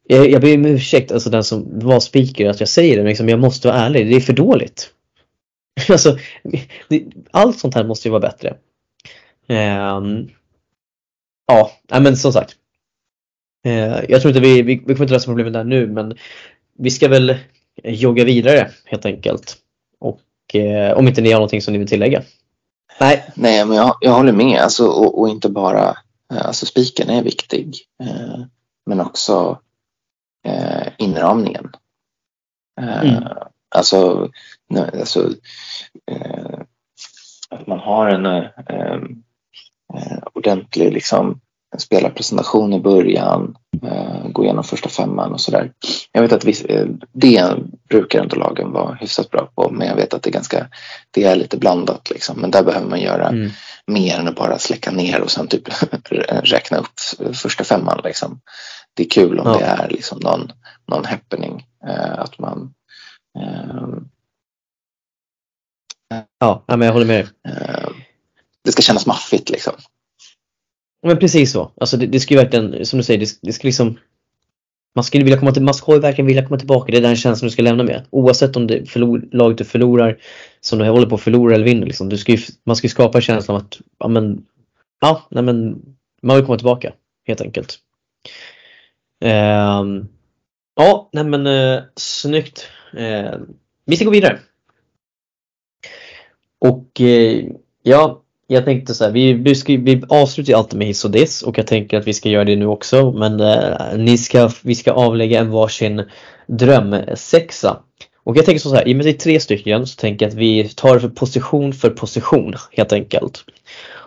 jag, 0.08 0.30
jag 0.30 0.40
ber 0.40 0.54
om 0.54 0.66
ursäkt, 0.66 1.12
alltså 1.12 1.30
den 1.30 1.44
som 1.44 1.78
var 1.78 2.00
speaker, 2.00 2.48
att 2.48 2.60
jag 2.60 2.68
säger 2.68 2.96
det, 2.96 3.02
men 3.02 3.08
liksom, 3.08 3.28
jag 3.28 3.40
måste 3.40 3.68
vara 3.68 3.78
ärlig, 3.78 4.10
det 4.10 4.16
är 4.16 4.20
för 4.20 4.32
dåligt. 4.32 4.90
alltså, 5.88 6.18
det, 6.88 7.04
allt 7.30 7.58
sånt 7.58 7.74
här 7.74 7.84
måste 7.84 8.08
ju 8.08 8.12
vara 8.12 8.20
bättre. 8.20 8.56
Um, 9.48 10.30
ja, 11.46 11.70
men 12.00 12.16
som 12.16 12.32
sagt. 12.32 12.56
Uh, 13.66 14.10
jag 14.10 14.22
tror 14.22 14.26
inte 14.26 14.40
vi, 14.40 14.62
vi, 14.62 14.74
vi 14.86 14.94
kommer 14.94 15.02
inte 15.02 15.14
lösa 15.14 15.26
problemet 15.26 15.52
där 15.52 15.64
nu, 15.64 15.86
men 15.86 16.16
vi 16.78 16.90
ska 16.90 17.08
väl 17.08 17.36
jogga 17.84 18.24
vidare 18.24 18.70
helt 18.84 19.06
enkelt. 19.06 19.56
Och 20.00 20.20
uh, 20.54 20.98
om 20.98 21.08
inte 21.08 21.20
ni 21.20 21.32
har 21.32 21.38
någonting 21.38 21.62
som 21.62 21.72
ni 21.72 21.78
vill 21.78 21.88
tillägga. 21.88 22.22
Nej. 23.00 23.24
Nej, 23.34 23.64
men 23.64 23.76
jag, 23.76 23.96
jag 24.00 24.12
håller 24.12 24.32
med. 24.32 24.60
Alltså, 24.60 24.86
och, 24.86 25.20
och 25.20 25.28
inte 25.28 25.48
bara, 25.48 25.88
eh, 26.32 26.46
alltså 26.46 26.66
spiken 26.66 27.10
är 27.10 27.22
viktig. 27.22 27.76
Eh, 28.02 28.44
men 28.86 29.00
också 29.00 29.58
eh, 30.46 30.86
inramningen. 30.98 31.70
Eh, 32.80 33.00
Mm. 33.02 33.24
Alltså, 33.74 34.30
alltså 34.98 35.30
eh, 36.10 36.60
att 37.50 37.66
man 37.66 37.78
har 37.78 38.08
en 38.08 38.26
eh, 38.26 38.44
eh, 39.94 40.18
ordentlig 40.32 40.92
liksom, 40.92 41.40
spelarpresentation 41.78 42.72
i 42.72 42.80
början, 42.80 43.56
eh, 43.82 44.28
gå 44.28 44.44
igenom 44.44 44.64
första 44.64 44.88
femman 44.88 45.32
och 45.32 45.40
sådär. 45.40 45.72
Jag 46.12 46.22
vet 46.22 46.32
att 46.32 46.44
viss, 46.44 46.62
eh, 46.64 46.86
det 47.12 47.54
brukar 47.88 48.20
ändå 48.22 48.36
lagen 48.36 48.72
vara 48.72 48.94
hyfsat 48.94 49.30
bra 49.30 49.48
på, 49.54 49.70
men 49.70 49.86
jag 49.88 49.96
vet 49.96 50.14
att 50.14 50.22
det 50.22 50.30
är 50.30 50.32
ganska, 50.32 50.66
det 51.10 51.24
är 51.24 51.36
lite 51.36 51.56
blandat 51.58 52.10
liksom. 52.10 52.40
Men 52.40 52.50
där 52.50 52.62
behöver 52.62 52.88
man 52.88 53.00
göra 53.00 53.28
Mm. 53.28 53.50
mer 53.86 54.18
än 54.18 54.28
att 54.28 54.36
bara 54.36 54.58
släcka 54.58 54.90
ner 54.90 55.20
och 55.20 55.30
sen 55.30 55.48
typ 55.48 55.62
räkna 56.42 56.78
upp 56.78 57.00
första 57.34 57.64
femman 57.64 58.00
liksom. 58.04 58.40
Det 58.98 59.04
är 59.04 59.10
kul 59.10 59.38
om 59.38 59.46
Ja. 59.46 59.58
det 59.58 59.64
är 59.64 59.88
liksom 59.88 60.18
någon, 60.22 60.52
någon 60.86 61.04
happening, 61.04 61.66
eh, 61.88 62.18
att 62.18 62.38
man 62.38 62.74
eh, 63.38 63.98
Ja, 66.38 66.64
men 66.66 66.80
jag 66.80 66.92
håller 66.92 67.06
med 67.06 67.20
eh, 67.20 67.88
det 68.64 68.72
ska 68.72 68.82
kännas 68.82 69.06
maffigt 69.06 69.50
liksom. 69.50 69.72
Men 71.02 71.18
precis 71.18 71.52
så. 71.52 71.72
Alltså 71.80 71.96
det, 71.96 72.06
det 72.06 72.20
ska 72.20 72.34
ju 72.34 72.40
verkligen, 72.40 72.86
som 72.86 72.96
du 72.96 73.02
säger, 73.02 73.20
det, 73.20 73.38
det 73.42 73.52
ska 73.52 73.68
liksom 73.68 73.98
man 74.94 75.04
skulle 75.04 75.24
vilja 75.24 75.38
komma 75.38 75.52
till, 75.52 75.62
man 75.62 75.74
ska 75.74 75.94
ju 75.94 76.00
verkligen 76.00 76.26
vilja 76.26 76.46
komma 76.46 76.58
tillbaka. 76.58 76.92
Det 76.92 76.98
är 76.98 77.02
den 77.02 77.16
känslan 77.16 77.46
du 77.46 77.52
ska 77.52 77.62
lämna 77.62 77.84
med. 77.84 78.06
Oavsett 78.10 78.56
om 78.56 78.66
det 78.66 78.90
förlor, 78.90 79.28
laget 79.32 79.58
du 79.58 79.64
förlorar, 79.64 80.18
som 80.60 80.78
du 80.78 80.88
håller 80.88 81.06
på 81.06 81.14
att 81.14 81.20
förlora 81.20 81.54
eller 81.54 81.64
vinner. 81.64 81.86
Liksom. 81.86 82.08
Du 82.08 82.18
ska 82.18 82.32
ju, 82.32 82.38
man 82.64 82.76
ska 82.76 82.84
ju 82.84 82.90
skapa 82.90 83.20
känslan 83.20 83.56
av 83.56 83.62
att, 83.62 83.80
ja 83.98 84.08
men, 84.08 84.44
ja, 85.00 85.26
nej 85.30 85.42
men, 85.42 85.82
man 86.22 86.36
vill 86.36 86.44
komma 86.44 86.58
tillbaka. 86.58 86.92
Helt 87.26 87.40
enkelt. 87.40 87.78
Eh, 89.20 89.84
ja, 90.76 91.08
nej 91.12 91.24
men 91.24 91.46
eh, 91.46 91.82
snyggt. 91.96 92.68
Eh, 92.96 93.34
vi 93.86 93.96
ska 93.96 94.04
gå 94.04 94.10
vidare. 94.10 94.38
Och 96.58 97.00
eh, 97.00 97.44
ja, 97.82 98.22
jag 98.46 98.64
tänkte 98.64 98.94
så 98.94 99.04
här, 99.04 99.10
vi, 99.10 99.32
vi, 99.32 99.54
ska, 99.54 99.72
vi 99.72 100.02
avslutar 100.08 100.52
ju 100.52 100.58
alltid 100.58 100.78
med 100.78 100.86
hiss 100.86 101.04
och 101.04 101.10
diss 101.10 101.42
och 101.42 101.58
jag 101.58 101.66
tänker 101.66 101.98
att 101.98 102.06
vi 102.06 102.14
ska 102.14 102.28
göra 102.28 102.44
det 102.44 102.56
nu 102.56 102.66
också. 102.66 103.12
Men 103.12 103.40
eh, 103.40 103.96
ni 103.96 104.18
ska, 104.18 104.50
vi 104.62 104.74
ska 104.74 104.92
avlägga 104.92 105.40
en 105.40 105.50
varsin 105.50 106.02
drömsexa. 106.46 107.82
Och 108.24 108.36
jag 108.36 108.44
tänker 108.44 108.60
så 108.60 108.74
här, 108.74 108.88
i 108.88 108.92
och 108.92 108.96
med 108.96 109.00
att 109.00 109.04
det 109.04 109.16
är 109.16 109.24
tre 109.24 109.40
stycken 109.40 109.86
så 109.86 109.96
tänker 109.96 110.26
jag 110.26 110.30
att 110.30 110.38
vi 110.38 110.68
tar 110.68 110.94
det 110.94 111.00
för 111.00 111.08
position 111.08 111.72
för 111.72 111.90
position 111.90 112.54
helt 112.72 112.92
enkelt. 112.92 113.44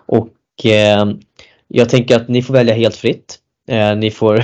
Och 0.05 0.65
eh, 0.65 1.05
jag 1.67 1.89
tänker 1.89 2.15
att 2.15 2.27
ni 2.27 2.41
får 2.41 2.53
välja 2.53 2.73
helt 2.73 2.95
fritt. 2.95 3.39
Eh, 3.67 3.95
ni 3.95 4.11
får 4.11 4.43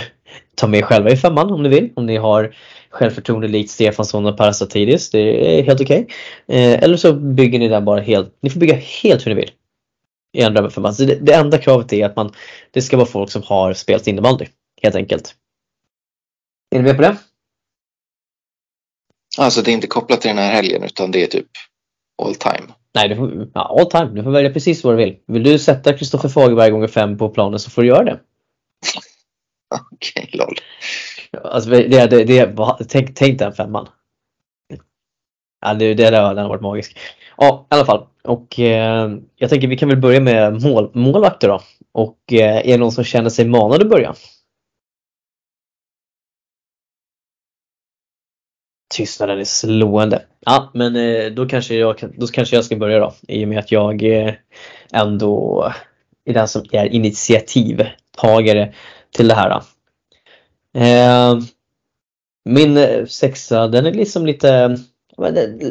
ta 0.57 0.67
med 0.67 0.85
själva 0.85 1.09
i 1.09 1.17
femman 1.17 1.51
om 1.51 1.63
ni 1.63 1.69
vill. 1.69 1.89
Om 1.95 2.05
ni 2.05 2.17
har 2.17 2.55
självförtroende 2.89 3.47
likt 3.47 3.71
Stefansson 3.71 4.25
och 4.25 4.37
Parasatidis. 4.37 5.09
Det 5.09 5.59
är 5.59 5.63
helt 5.63 5.81
okej. 5.81 6.07
Eh, 6.47 6.83
eller 6.83 6.97
så 6.97 7.13
bygger 7.13 7.59
ni 7.59 7.67
den 7.67 7.85
bara 7.85 8.01
helt. 8.01 8.37
Ni 8.41 8.49
får 8.49 8.59
bygga 8.59 8.75
helt 8.75 9.25
hur 9.25 9.35
ni 9.35 9.41
vill. 9.41 9.51
I 10.33 10.41
en 10.41 10.53
drömfemma. 10.53 10.91
Det, 10.91 11.15
det 11.15 11.33
enda 11.33 11.57
kravet 11.57 11.93
är 11.93 12.05
att 12.05 12.15
man, 12.15 12.33
det 12.71 12.81
ska 12.81 12.97
vara 12.97 13.07
folk 13.07 13.31
som 13.31 13.43
har 13.43 13.73
spelat 13.73 14.07
innebandy. 14.07 14.45
Helt 14.81 14.95
enkelt. 14.95 15.35
Är 16.75 16.77
ni 16.77 16.83
med 16.83 16.95
på 16.95 17.01
det? 17.01 17.17
Alltså 19.37 19.61
det 19.61 19.71
är 19.71 19.73
inte 19.73 19.87
kopplat 19.87 20.21
till 20.21 20.29
den 20.29 20.37
här 20.37 20.51
helgen 20.51 20.83
utan 20.83 21.11
det 21.11 21.23
är 21.23 21.27
typ 21.27 21.47
all 22.23 22.35
time. 22.35 22.73
Nej, 22.93 23.09
du 23.09 23.15
får, 23.15 23.49
ja, 23.53 23.77
all 23.79 23.89
time. 23.89 24.15
Du 24.15 24.23
får 24.23 24.31
välja 24.31 24.53
precis 24.53 24.83
vad 24.83 24.93
du 24.93 24.97
vill. 24.97 25.17
Vill 25.27 25.43
du 25.43 25.59
sätta 25.59 25.93
Kristoffer 25.93 26.29
Fagerberg 26.29 26.71
gånger 26.71 26.87
fem 26.87 27.17
på 27.17 27.29
planen 27.29 27.59
så 27.59 27.69
får 27.69 27.81
du 27.81 27.87
göra 27.87 28.03
det. 28.03 28.19
Okej, 29.91 30.29
lol. 30.33 30.55
Alltså, 31.43 31.69
det, 31.69 32.07
det, 32.07 32.23
det, 32.23 32.55
tänk, 32.89 33.15
tänk 33.15 33.39
den 33.39 33.53
femman. 33.53 33.87
Ja, 35.61 35.73
det, 35.73 35.93
det 35.93 36.09
där 36.09 36.11
den 36.11 36.37
har 36.37 36.49
varit 36.49 36.61
magisk. 36.61 36.97
Ja, 37.37 37.67
i 37.71 37.75
alla 37.75 37.85
fall. 37.85 38.07
Och 38.23 38.59
eh, 38.59 39.09
jag 39.35 39.49
tänker 39.49 39.67
vi 39.67 39.77
kan 39.77 39.89
väl 39.89 39.97
börja 39.97 40.19
med 40.19 40.61
mål, 40.61 40.91
målvakter 40.93 41.47
då. 41.47 41.61
Och 41.91 42.33
eh, 42.33 42.57
är 42.57 42.71
det 42.71 42.77
någon 42.77 42.91
som 42.91 43.03
känner 43.03 43.29
sig 43.29 43.45
manad 43.47 43.81
att 43.81 43.89
börja? 43.89 44.15
Tystnaden 48.89 49.39
är 49.39 49.43
slående. 49.43 50.25
Ja, 50.39 50.71
men 50.73 50.95
eh, 50.95 51.25
då, 51.31 51.45
kanske 51.45 51.75
jag, 51.75 51.95
då 52.17 52.27
kanske 52.27 52.55
jag 52.55 52.65
ska 52.65 52.75
börja 52.75 52.99
då. 52.99 53.13
I 53.27 53.45
och 53.45 53.49
med 53.49 53.59
att 53.59 53.71
jag 53.71 54.03
eh, 54.03 54.33
ändå 54.93 55.63
är 56.25 56.33
den 56.33 56.47
som 56.47 56.63
är 56.71 56.85
initiativtagare 56.85 58.73
till 59.11 59.27
det 59.27 59.35
här. 59.35 59.61
Eh, 60.77 61.39
min 62.45 63.07
sexa 63.07 63.67
den 63.67 63.85
är 63.85 63.93
liksom 63.93 64.25
lite 64.25 64.49
eh, 64.49 64.69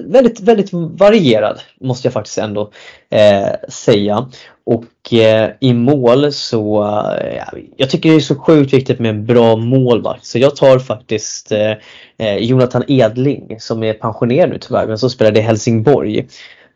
väldigt, 0.06 0.40
väldigt 0.40 0.72
varierad 0.72 1.60
måste 1.80 2.06
jag 2.06 2.12
faktiskt 2.12 2.38
ändå 2.38 2.70
eh, 3.10 3.68
säga. 3.68 4.28
Och 4.66 5.12
eh, 5.12 5.50
i 5.60 5.74
mål 5.74 6.32
så, 6.32 6.84
eh, 7.20 7.44
jag 7.76 7.90
tycker 7.90 8.10
det 8.10 8.16
är 8.16 8.20
så 8.20 8.34
sjukt 8.34 8.72
viktigt 8.72 8.98
med 8.98 9.10
en 9.10 9.26
bra 9.26 9.56
målvakt. 9.56 10.24
Så 10.24 10.38
jag 10.38 10.56
tar 10.56 10.78
faktiskt 10.78 11.52
eh, 11.52 11.72
eh, 12.18 12.36
Jonathan 12.36 12.84
Edling 12.88 13.60
som 13.60 13.82
är 13.82 13.92
pensionerad 13.92 14.50
nu 14.50 14.58
tyvärr 14.58 14.86
men 14.86 14.98
som 14.98 15.10
spelade 15.10 15.38
i 15.38 15.42
Helsingborg. 15.42 16.26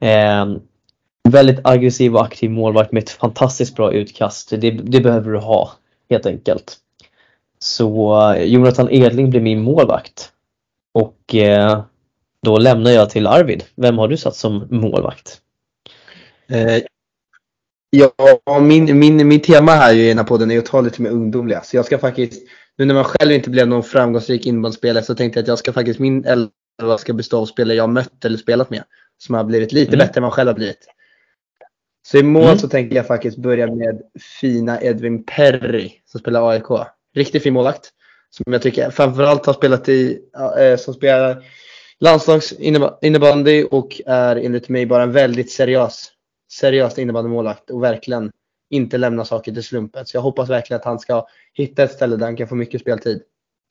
Eh, 0.01 0.47
väldigt 1.29 1.61
aggressiv 1.65 2.15
och 2.15 2.23
aktiv 2.23 2.51
målvakt 2.51 2.93
med 2.93 3.03
ett 3.03 3.11
fantastiskt 3.11 3.77
bra 3.77 3.93
utkast. 3.93 4.51
Det, 4.51 4.71
det 4.71 5.01
behöver 5.01 5.31
du 5.31 5.39
ha 5.39 5.71
helt 6.11 6.27
enkelt. 6.27 6.77
Så 7.59 8.21
eh, 8.33 8.45
Jonathan 8.45 8.89
Edling 8.91 9.31
blir 9.31 9.41
min 9.41 9.61
målvakt. 9.63 10.33
Och 10.95 11.35
eh, 11.35 11.83
då 12.43 12.59
lämnar 12.59 12.91
jag 12.91 13.11
till 13.11 13.27
Arvid. 13.27 13.65
Vem 13.75 13.99
har 13.99 14.09
du 14.09 14.17
satt 14.17 14.37
som 14.37 14.67
målvakt? 14.71 15.41
Eh, 16.49 16.83
ja, 17.91 18.61
min, 18.61 18.99
min, 18.99 19.29
min 19.29 19.41
tema 19.41 19.73
här 19.73 19.95
i 19.95 20.09
den 20.09 20.19
här 20.19 20.25
podden 20.25 20.51
är 20.51 20.59
att 20.59 20.67
ta 20.67 20.81
lite 20.81 21.03
mer 21.03 21.11
ungdomliga. 21.11 21.63
Så 21.63 21.77
jag 21.77 21.85
ska 21.85 21.99
faktiskt, 21.99 22.43
nu 22.79 22.85
när 22.85 22.95
man 22.95 23.05
själv 23.05 23.33
inte 23.33 23.51
blev 23.51 23.69
någon 23.69 23.83
framgångsrik 23.83 24.47
innebandyspelare 24.47 25.05
så 25.05 25.15
tänkte 25.15 25.39
jag 25.39 25.43
att 25.45 25.49
jag 25.49 25.59
ska 25.59 25.73
faktiskt, 25.73 25.99
min 25.99 26.25
elva 26.25 26.99
ska 26.99 27.13
bestå 27.13 27.41
av 27.41 27.47
spelare 27.47 27.77
jag 27.77 27.91
mött 27.91 28.25
eller 28.25 28.39
spelat 28.39 28.71
med. 28.71 28.85
Som 29.19 29.35
har 29.35 29.45
blivit 29.45 29.73
lite 29.73 29.95
Mm. 29.95 30.07
bättre 30.07 30.19
än 30.19 30.23
man 30.23 30.31
själv 30.31 30.49
har 30.49 30.55
blivit. 30.55 30.87
Så 32.11 32.19
i 32.19 32.23
mål 32.23 32.45
Mm. 32.45 32.59
så 32.59 32.69
tänker 32.69 32.97
jag 32.97 33.07
faktiskt 33.07 33.39
börja 33.39 33.67
med 33.67 34.03
fina 34.41 34.83
Edvin 34.83 35.25
Perry 35.25 35.93
som 36.07 36.21
spelar 36.21 36.51
AIK. 36.51 36.87
Riktigt 37.15 37.43
fin 37.43 37.53
målvakt. 37.53 37.91
Som 38.31 38.53
jag 38.53 38.63
tycker 38.63 38.91
framförallt 38.91 39.47
har 39.47 39.53
spelat 39.53 39.89
i, 39.89 40.21
eh, 40.59 40.77
som 40.77 40.95
spelar 40.95 41.45
landslagsinnebandy 42.01 43.65
och 43.65 44.01
är 44.07 44.37
enligt 44.37 44.69
mig 44.69 44.87
bara 44.87 45.03
en 45.03 45.13
väldigt 45.13 45.51
seriös, 45.51 46.13
seriös 46.53 46.99
innebandymålvakt 46.99 47.71
och 47.71 47.83
verkligen 47.83 48.33
inte 48.71 48.99
lämna 48.99 49.25
saker 49.25 49.53
till 49.53 49.65
slumpen. 49.65 50.07
Så 50.07 50.17
jag 50.17 50.23
hoppas 50.23 50.51
verkligen 50.51 50.79
att 50.81 50.85
han 50.85 50.99
ska 50.99 51.27
hitta 51.53 51.83
ett 51.83 51.93
ställe 51.93 52.17
där 52.17 52.25
han 52.27 52.37
kan 52.37 52.49
få 52.49 52.55
mycket 52.55 52.81
speltid. 52.81 53.23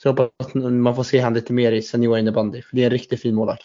Så 0.02 0.08
jag 0.08 0.14
hoppas 0.14 0.48
att 0.48 0.54
man 0.56 0.96
får 0.96 1.04
se 1.04 1.20
han 1.20 1.34
lite 1.34 1.54
mer 1.54 1.72
i 1.72 1.82
senior 1.82 2.18
innebandy. 2.18 2.62
För 2.62 2.76
det 2.76 2.82
är 2.82 2.86
en 2.86 2.92
riktigt 2.92 3.22
fin 3.22 3.36
målvakt. 3.36 3.64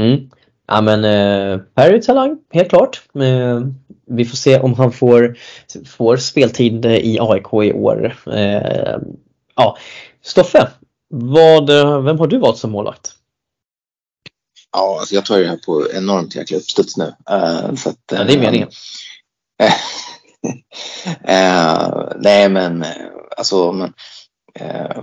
Mm. 0.00 0.30
Ja 0.70 0.80
men 0.80 1.04
eh, 1.04 1.58
Perry 1.74 2.00
talang, 2.02 2.38
helt 2.52 2.68
klart. 2.68 3.02
Eh, 3.14 3.60
vi 4.06 4.24
får 4.24 4.36
se 4.36 4.60
om 4.60 4.74
han 4.74 4.92
får, 4.92 5.36
får 5.86 6.16
speltid 6.16 6.86
i 6.86 7.18
AIK 7.20 7.52
i 7.52 7.72
år. 7.72 8.16
Eh, 8.32 8.98
ja. 9.56 9.76
Stoffe, 10.22 10.68
vad, 11.08 11.66
vem 12.04 12.18
har 12.18 12.26
du 12.26 12.38
valt 12.38 12.58
som 12.58 12.70
målvakt? 12.70 13.12
Ja, 14.72 14.96
alltså 15.00 15.14
jag 15.14 15.26
tar 15.26 15.38
det 15.38 15.48
här 15.48 15.56
på 15.56 15.86
enormt 15.94 16.36
jäkla 16.36 16.56
uppstuds 16.56 16.96
nu. 16.96 17.14
Eh, 17.30 17.74
så 17.74 17.90
att, 17.90 17.98
Ja, 18.12 18.24
det 18.24 18.34
är 18.34 18.38
meningen. 18.38 18.68
eh, 21.24 22.08
nej, 22.16 22.48
men 22.48 22.82
eh, 22.82 23.06
alltså 23.36 23.72
men, 23.72 23.92
eh, 24.54 25.02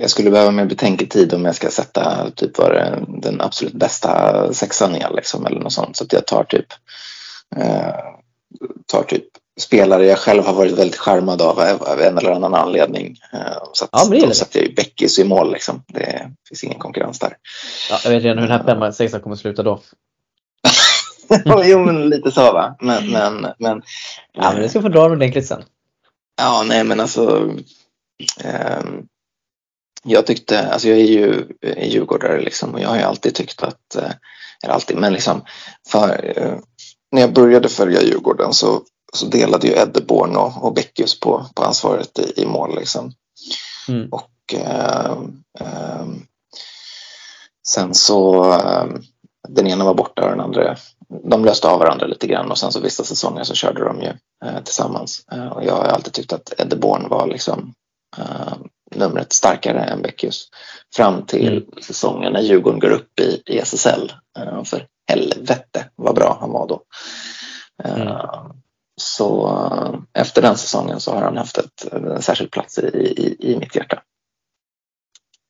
jag 0.00 0.10
skulle 0.10 0.30
behöva 0.30 0.50
mer 0.50 0.64
betänketid 0.64 1.34
om 1.34 1.44
jag 1.44 1.54
ska 1.54 1.70
sätta 1.70 2.30
typ 2.30 2.58
vad 2.58 2.70
den 3.22 3.40
absolut 3.40 3.74
bästa 3.74 4.52
sexan 4.52 4.94
är 4.94 5.10
liksom, 5.10 5.46
eller 5.46 5.60
något 5.60 5.72
sånt. 5.72 5.96
Så 5.96 6.04
att 6.04 6.12
jag 6.12 6.26
tar 6.26 6.44
typ, 6.44 6.66
eh, 7.56 7.94
tar 8.86 9.02
typ 9.02 9.24
spelare 9.60 10.06
jag 10.06 10.18
själv 10.18 10.44
har 10.44 10.54
varit 10.54 10.78
väldigt 10.78 10.96
charmad 10.96 11.42
av 11.42 11.60
av 11.60 12.00
en 12.00 12.18
eller 12.18 12.30
annan 12.30 12.54
anledning. 12.54 13.16
Eh, 13.32 13.62
så 13.72 13.84
att 13.84 13.90
Ja, 13.92 14.06
men 14.10 14.20
då 14.20 14.30
sätter 14.30 14.58
jag 14.58 14.68
ju 14.68 14.74
Beckis 14.74 15.18
i 15.18 15.24
mål 15.24 15.52
liksom. 15.52 15.82
Det 15.86 16.30
finns 16.48 16.64
ingen 16.64 16.78
konkurrens 16.78 17.18
där. 17.18 17.36
Ja, 17.90 17.98
jag 18.04 18.10
vet 18.10 18.22
redan 18.22 18.38
hur 18.38 18.48
den 18.48 18.58
här 18.58 18.64
femman 18.64 18.92
sexan 18.92 19.20
kommer 19.20 19.36
att 19.36 19.40
sluta 19.40 19.62
då. 19.62 19.80
jo, 21.64 21.78
men 21.78 22.08
lite 22.08 22.30
så 22.30 22.52
va. 22.52 22.76
Men, 22.80 23.10
men, 23.10 23.46
men, 23.58 23.82
Ja 24.32 24.52
men 24.52 24.62
det 24.62 24.68
ska 24.68 24.82
få 24.82 24.88
dra 24.88 25.02
den 25.02 25.12
ordentligt 25.12 25.46
sen. 25.46 25.62
Ja, 26.36 26.64
nej 26.66 26.84
men 26.84 27.00
alltså. 27.00 27.50
ehm, 28.44 29.06
jag 30.04 30.26
tyckte, 30.26 30.72
alltså 30.72 30.88
jag 30.88 30.98
är 30.98 31.04
ju 31.04 31.46
djurgårdare 31.82 32.40
liksom 32.40 32.74
och 32.74 32.80
jag 32.80 32.88
har 32.88 32.96
ju 32.96 33.02
alltid 33.02 33.34
tyckt 33.34 33.62
att, 33.62 33.96
eh, 33.96 34.12
eller 34.64 34.74
alltid, 34.74 34.96
men 34.96 35.12
liksom 35.12 35.44
för, 35.88 36.32
eh, 36.36 36.58
när 37.12 37.20
jag 37.20 37.32
började 37.32 37.68
följa 37.68 38.02
Djurgården 38.02 38.52
så, 38.52 38.82
så 39.12 39.26
delade 39.26 39.66
ju 39.66 39.72
Eddeborn 39.72 40.36
och, 40.36 40.64
och 40.64 40.74
Beckius 40.74 41.20
på, 41.20 41.46
på 41.54 41.62
ansvaret 41.62 42.18
i, 42.18 42.42
i 42.42 42.46
mål. 42.46 42.74
Liksom. 42.78 43.12
Mm. 43.88 44.08
Och 44.10 44.54
eh, 44.54 45.12
eh, 45.60 46.06
sen 47.68 47.94
så 47.94 48.52
eh, 48.52 48.86
den 49.48 49.66
ena 49.66 49.84
var 49.84 49.94
borta 49.94 50.22
och 50.22 50.30
den 50.30 50.40
andra 50.40 50.76
de 51.30 51.44
löste 51.44 51.68
av 51.68 51.78
varandra 51.78 52.06
lite 52.06 52.26
grann 52.26 52.50
och 52.50 52.58
sen 52.58 52.72
så 52.72 52.80
vissa 52.80 53.04
säsonger 53.04 53.44
så 53.44 53.54
körde 53.54 53.84
de 53.84 54.02
ju 54.02 54.12
eh, 54.44 54.62
tillsammans. 54.64 55.24
Och 55.54 55.64
jag 55.64 55.74
har 55.74 55.84
alltid 55.84 56.12
tyckt 56.12 56.32
att 56.32 56.52
Eddeborn 56.58 57.08
var 57.08 57.26
liksom 57.26 57.74
eh, 58.18 58.54
numret 58.94 59.32
starkare 59.32 59.80
än 59.80 60.02
Beckius 60.02 60.48
fram 60.96 61.26
till 61.26 61.52
mm. 61.52 61.82
säsongen 61.82 62.32
när 62.32 62.40
Djurgården 62.40 62.80
går 62.80 62.90
upp 62.90 63.20
i, 63.20 63.42
i 63.46 63.58
SSL. 63.58 64.12
Eh, 64.38 64.64
för 64.64 64.86
helvete 65.08 65.90
vad 65.96 66.14
bra 66.14 66.36
han 66.40 66.50
var 66.50 66.68
då. 66.68 66.82
Eh, 67.84 68.00
mm. 68.00 68.16
Så 68.96 69.48
eh, 69.48 70.22
efter 70.22 70.42
den 70.42 70.56
säsongen 70.56 71.00
så 71.00 71.14
har 71.14 71.22
han 71.22 71.36
haft 71.36 71.58
ett, 71.58 71.92
en 71.92 72.22
särskild 72.22 72.50
plats 72.50 72.78
i, 72.78 72.86
i, 72.86 73.52
i 73.52 73.56
mitt 73.58 73.76
hjärta. 73.76 74.02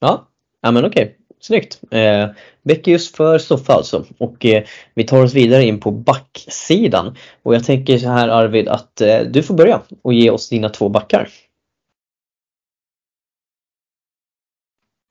Ja, 0.00 0.28
ja 0.60 0.70
men 0.70 0.84
okej. 0.84 1.16
Snyggt! 1.40 1.80
Eh, 1.90 2.28
Beckius 2.62 3.12
för 3.12 3.38
Stoffe 3.38 3.72
alltså. 3.72 4.04
Och 4.18 4.46
eh, 4.46 4.64
vi 4.94 5.04
tar 5.04 5.24
oss 5.24 5.34
vidare 5.34 5.64
in 5.64 5.80
på 5.80 5.90
backsidan. 5.90 7.16
Och 7.42 7.54
jag 7.54 7.64
tänker 7.64 7.98
så 7.98 8.08
här 8.08 8.28
Arvid 8.28 8.68
att 8.68 9.00
eh, 9.00 9.20
du 9.20 9.42
får 9.42 9.54
börja 9.54 9.80
och 10.02 10.14
ge 10.14 10.30
oss 10.30 10.48
dina 10.48 10.68
två 10.68 10.88
backar. 10.88 11.28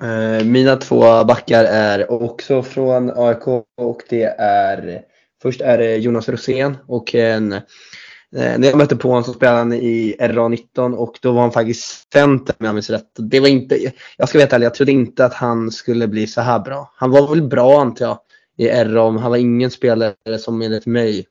Eh, 0.04 0.46
mina 0.46 0.76
två 0.76 1.24
backar 1.24 1.64
är 1.64 2.12
också 2.12 2.64
från 2.64 3.12
AIK 3.16 3.48
och 3.78 4.04
det 4.10 4.24
är 4.40 5.02
Först 5.42 5.62
är 5.62 5.78
det 5.78 5.96
Jonas 5.96 6.30
Rosén 6.30 6.78
och 6.88 7.16
en 7.16 7.54
eh, 7.54 7.62
när 8.32 8.68
jag 8.68 8.78
mötte 8.78 8.96
på 8.96 9.08
honom 9.08 9.24
så 9.24 9.34
spelade 9.34 9.58
han 9.58 9.74
i 9.74 10.16
RA19 10.20 10.96
och 10.96 11.20
då 11.22 11.32
var 11.32 11.42
han 11.42 11.52
faktiskt 11.52 12.12
center 12.14 12.56
om 12.60 12.66
jag 12.66 12.76
minns 12.76 12.90
rätt. 12.90 13.12
Det 13.18 13.40
var 13.40 13.48
inte, 13.48 13.94
jag 14.18 14.30
ska 14.30 14.38
vara 14.38 14.48
ärlig, 14.48 14.66
jag 14.66 14.74
trodde 14.74 14.92
inte 14.92 15.26
att 15.26 15.34
han 15.34 15.72
skulle 15.72 16.08
bli 16.08 16.28
så 16.28 16.42
här 16.42 16.60
bra. 16.60 16.94
Han 16.96 17.12
var 17.12 17.28
väl 17.30 17.48
bra 17.48 17.82
antar 17.82 18.06
jag 18.06 18.20
i 18.58 18.68
RA, 18.68 19.12
men 19.12 19.22
han 19.22 19.32
var 19.32 19.38
ingen 19.38 19.72
spelare 19.72 20.40
som 20.40 20.62
enligt 20.62 20.86
mig 20.86 21.26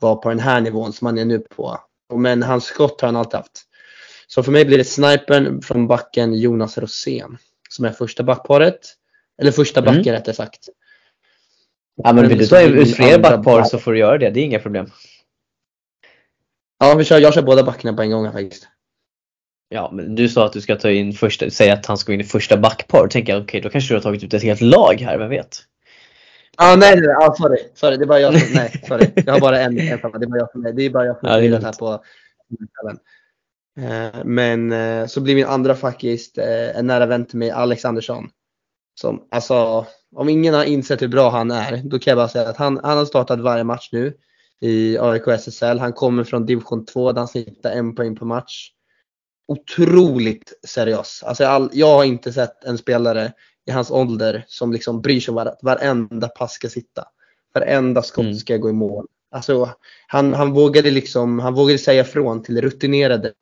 var 0.00 0.16
på 0.16 0.28
den 0.28 0.40
här 0.40 0.60
nivån 0.60 0.92
som 0.92 1.06
han 1.06 1.18
är 1.18 1.24
nu 1.24 1.38
på. 1.38 1.80
Men 2.14 2.42
hans 2.42 2.64
skott 2.64 3.00
har 3.00 3.08
han 3.08 3.16
alltid 3.16 3.36
haft. 3.36 3.62
Så 4.26 4.42
för 4.42 4.52
mig 4.52 4.64
blir 4.64 4.78
det 4.78 4.84
snipern 4.84 5.62
från 5.62 5.86
backen 5.86 6.34
Jonas 6.34 6.78
Rosén 6.78 7.38
som 7.76 7.84
är 7.84 7.92
första 7.92 8.22
backparet. 8.22 8.94
Eller 9.42 9.52
första 9.52 9.82
backen 9.82 10.00
mm. 10.00 10.14
rättare 10.14 10.34
sagt. 10.34 10.68
Ja 12.02 12.12
men 12.12 12.28
vill 12.28 12.38
du 12.38 12.46
ta 12.46 12.60
ut 12.60 12.96
fler 12.96 13.18
backpar 13.18 13.64
så 13.64 13.78
får 13.78 13.92
du 13.92 13.98
göra 13.98 14.18
det, 14.18 14.30
det 14.30 14.40
är 14.40 14.44
inga 14.44 14.58
problem. 14.58 14.90
Ja, 16.78 16.94
vi 16.94 17.04
kör, 17.04 17.18
jag 17.18 17.34
kör 17.34 17.42
båda 17.42 17.62
backarna 17.62 17.96
på 17.96 18.02
en 18.02 18.10
gång 18.10 18.32
faktiskt. 18.32 18.68
Ja, 19.68 19.90
men 19.92 20.14
du 20.14 20.28
sa 20.28 20.46
att 20.46 20.52
du 20.52 20.60
ska 20.60 20.76
ta 20.76 20.90
in 20.90 21.12
första, 21.12 21.50
säga 21.50 21.74
att 21.74 21.86
han 21.86 21.98
ska 21.98 22.12
in 22.12 22.20
i 22.20 22.24
första 22.24 22.56
backpar. 22.56 23.02
Då 23.02 23.08
tänker 23.08 23.32
jag, 23.32 23.42
okej, 23.42 23.58
okay, 23.58 23.60
då 23.60 23.68
kanske 23.68 23.94
du 23.94 23.96
har 23.96 24.02
tagit 24.02 24.24
ut 24.24 24.34
ett 24.34 24.42
helt 24.42 24.60
lag 24.60 25.00
här, 25.00 25.18
vem 25.18 25.28
vet? 25.28 25.58
Ah, 26.56 26.76
nej, 26.76 27.00
nej, 27.00 27.08
ah, 27.08 27.34
sorry, 27.34 27.58
sorry, 27.74 27.96
det 27.96 28.04
är 28.04 28.06
bara 28.06 28.20
jag 28.20 28.40
som, 28.40 28.54
nej, 28.54 28.82
sorry. 28.88 29.10
Jag 29.26 29.32
har 29.32 29.40
bara 29.40 29.60
en, 29.60 29.78
en 29.78 29.78
det 29.78 29.92
är 29.92 30.26
bara 30.26 30.38
jag 30.38 30.50
som, 30.50 30.62
det 30.62 30.82
är 30.82 30.90
bara 30.90 31.06
jag 31.06 31.18
som 31.20 31.28
ja, 31.28 31.58
det 31.58 31.64
här 31.64 31.72
på 31.72 32.02
Men 34.24 34.72
eh, 34.72 35.06
så 35.06 35.20
blir 35.20 35.34
min 35.34 35.46
andra 35.46 35.74
faktiskt 35.74 36.38
eh, 36.38 36.78
en 36.78 36.86
nära 36.86 37.06
vän 37.06 37.26
till 37.26 37.38
mig, 37.38 37.50
Alex 37.50 37.84
Andersson. 37.84 38.28
Som, 39.00 39.28
alltså, 39.30 39.86
om 40.16 40.28
ingen 40.28 40.54
har 40.54 40.64
insett 40.64 41.02
hur 41.02 41.08
bra 41.08 41.30
han 41.30 41.50
är, 41.50 41.76
då 41.84 41.98
kan 41.98 42.10
jag 42.10 42.18
bara 42.18 42.28
säga 42.28 42.48
att 42.48 42.56
han, 42.56 42.80
han 42.82 42.98
har 42.98 43.04
startat 43.04 43.40
varje 43.40 43.64
match 43.64 43.88
nu 43.92 44.14
i 44.60 44.98
AIK 44.98 45.28
SSL. 45.28 45.78
Han 45.78 45.92
kommer 45.92 46.24
från 46.24 46.46
division 46.46 46.84
2 46.84 47.12
där 47.12 47.18
han 47.18 47.28
snittar 47.28 47.70
en 47.70 47.94
poäng 47.94 48.16
per 48.16 48.26
match. 48.26 48.70
Otroligt 49.48 50.52
seriös. 50.66 51.22
Alltså 51.22 51.42
jag, 51.42 51.70
jag 51.72 51.94
har 51.96 52.04
inte 52.04 52.32
sett 52.32 52.64
en 52.64 52.78
spelare 52.78 53.32
i 53.66 53.70
hans 53.70 53.90
ålder 53.90 54.44
som 54.48 54.72
liksom 54.72 55.02
bryr 55.02 55.20
sig 55.20 55.32
om 55.32 55.38
att 55.38 55.58
varenda 55.62 56.28
pass 56.28 56.52
ska 56.52 56.68
sitta. 56.68 57.04
Varenda 57.54 58.02
skott 58.02 58.24
mm. 58.24 58.34
ska 58.34 58.56
gå 58.56 58.70
i 58.70 58.72
mål. 58.72 59.06
Alltså, 59.30 59.70
han, 60.06 60.34
han, 60.34 60.52
vågade 60.52 60.90
liksom, 60.90 61.38
han 61.38 61.54
vågade 61.54 61.78
säga 61.78 62.00
ifrån 62.00 62.42
till 62.42 62.60
rutinerade 62.60 63.32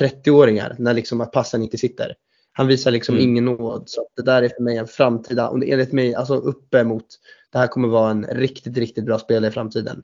30-åringar 0.00 0.76
när 0.78 0.94
liksom 0.94 1.20
att 1.20 1.32
passen 1.32 1.62
inte 1.62 1.78
sitter. 1.78 2.14
Han 2.52 2.66
visar 2.66 2.90
liksom 2.90 3.14
mm. 3.14 3.28
ingen 3.28 3.44
nåd. 3.44 3.82
Så 3.86 4.08
det 4.16 4.22
där 4.22 4.42
är 4.42 4.48
för 4.48 4.62
mig 4.62 4.76
en 4.76 4.86
framtida, 4.86 5.52
enligt 5.66 5.92
mig, 5.92 6.14
alltså 6.14 6.34
uppe 6.34 6.84
mot, 6.84 7.06
det 7.52 7.58
här 7.58 7.66
kommer 7.66 7.88
vara 7.88 8.10
en 8.10 8.24
riktigt, 8.24 8.76
riktigt 8.76 9.04
bra 9.04 9.18
spelare 9.18 9.50
i 9.50 9.54
framtiden. 9.54 10.02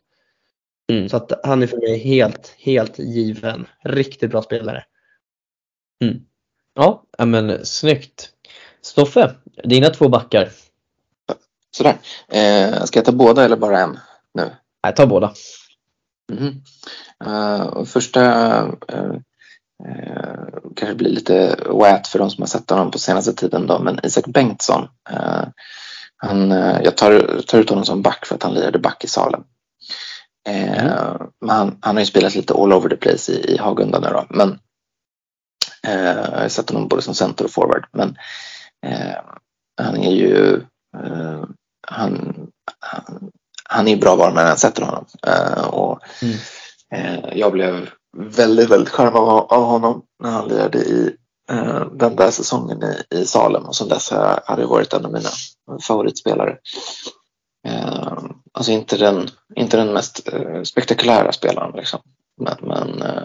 Mm. 0.92 1.08
Så 1.08 1.16
att 1.16 1.40
han 1.44 1.62
är 1.62 1.66
för 1.66 1.76
mig 1.76 1.98
helt, 1.98 2.54
helt 2.58 2.98
given. 2.98 3.66
Riktigt 3.84 4.30
bra 4.30 4.42
spelare. 4.42 4.84
Mm. 6.04 6.16
Ja, 6.74 7.04
men 7.18 7.66
snyggt. 7.66 8.30
Stoffe, 8.80 9.34
dina 9.64 9.90
två 9.90 10.08
backar. 10.08 10.48
Sådär. 11.70 11.98
Eh, 12.28 12.84
ska 12.84 12.98
jag 12.98 13.04
ta 13.04 13.12
båda 13.12 13.44
eller 13.44 13.56
bara 13.56 13.80
en 13.80 13.98
nu? 14.34 14.50
Nej, 14.84 14.94
ta 14.94 15.06
båda. 15.06 15.34
Mm. 16.32 16.54
Uh, 17.26 17.84
första 17.84 18.62
uh, 18.66 19.16
kanske 20.76 20.94
blir 20.94 21.10
lite 21.10 21.56
wät 21.66 22.08
för 22.08 22.18
de 22.18 22.30
som 22.30 22.42
har 22.42 22.46
sett 22.46 22.70
honom 22.70 22.90
på 22.90 22.98
senaste 22.98 23.32
tiden 23.32 23.66
då, 23.66 23.78
men 23.78 24.00
Isak 24.02 24.26
Bengtsson. 24.26 24.88
han, 26.16 26.50
jag 26.84 26.96
tar, 26.96 27.42
tar 27.46 27.58
ut 27.58 27.70
honom 27.70 27.84
som 27.84 28.02
back 28.02 28.26
för 28.26 28.34
att 28.34 28.42
han 28.42 28.54
lirade 28.54 28.78
back 28.78 29.04
i 29.04 29.08
Salem. 29.08 29.44
Eh, 30.48 30.84
mm. 30.84 31.18
han, 31.46 31.78
han, 31.80 31.96
har 31.96 32.00
ju 32.00 32.06
spelat 32.06 32.34
lite 32.34 32.54
all 32.54 32.72
over 32.72 32.88
the 32.88 32.96
place 32.96 33.32
i, 33.32 33.54
i 33.54 33.56
Hagunda 33.56 34.00
nu 34.00 34.08
då. 34.08 34.26
Men 34.30 34.58
eh, 35.86 36.16
jag 36.32 36.40
har 36.40 36.48
sett 36.48 36.70
honom 36.70 36.88
både 36.88 37.02
som 37.02 37.14
center 37.14 37.44
och 37.44 37.50
forward. 37.50 37.86
Men 37.92 38.16
eh, 38.86 39.16
han 39.80 39.96
är 39.96 40.12
ju 40.12 40.54
eh, 40.96 41.44
han, 41.86 42.46
han, 42.80 43.30
han, 43.64 43.88
är 43.88 43.96
bra 43.96 44.16
var 44.16 44.32
man 44.32 44.46
än 44.46 44.56
sätter 44.56 44.82
honom. 44.82 45.06
Eh, 45.26 45.64
och, 45.64 46.00
mm. 46.22 46.36
Eh, 46.94 47.38
jag 47.38 47.52
blev 47.52 47.88
väldigt, 48.16 48.70
väldigt 48.70 48.88
charmad 48.88 49.22
av, 49.22 49.52
av 49.52 49.64
honom 49.64 50.02
när 50.22 50.30
han 50.30 50.48
lirade 50.48 50.78
i 50.78 51.16
den 51.92 52.16
där 52.16 52.30
säsongen 52.30 52.82
i, 52.82 53.16
i 53.16 53.26
Salem 53.26 53.64
och 53.64 53.76
som 53.76 53.88
dess 53.88 54.10
har 54.10 54.56
det 54.56 54.66
varit 54.66 54.92
en 54.92 55.04
av 55.04 55.12
mina 55.12 55.30
favoritspelare. 55.82 56.58
Alltså 58.52 58.72
inte 58.72 58.96
den, 58.96 59.28
inte 59.56 59.76
den 59.76 59.92
mest 59.92 60.28
eh, 60.28 60.62
spektakulära 60.62 61.32
spelaren 61.32 61.76
liksom. 61.76 62.00
Men, 62.40 62.56
men 62.60 63.02
eh, 63.02 63.22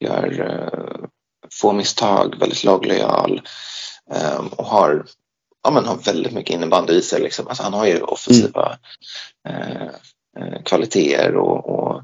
gör 0.00 0.40
eh, 0.40 1.06
få 1.52 1.72
misstag, 1.72 2.38
väldigt 2.40 2.64
laglojal 2.64 3.42
ehm, 4.10 4.48
och 4.48 4.66
har, 4.66 5.06
ja, 5.62 5.70
men 5.70 5.84
har 5.84 5.96
väldigt 5.96 6.32
mycket 6.32 6.54
innebandy 6.54 6.92
i 6.92 7.02
sig. 7.02 7.22
Liksom. 7.22 7.48
Alltså 7.48 7.62
han 7.62 7.74
har 7.74 7.86
ju 7.86 8.00
offensiva 8.00 8.78
mm. 9.48 9.88
eh, 10.38 10.62
kvaliteter 10.62 11.36
och, 11.36 11.66
och 11.68 12.02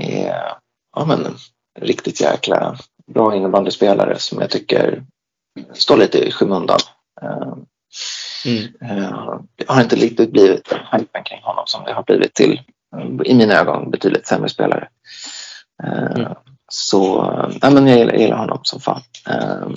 är 0.00 0.58
ja, 0.94 1.04
men, 1.04 1.36
riktigt 1.80 2.20
jäkla 2.20 2.76
bra 3.06 3.34
innebandyspelare 3.34 4.18
som 4.18 4.40
jag 4.40 4.50
tycker 4.50 5.04
står 5.72 5.96
lite 5.96 6.18
i 6.18 6.32
skymundan. 6.32 6.78
Ehm, 7.22 7.66
Mm. 8.46 8.72
Det 9.56 9.64
har 9.68 9.82
inte 9.82 9.96
riktigt 9.96 10.32
blivit 10.32 10.72
hypen 10.92 11.24
kring 11.24 11.42
honom 11.42 11.64
som 11.66 11.84
det 11.84 11.92
har 11.92 12.02
blivit 12.02 12.34
till, 12.34 12.60
i 13.24 13.34
mina 13.34 13.54
ögon, 13.54 13.90
betydligt 13.90 14.26
sämre 14.26 14.48
spelare. 14.48 14.88
Uh, 15.84 16.20
mm. 16.20 16.32
Så 16.68 17.22
uh, 17.62 17.70
men 17.72 17.86
jag, 17.86 17.98
gillar, 17.98 18.12
jag 18.12 18.20
gillar 18.20 18.36
honom 18.36 18.60
som 18.62 18.80
fan. 18.80 19.02
Uh, 19.30 19.70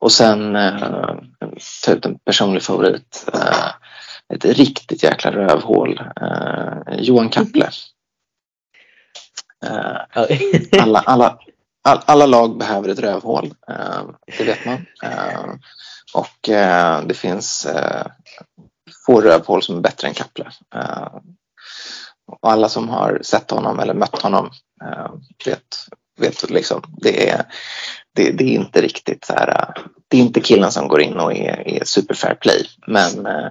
och 0.00 0.12
sen 0.12 0.56
uh, 0.56 1.18
ta 1.84 1.92
ut 1.92 2.06
en 2.06 2.18
personlig 2.18 2.62
favorit. 2.62 3.26
ett 4.34 4.44
riktigt 4.44 5.02
jäkla 5.02 5.30
rövhål. 5.30 6.00
Johan 6.98 7.28
Kapple. 7.28 7.68
Eh, 9.64 10.82
alla, 10.82 10.98
alla, 10.98 11.38
all, 11.82 12.00
alla 12.06 12.26
lag 12.26 12.58
behöver 12.58 12.88
ett 12.88 12.98
rövhål. 12.98 13.54
Eh, 13.68 14.02
det 14.38 14.44
vet 14.44 14.64
man. 14.64 14.86
Eh, 15.02 15.44
och 16.14 16.48
eh, 16.48 17.02
det 17.06 17.14
finns 17.14 17.66
eh, 17.66 18.06
få 19.06 19.20
rövhål 19.20 19.62
som 19.62 19.76
är 19.76 19.80
bättre 19.80 20.08
än 20.08 20.14
Kapple. 20.14 20.50
Eh, 20.74 21.08
och 22.26 22.50
alla 22.50 22.68
som 22.68 22.88
har 22.88 23.20
sett 23.22 23.50
honom 23.50 23.78
eller 23.78 23.94
mött 23.94 24.22
honom 24.22 24.50
eh, 24.84 25.12
vet, 25.46 25.62
vet 26.20 26.50
liksom, 26.50 26.82
det 26.96 27.30
är, 27.30 27.42
det, 28.14 28.30
det, 28.30 28.44
är 28.44 28.54
inte 28.54 28.80
riktigt 28.80 29.24
så 29.24 29.32
här, 29.32 29.74
det 30.08 30.16
är 30.16 30.20
inte 30.20 30.40
killen 30.40 30.72
som 30.72 30.88
går 30.88 31.00
in 31.00 31.16
och 31.16 31.32
är, 31.32 31.68
är 31.68 31.84
super 31.84 32.14
fair 32.14 32.34
play. 32.34 32.66
Men 32.86 33.26
eh, 33.26 33.50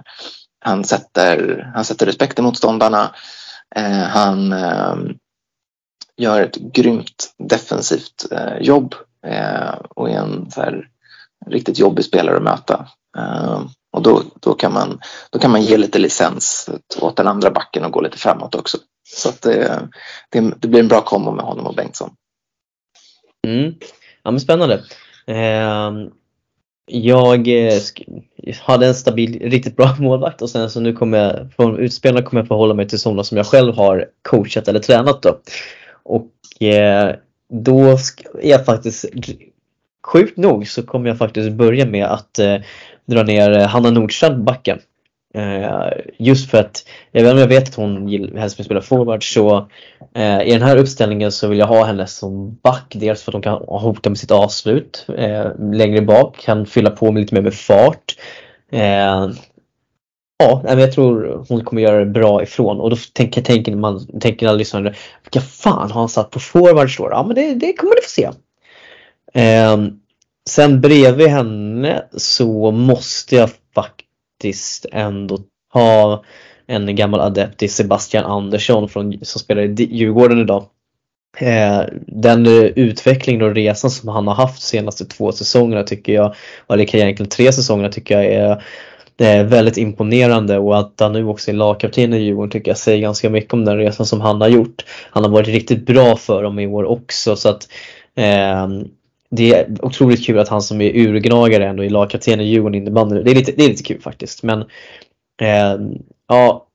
han, 0.60 0.84
sätter, 0.84 1.70
han 1.74 1.84
sätter 1.84 2.06
respekt 2.06 2.38
i 2.38 2.42
motståndarna. 2.42 3.14
han 4.08 4.52
gör 6.16 6.42
ett 6.42 6.56
grymt 6.56 7.34
defensivt 7.38 8.26
eh, 8.30 8.58
jobb 8.60 8.94
eh, 9.26 9.74
och 9.88 10.10
är 10.10 10.14
en 10.14 10.50
så 10.50 10.60
här, 10.60 10.88
riktigt 11.46 11.78
jobbig 11.78 12.04
spelare 12.04 12.36
att 12.36 12.42
möta. 12.42 12.88
Eh, 13.18 13.62
och 13.92 14.02
då, 14.02 14.22
då, 14.40 14.54
kan 14.54 14.72
man, 14.72 15.00
då 15.30 15.38
kan 15.38 15.50
man 15.50 15.62
ge 15.62 15.76
lite 15.76 15.98
licens 15.98 16.70
åt 17.00 17.16
den 17.16 17.26
andra 17.26 17.50
backen 17.50 17.84
och 17.84 17.92
gå 17.92 18.00
lite 18.00 18.18
framåt 18.18 18.54
också. 18.54 18.78
Så 19.08 19.28
att 19.28 19.42
det, 19.42 19.88
det, 20.30 20.54
det 20.58 20.68
blir 20.68 20.80
en 20.80 20.88
bra 20.88 21.00
kombo 21.00 21.30
med 21.30 21.44
honom 21.44 21.66
och 21.66 21.74
Bengtsson. 21.74 22.10
Mm. 23.46 23.74
Ja 24.22 24.30
men 24.30 24.40
spännande. 24.40 24.84
Ehm, 25.26 26.02
eh, 26.02 26.08
jag 26.86 27.48
hade 28.60 28.86
en 28.86 28.94
stabil, 28.94 29.50
riktigt 29.50 29.76
bra 29.76 29.96
målvakt 30.00 30.42
och 30.42 30.50
sen 30.50 30.70
så 30.70 30.80
nu 30.80 30.92
kommer 30.92 31.18
jag, 31.18 31.52
från 31.56 31.78
utspelarna 31.78 32.26
kommer 32.26 32.42
jag 32.42 32.48
förhålla 32.48 32.74
mig 32.74 32.88
till 32.88 32.98
sådana 32.98 33.24
som 33.24 33.36
jag 33.36 33.46
själv 33.46 33.74
har 33.74 34.08
coachat 34.22 34.68
eller 34.68 34.80
tränat 34.80 35.22
då. 35.22 35.40
Och 36.04 36.62
eh, 36.62 37.14
då 37.48 37.90
är 38.42 38.50
jag 38.50 38.64
faktiskt, 38.64 39.04
sjukt 40.06 40.36
nog 40.36 40.68
så 40.68 40.82
kommer 40.82 41.08
jag 41.08 41.18
faktiskt 41.18 41.52
börja 41.52 41.86
med 41.86 42.06
att 42.06 42.38
eh, 42.38 42.56
dra 43.06 43.22
ner 43.22 43.58
eh, 43.58 43.66
Hanna 43.66 43.90
Nordstrand 43.90 44.36
på 44.36 44.42
backen. 44.42 44.78
Eh, 45.34 45.88
just 46.18 46.50
för 46.50 46.58
att, 46.58 46.84
även 47.12 47.32
om 47.32 47.38
jag 47.38 47.48
vet 47.48 47.68
att 47.68 47.74
hon 47.74 48.08
helst 48.36 48.58
vill 48.58 48.64
spela 48.64 48.80
forward 48.80 49.34
så 49.34 49.68
eh, 50.14 50.42
i 50.42 50.52
den 50.52 50.62
här 50.62 50.76
uppställningen 50.76 51.32
så 51.32 51.48
vill 51.48 51.58
jag 51.58 51.66
ha 51.66 51.84
henne 51.84 52.06
som 52.06 52.58
back. 52.62 52.92
Dels 52.94 53.22
för 53.22 53.30
att 53.30 53.34
hon 53.34 53.42
kan 53.42 53.62
hota 53.66 54.10
med 54.10 54.18
sitt 54.18 54.30
avslut 54.30 55.06
eh, 55.18 55.46
längre 55.58 56.02
bak, 56.02 56.36
kan 56.40 56.66
fylla 56.66 56.90
på 56.90 57.12
med 57.12 57.20
lite 57.20 57.34
mer 57.34 57.42
med 57.42 57.54
fart. 57.54 58.16
Eh, 58.72 59.28
Ja, 60.44 60.80
jag 60.80 60.92
tror 60.92 61.44
hon 61.48 61.64
kommer 61.64 61.82
göra 61.82 61.98
det 61.98 62.06
bra 62.06 62.42
ifrån 62.42 62.80
och 62.80 62.90
då 62.90 62.96
tänker, 63.12 63.42
tänker 63.42 63.76
man, 63.76 64.20
tänker 64.20 64.48
alla 64.48 64.58
lyssnare, 64.58 64.94
vilka 65.22 65.40
fan 65.40 65.90
har 65.90 66.00
han 66.00 66.08
satt 66.08 66.30
på 66.30 66.40
forwards 66.40 66.96
då? 66.96 67.08
Ja 67.10 67.24
men 67.26 67.34
det, 67.34 67.54
det 67.54 67.72
kommer 67.72 67.94
ni 67.94 68.02
få 68.02 68.08
se. 68.08 68.30
Ehm, 69.34 69.90
sen 70.50 70.80
bredvid 70.80 71.28
henne 71.28 72.04
så 72.16 72.70
måste 72.70 73.36
jag 73.36 73.50
faktiskt 73.74 74.86
ändå 74.92 75.38
ha 75.72 76.24
en 76.66 76.96
gammal 76.96 77.20
adept 77.20 77.62
i 77.62 77.68
Sebastian 77.68 78.24
Andersson 78.24 78.88
från, 78.88 79.18
som 79.22 79.40
spelar 79.40 79.62
i 79.62 79.74
Djurgården 79.90 80.40
idag. 80.40 80.64
Ehm, 81.38 81.80
eh, 81.80 81.86
den 82.06 82.46
utvecklingen 82.76 83.42
och 83.42 83.54
resan 83.54 83.90
som 83.90 84.08
han 84.08 84.26
har 84.26 84.34
haft 84.34 84.60
de 84.60 84.66
senaste 84.66 85.04
två 85.04 85.32
säsongerna 85.32 85.82
tycker 85.82 86.12
jag, 86.12 86.34
eller 86.68 86.96
egentligen 86.96 87.30
tre 87.30 87.52
säsongerna 87.52 87.88
tycker 87.88 88.20
jag 88.20 88.32
är 88.32 88.62
det 89.16 89.26
är 89.26 89.44
väldigt 89.44 89.76
imponerande 89.76 90.58
och 90.58 90.78
att 90.78 91.00
han 91.00 91.12
nu 91.12 91.26
också 91.26 91.50
är 91.50 91.54
lagkapten 91.54 92.14
i 92.14 92.18
Djurgården 92.18 92.50
tycker 92.50 92.70
jag 92.70 92.78
säger 92.78 93.00
ganska 93.00 93.30
mycket 93.30 93.52
om 93.52 93.64
den 93.64 93.76
resan 93.76 94.06
som 94.06 94.20
han 94.20 94.40
har 94.40 94.48
gjort. 94.48 94.84
Han 95.10 95.24
har 95.24 95.30
varit 95.30 95.48
riktigt 95.48 95.86
bra 95.86 96.16
för 96.16 96.42
dem 96.42 96.58
i 96.58 96.66
år 96.66 96.84
också 96.84 97.36
så 97.36 97.48
att 97.48 97.68
eh, 98.14 98.68
det 99.30 99.54
är 99.54 99.84
otroligt 99.84 100.26
kul 100.26 100.38
att 100.38 100.48
han 100.48 100.62
som 100.62 100.80
är 100.80 100.96
urgnagare 100.96 101.66
ändå 101.66 101.84
är 101.84 101.90
lagkapten 101.90 102.40
i 102.40 102.44
Djurgården 102.44 102.74
innebandy. 102.74 103.22
Det 103.22 103.30
är 103.30 103.34
lite, 103.34 103.52
det 103.52 103.64
är 103.64 103.68
lite 103.68 103.82
kul 103.82 104.00
faktiskt. 104.00 104.42
Men 104.42 104.64
ehm, 105.40 105.92
eh, 105.92 105.98
ja, 106.28 106.66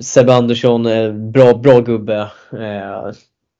Sebbe 0.00 0.34
Andersson, 0.34 0.86
eh, 0.86 1.12
bra, 1.12 1.54
bra 1.54 1.80
gubbe. 1.80 2.30
Eh, 2.52 3.12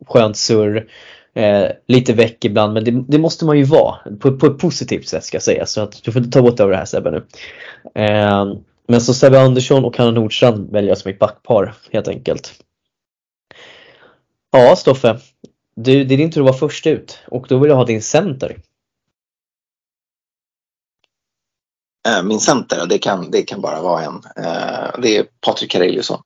skönt 0.06 0.36
surr. 0.36 0.86
Eh, 1.34 1.70
lite 1.86 2.12
väck 2.12 2.44
ibland 2.44 2.72
men 2.72 2.84
det, 2.84 3.04
det, 3.08 3.18
måste 3.18 3.44
man 3.44 3.58
ju 3.58 3.64
vara 3.64 3.96
på, 4.20 4.38
på 4.38 4.46
ett 4.46 4.58
positivt 4.58 5.08
sätt 5.08 5.24
ska 5.24 5.34
jag 5.34 5.42
säga. 5.42 5.66
Så 5.66 5.80
att 5.80 6.02
du 6.02 6.12
får 6.12 6.22
inte 6.22 6.38
ta 6.38 6.50
dig 6.50 6.64
av 6.64 6.70
det 6.70 6.76
här 6.76 6.84
Sebbe 6.84 7.10
nu. 7.10 7.26
Eh, 8.02 8.54
men 8.88 9.00
så 9.00 9.14
Sebbe 9.14 9.40
Andersson 9.40 9.84
och 9.84 9.96
Hanna 9.96 10.10
Nordstrand 10.10 10.72
väljer 10.72 10.88
jag 10.88 10.98
som 10.98 11.08
mitt 11.08 11.18
backpar 11.18 11.74
helt 11.92 12.08
enkelt. 12.08 12.52
Ja 14.50 14.76
Stoffe, 14.76 15.18
du, 15.76 16.04
det 16.04 16.14
är 16.14 16.18
din 16.18 16.30
tur 16.30 16.40
att 16.40 16.46
vara 16.46 16.58
först 16.58 16.86
ut 16.86 17.18
och 17.26 17.46
då 17.48 17.58
vill 17.58 17.68
jag 17.68 17.76
ha 17.76 17.84
din 17.84 18.02
center. 18.02 18.56
Eh, 22.08 22.22
min 22.22 22.40
center, 22.40 22.86
det 22.86 22.98
kan, 22.98 23.30
det 23.30 23.42
kan 23.42 23.60
bara 23.60 23.82
vara 23.82 24.02
en. 24.02 24.22
Eh, 24.36 25.00
det 25.02 25.16
är 25.16 25.26
Patrik 25.40 25.70
Kareliusson. 25.70 26.22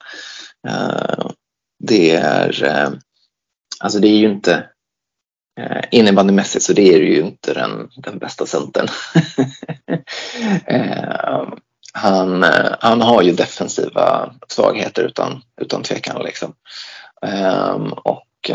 Eh, 0.69 1.31
det 1.79 2.11
är, 2.11 2.65
eh, 2.65 2.91
alltså 3.81 3.99
det 3.99 4.09
är 4.09 4.17
ju 4.17 4.31
inte 4.31 4.71
Eh, 5.59 5.83
innebandymässigt 5.91 6.65
så 6.65 6.73
det 6.73 6.95
är 6.95 6.99
ju 6.99 7.21
inte 7.21 7.55
den, 7.55 7.91
den 7.97 8.19
bästa 8.19 8.47
centern. 8.47 8.89
Eh, 10.67 11.49
han, 11.93 12.45
han 12.81 13.01
har 13.01 13.23
ju 13.23 13.33
defensiva 13.33 14.35
svagheter 14.49 15.03
utan, 15.03 15.43
utan 15.61 15.83
tvekan. 15.83 16.23
Liksom. 16.23 16.55
Eh, 17.27 17.75
och 18.05 18.51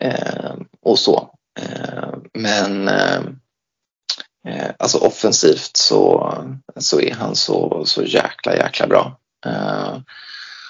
Eh, 0.00 0.54
och 0.80 0.98
så. 0.98 1.34
Men 2.34 2.90
alltså 4.78 4.98
offensivt 4.98 5.76
så, 5.76 6.34
så 6.76 7.00
är 7.00 7.14
han 7.14 7.36
så, 7.36 7.84
så 7.86 8.02
jäkla 8.02 8.56
jäkla 8.56 8.86
bra. 8.86 9.18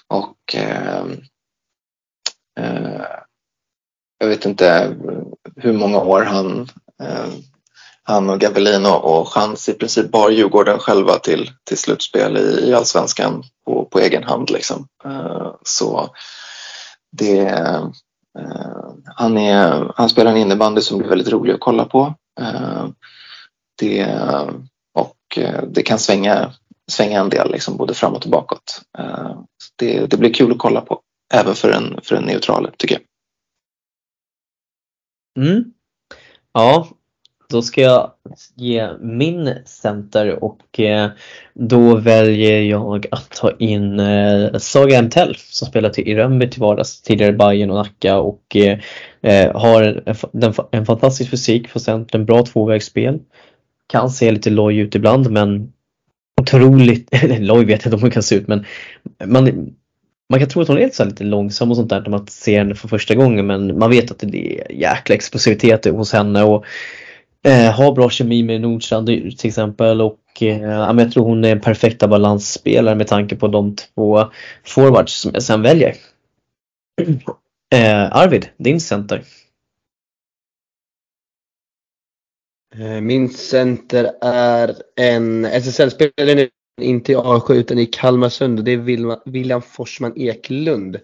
och 0.09 0.57
jag 4.23 4.29
vet 4.29 4.45
inte 4.47 4.97
hur 5.57 5.73
många 5.73 5.99
år 5.99 6.23
han, 6.23 6.69
eh, 7.03 7.27
han 8.03 8.31
och 8.31 8.41
Gavelin 8.41 8.87
och 8.87 9.29
Chans 9.29 9.69
i 9.69 9.73
princip 9.73 10.11
bar 10.11 10.31
Djurgården 10.31 10.79
själva 10.79 11.19
till, 11.19 11.51
till 11.65 11.79
slutspel 11.79 12.37
i, 12.37 12.69
i 12.69 12.75
allsvenskan 12.75 13.43
på, 13.67 13.85
på 13.85 13.99
egen 13.99 14.23
hand. 14.23 14.51
Liksom. 14.51 14.87
Eh, 15.05 15.55
så 15.63 16.11
det, 17.17 17.55
Eh, 18.39 18.95
han, 19.05 19.39
är, 19.39 19.93
han 19.97 20.09
spelar 20.09 20.31
en 20.31 20.37
innebandy 20.37 20.81
som 20.81 20.99
blir 20.99 21.09
väldigt 21.09 21.33
rolig 21.33 21.53
att 21.53 21.61
kolla 21.61 21.85
på. 21.85 22.15
Eh, 22.41 22.87
det, 23.79 24.07
och 24.95 25.39
eh, 25.39 25.63
det 25.63 25.83
kan 25.83 25.99
svänga, 25.99 26.53
svänga 26.91 27.21
en 27.21 27.29
del, 27.29 27.53
liksom, 27.53 27.77
både 27.77 27.95
framåt 27.95 28.25
och 28.25 28.31
bakåt. 28.31 28.83
Det, 29.77 30.07
det 30.07 30.17
blir 30.17 30.35
kul 30.35 30.53
att 30.53 30.59
kolla 30.59 30.81
på, 30.81 31.01
även 31.35 31.55
för 31.55 31.71
en, 31.71 32.01
för 32.03 32.17
en 32.17 32.25
neutral, 32.25 32.71
tycker 32.77 32.95
jag. 32.95 33.03
Mm. 35.37 35.65
Ja, 36.53 36.89
då 37.53 37.63
ska 37.63 37.81
jag 37.81 38.11
ge 38.57 38.89
min 39.01 39.55
center 39.65 40.45
och 40.45 40.81
eh, 40.81 41.11
då 41.55 41.97
väljer 41.97 42.61
jag 42.61 43.07
att 43.11 43.31
ta 43.31 43.51
in 43.59 44.01
eh, 44.01 44.59
Saga 44.59 44.99
Emtell 44.99 45.37
som 45.39 45.69
spelar 45.69 45.91
till 45.91 46.09
i 46.09 46.15
Rönnby 46.15 46.51
till 46.51 46.61
vardags, 46.61 47.03
tidigare 47.03 47.33
Bayern 47.33 47.71
och 47.71 47.77
Nacka 47.77 48.19
och 48.19 48.57
eh, 49.23 49.61
har 49.61 50.03
en, 50.33 50.55
en 50.71 50.87
fantastisk 50.87 51.31
fysik 51.31 51.73
på 51.73 51.81
centern, 51.81 52.25
bra 52.25 52.43
tvåvägsspel. 52.43 53.19
Kan 53.87 54.11
se 54.11 54.31
lite 54.31 54.51
loj 54.51 54.79
ut 54.79 54.95
ibland 54.95 55.31
men 55.31 55.73
otroligt, 56.41 57.09
eller 57.13 57.41
loj 57.41 57.65
vet 57.65 57.85
jag 57.85 57.87
inte 57.87 57.97
om 57.97 58.03
hon 58.03 58.11
kan 58.11 58.23
se 58.23 58.35
ut 58.35 58.49
men 58.49 58.65
man, 59.25 59.75
man 60.33 60.41
kan 60.41 60.49
tro 60.49 60.63
att 60.63 60.69
hon 60.69 60.79
är 60.79 61.05
lite 61.05 61.25
långsam 61.25 61.71
och 61.71 61.77
sånt 61.77 61.91
där 61.91 62.01
när 62.01 62.11
man 62.11 62.27
ser 62.27 62.59
henne 62.59 62.75
för 62.75 62.89
första 62.89 63.15
gången 63.15 63.47
men 63.47 63.79
man 63.79 63.91
vet 63.91 64.11
att 64.11 64.19
det 64.19 64.61
är 64.61 64.73
jäkla 64.73 65.15
explosivitet 65.15 65.85
hos 65.85 66.13
henne 66.13 66.43
och 66.43 66.65
eh, 67.45 67.73
har 67.73 67.93
bra 67.93 68.11
kemi 68.11 68.43
med 68.43 68.61
Nordstrand 68.61 69.07
till 69.07 69.49
exempel 69.49 70.01
och 70.01 70.19
eh, 70.41 70.63
jag 70.99 71.13
tror 71.13 71.25
hon 71.25 71.45
är 71.45 71.53
en 71.53 71.61
perfekta 71.61 72.09
balansspelare 72.09 72.95
med 72.95 73.07
tanke 73.07 73.37
på 73.37 73.49
de 73.49 73.77
två 73.77 74.25
forwards 74.65 75.13
som 75.13 75.31
jag 75.35 75.43
sen 75.43 75.63
väljer. 75.63 75.95
Eh, 77.75 78.17
Arvid, 78.17 78.49
din 78.57 78.81
center. 78.81 79.23
Eh, 82.75 83.01
min 83.01 83.29
center 83.29 84.13
är 84.21 84.75
en 84.97 85.45
SSL-spelare 85.45 86.49
inte 86.83 87.13
i 87.13 87.17
A7 87.17 87.55
utan 87.55 87.79
i 87.79 87.87
Kalmarsund 87.87 88.59
och 88.59 88.65
det 88.65 88.73
är 88.73 89.31
William 89.31 89.63
Forsman 89.63 90.13
Eklund. 90.17 91.01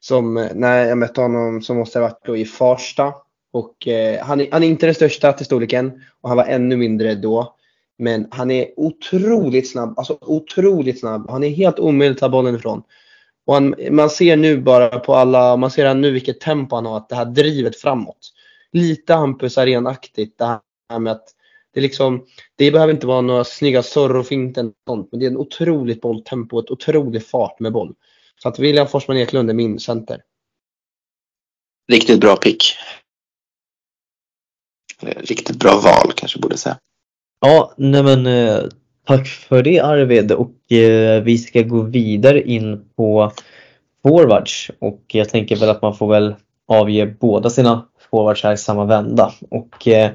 Som 0.00 0.36
eh, 0.36 0.48
när 0.54 0.86
jag 0.86 0.98
mötte 0.98 1.20
honom 1.20 1.62
så 1.62 1.74
måste 1.74 1.98
det 1.98 2.02
ha 2.02 2.08
varit 2.08 2.26
då 2.26 2.36
i 2.36 2.44
Farsta 2.44 3.14
och 3.52 3.88
eh, 3.88 4.24
han, 4.24 4.40
är, 4.40 4.48
han 4.52 4.62
är 4.62 4.66
inte 4.66 4.86
den 4.86 4.94
största 4.94 5.32
till 5.32 5.46
storleken 5.46 6.02
och 6.20 6.28
han 6.28 6.38
var 6.38 6.44
ännu 6.44 6.76
mindre 6.76 7.14
då. 7.14 7.56
Men 7.98 8.28
han 8.30 8.50
är 8.50 8.68
otroligt 8.76 9.70
snabb, 9.70 9.98
alltså 9.98 10.18
otroligt 10.20 11.00
snabb. 11.00 11.30
Han 11.30 11.44
är 11.44 11.48
helt 11.48 11.78
omöjlig 11.78 12.14
att 12.14 12.20
ta 12.20 12.28
bollen 12.28 12.56
ifrån. 12.56 12.82
Och 13.46 13.54
han, 13.54 13.74
man 13.90 14.10
ser 14.10 14.36
nu 14.36 14.60
bara 14.60 14.98
på 14.98 15.14
alla, 15.14 15.56
man 15.56 15.70
ser 15.70 15.94
nu 15.94 16.10
vilket 16.10 16.40
tempo 16.40 16.76
han 16.76 16.86
har, 16.86 16.96
att 16.96 17.08
det 17.08 17.16
här 17.16 17.24
drivet 17.24 17.76
framåt. 17.76 18.32
Lite 18.72 19.14
Hampus 19.14 19.58
Arenaktigt 19.58 20.38
det 20.38 20.44
här 20.90 20.98
med 20.98 21.12
att 21.12 21.28
det, 21.74 21.80
liksom, 21.80 22.26
det 22.56 22.70
behöver 22.70 22.92
inte 22.92 23.06
vara 23.06 23.20
några 23.20 23.44
snygga 23.44 23.82
Zorro-finter 23.82 24.62
men 24.86 25.20
det 25.20 25.26
är 25.26 25.30
en 25.30 25.36
otroligt 25.36 26.00
bolltempo, 26.00 26.60
ett 26.60 26.70
otroligt 26.70 27.26
fart 27.26 27.60
med 27.60 27.72
boll. 27.72 27.94
Så 28.42 28.48
att 28.48 28.58
William 28.58 28.88
Forsman 28.88 29.16
Eklund 29.16 29.50
är 29.50 29.54
min 29.54 29.80
center. 29.80 30.20
Riktigt 31.88 32.20
bra 32.20 32.36
pick. 32.36 32.64
Riktigt 35.02 35.56
bra 35.56 35.80
val 35.84 36.12
kanske 36.14 36.38
borde 36.38 36.56
säga. 36.56 36.78
Ja, 37.40 37.74
nej 37.76 38.02
men 38.02 38.26
eh, 38.26 38.60
tack 39.06 39.28
för 39.28 39.62
det 39.62 39.80
Arvid 39.80 40.32
och 40.32 40.72
eh, 40.72 41.22
vi 41.22 41.38
ska 41.38 41.62
gå 41.62 41.82
vidare 41.82 42.42
in 42.42 42.88
på 42.96 43.32
forwards 44.02 44.70
och 44.78 45.02
jag 45.06 45.28
tänker 45.28 45.56
väl 45.56 45.68
att 45.68 45.82
man 45.82 45.96
får 45.96 46.08
väl 46.08 46.34
avge 46.68 47.06
båda 47.06 47.50
sina 47.50 47.88
forwards 48.10 48.42
här 48.42 48.52
i 48.52 48.56
samma 48.56 48.84
vända 48.84 49.32
och 49.50 49.88
eh, 49.88 50.10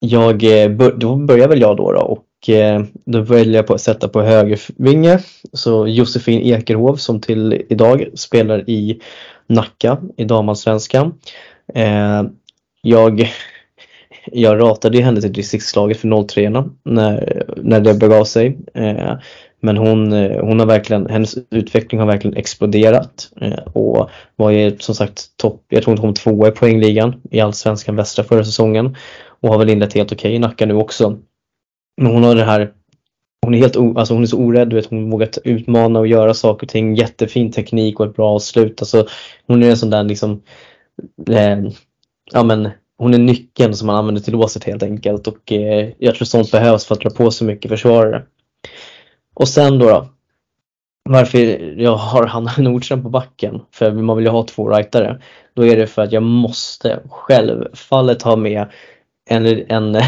jag, 0.00 0.62
eh, 0.62 0.70
då 0.96 1.16
börjar 1.16 1.48
väl 1.48 1.60
jag 1.60 1.76
då, 1.76 1.92
då 1.92 2.00
och 2.00 2.48
eh, 2.48 2.82
då 3.04 3.20
väljer 3.20 3.56
jag 3.56 3.66
på 3.66 3.74
att 3.74 3.80
sätta 3.80 4.08
på 4.08 4.22
högervinge. 4.22 5.18
Så 5.52 5.86
Josefin 5.86 6.40
Ekerhov 6.40 6.96
som 6.96 7.20
till 7.20 7.62
idag 7.68 8.08
spelar 8.14 8.70
i 8.70 9.00
Nacka 9.46 9.98
i 10.16 10.24
damallsvenskan. 10.24 11.14
Eh, 11.74 12.22
jag, 12.82 13.32
jag 14.26 14.60
ratade 14.60 15.02
henne 15.02 15.20
till 15.20 15.32
distriktslaget 15.32 15.96
för 16.00 16.28
03 16.28 16.50
när, 16.82 17.44
när 17.56 17.80
det 17.80 17.94
begav 17.94 18.24
sig. 18.24 18.58
Men 19.60 19.76
hon, 19.76 20.12
hon 20.40 20.60
har 20.60 20.66
verkligen, 20.66 21.06
hennes 21.06 21.34
utveckling 21.50 22.00
har 22.00 22.06
verkligen 22.06 22.36
exploderat 22.36 23.30
och 23.72 24.10
var 24.36 24.50
ju 24.50 24.78
som 24.78 24.94
sagt 24.94 25.36
topp, 25.36 25.64
jag 25.68 25.82
tror 25.82 25.96
hon 25.96 26.02
kom 26.02 26.14
tvåa 26.14 26.48
i 26.48 26.50
poängligan 26.50 27.20
i 27.30 27.40
Allsvenskan 27.40 27.96
västra 27.96 28.24
förra 28.24 28.44
säsongen 28.44 28.96
och 29.40 29.48
har 29.48 29.58
väl 29.58 29.70
inlett 29.70 29.94
helt 29.94 30.12
okej 30.12 30.28
okay 30.28 30.34
i 30.34 30.38
Nacka 30.38 30.66
nu 30.66 30.74
också. 30.74 31.18
Men 31.96 32.12
hon 32.12 32.24
har 32.24 32.34
det 32.34 32.44
här 32.44 32.72
hon 33.48 33.54
är 33.54 33.58
helt 33.58 33.76
alltså 33.76 34.14
hon 34.14 34.22
är 34.22 34.26
så 34.26 34.38
orädd, 34.38 34.72
vet, 34.72 34.86
hon 34.86 35.10
vågar 35.10 35.28
utmana 35.44 35.98
och 35.98 36.06
göra 36.06 36.34
saker 36.34 36.66
och 36.66 36.70
ting, 36.70 36.94
jättefin 36.94 37.52
teknik 37.52 38.00
och 38.00 38.06
ett 38.06 38.16
bra 38.16 38.30
avslut. 38.34 38.82
Alltså, 38.82 39.06
hon 39.46 39.62
är 39.62 39.70
en 39.70 39.76
sån 39.76 39.90
där 39.90 40.02
liksom, 40.02 40.42
eh, 41.30 41.58
ja 42.32 42.42
men 42.42 42.68
hon 42.98 43.14
är 43.14 43.18
nyckeln 43.18 43.74
som 43.74 43.86
man 43.86 43.96
använder 43.96 44.22
till 44.22 44.32
låset 44.32 44.64
helt 44.64 44.82
enkelt 44.82 45.26
och 45.26 45.52
eh, 45.52 45.88
jag 45.98 46.14
tror 46.14 46.24
sånt 46.24 46.50
behövs 46.50 46.86
för 46.86 46.94
att 46.94 47.00
dra 47.00 47.10
på 47.10 47.30
så 47.30 47.44
mycket 47.44 47.70
försvarare. 47.70 48.22
Och 49.34 49.48
sen 49.48 49.78
då, 49.78 49.86
då 49.88 50.08
varför 51.08 51.38
jag 51.80 51.96
har 51.96 52.26
Hanna 52.26 52.52
Nordström 52.58 53.02
på 53.02 53.08
backen, 53.08 53.60
för 53.70 53.92
man 53.92 54.16
vill 54.16 54.26
ju 54.26 54.32
ha 54.32 54.46
två 54.46 54.68
rightare, 54.68 55.22
då 55.54 55.66
är 55.66 55.76
det 55.76 55.86
för 55.86 56.02
att 56.02 56.12
jag 56.12 56.22
måste 56.22 57.00
självfallet 57.10 58.22
ha 58.22 58.36
med 58.36 58.66
en, 59.28 59.46
en 59.68 60.02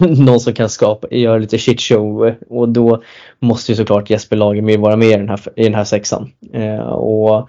någon 0.26 0.40
som 0.40 0.52
kan 0.52 0.68
skapa, 0.68 1.08
göra 1.10 1.38
lite 1.38 1.58
shitshow 1.58 2.34
och 2.48 2.68
då 2.68 3.02
måste 3.38 3.72
ju 3.72 3.76
såklart 3.76 4.10
Jesper 4.10 4.36
Lagemyr 4.36 4.78
vara 4.78 4.96
med 4.96 5.08
i 5.08 5.16
den 5.16 5.28
här, 5.28 5.40
i 5.56 5.64
den 5.64 5.74
här 5.74 5.84
sexan. 5.84 6.32
Eh, 6.52 6.80
och 6.80 7.48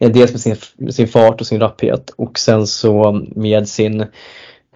eh, 0.00 0.10
dels 0.10 0.32
med 0.32 0.40
sin, 0.40 0.56
sin 0.92 1.08
fart 1.08 1.40
och 1.40 1.46
sin 1.46 1.60
rapphet 1.60 2.10
och 2.10 2.38
sen 2.38 2.66
så 2.66 3.22
med 3.34 3.68
sin, 3.68 4.00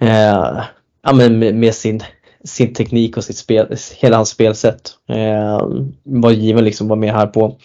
eh, 0.01 0.61
ja 1.03 1.13
men 1.15 1.39
med, 1.39 1.55
med 1.55 1.75
sin 1.75 2.03
sin 2.47 2.75
teknik 2.75 3.17
och 3.17 3.25
sitt 3.25 3.37
spel, 3.37 3.77
hela 3.97 4.17
hans 4.17 4.29
spelsätt 4.29 4.91
eh, 5.09 5.69
var 6.03 6.31
given 6.31 6.65
liksom 6.65 6.89
var 6.89 6.97
med 6.97 7.13
här 7.13 7.27
på. 7.27 7.59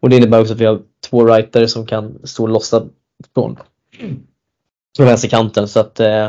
Och 0.00 0.10
det 0.10 0.16
innebär 0.16 0.40
också 0.40 0.52
att 0.52 0.60
vi 0.60 0.64
har 0.64 0.80
två 1.10 1.26
rightare 1.26 1.68
som 1.68 1.86
kan 1.86 2.18
stå 2.24 2.46
lossa 2.46 2.84
från, 3.34 3.58
från 4.96 5.06
vänsterkanten. 5.06 5.68
Så 5.68 5.80
att 5.80 6.00
eh, 6.00 6.28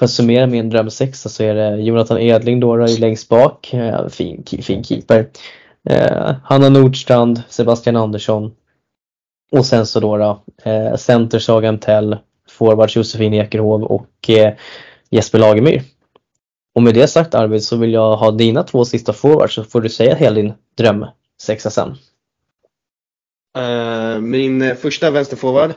för 0.00 0.04
att 0.04 0.10
summera 0.10 0.46
min 0.46 0.70
drömsexa 0.70 1.28
så 1.28 1.42
är 1.42 1.54
det 1.54 1.76
Jonathan 1.76 2.18
Edling 2.18 2.60
då, 2.60 2.76
då 2.76 2.86
längst 2.86 3.28
bak, 3.28 3.74
eh, 3.74 4.08
fin, 4.08 4.44
fin 4.62 4.84
keeper. 4.84 5.28
Eh, 5.88 6.34
Hanna 6.44 6.68
Nordstrand, 6.68 7.42
Sebastian 7.48 7.96
Andersson 7.96 8.52
och 9.52 9.66
sen 9.66 9.86
så 9.86 10.00
då, 10.00 10.16
då 10.16 10.42
eh, 10.70 10.96
center 10.96 11.38
Sagan 11.38 11.78
Tell, 11.78 12.16
Forwards 12.48 12.96
Josefin 12.96 13.34
Ekerhov 13.34 13.82
och 13.82 14.30
eh, 14.30 14.54
Jesper 15.10 15.38
Lagemyr. 15.38 15.82
Och 16.74 16.82
med 16.82 16.94
det 16.94 17.08
sagt 17.08 17.34
Arvid 17.34 17.64
så 17.64 17.76
vill 17.76 17.92
jag 17.92 18.16
ha 18.16 18.30
dina 18.30 18.62
två 18.62 18.84
sista 18.84 19.12
forwards 19.12 19.54
så 19.54 19.64
får 19.64 19.80
du 19.80 19.88
säga 19.88 20.14
hela 20.14 20.34
din 20.36 20.52
drömsexa 20.76 21.70
sen. 21.70 21.96
Uh, 23.58 24.20
min 24.20 24.62
eh, 24.62 24.74
första 24.74 25.10
vänsterforward 25.10 25.74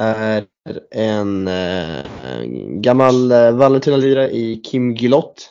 är 0.00 0.44
en 0.90 1.48
eh, 1.48 2.04
gammal 2.66 3.32
eh, 3.32 3.52
Vallentuna-lirare 3.52 4.30
i 4.30 4.56
Kim 4.56 4.94
Gilott. 4.94 5.50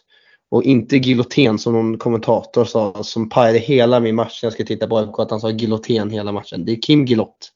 Och 0.51 0.63
inte 0.63 0.97
Gilotén 0.97 1.59
som 1.59 1.73
någon 1.73 1.97
kommentator 1.97 2.65
sa 2.65 3.03
som 3.03 3.29
pajade 3.29 3.59
hela 3.59 3.99
min 3.99 4.15
match 4.15 4.43
jag 4.43 4.53
ska 4.53 4.63
titta 4.63 4.87
på 4.87 4.97
AIK 4.97 5.19
att 5.19 5.31
han 5.31 5.39
sa 5.39 5.49
Gilotén 5.49 6.09
hela 6.09 6.31
matchen. 6.31 6.65
Det 6.65 6.71
är 6.71 6.81
Kim 6.81 7.05
Gilott. 7.05 7.51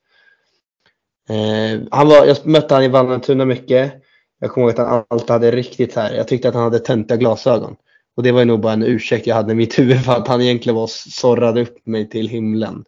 Eh, 1.29 1.81
han 1.91 2.07
var, 2.07 2.25
jag 2.25 2.37
mötte 2.45 2.73
han 2.73 2.83
i 2.83 2.87
Vallentuna 2.87 3.45
mycket. 3.45 3.93
Jag 4.39 4.51
kommer 4.51 4.67
ihåg 4.67 4.79
att 4.79 4.87
han 4.87 5.03
alltid 5.07 5.29
hade 5.29 5.51
riktigt 5.51 5.95
här, 5.95 6.13
jag 6.13 6.27
tyckte 6.27 6.49
att 6.49 6.55
han 6.55 6.63
hade 6.63 6.79
töntiga 6.79 7.17
glasögon. 7.17 7.75
Och 8.17 8.23
det 8.23 8.31
var 8.31 8.45
nog 8.45 8.59
bara 8.59 8.73
en 8.73 8.83
ursäkt 8.83 9.27
jag 9.27 9.35
hade 9.35 9.51
i 9.51 9.55
mitt 9.55 9.79
huvud 9.79 10.05
för 10.05 10.13
att 10.13 10.27
han 10.27 10.41
egentligen 10.41 10.75
var 10.75 10.87
sorrade 10.87 11.61
upp 11.61 11.85
mig 11.85 12.09
till 12.09 12.27
himlen. 12.27 12.85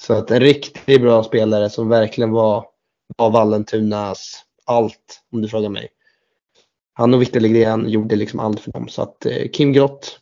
Så 0.00 0.14
att 0.14 0.30
en 0.30 0.40
riktigt 0.40 1.00
bra 1.00 1.22
spelare 1.22 1.70
som 1.70 1.88
verkligen 1.88 2.30
var, 2.30 2.64
var 3.16 3.30
Vallentunas 3.30 4.44
allt 4.64 5.20
om 5.32 5.42
du 5.42 5.48
frågar 5.48 5.68
mig. 5.68 5.88
Han 6.92 7.14
och 7.14 7.22
Victor 7.22 7.40
Legren 7.40 7.88
gjorde 7.88 8.16
liksom 8.16 8.40
allt 8.40 8.60
för 8.60 8.72
dem. 8.72 8.88
Så 8.88 9.02
att 9.02 9.26
eh, 9.26 9.48
Kim 9.52 9.72
Grott 9.72 10.20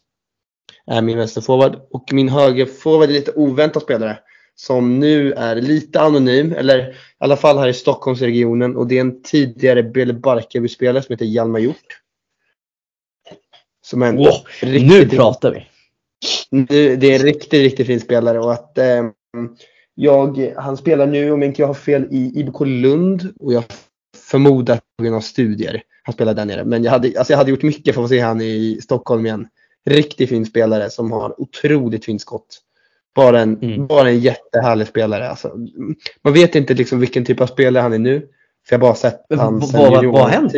är 0.87 1.03
min 1.03 1.19
vänsterforward 1.19 1.81
och 1.91 2.13
min 2.13 2.29
högerforward 2.29 3.09
är 3.09 3.13
lite 3.13 3.33
oväntad 3.33 3.83
spelare 3.83 4.19
som 4.55 5.01
nu 5.01 5.33
är 5.33 5.57
lite 5.57 6.01
anonym, 6.01 6.53
eller 6.53 6.89
i 6.89 6.95
alla 7.19 7.37
fall 7.37 7.59
här 7.59 7.69
i 7.69 7.75
Stockholmsregionen 7.75 8.77
och 8.77 8.87
det 8.87 8.97
är 8.97 9.01
en 9.01 9.23
tidigare 9.23 9.83
Bele 9.83 10.13
Barkarby-spelare 10.13 11.03
som 11.03 11.13
heter 11.13 11.25
Hjalmar 11.25 11.59
Hjort. 11.59 12.01
Som 13.87 14.03
är 14.03 14.07
en 14.07 14.17
wow, 14.17 14.35
riktigt, 14.61 14.89
nu 14.89 15.09
pratar 15.09 15.53
vi! 15.53 15.67
Nu, 16.51 16.97
det 16.97 17.07
är 17.07 17.15
en 17.15 17.27
riktigt, 17.27 17.61
riktigt 17.61 17.87
fin 17.87 18.01
spelare 18.01 18.39
och 18.39 18.53
att 18.53 18.79
eh, 18.79 19.05
jag, 19.99 20.53
han 20.57 20.77
spelar 20.77 21.07
nu, 21.07 21.31
om 21.33 21.43
inte 21.43 21.63
jag 21.63 21.67
har 21.67 21.75
fel, 21.75 22.09
i 22.11 22.41
IBK 22.41 22.61
Lund 22.61 23.35
och 23.41 23.53
jag 23.53 23.65
förmodar 24.17 24.81
på 24.99 25.05
grund 25.05 25.17
av 25.17 25.21
studier. 25.21 25.83
Han 26.03 26.13
spelar 26.13 26.35
där 26.35 26.45
nere. 26.45 26.65
Men 26.65 26.85
jag 26.85 26.93
hade, 26.93 27.19
alltså 27.19 27.33
jag 27.33 27.39
hade 27.39 27.51
gjort 27.51 27.63
mycket 27.63 27.95
för 27.95 28.03
att 28.03 28.09
se 28.09 28.21
han 28.21 28.41
i 28.41 28.79
Stockholm 28.83 29.27
igen. 29.27 29.49
Riktigt 29.87 30.29
fin 30.29 30.47
spelare 30.47 30.91
som 30.91 31.13
har 31.13 31.41
otroligt 31.41 32.05
fint 32.05 32.21
skott. 32.21 32.63
Bara 33.15 33.41
en, 33.41 33.59
mm. 33.63 33.87
bara 33.87 34.09
en 34.09 34.21
jättehärlig 34.21 34.87
spelare. 34.87 35.29
Alltså, 35.29 35.53
man 36.23 36.33
vet 36.33 36.55
inte 36.55 36.75
liksom 36.75 37.01
vilken 37.01 37.25
typ 37.25 37.41
av 37.41 37.47
spelare 37.47 37.83
han 37.83 37.93
är 37.93 37.99
nu. 37.99 38.21
För 38.69 38.77
jag 38.77 38.79
har 38.79 38.89
bara 38.89 38.95
sett 38.95 39.21
han 39.37 39.63
sen 39.63 39.81
Vad 39.81 40.19
har 40.19 40.29
hänt? 40.29 40.53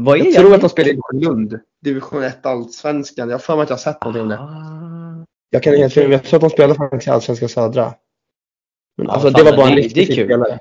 Vad 0.00 0.20
är 0.20 0.24
jag 0.24 0.34
tror 0.34 0.54
att 0.54 0.60
han 0.60 0.70
spelar 0.70 0.90
i 0.90 1.24
Lund. 1.24 1.60
Division 1.80 2.22
1 2.22 2.46
Allsvenskan. 2.46 3.28
Jag 3.28 3.34
har 3.34 3.40
för 3.40 3.56
mig 3.56 3.62
att 3.62 3.70
jag 3.70 3.76
har 3.76 3.80
sett 3.80 4.04
någonting 4.04 4.22
om 4.22 4.28
det. 4.28 5.01
Jag 5.54 5.62
kan 5.62 5.74
egentligen, 5.74 6.10
jag 6.10 6.24
tror 6.24 6.36
att 6.36 6.40
de 6.40 6.50
spelar 6.50 6.74
faktiskt 6.74 7.06
i 7.06 7.10
Allsvenskan 7.10 7.48
Södra. 7.48 7.94
Men 8.96 9.10
alltså 9.10 9.28
ja, 9.28 9.32
det 9.32 9.50
var 9.50 9.56
bara 9.56 9.68
en 9.68 9.76
riktigt 9.76 10.06
fin 10.06 10.24
spelare. 10.24 10.58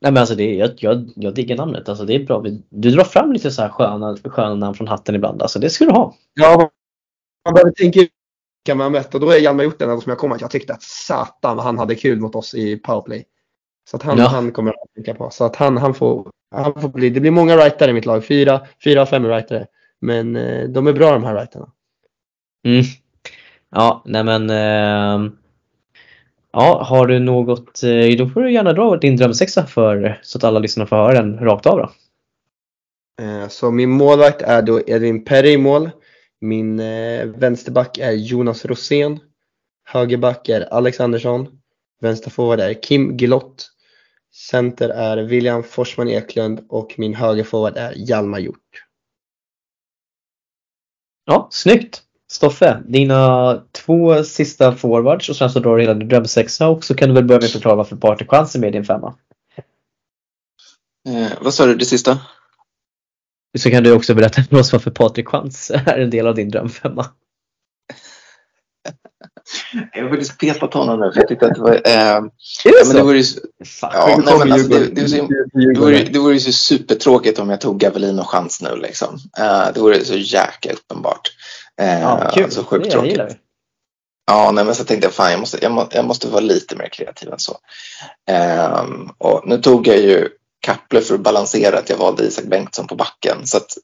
Nej 0.00 0.12
men 0.12 0.16
alltså 0.16 0.34
det, 0.34 0.54
jag, 0.54 0.70
jag, 0.76 1.10
jag 1.16 1.34
diggar 1.34 1.56
namnet. 1.56 1.88
Alltså 1.88 2.04
det 2.04 2.14
är 2.14 2.24
bra. 2.24 2.44
Du 2.68 2.90
drar 2.90 3.04
fram 3.04 3.32
lite 3.32 3.50
så 3.50 3.62
här 3.62 3.68
sköna, 3.68 4.16
sköna 4.24 4.54
namn 4.54 4.74
från 4.74 4.88
hatten 4.88 5.14
ibland. 5.14 5.42
Alltså 5.42 5.58
det 5.58 5.70
ska 5.70 5.84
du 5.84 5.90
ha. 5.90 6.14
Ja, 6.34 6.70
man 7.44 7.54
behöver 7.54 7.70
tänka 7.70 8.00
kan 8.64 8.78
man 8.78 8.92
möta. 8.92 9.18
Då 9.18 9.30
är 9.30 9.38
Hjalmar 9.38 9.64
gjort 9.64 9.78
den 9.78 10.00
som 10.00 10.10
jag 10.10 10.18
kommer 10.18 10.34
att 10.34 10.40
jag 10.40 10.50
tyckte 10.50 10.72
att 10.72 10.82
satan 10.82 11.56
vad 11.56 11.64
han 11.64 11.78
hade 11.78 11.94
kul 11.94 12.20
mot 12.20 12.34
oss 12.34 12.54
i 12.54 12.76
powerplay. 12.76 13.24
Så 13.90 13.96
att 13.96 14.02
han, 14.02 14.18
ja. 14.18 14.26
han 14.26 14.52
kommer 14.52 14.70
att 14.70 14.94
tänka 14.94 15.14
på. 15.14 15.30
Så 15.30 15.44
att 15.44 15.56
han, 15.56 15.76
han, 15.76 15.94
får, 15.94 16.30
han 16.50 16.80
får 16.80 16.88
bli, 16.88 17.10
det 17.10 17.20
blir 17.20 17.30
många 17.30 17.56
writare 17.56 17.90
i 17.90 17.94
mitt 17.94 18.06
lag. 18.06 18.24
Fyra, 18.24 18.66
fyra 18.84 19.06
fem 19.06 19.22
writare. 19.22 19.66
Men 20.00 20.36
eh, 20.36 20.68
de 20.68 20.86
är 20.86 20.92
bra 20.92 21.12
de 21.12 21.24
här 21.24 21.34
writerna. 21.34 21.72
Mm. 22.66 22.82
Ja, 23.72 24.02
nej 24.04 24.24
men 24.24 24.50
eh, 24.50 25.32
Ja, 26.52 26.82
har 26.82 27.06
du 27.06 27.18
något, 27.18 27.82
eh, 27.82 28.16
då 28.18 28.28
får 28.28 28.42
du 28.42 28.52
gärna 28.52 28.72
dra 28.72 28.96
din 28.96 29.16
drömsexa 29.16 29.66
för 29.66 30.20
så 30.22 30.38
att 30.38 30.44
alla 30.44 30.58
lyssnare 30.58 30.86
får 30.88 30.96
höra 30.96 31.14
den 31.14 31.38
rakt 31.38 31.66
av 31.66 31.78
då. 31.78 31.92
Eh, 33.24 33.48
så 33.48 33.70
min 33.70 33.90
målvakt 33.90 34.42
är 34.42 34.62
då 34.62 34.80
Edvin 34.86 35.24
Perry 35.24 35.52
i 35.52 35.56
mål. 35.56 35.90
Min 36.40 36.80
eh, 36.80 37.26
vänsterback 37.26 37.98
är 37.98 38.12
Jonas 38.12 38.64
Rosén. 38.64 39.20
Högerback 39.84 40.48
är 40.48 40.60
Alex 40.60 41.00
Andersson. 41.00 41.60
Vänsterforward 42.00 42.60
är 42.60 42.82
Kim 42.82 43.16
Gilott. 43.16 43.70
Center 44.50 44.88
är 44.88 45.16
William 45.16 45.62
Forsman 45.62 46.08
Eklund 46.08 46.66
och 46.68 46.94
min 46.98 47.14
högerforward 47.14 47.76
är 47.76 47.92
Hjalmar 47.96 48.38
Hjort. 48.38 48.84
Ja, 51.24 51.48
snyggt! 51.50 52.02
Stoffe, 52.32 52.82
dina 52.86 53.62
två 53.72 54.24
sista 54.24 54.74
forwards 54.74 55.28
och 55.28 55.36
sen 55.36 55.50
så 55.50 55.58
drar 55.58 55.76
du 55.76 55.82
hela 55.82 55.94
din 55.94 56.08
drömsexa 56.08 56.68
och 56.68 56.84
så 56.84 56.94
kan 56.94 57.08
du 57.08 57.14
väl 57.14 57.24
börja 57.24 57.38
med 57.38 57.46
att 57.46 57.52
förklara 57.52 57.76
varför 57.76 57.96
Party 57.96 58.24
är 58.24 58.58
med 58.58 58.68
i 58.68 58.72
din 58.72 58.84
femma. 58.84 59.14
Eh, 61.08 61.32
vad 61.40 61.54
sa 61.54 61.66
du, 61.66 61.74
det 61.74 61.84
sista? 61.84 62.18
Så 63.58 63.70
kan 63.70 63.82
du 63.82 63.92
också 63.92 64.14
berätta 64.14 64.42
för 64.42 64.58
oss 64.58 64.72
varför 64.72 64.90
Patrik 64.90 65.28
Chans 65.28 65.70
är 65.70 65.98
en 65.98 66.10
del 66.10 66.26
av 66.26 66.34
din 66.34 66.50
drömfemma. 66.50 67.06
Jag 69.92 70.02
har 70.02 70.10
faktiskt 70.10 70.38
petat 70.38 70.74
honom 70.74 71.00
nu 71.00 71.12
för 71.12 71.20
jag 71.20 71.28
tyckte 71.28 71.46
att 71.46 71.54
det 71.54 71.60
var... 71.60 71.74
Eh, 71.74 72.22
det 72.64 72.86
men 72.86 72.96
det 72.96 73.02
vore 73.02 73.18
ju, 73.18 73.24
ja, 73.82 74.20
nej, 74.24 74.38
men 74.38 74.52
alltså, 74.52 74.68
det, 74.68 74.86
det, 74.86 75.08
så, 75.08 75.28
det, 75.52 75.80
vore, 75.80 76.02
det 76.02 76.18
vore 76.18 76.34
ju 76.34 76.40
så 76.40 76.52
supertråkigt 76.52 77.38
om 77.38 77.50
jag 77.50 77.60
tog 77.60 77.80
Gavelin 77.80 78.18
och 78.18 78.28
chans 78.28 78.62
nu 78.62 78.76
liksom. 78.76 79.18
Eh, 79.38 79.72
det 79.74 79.80
vore 79.80 80.04
så 80.04 80.16
jäkla 80.16 80.72
uppenbart. 80.72 81.30
Eh, 81.80 82.00
ja, 82.00 82.30
kul. 82.34 82.50
Så 82.50 82.64
sjukt 82.64 82.84
det 82.84 82.90
tråkigt. 82.90 83.16
Jag 83.16 83.36
Ja, 84.26 84.50
nej, 84.50 84.64
men 84.64 84.74
så 84.74 84.84
tänkte 84.84 85.06
jag 85.06 85.14
fan 85.14 85.30
jag 85.30 85.40
måste, 85.40 85.58
jag, 85.62 85.72
må, 85.72 85.88
jag 85.90 86.04
måste 86.04 86.28
vara 86.28 86.40
lite 86.40 86.76
mer 86.76 86.88
kreativ 86.88 87.32
än 87.32 87.38
så. 87.38 87.58
Eh, 88.30 88.84
och 89.18 89.42
nu 89.46 89.58
tog 89.58 89.86
jag 89.86 89.98
ju 89.98 90.28
Kapple 90.60 91.00
för 91.00 91.14
att 91.14 91.20
balansera 91.20 91.78
att 91.78 91.88
jag 91.88 91.96
valde 91.96 92.24
Isak 92.24 92.44
Bengtsson 92.44 92.86
på 92.86 92.94
backen. 92.94 93.46
Så 93.46 93.56
att, 93.56 93.76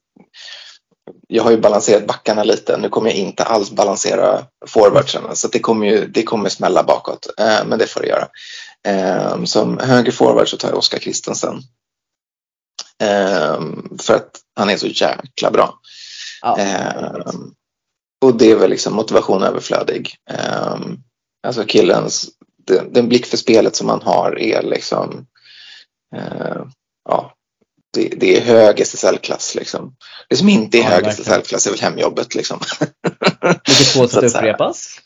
jag 1.28 1.42
har 1.42 1.50
ju 1.50 1.60
balanserat 1.60 2.06
backarna 2.06 2.44
lite. 2.44 2.76
Nu 2.76 2.88
kommer 2.88 3.10
jag 3.10 3.18
inte 3.18 3.44
alls 3.44 3.70
balansera 3.70 4.42
forwardsen. 4.66 5.22
Så 5.36 5.48
det 5.48 5.58
kommer, 5.58 5.86
ju, 5.86 6.06
det 6.06 6.22
kommer 6.22 6.48
smälla 6.48 6.82
bakåt. 6.82 7.26
Eh, 7.38 7.64
men 7.66 7.78
det 7.78 7.86
får 7.86 8.00
det 8.00 8.08
göra. 8.08 8.28
Eh, 8.86 9.44
som 9.44 9.78
höger 9.78 10.12
forward 10.12 10.48
så 10.48 10.56
tar 10.56 10.68
jag 10.68 10.78
Oskar 10.78 10.98
Christensen. 10.98 11.62
Eh, 13.02 13.60
för 13.98 14.14
att 14.14 14.30
han 14.56 14.70
är 14.70 14.76
så 14.76 14.86
jäkla 14.86 15.50
bra. 15.50 15.74
Ja. 16.42 16.58
Och 18.20 18.34
det 18.34 18.50
är 18.50 18.56
väl 18.56 18.70
liksom 18.70 18.94
motivation 18.94 19.42
överflödig. 19.42 20.14
Eh, 20.30 20.76
alltså 21.46 21.64
killens, 21.64 22.28
den, 22.66 22.92
den 22.92 23.08
blick 23.08 23.26
för 23.26 23.36
spelet 23.36 23.76
som 23.76 23.88
han 23.88 24.02
har 24.02 24.38
är 24.38 24.62
liksom 24.62 25.26
eh, 26.16 26.62
ja, 27.08 27.34
det, 27.94 28.08
det, 28.08 28.36
är 28.36 28.40
hög 28.40 28.80
SSL-klass. 28.80 29.54
Liksom. 29.54 29.96
Det 30.28 30.36
som 30.36 30.48
inte 30.48 30.78
är 30.78 30.82
ja, 30.82 30.88
hög 30.88 31.06
SSL-klass 31.06 31.66
är 31.66 31.70
väl 31.70 31.80
hemjobbet. 31.80 32.34
Liksom. 32.34 32.60
Mycket 33.42 33.86
svårt 33.86 34.14
att 34.14 34.24
upprepas. 34.24 35.00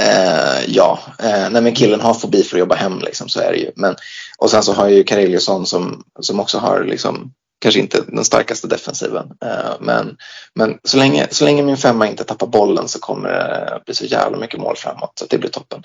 Eh, 0.00 0.64
ja, 0.66 0.98
eh, 1.18 1.50
nej 1.50 1.62
men 1.62 1.74
killen 1.74 2.00
har 2.00 2.14
fobi 2.14 2.42
för 2.42 2.56
att 2.56 2.60
jobba 2.60 2.74
hem, 2.74 2.98
liksom, 2.98 3.28
så 3.28 3.40
är 3.40 3.52
det 3.52 3.58
ju. 3.58 3.70
Men, 3.76 3.96
och 4.38 4.50
sen 4.50 4.62
så 4.62 4.72
har 4.72 4.88
ju 4.88 5.04
Kareliusson 5.04 5.66
som, 5.66 6.04
som 6.20 6.40
också 6.40 6.58
har 6.58 6.84
liksom, 6.84 7.32
kanske 7.58 7.80
inte 7.80 8.04
den 8.08 8.24
starkaste 8.24 8.66
defensiven. 8.66 9.30
Eh, 9.44 9.74
men 9.80 10.16
men 10.54 10.78
så, 10.84 10.96
länge, 10.96 11.26
så 11.30 11.44
länge 11.44 11.62
min 11.62 11.76
femma 11.76 12.08
inte 12.08 12.24
tappar 12.24 12.46
bollen 12.46 12.88
så 12.88 12.98
kommer 12.98 13.28
det 13.28 13.82
bli 13.84 13.94
så 13.94 14.04
jävla 14.04 14.38
mycket 14.38 14.60
mål 14.60 14.76
framåt. 14.76 15.12
Så 15.18 15.26
det 15.30 15.38
blir 15.38 15.50
toppen. 15.50 15.82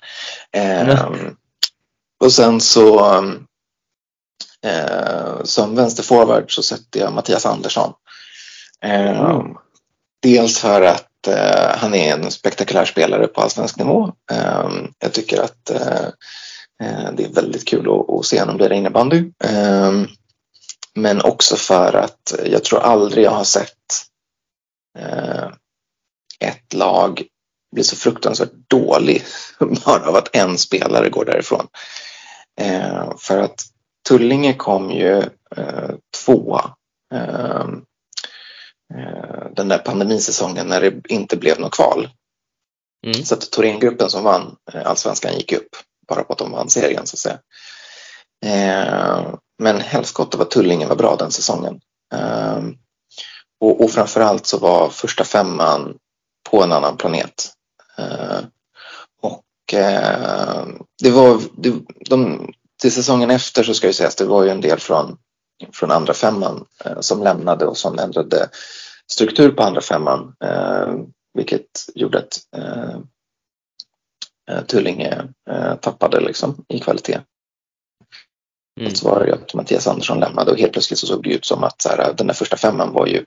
Mm. 0.51 1.35
Och 2.19 2.31
sen 2.31 2.61
så 2.61 2.99
Eh, 4.65 5.43
som 5.43 5.75
vänsterforward 5.75 6.51
så 6.51 6.63
sätter 6.63 6.99
jag 6.99 7.13
Mattias 7.13 7.45
Andersson. 7.45 7.93
Mm. 8.81 9.47
Dels 10.21 10.59
för 10.59 10.81
att 10.81 11.27
eh, 11.27 11.77
han 11.77 11.95
är 11.95 12.13
en 12.13 12.31
spektakulär 12.31 12.85
spelare 12.85 13.27
på 13.27 13.41
allsvensk 13.41 13.77
nivå. 13.77 14.11
Eh, 14.31 14.69
jag 14.99 15.13
tycker 15.13 15.41
att 15.41 15.71
det 17.13 17.23
är 17.23 17.33
väldigt 17.33 17.67
kul 17.67 17.89
att, 17.89 18.09
att 18.09 18.25
se 18.25 18.39
honom 18.39 18.57
lira 18.57 18.75
innebandy. 18.75 19.31
Men 20.95 21.21
också 21.21 21.55
för 21.55 21.93
att 21.93 22.33
jag 22.45 22.63
tror 22.63 22.79
aldrig 22.79 23.25
jag 23.25 23.31
har 23.31 23.43
sett 23.43 23.69
ett 26.39 26.73
lag 26.73 27.23
bli 27.75 27.83
så 27.83 27.95
fruktansvärt 27.95 28.51
dålig 28.69 29.23
bara 29.85 30.07
av 30.07 30.15
att 30.15 30.35
en 30.35 30.57
spelare 30.57 31.09
går 31.09 31.25
därifrån. 31.25 31.67
för 33.17 33.37
att 33.37 33.65
Tullinge 34.07 34.53
kom 34.53 34.91
ju 34.91 35.17
eh, 35.57 35.91
tvåa 36.25 36.75
eh, 37.13 37.67
eh, 38.95 39.45
den 39.55 39.67
där 39.67 39.77
pandemisäsongen 39.77 40.67
när 40.67 40.81
det 40.81 41.01
inte 41.09 41.37
blev 41.37 41.59
något 41.59 41.75
kval. 41.75 42.09
Mm. 43.05 43.23
Så 43.23 43.35
att 43.35 43.51
Thorengruppen 43.51 44.09
som 44.09 44.23
vann 44.23 44.55
eh, 44.73 44.87
allsvenskan 44.87 45.33
gick 45.33 45.51
upp 45.51 45.69
bara 46.07 46.23
på 46.23 46.33
att 46.33 46.39
de 46.39 46.51
vann 46.51 46.69
serien 46.69 47.07
så 47.07 47.15
att 47.15 47.19
säga. 47.19 47.39
Eh, 48.45 49.33
men 49.63 49.81
helskotta 49.81 50.37
vad 50.37 50.49
Tullinge 50.49 50.87
var 50.87 50.95
bra 50.95 51.15
den 51.15 51.31
säsongen. 51.31 51.79
Eh, 52.13 52.61
och, 53.59 53.83
och 53.83 53.91
framförallt 53.91 54.45
så 54.45 54.57
var 54.57 54.89
första 54.89 55.23
femman 55.23 55.97
på 56.49 56.63
en 56.63 56.71
annan 56.71 56.97
planet. 56.97 57.53
Eh, 57.97 58.39
och 59.21 59.73
eh, 59.73 60.67
det 61.03 61.11
var, 61.11 61.41
det, 61.57 61.73
de, 62.09 62.49
till 62.81 62.91
säsongen 62.91 63.31
efter 63.31 63.63
så 63.63 63.73
ska 63.73 63.87
ju 63.87 63.93
sägas, 63.93 64.15
det 64.15 64.25
var 64.25 64.43
ju 64.43 64.49
en 64.49 64.61
del 64.61 64.79
från, 64.79 65.17
från 65.73 65.91
andra 65.91 66.13
femman 66.13 66.65
eh, 66.85 66.99
som 66.99 67.23
lämnade 67.23 67.65
och 67.65 67.77
som 67.77 67.99
ändrade 67.99 68.49
struktur 69.11 69.51
på 69.51 69.63
andra 69.63 69.81
femman, 69.81 70.35
eh, 70.43 70.93
vilket 71.33 71.89
gjorde 71.95 72.17
att 72.17 72.39
ehm, 72.57 73.07
eh, 74.51 74.65
Tullinge 74.65 75.27
eh, 75.49 75.75
tappade 75.75 76.19
liksom 76.19 76.65
i 76.67 76.79
kvalitet. 76.79 77.19
Mm. 78.79 78.95
Så 78.95 79.09
var 79.09 79.25
det 79.25 79.33
att 79.33 79.53
Mattias 79.53 79.87
Andersson 79.87 80.19
lämnade 80.19 80.51
och 80.51 80.57
helt 80.57 80.73
plötsligt 80.73 80.99
så 80.99 81.07
såg 81.07 81.23
det 81.23 81.33
ut 81.33 81.45
som 81.45 81.63
att 81.63 81.81
så 81.81 81.89
här, 81.89 82.13
den 82.17 82.27
där 82.27 82.33
första 82.33 82.57
femman 82.57 82.93
var 82.93 83.07
ju, 83.07 83.25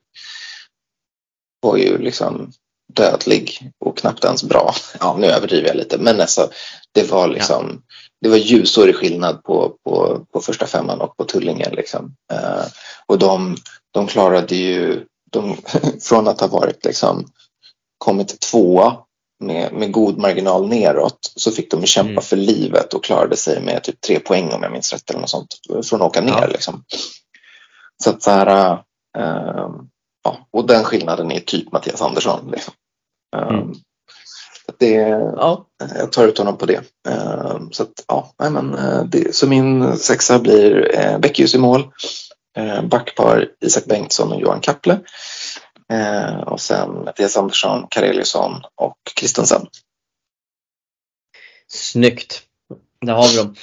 var 1.61 1.77
ju 1.77 1.99
liksom 1.99 2.53
dödlig 2.93 3.71
och 3.79 3.99
knappt 3.99 4.25
ens 4.25 4.45
bra. 4.45 4.75
Ja, 5.01 5.17
nu 5.21 5.27
överdriver 5.27 5.69
jag 5.69 5.77
lite, 5.77 5.99
men 5.99 6.21
alltså, 6.21 6.51
det 6.93 7.11
var 7.11 7.29
liksom 7.29 7.83
ja 7.89 7.95
det 8.21 8.29
var 8.29 8.37
ljusår 8.37 8.89
i 8.89 8.93
skillnad 8.93 9.43
på, 9.43 9.77
på, 9.85 10.27
på 10.33 10.41
första 10.41 10.67
femman 10.67 11.01
och 11.01 11.17
på 11.17 11.25
Tullinge. 11.25 11.71
Liksom. 11.71 12.17
Eh, 12.33 12.65
och 13.07 13.19
de, 13.19 13.57
de 13.91 14.07
klarade 14.07 14.57
ju, 14.57 15.05
de, 15.31 15.57
från 16.01 16.29
att 16.29 16.41
ha 16.41 16.47
varit 16.47 16.85
liksom, 16.85 17.27
kommit 17.99 18.41
tvåa 18.41 18.97
med, 19.41 19.73
med 19.73 19.93
god 19.93 20.19
marginal 20.19 20.69
neråt 20.69 21.33
så 21.37 21.51
fick 21.51 21.71
de 21.71 21.87
kämpa 21.87 22.11
mm. 22.11 22.23
för 22.23 22.37
livet 22.37 22.95
och 22.95 23.05
klarade 23.05 23.37
sig 23.37 23.63
med 23.63 23.83
typ 23.83 24.01
tre 24.01 24.21
poäng 24.21 24.53
om 24.53 24.63
jag 24.63 24.73
minns 24.73 24.93
rätt 24.93 25.11
eller 25.11 25.21
något 25.21 25.31
sånt 25.31 25.61
från 25.85 26.03
att 26.03 26.09
åka 26.09 26.21
ner. 26.21 26.41
Ja. 26.41 26.47
Liksom. 26.47 26.85
Så 28.05 28.11
att 28.11 28.23
så 28.23 28.31
här, 28.31 28.73
äh, 29.19 29.69
ja, 30.25 30.47
och 30.51 30.67
den 30.67 30.85
skillnaden 30.85 31.33
är 31.33 31.41
typ 31.41 31.73
Mattias 31.73 32.03
Andersson. 32.03 32.51
Liksom. 32.51 32.75
Mm. 33.37 33.75
Det, 34.79 34.95
ja. 35.37 35.67
Jag 35.99 36.13
tar 36.13 36.27
ut 36.27 36.39
honom 36.39 36.59
på 36.59 36.67
det. 36.67 36.81
Ehm, 37.09 37.73
så, 37.73 37.83
att, 37.83 38.05
ja, 38.09 38.33
men, 38.39 38.75
eh, 38.75 39.05
det, 39.05 39.35
så 39.35 39.47
min 39.47 39.97
sexa 39.97 40.39
blir 40.39 40.97
eh, 40.99 41.19
Bäckhus 41.19 41.55
i 41.55 41.59
mål. 41.59 41.89
Eh, 42.57 42.83
backpar 42.83 43.49
Isak 43.61 43.85
Bengtsson 43.85 44.33
och 44.33 44.41
Johan 44.41 44.61
Kapple. 44.61 44.99
Eh, 45.93 46.39
och 46.39 46.61
sen 46.61 47.05
Mattias 47.05 47.37
Andersson, 47.37 47.87
Kareliusson 47.91 48.53
och 48.75 48.99
Kristensen. 49.17 49.67
Snyggt. 51.69 52.43
Där 53.01 53.13
har 53.13 53.29
vi 53.29 53.37
dem. 53.37 53.55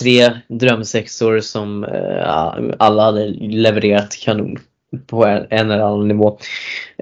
Tre 0.00 0.40
drömsexor 0.48 1.40
som 1.40 1.84
eh, 1.84 2.74
alla 2.78 3.02
hade 3.02 3.26
levererat 3.38 4.16
kanon 4.16 4.58
på 5.06 5.24
en, 5.26 5.46
eller 5.50 5.78
annan 5.78 6.08
nivå. 6.08 6.38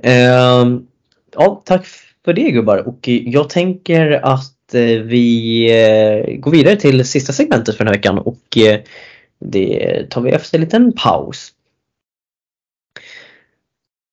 Eh, 0.03 0.67
ja, 1.33 1.63
tack 1.65 1.87
för 2.25 2.33
det 2.33 2.51
gubbar 2.51 2.89
och 2.89 3.09
jag 3.09 3.49
tänker 3.49 4.11
att 4.11 4.75
eh, 4.75 4.81
vi 4.81 5.65
eh, 5.71 6.37
går 6.37 6.51
vidare 6.51 6.77
till 6.77 7.05
sista 7.05 7.33
segmentet 7.33 7.77
för 7.77 7.85
den 7.85 7.95
här 7.95 7.99
veckan 7.99 8.19
och 8.19 8.59
eh, 8.59 8.81
det 9.39 10.07
tar 10.11 10.21
vi 10.21 10.31
efter 10.31 10.59
en 10.59 10.65
liten 10.65 10.93
paus. 10.93 11.54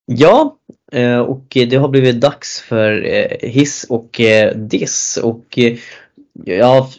Ja, 0.06 0.56
eh, 0.92 1.18
och 1.18 1.46
det 1.48 1.76
har 1.76 1.88
blivit 1.88 2.20
dags 2.20 2.60
för 2.60 3.06
eh, 3.06 3.50
hiss 3.50 3.86
och 3.88 4.20
eh, 4.20 4.56
diss. 4.56 5.18
Och 5.22 5.58
ja, 6.44 6.90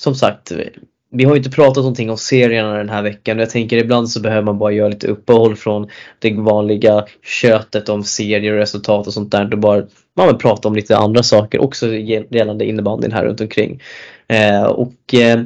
som 0.00 0.14
sagt 0.14 0.52
vi 1.10 1.24
har 1.24 1.32
ju 1.32 1.38
inte 1.38 1.50
pratat 1.50 1.76
någonting 1.76 2.10
om 2.10 2.16
serierna 2.16 2.74
den 2.74 2.88
här 2.88 3.02
veckan. 3.02 3.36
Och 3.36 3.42
jag 3.42 3.50
tänker 3.50 3.76
ibland 3.76 4.10
så 4.10 4.20
behöver 4.20 4.42
man 4.42 4.58
bara 4.58 4.72
göra 4.72 4.88
lite 4.88 5.06
uppehåll 5.06 5.56
från 5.56 5.88
det 6.18 6.34
vanliga 6.34 7.04
köttet 7.22 7.88
om 7.88 8.04
serier 8.04 8.52
och 8.52 8.58
resultat 8.58 9.06
och 9.06 9.12
sånt 9.12 9.30
där. 9.30 9.52
Och 9.52 9.58
bara 9.58 9.82
man 10.16 10.26
vill 10.26 10.36
prata 10.36 10.68
om 10.68 10.74
lite 10.74 10.96
andra 10.96 11.22
saker 11.22 11.60
också 11.60 11.94
gällande 11.94 12.64
innebandyn 12.64 13.12
här 13.12 13.24
runt 13.24 13.40
omkring. 13.40 13.82
Eh, 14.28 14.64
och, 14.64 15.14
eh, 15.14 15.40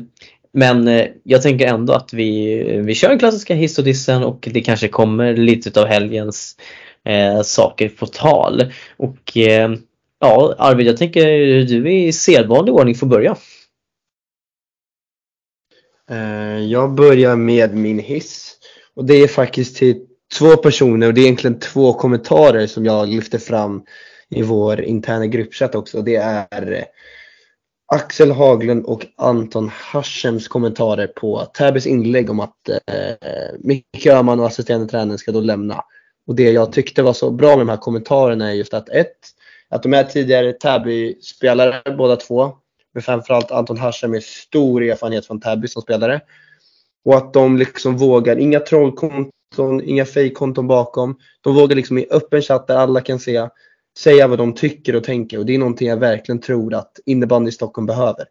men 0.52 0.88
eh, 0.88 1.06
jag 1.22 1.42
tänker 1.42 1.66
ändå 1.66 1.92
att 1.92 2.12
vi, 2.12 2.62
vi 2.80 2.94
kör 2.94 3.08
den 3.08 3.18
klassiska 3.18 3.54
hiss 3.54 3.78
och 3.78 3.84
dissen 3.84 4.24
och 4.24 4.48
det 4.52 4.60
kanske 4.60 4.88
kommer 4.88 5.36
lite 5.36 5.80
av 5.80 5.86
helgens 5.86 6.56
eh, 7.04 7.42
saker 7.42 7.88
på 7.88 8.06
tal. 8.06 8.72
Och 8.96 9.36
eh, 9.36 9.72
ja 10.20 10.54
Arvid, 10.58 10.86
jag 10.86 10.96
tänker 10.96 11.26
du 11.64 11.92
i 11.92 12.12
sedvanlig 12.12 12.74
ordning 12.74 12.94
får 12.94 13.06
börja. 13.06 13.36
Eh, 16.10 16.58
jag 16.58 16.94
börjar 16.94 17.36
med 17.36 17.74
min 17.74 17.98
hiss 17.98 18.56
och 18.94 19.04
det 19.04 19.14
är 19.14 19.28
faktiskt 19.28 19.76
till 19.76 20.06
två 20.38 20.56
personer 20.56 21.06
och 21.06 21.14
det 21.14 21.20
är 21.20 21.24
egentligen 21.24 21.58
två 21.58 21.92
kommentarer 21.92 22.66
som 22.66 22.84
jag 22.84 23.08
lyfter 23.08 23.38
fram 23.38 23.82
i 24.30 24.42
vår 24.42 24.80
interna 24.80 25.26
gruppchatt 25.26 25.74
också. 25.74 26.02
Det 26.02 26.16
är 26.16 26.72
eh, 26.72 26.84
Axel 27.92 28.30
Haglund 28.30 28.84
och 28.84 29.06
Anton 29.16 29.68
Hashems 29.68 30.48
kommentarer 30.48 31.06
på 31.06 31.44
Täbys 31.44 31.86
inlägg 31.86 32.30
om 32.30 32.40
att 32.40 32.68
eh, 32.68 33.54
Micke 33.58 34.06
Öhman 34.06 34.40
och 34.40 34.46
assisterande 34.46 34.88
tränaren 34.88 35.18
ska 35.18 35.32
då 35.32 35.40
lämna. 35.40 35.84
Och 36.26 36.34
det 36.34 36.50
jag 36.50 36.72
tyckte 36.72 37.02
var 37.02 37.12
så 37.12 37.30
bra 37.30 37.48
med 37.48 37.58
de 37.58 37.68
här 37.68 37.76
kommentarerna 37.76 38.48
är 38.48 38.52
just 38.52 38.74
att 38.74 38.88
ett, 38.88 39.16
att 39.68 39.82
de 39.82 39.94
är 39.94 40.04
tidigare 40.04 40.52
Täby-spelare 40.52 41.96
båda 41.96 42.16
två. 42.16 42.52
Men 42.94 43.02
framförallt 43.02 43.50
Anton 43.50 43.78
Hashem 43.78 44.10
med 44.10 44.22
stor 44.22 44.82
erfarenhet 44.82 45.26
från 45.26 45.40
Täby 45.40 45.68
som 45.68 45.82
spelare. 45.82 46.20
Och 47.04 47.16
att 47.16 47.32
de 47.32 47.56
liksom 47.56 47.96
vågar, 47.96 48.36
inga 48.38 48.60
trollkonton, 48.60 49.82
inga 49.84 50.04
fejkkonton 50.04 50.66
bakom. 50.66 51.18
De 51.40 51.54
vågar 51.54 51.76
liksom 51.76 51.98
i 51.98 52.06
öppen 52.10 52.42
chatt 52.42 52.66
där 52.66 52.76
alla 52.76 53.00
kan 53.00 53.18
se 53.18 53.48
säga 53.98 54.28
vad 54.28 54.38
de 54.38 54.54
tycker 54.54 54.96
och 54.96 55.04
tänker 55.04 55.38
och 55.38 55.46
det 55.46 55.54
är 55.54 55.58
någonting 55.58 55.88
jag 55.88 55.96
verkligen 55.96 56.40
tror 56.40 56.74
att 56.74 57.00
innebandy 57.06 57.48
i 57.48 57.52
Stockholm 57.52 57.86
behöver. 57.86 58.24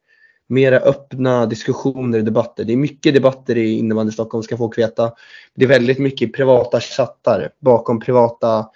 Mera 0.48 0.80
öppna 0.80 1.46
diskussioner 1.46 2.18
och 2.18 2.26
debatter. 2.26 2.64
Det 2.64 2.74
är 2.74 2.78
mycket 2.78 3.14
debatter 3.14 3.58
i 3.58 3.78
innebandy 3.78 4.10
i 4.10 4.14
Stockholm 4.14 4.44
ska 4.44 4.58
folk 4.58 4.78
veta. 4.78 5.14
Det 5.56 5.66
är 5.66 5.70
väldigt 5.70 6.00
mycket 6.00 6.34
privata 6.34 6.80
chattar 6.80 7.50
bakom 7.60 8.00
privata 8.00 8.70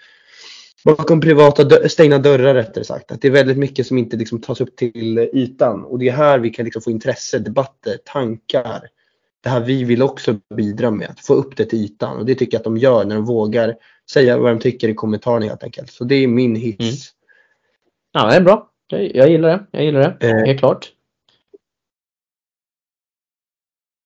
bakom 0.86 1.22
privata 1.22 1.64
dö 1.64 1.90
stängda 1.90 2.18
dörrar 2.18 2.54
rättare 2.54 2.84
sagt. 2.84 3.12
Att 3.12 3.22
det 3.22 3.28
är 3.28 3.32
väldigt 3.32 3.58
mycket 3.58 3.88
som 3.88 3.98
inte 3.98 4.18
liksom 4.18 4.42
tas 4.42 4.62
upp 4.62 4.76
till 4.76 5.18
ytan. 5.18 5.86
Och 5.86 6.00
det 6.00 6.08
är 6.08 6.14
här 6.14 6.40
vi 6.40 6.50
kan 6.50 6.66
liksom 6.66 6.82
få 6.82 6.92
intresse, 6.92 7.40
debatter, 7.40 7.98
tankar. 8.06 8.82
Det 9.46 9.50
här 9.50 9.60
vi 9.60 9.84
vill 9.84 10.02
också 10.02 10.40
bidra 10.56 10.92
med, 10.92 11.10
att 11.10 11.26
få 11.26 11.34
upp 11.34 11.58
det 11.58 11.66
till 11.66 11.86
ytan. 11.86 12.18
Och 12.18 12.26
det 12.26 12.36
tycker 12.36 12.56
jag 12.56 12.60
att 12.60 12.64
de 12.64 12.78
gör 12.78 13.06
när 13.06 13.16
de 13.16 13.26
vågar 13.26 13.76
säga 14.12 14.38
vad 14.38 14.52
de 14.52 14.60
tycker 14.60 14.90
i 14.90 14.94
kommentarerna 14.94 15.46
helt 15.46 15.64
enkelt. 15.64 15.92
Så 15.92 16.04
det 16.04 16.16
är 16.16 16.28
min 16.28 16.56
hiss. 16.56 16.80
Mm. 16.80 16.92
Ja, 18.12 18.30
det 18.30 18.36
är 18.36 18.42
bra. 18.42 18.70
Jag, 18.88 19.30
gillar 19.30 19.50
det. 19.50 19.66
Jag 19.72 19.84
gillar 19.84 20.18
det. 20.20 20.28
Eh, 20.30 20.46
Helt 20.46 20.60
klart. 20.60 20.92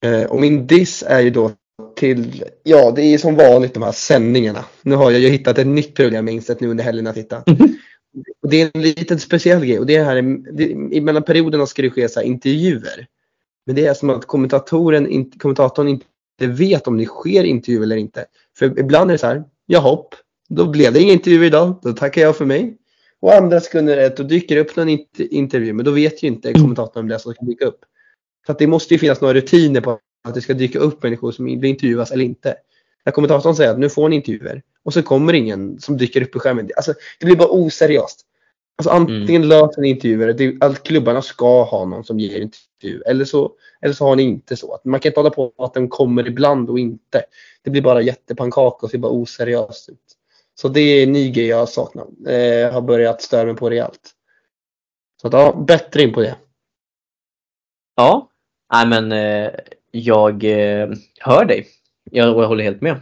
Eh, 0.05 0.23
och 0.23 0.41
min 0.41 0.67
diss 0.67 1.03
är 1.07 1.19
ju 1.19 1.29
då 1.29 1.51
till, 1.95 2.43
ja 2.63 2.91
det 2.91 3.01
är 3.01 3.17
som 3.17 3.35
vanligt 3.35 3.73
de 3.73 3.83
här 3.83 3.91
sändningarna. 3.91 4.65
Nu 4.81 4.95
har 4.95 5.11
jag 5.11 5.21
ju 5.21 5.29
hittat 5.29 5.57
ett 5.57 5.67
nytt 5.67 5.95
problem 5.95 6.27
jag 6.27 6.35
insett 6.35 6.59
nu 6.59 6.67
under 6.67 6.83
helgen 6.83 7.07
att 7.07 7.17
hitta. 7.17 7.43
Och 8.41 8.49
det 8.49 8.61
är 8.61 8.71
en 8.73 8.81
liten 8.81 9.19
speciell 9.19 9.65
grej 9.65 9.79
och 9.79 9.85
det 9.85 9.95
är 9.95 10.05
här, 10.05 10.21
det, 10.51 11.01
mellan 11.01 11.23
perioderna 11.23 11.65
ska 11.65 11.81
det 11.81 11.89
ske 11.89 12.09
så 12.09 12.21
intervjuer. 12.21 13.07
Men 13.65 13.75
det 13.75 13.85
är 13.85 13.93
som 13.93 14.09
att 14.09 14.25
kommentatorn, 14.25 15.31
kommentatorn 15.39 15.87
inte 15.87 16.05
vet 16.47 16.87
om 16.87 16.97
det 16.97 17.05
sker 17.05 17.43
intervju 17.43 17.83
eller 17.83 17.97
inte. 17.97 18.25
För 18.57 18.79
ibland 18.79 19.11
är 19.11 19.13
det 19.13 19.17
så 19.17 19.27
här, 19.27 19.43
jaha, 19.65 19.97
då 20.49 20.67
blev 20.67 20.93
det 20.93 20.99
ingen 20.99 21.13
intervju 21.13 21.45
idag, 21.45 21.79
då 21.81 21.93
tackar 21.93 22.21
jag 22.21 22.37
för 22.37 22.45
mig. 22.45 22.77
Och 23.21 23.33
andra 23.33 23.59
sekunder 23.59 24.13
då 24.17 24.23
dyker 24.23 24.55
det 24.55 24.61
upp 24.61 24.75
någon 24.75 24.99
intervju, 25.17 25.73
men 25.73 25.85
då 25.85 25.91
vet 25.91 26.23
ju 26.23 26.27
inte 26.27 26.53
kommentatorn 26.53 27.03
om 27.03 27.07
det 27.07 27.19
som 27.19 27.33
ska 27.33 27.45
dyka 27.45 27.65
upp. 27.65 27.79
Så 28.45 28.51
att 28.51 28.59
det 28.59 28.67
måste 28.67 28.93
ju 28.93 28.97
finnas 28.99 29.21
några 29.21 29.33
rutiner 29.33 29.81
på 29.81 29.99
att 30.23 30.33
det 30.33 30.41
ska 30.41 30.53
dyka 30.53 30.79
upp 30.79 31.03
människor 31.03 31.31
som 31.31 31.45
vill 31.45 31.65
intervjuas 31.65 32.11
eller 32.11 32.25
inte. 32.25 32.55
När 33.05 33.13
kommentatorn 33.13 33.55
säger 33.55 33.71
att 33.71 33.79
nu 33.79 33.89
får 33.89 34.09
ni 34.09 34.15
intervjuer 34.15 34.61
och 34.83 34.93
så 34.93 35.03
kommer 35.03 35.33
ingen 35.33 35.79
som 35.79 35.97
dyker 35.97 36.21
upp 36.21 36.35
i 36.35 36.39
skärmen. 36.39 36.69
Alltså, 36.75 36.93
det 37.19 37.25
blir 37.25 37.35
bara 37.35 37.49
oseriöst. 37.49 38.25
Alltså 38.79 38.89
antingen 38.89 39.43
mm. 39.43 39.49
löser 39.49 39.81
ni 39.81 39.89
intervjuer, 39.89 40.33
det, 40.33 40.57
att 40.61 40.83
klubbarna 40.83 41.21
ska 41.21 41.63
ha 41.63 41.85
någon 41.85 42.03
som 42.03 42.19
ger 42.19 42.41
intervju 42.41 43.01
eller 43.01 43.25
så, 43.25 43.51
eller 43.81 43.93
så 43.93 44.05
har 44.05 44.15
ni 44.15 44.23
inte 44.23 44.55
så. 44.55 44.73
Att 44.73 44.85
man 44.85 44.99
kan 44.99 45.09
inte 45.09 45.19
hålla 45.19 45.29
på 45.29 45.53
att 45.57 45.73
den 45.73 45.89
kommer 45.89 46.27
ibland 46.27 46.69
och 46.69 46.79
inte. 46.79 47.23
Det 47.61 47.69
blir 47.69 47.81
bara 47.81 48.01
jättepannkaka 48.01 48.85
och 48.85 48.91
ser 48.91 48.97
bara 48.97 49.11
oseriöst 49.11 49.89
ut. 49.89 50.15
Så 50.55 50.67
det 50.67 50.79
är 50.79 51.03
en 51.03 51.11
ny 51.11 51.31
grej 51.31 51.45
jag 51.45 51.69
saknar. 51.69 52.05
Eh, 52.27 52.73
har 52.73 52.81
börjat 52.81 53.21
störa 53.21 53.45
mig 53.45 53.55
på 53.55 53.69
rejält. 53.69 54.11
Så 55.21 55.27
att, 55.27 55.33
ja, 55.33 55.63
bättre 55.67 56.03
in 56.03 56.13
på 56.13 56.21
det. 56.21 56.35
Ja, 57.95 58.29
nej 58.73 58.87
men 58.87 59.11
eh, 59.11 59.51
jag 59.91 60.43
eh, 60.43 60.89
hör 61.19 61.45
dig. 61.45 61.67
Jag, 62.11 62.35
och 62.35 62.43
jag 62.43 62.47
håller 62.47 62.63
helt 62.63 62.81
med. 62.81 63.01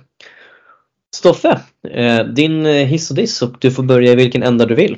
Stoffe, 1.16 1.62
eh, 1.90 2.24
din 2.26 2.66
eh, 2.66 2.74
hiss 2.74 3.10
och 3.10 3.16
diss 3.16 3.42
och 3.42 3.56
du 3.60 3.72
får 3.72 3.84
börja 3.84 4.12
i 4.12 4.16
vilken 4.16 4.44
ända 4.44 4.66
du 4.66 4.76
vill. 4.76 4.98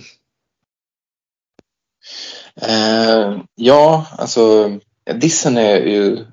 Uh, 2.67 3.41
ja, 3.55 4.05
alltså 4.17 4.71
dissen 5.13 5.57
är 5.57 5.75
ju 5.75 6.25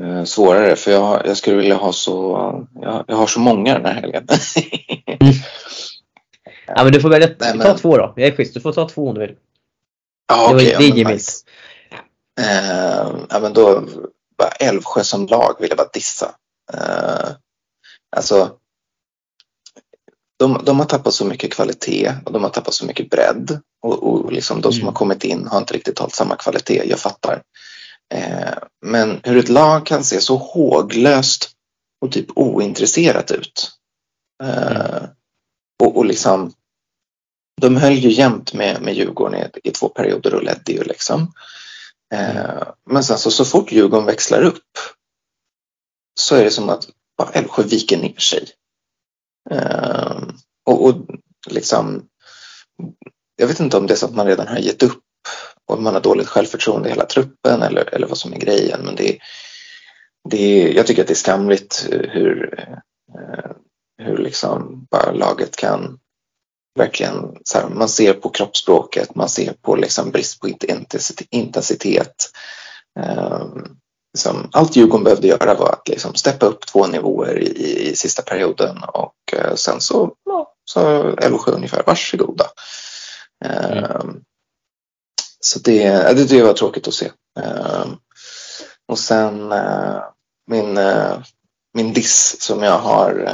uh, 0.00 0.24
svårare 0.24 0.76
för 0.76 0.90
jag, 0.90 1.26
jag, 1.26 1.36
skulle 1.36 1.56
vilja 1.56 1.76
ha 1.76 1.92
så, 1.92 2.38
jag, 2.74 3.04
jag 3.08 3.16
har 3.16 3.26
så 3.26 3.40
många 3.40 3.74
den 3.74 3.86
här 3.86 3.94
helgen. 3.94 4.26
mm. 5.06 5.34
Ja 6.66 6.84
men 6.84 6.92
du 6.92 7.00
får 7.00 7.08
välja, 7.08 7.28
Nej, 7.38 7.56
men... 7.56 7.66
ta 7.66 7.78
två 7.78 7.96
då. 7.96 8.12
Jag 8.16 8.28
är 8.28 8.36
schysst, 8.36 8.54
du 8.54 8.60
får 8.60 8.72
ta 8.72 8.88
två 8.88 9.08
om 9.08 9.14
du 9.14 9.20
vill. 9.20 9.36
Ja. 10.28 10.54
Okay, 10.54 10.74
det 10.78 10.84
är 10.84 10.96
ja, 10.96 11.08
nice. 11.08 11.44
uh, 12.40 13.26
ja 13.30 13.40
men 13.40 13.52
då, 13.52 13.84
bara 14.38 14.48
Älvsjö 14.48 15.04
som 15.04 15.26
lag 15.26 15.56
vill 15.60 15.68
jag 15.68 15.78
bara 15.78 15.88
dissa. 15.92 16.26
Uh, 16.74 17.30
alltså, 18.16 18.50
de, 20.38 20.60
de 20.64 20.78
har 20.78 20.86
tappat 20.86 21.14
så 21.14 21.24
mycket 21.24 21.52
kvalitet 21.52 22.14
och 22.24 22.32
de 22.32 22.42
har 22.42 22.50
tappat 22.50 22.74
så 22.74 22.86
mycket 22.86 23.10
bredd. 23.10 23.60
Och, 23.82 24.02
och 24.02 24.32
liksom 24.32 24.60
de 24.60 24.72
som 24.72 24.80
mm. 24.80 24.86
har 24.86 24.94
kommit 24.94 25.24
in 25.24 25.46
har 25.46 25.58
inte 25.58 25.74
riktigt 25.74 25.98
hållit 25.98 26.14
samma 26.14 26.36
kvalitet, 26.36 26.82
jag 26.88 26.98
fattar. 26.98 27.42
Uh, 28.14 28.58
men 28.86 29.20
hur 29.22 29.36
ett 29.36 29.48
lag 29.48 29.86
kan 29.86 30.04
se 30.04 30.20
så 30.20 30.36
håglöst 30.36 31.50
och 32.00 32.12
typ 32.12 32.26
ointresserat 32.34 33.30
ut. 33.30 33.70
Uh, 34.42 34.96
mm. 34.96 35.06
och, 35.82 35.96
och 35.96 36.04
liksom, 36.04 36.52
de 37.60 37.76
höll 37.76 37.92
ju 37.92 38.10
jämt 38.10 38.52
med, 38.52 38.82
med 38.82 38.94
Djurgården 38.94 39.40
i, 39.40 39.68
i 39.68 39.70
två 39.70 39.88
perioder 39.88 40.34
och 40.34 40.42
ledde 40.42 40.72
ju 40.72 40.82
liksom. 40.82 41.32
Eh, 42.14 42.62
men 42.90 43.04
sen 43.04 43.18
så, 43.18 43.30
så 43.30 43.44
fort 43.44 43.72
Djurgården 43.72 44.06
växlar 44.06 44.42
upp 44.42 44.78
så 46.20 46.36
är 46.36 46.44
det 46.44 46.50
som 46.50 46.68
att 46.68 46.88
bara 47.18 47.30
Älvsjö 47.30 47.62
viker 47.62 47.98
ner 47.98 48.20
sig. 48.20 48.48
Eh, 49.50 50.22
och, 50.66 50.84
och 50.84 50.94
liksom, 51.50 52.04
jag 53.36 53.46
vet 53.46 53.60
inte 53.60 53.76
om 53.76 53.86
det 53.86 53.94
är 53.94 53.96
så 53.96 54.06
att 54.06 54.14
man 54.14 54.26
redan 54.26 54.48
har 54.48 54.58
gett 54.58 54.82
upp 54.82 55.02
och 55.66 55.82
man 55.82 55.94
har 55.94 56.00
dåligt 56.00 56.28
självförtroende 56.28 56.88
i 56.88 56.92
hela 56.92 57.06
truppen 57.06 57.62
eller, 57.62 57.94
eller 57.94 58.06
vad 58.06 58.18
som 58.18 58.32
är 58.32 58.38
grejen. 58.38 58.80
Men 58.84 58.94
det, 58.96 59.18
det, 60.30 60.72
jag 60.72 60.86
tycker 60.86 61.02
att 61.02 61.08
det 61.08 61.14
är 61.14 61.16
skamligt 61.16 61.88
hur, 61.90 62.58
eh, 63.14 63.50
hur 64.02 64.18
liksom 64.18 64.86
bara 64.90 65.12
laget 65.12 65.56
kan 65.56 65.98
verkligen 66.78 67.36
så 67.44 67.58
här, 67.58 67.68
man 67.68 67.88
ser 67.88 68.12
på 68.12 68.28
kroppsspråket, 68.28 69.14
man 69.14 69.28
ser 69.28 69.52
på 69.52 69.76
liksom 69.76 70.10
brist 70.10 70.40
på 70.40 70.48
intensitet. 71.30 72.30
Um, 73.00 73.78
liksom, 74.14 74.48
allt 74.52 74.76
Djurgården 74.76 75.04
behövde 75.04 75.26
göra 75.26 75.54
var 75.54 75.72
att 75.72 75.88
liksom 75.88 76.14
steppa 76.14 76.46
upp 76.46 76.66
två 76.66 76.86
nivåer 76.86 77.38
i, 77.38 77.88
i 77.90 77.96
sista 77.96 78.22
perioden 78.22 78.78
och 78.82 79.14
uh, 79.34 79.54
sen 79.54 79.80
så, 79.80 80.12
ja, 80.24 80.54
så 80.64 80.80
Älvsjö 81.16 81.52
ungefär, 81.52 81.82
varsågoda. 81.86 82.44
Mm. 83.44 84.20
Så 85.40 85.58
det, 85.58 85.88
det, 85.90 86.24
det 86.24 86.42
var 86.42 86.52
tråkigt 86.52 86.88
att 86.88 86.94
se. 86.94 87.10
Um, 87.40 87.96
och 88.88 88.98
sen 88.98 89.52
uh, 89.52 90.02
min, 90.46 90.78
uh, 90.78 91.18
min 91.74 91.92
diss 91.92 92.36
som 92.40 92.62
jag 92.62 92.78
har 92.78 93.28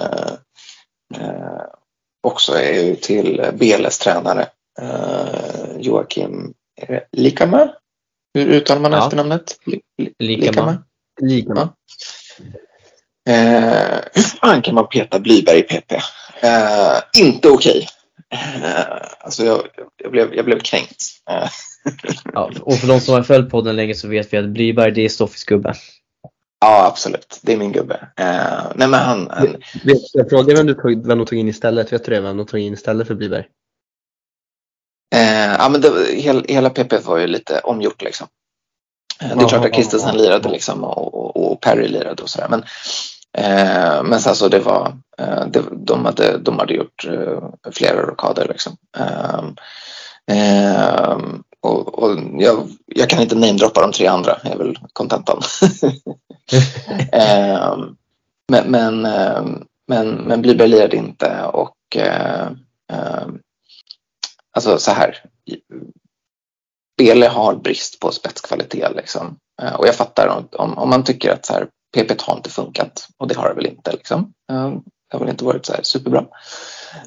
också 2.24 2.52
är 2.52 2.82
ju 2.82 2.96
till 2.96 3.50
Beles 3.54 3.98
tränare 3.98 4.48
eh, 4.80 5.76
Joakim 5.78 6.54
Likama. 7.12 7.74
Hur 8.34 8.48
uttalar 8.48 8.80
man 8.80 8.92
ja. 8.92 9.04
efternamnet? 9.04 9.56
Likama. 10.18 10.84
Likama. 11.20 11.68
Eh, 13.28 13.98
hur 14.12 14.22
fan 14.40 14.62
kan 14.62 14.74
man 14.74 14.88
peta 14.88 15.18
Blyberg 15.18 15.58
i 15.58 15.62
PP? 15.62 15.92
Eh, 16.40 17.22
inte 17.22 17.48
okej. 17.48 17.88
Okay. 18.30 18.68
Eh, 18.70 18.84
alltså 19.20 19.44
jag, 19.44 19.60
jag, 19.96 20.10
blev, 20.12 20.34
jag 20.34 20.44
blev 20.44 20.58
kränkt. 20.58 21.02
Eh. 21.30 21.48
ja, 22.32 22.50
och 22.60 22.74
för 22.74 22.88
de 22.88 23.00
som 23.00 23.14
har 23.14 23.22
följt 23.22 23.50
podden 23.50 23.76
länge 23.76 23.94
så 23.94 24.08
vet 24.08 24.32
vi 24.32 24.36
att 24.36 24.48
Blyberg 24.48 24.92
det 24.92 25.04
är 25.04 25.08
Stoffis 25.08 25.44
gubbe. 25.44 25.74
Ja, 26.60 26.86
absolut. 26.86 27.40
Det 27.42 27.52
är 27.52 27.56
min 27.56 27.72
gubbe. 27.72 27.94
Uh, 27.94 28.72
nej, 28.74 28.88
men 28.88 28.94
han, 28.94 29.28
han... 29.30 29.56
Jag 30.12 30.30
frågar 30.30 30.56
vem 30.56 30.66
du 30.66 30.74
tog, 30.74 31.06
vem 31.06 31.18
de 31.18 31.26
tog 31.26 31.38
in 31.38 31.48
istället. 31.48 31.92
Vet 31.92 32.04
du 32.04 32.14
det? 32.14 32.20
Vem 32.20 32.36
de 32.36 32.46
tog 32.46 32.60
in 32.60 32.72
istället 32.72 33.06
för 33.06 33.14
Bliberg? 33.14 33.44
Uh, 35.34 35.54
ja, 35.58 35.68
men 35.68 35.80
det, 35.80 35.90
hela, 36.16 36.42
hela 36.48 36.70
PP 36.70 36.92
var 37.04 37.18
ju 37.18 37.26
lite 37.26 37.60
omgjort 37.60 38.02
liksom. 38.02 38.26
Uh, 39.22 39.36
det 39.36 39.44
är 39.44 39.48
klart 39.48 39.64
att 39.64 39.72
Kristensen 39.72 40.16
lirade 40.16 40.48
liksom 40.48 40.84
och, 40.84 41.14
och, 41.14 41.52
och, 41.52 41.60
Perry 41.60 41.88
lirade 41.88 42.22
och 42.22 42.30
sådär. 42.30 42.48
Men, 42.50 42.60
uh, 43.38 44.02
men 44.02 44.20
sen 44.20 44.34
så 44.34 44.48
det 44.48 44.58
var, 44.60 44.96
det, 45.46 45.62
de, 45.72 46.04
hade, 46.04 46.38
de 46.38 46.58
hade 46.58 46.74
gjort 46.74 47.06
flera 47.72 48.02
rockader 48.02 48.48
liksom. 48.48 48.76
Och, 51.64 51.98
och 51.98 52.18
jag, 52.38 52.68
jag, 52.86 53.10
kan 53.10 53.22
inte 53.22 53.34
namedroppa 53.34 53.80
de 53.80 53.92
tre 53.92 54.06
andra, 54.06 54.34
är 54.34 54.56
väl 54.56 54.78
kontentan. 54.92 55.40
eh, 57.12 57.78
men, 58.48 58.70
men, 58.70 59.06
eh, 59.06 59.44
men, 59.86 60.08
men 60.08 60.42
Blyberg 60.42 60.68
lirade 60.68 60.96
inte 60.96 61.44
och 61.44 61.76
eh, 61.96 62.46
eh, 62.92 63.26
alltså 64.54 64.78
så 64.78 64.90
här. 64.90 65.24
Bele 66.96 67.28
har 67.28 67.54
brist 67.54 68.00
på 68.00 68.10
spetskvalitet 68.10 68.96
liksom. 68.96 69.38
Eh, 69.62 69.74
och 69.74 69.86
jag 69.86 69.94
fattar 69.94 70.48
om, 70.52 70.78
om 70.78 70.90
man 70.90 71.04
tycker 71.04 71.32
att 71.32 71.46
så 71.46 71.52
här, 71.52 71.68
PP 71.96 72.22
har 72.22 72.36
inte 72.36 72.50
funkat 72.50 73.08
och 73.18 73.28
det 73.28 73.36
har 73.36 73.48
det 73.48 73.54
väl 73.54 73.66
inte 73.66 73.92
liksom. 73.92 74.32
Eh, 74.50 74.70
det 75.10 75.16
har 75.16 75.20
väl 75.20 75.28
inte 75.28 75.44
varit 75.44 75.66
så 75.66 75.72
här 75.72 75.82
superbra. 75.82 76.26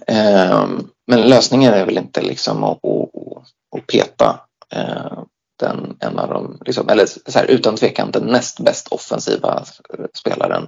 Eh, 0.07 0.67
men 1.07 1.21
lösningen 1.21 1.73
är 1.73 1.85
väl 1.85 1.97
inte 1.97 2.21
liksom 2.21 2.63
att, 2.63 2.85
att, 2.85 3.77
att 3.77 3.87
peta 3.87 4.39
den, 5.59 5.97
en 5.99 6.19
av 6.19 6.29
de, 6.29 6.61
liksom, 6.65 6.89
eller 6.89 7.05
så 7.05 7.39
här, 7.39 7.45
utan 7.45 7.75
tvekan 7.75 8.11
den 8.11 8.23
näst 8.23 8.59
bäst 8.59 8.87
offensiva 8.87 9.63
spelaren. 10.13 10.67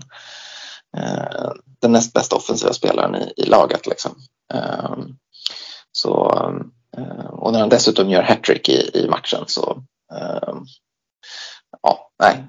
Den 1.82 1.92
näst 1.92 2.14
bästa 2.14 2.36
offensiva 2.36 2.74
spelaren 2.74 3.16
i, 3.16 3.34
i 3.38 3.46
laget. 3.46 3.88
Liksom. 3.88 4.12
Eh, 5.90 5.92
så, 5.92 6.14
och 7.30 7.54
när 7.54 7.60
han 7.60 7.70
dessutom 7.70 8.10
gör 8.10 8.22
hattrick 8.22 8.70
i, 8.70 8.92
i 8.94 9.08
matchen 9.10 9.44
så 9.48 9.84
ja, 11.82 12.12
nej. 12.20 12.44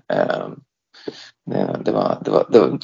Det, 1.47 1.81
det, 1.85 1.93
var, 1.93 2.19
det, 2.25 2.31
var, 2.31 2.47
det 2.51 2.59
var 2.59 2.79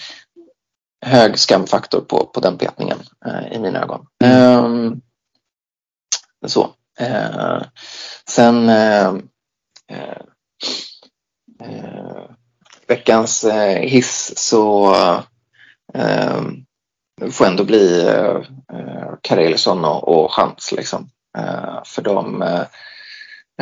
hög 1.07 1.39
skamfaktor 1.39 2.01
på, 2.01 2.27
på 2.27 2.41
den 2.41 2.59
petningen 2.59 2.99
eh, 3.27 3.53
i 3.53 3.59
mina 3.59 3.83
ögon. 3.83 4.07
Mm. 4.25 5.01
så. 6.47 6.71
sen 8.29 8.71
veckans 12.87 13.45
hiss 13.81 14.33
så 14.37 14.95
får 17.31 17.47
ändå 17.47 17.65
bli 17.65 18.07
eh, 18.09 18.41
Karelsson 19.23 19.85
och, 19.85 20.09
och 20.09 20.33
Chans 20.33 20.73
liksom. 20.73 21.11
Eh, 21.39 21.83
för 21.85 22.03
de 22.03 22.43
eh, 22.43 22.65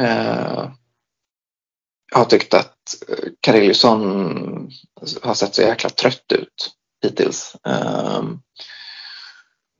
eh 0.00 0.68
har 2.12 2.24
tyckt 2.24 2.54
att 2.54 2.76
eh, 3.08 3.28
Karelsson 3.40 4.00
har 5.22 5.34
sett 5.34 5.54
så 5.54 5.62
jäkla 5.62 5.90
trött 5.90 6.32
ut 6.32 6.70
hittills. 7.02 7.56
Eh, 7.66 8.22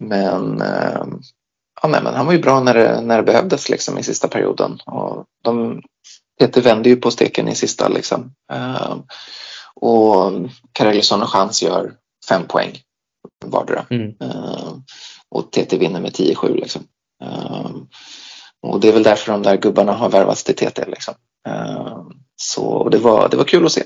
men, 0.05 0.63
eh, 0.63 1.05
ja, 1.83 1.89
nej, 1.89 2.03
men 2.03 2.15
han 2.15 2.27
var 2.27 2.33
ju 2.33 2.39
bra 2.39 2.61
när 2.61 2.75
det, 2.75 3.01
när 3.01 3.17
det 3.17 3.23
behövdes 3.23 3.69
liksom 3.69 3.99
i 3.99 4.03
sista 4.03 4.29
perioden. 4.29 4.81
Och 4.87 5.25
de, 5.45 5.83
Peter 6.39 6.63
vände 6.63 6.89
ju 6.89 6.97
på 6.97 7.11
steken 7.11 7.49
i 7.49 7.55
sista 7.55 7.89
liksom. 7.89 8.35
Eh, 8.53 8.97
och 9.75 10.33
Karelsson 10.73 11.23
och 11.23 11.31
Chans 11.31 11.63
gör 11.63 11.97
fem 12.29 12.47
poäng 12.47 12.79
vardera. 13.51 13.87
Mm. 13.91 14.09
Uh, 14.23 14.79
och 15.29 15.53
TT 15.53 15.79
vinner 15.79 16.01
med 16.01 16.13
10-7 16.13 16.55
liksom. 16.55 16.83
Uh, 17.25 17.71
och 18.63 18.81
det 18.81 18.89
är 18.89 18.93
väl 18.93 19.03
därför 19.03 19.33
de 19.33 19.43
där 19.43 19.57
gubbarna 19.57 19.93
har 19.93 20.09
värvats 20.09 20.45
till 20.45 20.55
TT 20.55 20.85
liksom. 20.87 21.15
Uh, 21.49 22.03
så 22.37 22.89
det 22.89 22.99
var, 22.99 23.29
det 23.29 23.37
var 23.37 23.45
kul 23.45 23.67
att 23.67 23.73
se. 23.73 23.85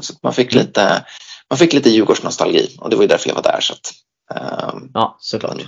så 0.00 0.14
man 0.22 0.34
fick 0.34 0.52
mm. 0.52 0.66
lite, 0.66 1.04
man 1.50 1.58
fick 1.58 1.72
lite 1.72 1.90
Djurgårdsnostalgi 1.90 2.76
och 2.80 2.90
det 2.90 2.96
var 2.96 3.02
ju 3.02 3.08
därför 3.08 3.28
jag 3.28 3.34
var 3.34 3.42
där. 3.42 3.60
Så 3.60 3.72
att, 3.72 3.92
ja, 4.94 5.16
såklart. 5.20 5.62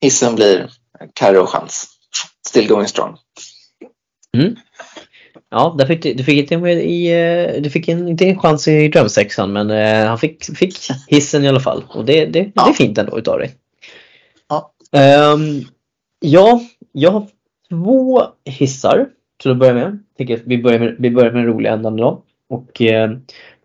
Hissen 0.00 0.34
blir 0.34 0.70
Carro 1.14 1.46
chans. 1.46 1.86
Still 2.48 2.68
going 2.68 2.88
strong. 2.88 3.18
Mm. 4.36 4.56
Ja, 5.50 5.74
där 5.78 5.86
fick, 5.86 6.02
du 6.02 6.24
fick 6.24 6.52
inte, 6.52 6.68
i, 6.68 7.12
eh, 7.12 7.62
du 7.62 7.70
fick 7.70 7.88
en, 7.88 8.08
inte 8.08 8.24
en 8.24 8.38
chans 8.38 8.68
i 8.68 8.88
drömsexan 8.88 9.52
men 9.52 9.70
uh, 9.70 10.06
han 10.06 10.18
fick, 10.18 10.56
fick 10.56 10.78
hissen 11.08 11.44
i 11.44 11.48
alla 11.48 11.60
fall. 11.60 11.84
Och 11.88 12.04
det, 12.04 12.26
det, 12.26 12.38
ja. 12.54 12.64
det 12.64 12.70
är 12.70 12.74
fint 12.74 12.98
ändå 12.98 13.18
utav 13.18 13.38
dig. 13.38 13.54
Ja. 14.48 14.72
Um, 15.32 15.64
ja, 16.20 16.60
jag 16.92 17.10
har 17.10 17.26
två 17.70 18.22
hissar 18.44 19.06
till 19.42 19.50
att 19.50 19.56
börja 19.56 19.74
med. 19.74 19.98
Jag 20.16 20.40
vi, 20.44 20.58
börjar 20.62 20.78
med 20.78 20.96
vi 20.98 21.10
börjar 21.10 21.32
med 21.32 21.42
den 21.42 21.52
roliga 21.52 21.72
ändan 21.72 21.96
då. 21.96 22.22
Och 22.48 22.80
uh, 22.80 23.18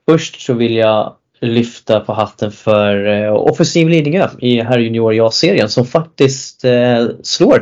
först 0.09 0.41
så 0.41 0.53
vill 0.53 0.75
jag 0.75 1.15
lyfta 1.41 1.99
på 1.99 2.13
hatten 2.13 2.51
för 2.51 3.07
uh, 3.07 3.33
Offensiv 3.33 3.89
Lidingö 3.89 4.29
i 4.39 4.61
herr 4.61 4.79
junior 4.79 5.13
ja-serien 5.13 5.69
som 5.69 5.85
faktiskt 5.85 6.65
uh, 6.65 7.09
slår 7.23 7.57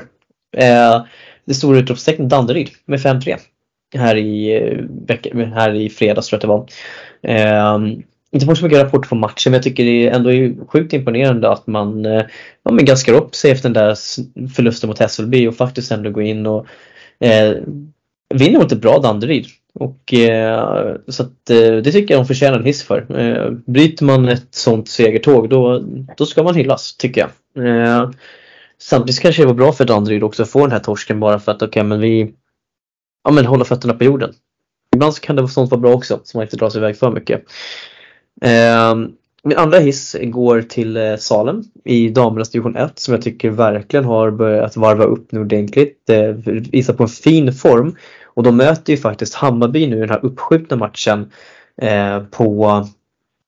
uh, 0.58 1.06
det 1.46 1.54
stora 1.54 1.80
utropstecknet 1.80 2.30
Danderyd 2.30 2.70
med 2.86 3.00
5-3 3.00 3.38
här 3.96 4.16
i, 4.16 4.56
eh, 5.38 5.48
här 5.48 5.76
i 5.76 5.90
fredags 5.90 6.28
tror 6.28 6.42
jag 6.44 6.52
att 6.54 6.72
det 7.22 7.28
var. 7.28 7.36
Eh, 7.36 7.80
inte 8.32 8.46
fått 8.46 8.58
så 8.58 8.64
mycket 8.64 8.80
rapporter 8.80 9.08
från 9.08 9.20
matchen 9.20 9.52
men 9.52 9.54
jag 9.54 9.64
tycker 9.64 9.86
det 9.86 10.08
ändå 10.08 10.32
är 10.32 10.66
sjukt 10.68 10.94
imponerande 10.94 11.50
att 11.50 11.68
man 11.68 12.06
eh, 12.06 12.24
ja, 12.64 12.72
men 12.72 12.86
gaskar 12.86 13.14
upp 13.14 13.36
sig 13.36 13.52
efter 13.52 13.70
den 13.70 13.84
där 13.84 13.96
förlusten 14.56 14.88
mot 14.88 15.00
Hässelby 15.00 15.48
och 15.48 15.56
faktiskt 15.56 15.92
ändå 15.92 16.10
går 16.10 16.24
in 16.24 16.46
och 16.46 16.66
eh, 17.20 17.54
vinner 18.34 18.60
mot 18.60 18.72
ett 18.72 18.82
bra 18.82 19.00
Danderyd. 19.00 19.46
Och, 19.74 20.14
eh, 20.14 20.96
så 21.08 21.24
att, 21.24 21.50
eh, 21.50 21.76
det 21.76 21.92
tycker 21.92 22.14
jag 22.14 22.24
de 22.24 22.28
förtjänar 22.28 22.58
en 22.58 22.66
hiss 22.66 22.84
för. 22.84 23.20
Eh, 23.20 23.52
bryter 23.52 24.06
man 24.06 24.28
ett 24.28 24.48
sånt 24.56 24.90
segertåg 24.90 25.50
då, 25.50 25.84
då 26.18 26.26
ska 26.26 26.44
man 26.44 26.56
hyllas 26.56 26.98
tycker 26.98 27.22
jag. 27.22 27.66
Eh, 27.66 28.10
samtidigt 28.78 29.22
kanske 29.22 29.42
det 29.42 29.48
var 29.48 29.54
bra 29.54 29.72
för 29.72 29.86
Danderyd 29.86 30.24
också 30.24 30.44
att 30.44 30.50
få 30.50 30.60
den 30.60 30.72
här 30.72 30.80
torsken 30.80 31.20
bara 31.20 31.40
för 31.40 31.52
att 31.52 31.62
okej 31.62 31.68
okay, 31.68 31.84
men 31.84 32.00
vi 32.00 32.34
ja, 33.30 33.34
men 33.34 33.46
hålla 33.46 33.66
fötterna 33.66 33.94
på 33.94 34.04
jorden. 34.04 34.34
Ibland 34.96 35.14
så 35.14 35.22
kan 35.22 35.36
det 35.36 35.42
vara 35.42 35.50
sånt 35.50 35.72
vara 35.72 35.82
bra 35.82 35.94
också, 35.94 36.20
så 36.24 36.38
man 36.38 36.44
inte 36.44 36.58
drar 36.58 36.70
sig 36.70 36.80
iväg 36.80 36.98
för 36.98 37.12
mycket. 37.12 37.44
Eh, 38.42 38.96
min 39.44 39.58
andra 39.58 39.80
hiss 39.80 40.16
går 40.24 40.62
till 40.62 40.98
eh, 40.98 41.16
Salem 41.16 41.64
i 41.86 42.10
damernas 42.10 42.50
division 42.50 42.76
1 42.76 43.00
som 43.00 43.14
jag 43.14 43.24
tycker 43.24 43.50
verkligen 43.50 44.06
har 44.06 44.32
börjat 44.32 44.78
varva 44.78 45.04
upp 45.04 45.32
nu 45.32 45.40
ordentligt. 45.40 46.10
Eh, 46.10 46.30
visar 46.72 46.94
på 46.94 47.04
en 47.04 47.10
fin 47.10 47.54
form 47.54 47.96
och 48.26 48.44
de 48.44 48.58
möter 48.58 48.94
ju 48.94 48.98
faktiskt 48.98 49.34
Hammarby 49.34 49.88
nu 49.88 49.98
i 49.98 50.00
den 50.00 50.10
här 50.10 50.26
uppskjutna 50.26 50.78
matchen 50.78 51.32
eh, 51.82 52.20
på 52.20 52.88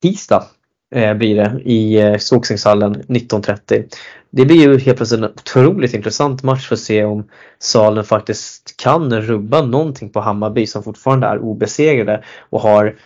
tisdag 0.02 0.44
eh, 0.92 1.14
blir 1.14 1.36
det 1.36 1.60
i 1.64 2.00
eh, 2.00 2.12
19.30. 2.12 3.84
Det 4.30 4.44
blir 4.44 4.56
ju 4.56 4.78
helt 4.78 4.96
plötsligt 4.96 5.20
en 5.20 5.24
otroligt 5.24 5.94
intressant 5.94 6.42
match 6.42 6.68
för 6.68 6.74
att 6.74 6.80
se 6.80 7.04
om 7.04 7.28
Salen 7.58 8.04
faktiskt 8.04 8.76
kan 8.76 9.20
rubba 9.20 9.62
någonting 9.62 10.10
på 10.10 10.20
Hammarby 10.20 10.66
som 10.66 10.82
fortfarande 10.82 11.26
är 11.26 11.38
obesegrade 11.38 12.24
och 12.50 12.60
har 12.60 12.96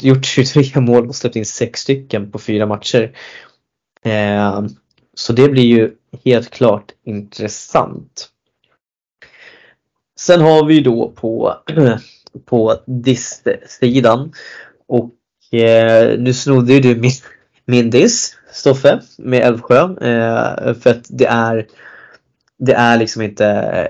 gjort 0.00 0.24
23 0.24 0.80
mål 0.80 1.08
och 1.08 1.16
släppt 1.16 1.36
in 1.36 1.46
6 1.46 1.80
stycken 1.80 2.30
på 2.30 2.38
fyra 2.38 2.66
matcher. 2.66 3.16
Eh, 4.04 4.62
så 5.14 5.32
det 5.32 5.48
blir 5.48 5.64
ju 5.64 5.90
helt 6.24 6.50
klart 6.50 6.92
intressant. 7.04 8.28
Sen 10.20 10.40
har 10.40 10.64
vi 10.64 10.80
då 10.80 11.12
på, 11.16 11.54
på 12.44 12.74
DIS-sidan 12.86 14.32
och 14.88 15.10
Eh, 15.50 16.18
nu 16.18 16.34
snodde 16.34 16.72
ju 16.72 16.80
du 16.80 16.96
min, 16.96 17.12
min 17.64 17.90
diss, 17.90 18.36
Stoffe, 18.52 19.00
med 19.18 19.40
Älvsjö. 19.40 19.82
Eh, 19.82 20.74
för 20.74 20.90
att 20.90 21.06
det 21.08 21.26
är, 21.26 21.66
det 22.58 22.72
är 22.72 22.98
liksom 22.98 23.22
inte 23.22 23.88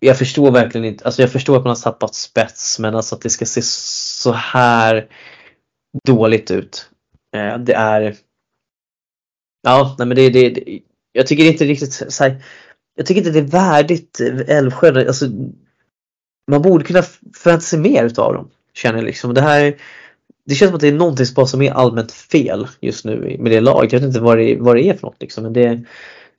jag 0.00 0.18
förstår 0.18 0.50
verkligen 0.50 0.84
inte, 0.84 1.04
alltså 1.04 1.22
jag 1.22 1.32
förstår 1.32 1.56
att 1.56 1.64
man 1.64 1.70
har 1.70 1.82
tappat 1.82 2.14
spets 2.14 2.78
men 2.78 2.94
alltså 2.94 3.14
att 3.14 3.20
det 3.20 3.30
ska 3.30 3.46
se 3.46 3.62
så 3.62 4.32
här 4.32 5.08
dåligt 6.06 6.50
ut. 6.50 6.90
Eh, 7.36 7.58
det 7.58 7.74
är 7.74 8.16
Ja, 9.62 9.96
nej 9.98 10.06
men 10.06 10.16
det, 10.16 10.30
det, 10.30 10.48
det 10.50 10.80
jag 11.12 11.26
tycker 11.26 11.44
inte 11.44 11.64
riktigt 11.64 11.92
så 12.12 12.24
här, 12.24 12.44
jag 12.94 13.06
tycker 13.06 13.20
inte 13.20 13.30
det 13.30 13.38
är 13.38 13.42
värdigt 13.42 14.20
Älvsjö. 14.46 15.06
Alltså, 15.06 15.26
man 16.50 16.62
borde 16.62 16.84
kunna 16.84 17.02
förvänta 17.36 17.60
sig 17.60 17.78
mer 17.78 18.04
utav 18.04 18.34
dem. 18.34 18.50
Känner 18.72 18.98
jag 18.98 19.04
liksom. 19.04 19.34
Det 19.34 19.40
här 19.40 19.76
det 20.44 20.54
känns 20.54 20.68
som 20.68 20.74
att 20.74 20.80
det 20.80 20.88
är 20.88 20.92
någonting 20.92 21.26
som 21.26 21.62
är 21.62 21.72
allmänt 21.72 22.12
fel 22.12 22.68
just 22.80 23.04
nu 23.04 23.36
med 23.38 23.52
det 23.52 23.60
laget. 23.60 23.92
Jag 23.92 24.00
vet 24.00 24.06
inte 24.06 24.20
vad 24.20 24.38
det, 24.38 24.56
vad 24.60 24.76
det 24.76 24.82
är 24.82 24.94
för 24.94 25.06
något 25.06 25.20
liksom. 25.20 25.44
Men 25.44 25.52
det, 25.52 25.84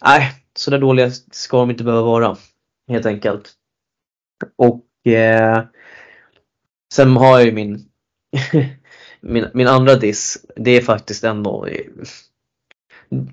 nej, 0.05 0.31
så 0.57 0.71
där 0.71 0.79
dåliga 0.79 1.11
ska 1.31 1.57
de 1.57 1.71
inte 1.71 1.83
behöva 1.83 2.03
vara. 2.03 2.37
Helt 2.87 3.05
enkelt. 3.05 3.51
Och 4.55 5.11
eh, 5.11 5.63
sen 6.93 7.17
har 7.17 7.37
jag 7.37 7.45
ju 7.45 7.51
min, 7.51 7.85
min, 9.21 9.45
min 9.53 9.67
andra 9.67 9.95
diss. 9.95 10.45
Det 10.55 10.71
är 10.71 10.81
faktiskt 10.81 11.23
ändå 11.23 11.67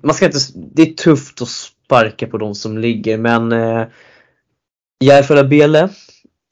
man 0.01 0.15
ska 0.15 0.25
inte, 0.25 0.39
det 0.55 0.81
är 0.81 0.93
tufft 0.93 1.41
att 1.41 1.49
sparka 1.49 2.27
på 2.27 2.37
de 2.37 2.55
som 2.55 2.77
ligger 2.77 3.17
men 3.17 3.51
eh, 3.51 3.87
Järfälla 5.03 5.43
Bele, 5.43 5.89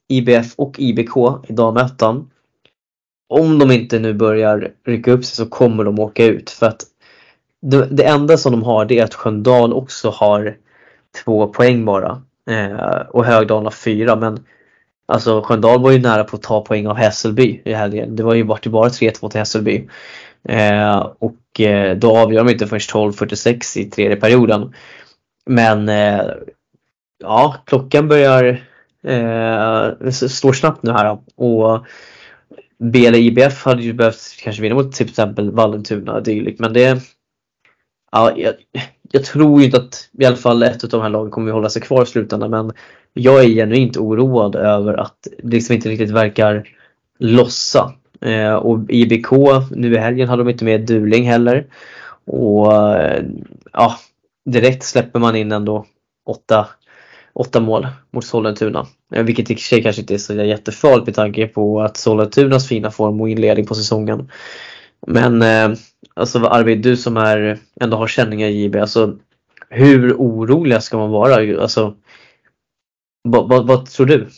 IBF 0.08 0.54
och 0.56 0.80
IBK 0.80 1.16
i 1.48 1.52
Damettan 1.52 2.30
om 3.30 3.58
de 3.58 3.70
inte 3.70 3.98
nu 3.98 4.14
börjar 4.14 4.70
rycka 4.86 5.12
upp 5.12 5.24
sig 5.24 5.36
så 5.36 5.46
kommer 5.46 5.84
de 5.84 5.98
åka 5.98 6.24
ut 6.24 6.50
för 6.50 6.66
att 6.66 6.84
det, 7.62 7.86
det 7.90 8.04
enda 8.04 8.36
som 8.36 8.52
de 8.52 8.62
har 8.62 8.84
det 8.84 8.98
är 8.98 9.04
att 9.04 9.14
Sköndal 9.14 9.72
också 9.72 10.10
har 10.10 10.56
två 11.24 11.46
poäng 11.46 11.84
bara 11.84 12.22
eh, 12.50 13.00
och 13.08 13.24
Högdalen 13.24 13.64
har 13.64 13.70
fyra 13.70 14.16
men 14.16 14.44
alltså 15.06 15.42
Sköndal 15.42 15.82
var 15.82 15.90
ju 15.90 15.98
nära 15.98 16.24
på 16.24 16.36
att 16.36 16.42
ta 16.42 16.64
poäng 16.64 16.86
av 16.86 16.96
Hässelby 16.96 17.62
i 17.64 17.72
helgen. 17.72 18.16
Det 18.16 18.22
var 18.22 18.34
ju 18.34 18.44
bara, 18.44 18.70
bara 18.70 18.88
3-2 18.88 19.30
till 19.30 19.38
Hässelby. 19.38 19.88
Eh, 20.48 21.06
och 21.18 21.60
eh, 21.60 21.96
då 21.96 22.18
avgör 22.18 22.44
de 22.44 22.52
inte 22.52 22.66
förrän 22.66 22.80
12.46 22.80 23.78
i 23.78 23.84
tredje 23.84 24.16
perioden. 24.16 24.74
Men 25.46 25.88
eh, 25.88 26.22
ja, 27.18 27.56
klockan 27.66 28.08
börjar 28.08 28.62
eh, 29.06 30.10
slå 30.10 30.52
snabbt 30.52 30.82
nu 30.82 30.92
här 30.92 31.18
och 31.36 31.86
BL 32.80 33.14
IBF 33.14 33.64
hade 33.64 33.82
ju 33.82 33.92
behövt 33.92 34.36
kanske 34.42 34.62
vinna 34.62 34.74
mot 34.74 34.92
till 34.92 35.08
exempel 35.08 35.50
Vallentuna 35.50 36.20
dylikt 36.20 36.60
men 36.60 36.72
det 36.72 37.02
Ja, 38.12 38.32
jag, 38.36 38.54
jag, 39.12 39.24
tror 39.24 39.62
inte 39.62 39.76
att 39.76 40.08
i 40.18 40.24
alla 40.24 40.36
fall 40.36 40.62
ett 40.62 40.84
av 40.84 40.90
de 40.90 41.02
här 41.02 41.08
lagen 41.08 41.30
kommer 41.30 41.48
att 41.48 41.54
hålla 41.54 41.68
sig 41.68 41.82
kvar 41.82 42.02
i 42.02 42.06
slutändan 42.06 42.50
men 42.50 42.72
jag 43.12 43.44
är 43.44 43.48
genuint 43.48 43.96
oroad 43.96 44.56
över 44.56 44.94
att 44.94 45.28
det 45.42 45.48
liksom 45.48 45.74
inte 45.74 45.88
riktigt 45.88 46.10
verkar 46.10 46.68
lossa. 47.18 47.92
Eh, 48.20 48.54
och 48.54 48.78
IBK 48.88 49.30
nu 49.70 49.94
i 49.94 49.98
helgen 49.98 50.28
hade 50.28 50.44
de 50.44 50.50
inte 50.50 50.64
med 50.64 50.80
Duling 50.80 51.24
heller. 51.24 51.66
Och 52.24 52.72
eh, 52.72 53.24
ja, 53.72 53.96
direkt 54.44 54.84
släpper 54.84 55.20
man 55.20 55.36
in 55.36 55.52
ändå 55.52 55.86
åtta 56.26 56.68
åtta 57.40 57.60
mål 57.60 57.88
mot 58.10 58.24
Sollentuna. 58.24 58.86
Eh, 59.14 59.24
vilket 59.24 59.50
i 59.50 59.54
och 59.54 59.58
för 59.58 59.64
sig 59.64 59.82
kanske 59.82 60.00
inte 60.00 60.14
är 60.14 60.18
så 60.18 60.34
jättefarligt 60.34 61.06
med 61.06 61.14
tanke 61.14 61.46
på 61.46 61.82
att 61.82 61.96
Sollentunas 61.96 62.68
fina 62.68 62.90
form 62.90 63.20
och 63.20 63.28
inledning 63.28 63.66
på 63.66 63.74
säsongen. 63.74 64.30
Men 65.06 65.42
eh, 65.42 65.78
alltså 66.14 66.38
Arvid, 66.38 66.82
du 66.82 66.96
som 66.96 67.16
är, 67.16 67.58
ändå 67.80 67.96
har 67.96 68.06
känningar 68.06 68.48
i 68.48 68.64
JB, 68.64 68.76
alltså 68.76 69.18
hur 69.68 70.14
oroliga 70.14 70.80
ska 70.80 70.98
man 70.98 71.10
vara? 71.10 71.62
Alltså, 71.62 71.96
vad, 73.22 73.48
vad, 73.48 73.66
vad 73.66 73.86
tror 73.86 74.06
du? 74.06 74.28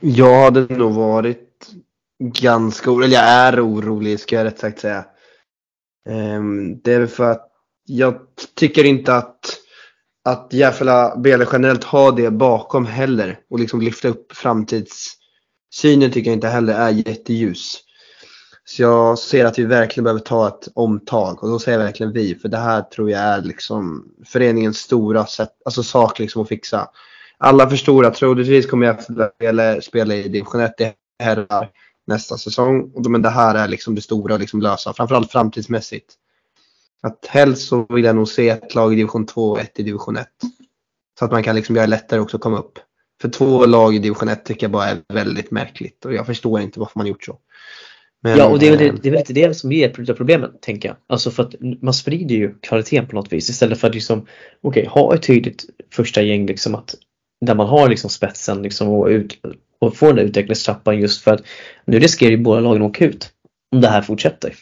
Jag 0.00 0.44
hade 0.44 0.76
nog 0.76 0.92
varit 0.92 1.68
ganska 2.24 2.90
orolig, 2.90 3.06
eller 3.06 3.16
jag 3.16 3.24
är 3.24 3.66
orolig 3.66 4.20
ska 4.20 4.36
jag 4.36 4.44
rätt 4.44 4.58
sagt 4.58 4.78
säga. 4.78 5.04
Ehm, 6.08 6.80
det 6.80 6.92
är 6.92 7.06
för 7.06 7.30
att 7.30 7.55
jag 7.86 8.18
tycker 8.54 8.84
inte 8.84 9.14
att, 9.14 9.58
att 10.24 10.48
Järfälla 10.52 11.16
BL 11.16 11.42
generellt 11.52 11.84
har 11.84 12.12
det 12.12 12.30
bakom 12.30 12.86
heller 12.86 13.38
och 13.50 13.58
liksom 13.58 13.80
lyfta 13.80 14.08
upp 14.08 14.32
framtidssynen 14.32 16.10
tycker 16.12 16.30
jag 16.30 16.36
inte 16.36 16.48
heller 16.48 16.74
är 16.74 16.90
jätteljus. 16.90 17.82
Så 18.64 18.82
jag 18.82 19.18
ser 19.18 19.44
att 19.44 19.58
vi 19.58 19.64
verkligen 19.64 20.04
behöver 20.04 20.20
ta 20.20 20.48
ett 20.48 20.68
omtag 20.74 21.42
och 21.42 21.48
då 21.48 21.58
säger 21.58 21.78
jag 21.78 21.84
verkligen 21.84 22.12
vi 22.12 22.34
för 22.34 22.48
det 22.48 22.56
här 22.56 22.82
tror 22.82 23.10
jag 23.10 23.20
är 23.20 23.42
liksom 23.42 24.04
föreningens 24.26 24.78
stora 24.78 25.26
sätt, 25.26 25.50
alltså 25.64 25.82
sak 25.82 26.18
liksom 26.18 26.42
att 26.42 26.48
fixa. 26.48 26.88
Alla 27.38 27.70
förstår 27.70 28.06
att 28.06 28.14
troligtvis 28.14 28.66
kommer 28.66 28.86
jag 28.86 29.02
spela, 29.02 29.80
spela 29.80 30.14
i 30.14 30.28
division 30.28 30.60
1 30.60 30.80
i 30.80 30.92
herrar 31.18 31.70
nästa 32.06 32.38
säsong. 32.38 32.92
Men 33.08 33.22
det 33.22 33.30
här 33.30 33.54
är 33.54 33.68
liksom 33.68 33.94
det 33.94 34.00
stora 34.00 34.34
att 34.34 34.40
liksom 34.40 34.60
lösa, 34.62 34.92
framförallt 34.92 35.32
framtidsmässigt. 35.32 36.14
Att 37.02 37.26
helst 37.26 37.68
så 37.68 37.86
vill 37.94 38.04
jag 38.04 38.16
nog 38.16 38.28
se 38.28 38.48
ett 38.48 38.74
lag 38.74 38.92
i 38.92 38.96
division 38.96 39.26
2 39.26 39.50
och 39.50 39.60
ett 39.60 39.80
i 39.80 39.82
division 39.82 40.16
1. 40.16 40.26
Så 41.18 41.24
att 41.24 41.30
man 41.30 41.42
kan 41.42 41.56
liksom 41.56 41.76
göra 41.76 41.86
det 41.86 41.90
lättare 41.90 42.20
också 42.20 42.36
att 42.36 42.42
komma 42.42 42.58
upp. 42.58 42.78
För 43.22 43.28
två 43.28 43.66
lag 43.66 43.94
i 43.94 43.98
division 43.98 44.28
1 44.28 44.44
tycker 44.44 44.64
jag 44.64 44.70
bara 44.70 44.84
är 44.84 44.98
väldigt 45.08 45.50
märkligt 45.50 46.04
och 46.04 46.14
jag 46.14 46.26
förstår 46.26 46.60
inte 46.60 46.80
varför 46.80 46.98
man 46.98 47.06
gjort 47.06 47.24
så. 47.24 47.38
Men, 48.22 48.38
ja, 48.38 48.46
och 48.46 48.58
det 48.58 48.68
är, 48.68 48.76
väl, 48.76 48.98
det 49.02 49.08
är 49.08 49.10
väl 49.10 49.20
inte 49.20 49.32
det 49.32 49.54
som 49.54 49.72
är 49.72 49.88
ett 49.88 50.10
av 50.10 50.14
problemen, 50.14 50.50
tänker 50.60 50.88
jag. 50.88 50.96
Alltså 51.06 51.30
för 51.30 51.42
att 51.42 51.54
man 51.82 51.94
sprider 51.94 52.34
ju 52.34 52.54
kvaliteten 52.58 53.06
på 53.06 53.16
något 53.16 53.32
vis 53.32 53.50
istället 53.50 53.80
för 53.80 53.88
att 53.88 53.94
liksom, 53.94 54.20
okej, 54.20 54.28
okay, 54.60 54.86
ha 54.86 55.14
ett 55.14 55.22
tydligt 55.22 55.64
första 55.92 56.22
gäng 56.22 56.46
liksom 56.46 56.74
att 56.74 56.94
där 57.40 57.54
man 57.54 57.66
har 57.66 57.88
liksom 57.88 58.10
spetsen 58.10 58.62
liksom 58.62 58.88
och, 58.88 59.06
ut, 59.06 59.40
och 59.78 59.96
får 59.96 60.06
den 60.06 60.16
där 60.16 60.22
utvecklingstrappan 60.22 61.00
just 61.00 61.22
för 61.22 61.34
att 61.34 61.42
nu 61.84 61.98
riskerar 61.98 62.30
ju 62.30 62.36
båda 62.36 62.60
lagen 62.60 62.82
att 62.82 62.88
åka 62.88 63.04
ut 63.04 63.32
om 63.72 63.80
det 63.80 63.88
här 63.88 64.02
fortsätter. 64.02 64.54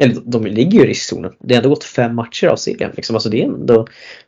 Eller 0.00 0.22
de 0.24 0.46
ligger 0.46 0.78
ju 0.78 0.84
i 0.84 0.88
riskzonen. 0.88 1.32
Det 1.40 1.54
har 1.54 1.62
ändå 1.62 1.68
gått 1.68 1.84
fem 1.84 2.14
matcher 2.14 2.46
av 2.46 2.56
serien. 2.56 2.92
Liksom. 2.96 3.16
Alltså 3.16 3.28
det, 3.28 3.42
är 3.42 3.44
ändå, 3.44 3.86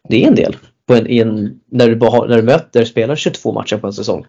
det 0.09 0.25
är 0.25 0.29
en 0.29 0.35
del. 0.35 0.57
På 0.87 0.95
en, 0.95 1.07
en, 1.07 1.61
när, 1.71 1.89
du 1.89 1.97
bara 1.97 2.11
har, 2.11 2.29
när 2.29 2.37
du 2.37 2.43
möter 2.43 2.85
spelar 2.85 3.17
22 3.17 3.53
matcher 3.53 3.77
på 3.77 3.87
en 3.87 3.93
säsong. 3.93 4.27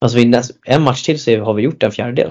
Alltså 0.00 0.18
en 0.66 0.82
match 0.82 1.02
till 1.02 1.20
så 1.20 1.40
har 1.40 1.54
vi 1.54 1.62
gjort 1.62 1.82
en 1.82 1.92
fjärdedel. 1.92 2.30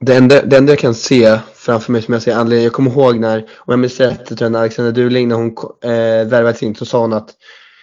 Det 0.00 0.16
enda, 0.16 0.42
det 0.42 0.56
enda 0.56 0.72
jag 0.72 0.78
kan 0.78 0.94
se 0.94 1.38
framför 1.54 1.92
mig 1.92 2.02
som 2.02 2.14
jag 2.14 2.22
ser 2.22 2.34
anledningen, 2.34 2.64
jag 2.64 2.72
kommer 2.72 2.90
ihåg 2.90 3.18
när, 3.18 3.38
om 3.38 3.72
jag 3.72 3.78
minns 3.78 4.00
rätt, 4.00 4.20
jag 4.28 4.38
tror 4.38 4.56
Alexander 4.56 4.92
Duling 4.92 5.28
när 5.28 5.36
hon 5.36 5.56
eh, 5.84 6.28
värvades 6.28 6.62
in 6.62 6.74
så 6.74 6.84
sa 6.84 7.00
hon 7.00 7.12
att 7.12 7.30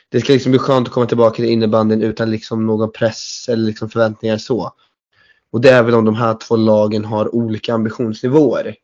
det 0.09 0.21
ska 0.21 0.33
liksom 0.33 0.51
bli 0.51 0.59
skönt 0.59 0.87
att 0.87 0.93
komma 0.93 1.05
tillbaka 1.05 1.35
till 1.35 1.45
innebandyn 1.45 2.01
utan 2.01 2.31
liksom 2.31 2.67
någon 2.67 2.91
press 2.91 3.45
eller 3.49 3.63
liksom 3.63 3.89
förväntningar 3.89 4.37
så. 4.37 4.71
Och 5.51 5.61
det 5.61 5.69
är 5.69 5.83
väl 5.83 5.95
om 5.95 6.05
de 6.05 6.15
här 6.15 6.33
två 6.33 6.55
lagen 6.55 7.05
har 7.05 7.35
olika 7.35 7.73
ambitionsnivåer. 7.73 8.75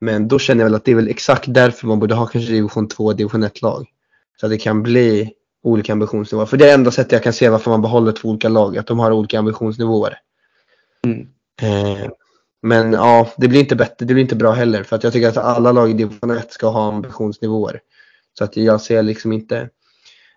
Men 0.00 0.28
då 0.28 0.38
känner 0.38 0.60
jag 0.60 0.66
väl 0.66 0.74
att 0.74 0.84
det 0.84 0.90
är 0.90 0.96
väl 0.96 1.08
exakt 1.08 1.44
därför 1.54 1.86
man 1.86 1.98
borde 1.98 2.14
ha 2.14 2.26
kanske 2.26 2.52
division 2.52 2.88
2 2.88 3.04
och 3.04 3.16
division 3.16 3.42
1 3.42 3.62
lag. 3.62 3.86
Så 4.40 4.46
att 4.46 4.52
det 4.52 4.58
kan 4.58 4.82
bli 4.82 5.32
olika 5.62 5.92
ambitionsnivåer. 5.92 6.46
För 6.46 6.56
det 6.56 6.70
är 6.70 6.74
enda 6.74 6.90
sättet 6.90 7.12
jag 7.12 7.22
kan 7.22 7.32
se 7.32 7.48
varför 7.48 7.70
man 7.70 7.82
behåller 7.82 8.12
två 8.12 8.28
olika 8.28 8.48
lag, 8.48 8.78
att 8.78 8.86
de 8.86 8.98
har 8.98 9.12
olika 9.12 9.38
ambitionsnivåer. 9.38 10.18
Mm. 11.04 11.28
Eh, 11.62 12.10
men 12.62 12.92
ja, 12.92 13.32
det 13.36 13.48
blir 13.48 13.60
inte 13.60 13.76
bättre, 13.76 14.06
det 14.06 14.14
blir 14.14 14.22
inte 14.22 14.36
bra 14.36 14.52
heller 14.52 14.82
för 14.82 14.96
att 14.96 15.04
jag 15.04 15.12
tycker 15.12 15.28
att 15.28 15.36
alla 15.36 15.72
lag 15.72 15.90
i 15.90 15.92
division 15.92 16.30
1 16.30 16.52
ska 16.52 16.68
ha 16.68 16.88
ambitionsnivåer. 16.88 17.80
Så 18.38 18.44
att 18.44 18.56
jag 18.56 18.80
ser 18.80 19.02
liksom 19.02 19.32
inte, 19.32 19.68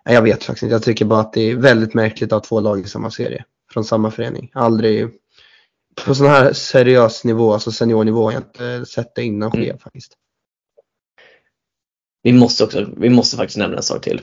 nej, 0.04 0.14
jag 0.14 0.22
vet 0.22 0.44
faktiskt 0.44 0.62
inte, 0.62 0.74
jag 0.74 0.82
tycker 0.82 1.04
bara 1.04 1.20
att 1.20 1.32
det 1.32 1.50
är 1.50 1.56
väldigt 1.56 1.94
märkligt 1.94 2.32
att 2.32 2.42
ha 2.42 2.48
två 2.48 2.60
lag 2.60 2.80
i 2.80 2.84
samma 2.84 3.10
serie 3.10 3.44
från 3.72 3.84
samma 3.84 4.10
förening. 4.10 4.50
Aldrig, 4.54 5.08
på 5.94 6.14
sån 6.14 6.26
här 6.26 6.52
seriös 6.52 7.24
nivå, 7.24 7.52
alltså 7.52 7.72
seniornivå, 7.72 8.24
har 8.24 8.32
jag 8.32 8.42
inte 8.42 8.86
sett 8.86 9.14
det 9.14 9.24
innan 9.24 9.50
ske 9.50 9.68
mm. 9.68 9.78
faktiskt. 9.78 10.16
Vi 12.22 12.32
måste 12.32 12.64
också, 12.64 12.86
vi 12.96 13.10
måste 13.10 13.36
faktiskt 13.36 13.58
nämna 13.58 13.76
en 13.76 13.82
sak 13.82 14.02
till. 14.02 14.22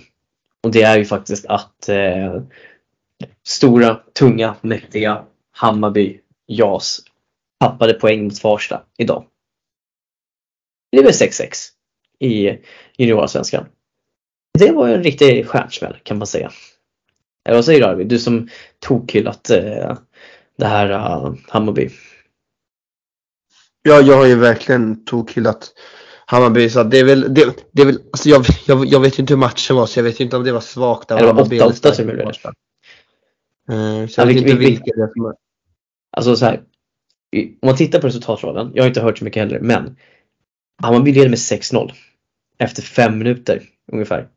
Och 0.63 0.71
det 0.71 0.81
är 0.81 0.97
ju 0.97 1.05
faktiskt 1.05 1.45
att 1.45 1.89
eh, 1.89 2.41
stora, 3.47 3.95
tunga, 4.13 4.55
mäktiga 4.61 5.25
Hammarby 5.51 6.19
JAS 6.47 6.99
tappade 7.59 7.93
poäng 7.93 8.23
mot 8.23 8.39
Farsta 8.39 8.83
idag. 8.97 9.25
Det 10.91 11.01
blev 11.01 11.11
6-6 11.11 11.69
i 12.19 12.57
juniorallsvenskan. 12.97 13.65
Det 14.59 14.71
var 14.71 14.87
en 14.87 15.03
riktig 15.03 15.47
stjärnsmäll 15.47 15.97
kan 16.03 16.17
man 16.17 16.27
säga. 16.27 16.51
Eller 17.45 17.57
vad 17.57 17.65
säger 17.65 17.79
du 17.79 17.85
Arvid? 17.85 18.07
Du 18.07 18.19
som 18.19 18.49
tokhyllat 18.79 19.49
eh, 19.49 19.97
det 20.59 20.67
här 20.67 20.91
uh, 20.91 21.35
Hammarby. 21.47 21.89
Ja, 23.81 24.01
jag 24.01 24.17
har 24.17 24.25
ju 24.25 24.35
verkligen 24.35 25.05
tokhyllat 25.05 25.73
Hammarby 26.25 26.69
så 26.69 26.83
det 26.83 26.99
är 26.99 27.03
väl, 27.03 27.33
det, 27.33 27.55
det 27.71 27.81
är 27.81 27.85
väl 27.85 27.99
alltså 28.11 28.29
jag, 28.29 28.45
jag, 28.67 28.85
jag 28.85 28.99
vet 28.99 29.19
inte 29.19 29.33
hur 29.33 29.39
matchen 29.39 29.75
var 29.75 29.85
så 29.85 29.99
jag 29.99 30.03
vet 30.03 30.19
inte 30.19 30.37
om 30.37 30.43
det 30.43 30.51
var 30.51 30.61
svagt. 30.61 31.11
Eller 31.11 31.33
8-8 31.33 31.91
tror 31.91 32.09
jag 32.09 32.17
det 32.17 32.25
var. 32.25 32.53
Uh, 33.71 34.07
så 34.07 34.21
jag 34.21 34.25
vet 34.25 34.37
inte 34.37 34.55
vilka 34.55 34.95
det 34.95 35.11
som 35.13 35.33
Alltså 36.11 36.35
så 36.35 36.45
här, 36.45 36.63
om 37.35 37.67
man 37.67 37.75
tittar 37.75 38.01
på 38.01 38.07
resultatraden, 38.07 38.71
jag 38.73 38.83
har 38.83 38.87
inte 38.87 39.01
hört 39.01 39.17
så 39.17 39.23
mycket 39.23 39.43
heller, 39.43 39.59
men 39.59 39.97
Hammarby 40.81 41.13
leder 41.13 41.29
med 41.29 41.37
6-0 41.37 41.91
efter 42.57 42.81
fem 42.81 43.17
minuter 43.17 43.63
ungefär 43.91 44.29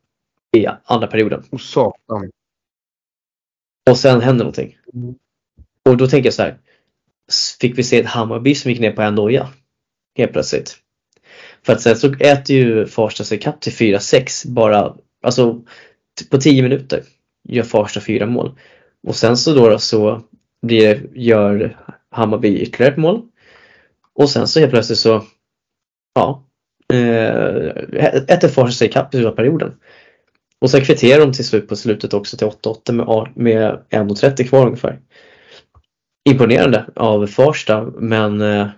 i 0.57 0.67
andra 0.85 1.07
perioden. 1.07 1.45
Och 1.51 1.61
satan. 1.61 2.31
Och 3.91 3.99
sen 3.99 4.21
händer 4.21 4.45
någonting. 4.45 4.77
Och 5.85 5.97
då 5.97 6.07
tänker 6.07 6.27
jag 6.27 6.35
så 6.35 6.43
här. 6.43 6.59
Fick 7.61 7.79
vi 7.79 7.83
se 7.83 8.01
ett 8.01 8.07
Hammarby 8.07 8.55
som 8.55 8.71
gick 8.71 8.81
ner 8.81 8.93
på 8.93 9.03
en 9.03 9.17
doja 9.17 9.49
helt 10.17 10.33
plötsligt. 10.33 10.77
För 11.67 11.73
att 11.73 11.81
sen 11.81 11.97
så 11.97 12.15
äter 12.21 12.57
ju 12.57 12.87
Farsta 12.87 13.25
sig 13.25 13.39
kapp 13.39 13.61
till 13.61 13.73
4-6 13.73 14.49
bara, 14.49 14.95
alltså 15.23 15.61
på 16.31 16.39
10 16.39 16.63
minuter 16.63 17.03
gör 17.49 17.63
Farsta 17.63 18.01
fyra 18.01 18.27
mål. 18.27 18.59
Och 19.07 19.17
sen 19.17 19.37
så 19.37 19.55
då, 19.55 19.71
då 19.71 19.79
så 19.79 20.23
blir, 20.63 21.07
gör 21.15 21.77
Hammarby 22.11 22.59
ytterligare 22.59 22.93
ett 22.93 22.99
mål. 22.99 23.23
Och 24.15 24.31
sen 24.31 24.49
så 24.49 24.61
helt 24.61 24.73
plötsligt 24.73 24.99
så, 24.99 25.25
ja, 26.15 26.47
eh, 26.93 27.67
äter 28.29 28.49
Farsta 28.49 28.73
sig 28.73 28.89
ikapp 28.89 29.15
i 29.15 29.19
slutet 29.19 29.33
perioden. 29.33 29.75
Och 30.59 30.71
sen 30.71 30.85
kvitterar 30.85 31.21
de 31.21 31.33
till 31.33 31.47
slut 31.47 31.69
på 31.69 31.77
slutet 31.77 32.15
också 32.15 32.37
till 32.37 32.47
8-8 32.47 32.93
med, 32.93 33.33
med 33.35 33.79
1.30 33.91 34.49
kvar 34.49 34.67
ungefär. 34.67 34.99
Imponerande 36.25 36.87
av 36.97 37.27
Farsta 37.27 37.83
men 37.85 38.41
eh, 38.41 38.69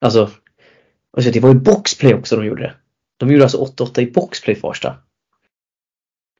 alltså, 0.00 0.30
alltså 1.16 1.30
det 1.30 1.40
var 1.40 1.48
ju 1.48 1.60
boxplay 1.60 2.14
också 2.14 2.36
de 2.36 2.46
gjorde. 2.46 2.74
De 3.16 3.30
gjorde 3.30 3.44
alltså 3.44 3.64
8-8 3.64 4.00
i 4.00 4.10
boxplay 4.10 4.56
Farsta. 4.56 4.96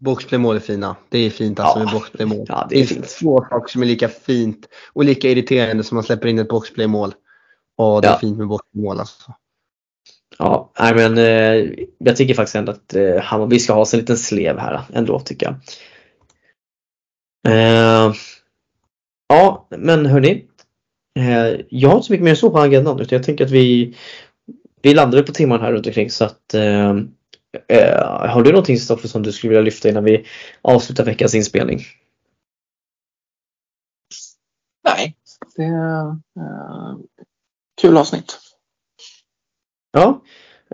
Boxplaymål 0.00 0.56
är 0.56 0.60
fina. 0.60 0.96
Det 1.08 1.18
är 1.18 1.30
fint 1.30 1.60
alltså 1.60 1.78
ja. 1.78 1.84
med 1.84 1.94
boxplaymål. 1.94 2.46
Ja, 2.48 2.66
det, 2.70 2.80
är 2.80 2.86
det 2.86 2.98
är 2.98 3.02
få 3.02 3.46
saker 3.50 3.72
som 3.72 3.82
är 3.82 3.86
lika 3.86 4.08
fint 4.08 4.68
och 4.92 5.04
lika 5.04 5.28
irriterande 5.28 5.84
som 5.84 5.94
man 5.94 6.04
släpper 6.04 6.28
in 6.28 6.38
ett 6.38 6.48
boxplaymål. 6.48 7.14
Och 7.76 8.02
det 8.02 8.08
ja. 8.08 8.14
är 8.14 8.18
fint 8.18 8.38
med 8.38 8.48
boxplaymål 8.48 9.00
alltså. 9.00 9.34
Ja, 10.38 10.72
men 10.78 11.18
eh, 11.18 11.70
jag 11.98 12.16
tycker 12.16 12.34
faktiskt 12.34 12.56
ändå 12.56 12.72
att 12.72 12.94
eh, 12.94 13.20
Hammarby 13.20 13.58
ska 13.58 13.72
ha 13.72 13.86
sig 13.86 13.98
en 13.98 14.00
liten 14.00 14.18
slev 14.18 14.58
här 14.58 14.80
ändå 14.92 15.20
tycker 15.20 15.46
jag. 15.46 15.54
Eh, 17.52 17.54
ja, 17.62 18.14
men 19.78 20.06
hörni. 20.06 20.44
Eh, 21.18 21.60
jag 21.68 21.88
har 21.88 21.96
inte 21.96 22.06
så 22.06 22.12
mycket 22.12 22.24
mer 22.24 22.34
så 22.34 22.50
på 22.50 22.58
agendan 22.58 23.00
utan 23.00 23.16
jag 23.16 23.26
tänker 23.26 23.44
att 23.44 23.50
vi, 23.50 23.96
vi 24.82 24.94
landade 24.94 25.22
på 25.22 25.32
timmarna 25.32 25.64
här 25.64 25.72
runt 25.72 25.86
omkring 25.86 26.10
så 26.10 26.24
att 26.24 26.54
Eh, 27.68 28.28
har 28.28 28.42
du 28.42 28.50
någonting 28.50 28.78
Stoffe 28.78 29.08
som 29.08 29.22
du 29.22 29.32
skulle 29.32 29.48
vilja 29.48 29.62
lyfta 29.62 29.88
innan 29.88 30.04
vi 30.04 30.26
avslutar 30.62 31.04
veckans 31.04 31.34
inspelning? 31.34 31.80
Nej, 34.84 35.16
det 35.56 35.62
är 35.62 36.06
uh, 36.06 36.98
kul 37.80 37.96
avsnitt. 37.96 38.38
Ja, 39.92 40.22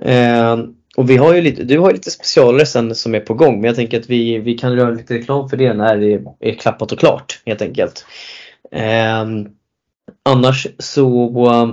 eh, 0.00 0.58
och 0.96 1.10
vi 1.10 1.16
har 1.16 1.34
ju 1.34 1.40
lite, 1.40 1.64
du 1.64 1.78
har 1.78 1.90
ju 1.90 1.96
lite 1.96 2.10
specialare 2.10 2.66
sen 2.66 2.94
som 2.94 3.14
är 3.14 3.20
på 3.20 3.34
gång 3.34 3.54
men 3.54 3.64
jag 3.64 3.76
tänker 3.76 4.00
att 4.00 4.10
vi, 4.10 4.38
vi 4.38 4.58
kan 4.58 4.72
göra 4.72 4.90
lite 4.90 5.14
reklam 5.14 5.48
för 5.48 5.56
det 5.56 5.74
när 5.74 5.96
det 5.96 6.24
är 6.40 6.54
klappat 6.54 6.92
och 6.92 6.98
klart 6.98 7.42
helt 7.46 7.62
enkelt. 7.62 8.06
Eh, 8.72 9.26
annars 10.22 10.66
så 10.78 11.28
eh, 11.46 11.66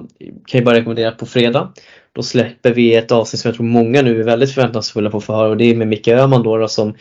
kan 0.45 0.57
jag 0.57 0.65
bara 0.65 0.76
rekommendera 0.76 1.11
på 1.11 1.26
fredag 1.26 1.73
då 2.15 2.23
släpper 2.23 2.73
vi 2.73 2.95
ett 2.95 3.11
avsnitt 3.11 3.39
som 3.39 3.49
jag 3.49 3.55
tror 3.55 3.65
många 3.65 4.01
nu 4.01 4.19
är 4.19 4.23
väldigt 4.23 4.51
förväntansfulla 4.51 5.09
på 5.09 5.17
att 5.17 5.23
få 5.23 5.34
höra 5.34 5.49
och 5.49 5.57
det 5.57 5.65
är 5.65 5.76
med 5.76 5.88
Micke 5.88 6.07
Öhman 6.07 6.43
då, 6.43 6.57
då 6.57 6.67
som 6.67 6.95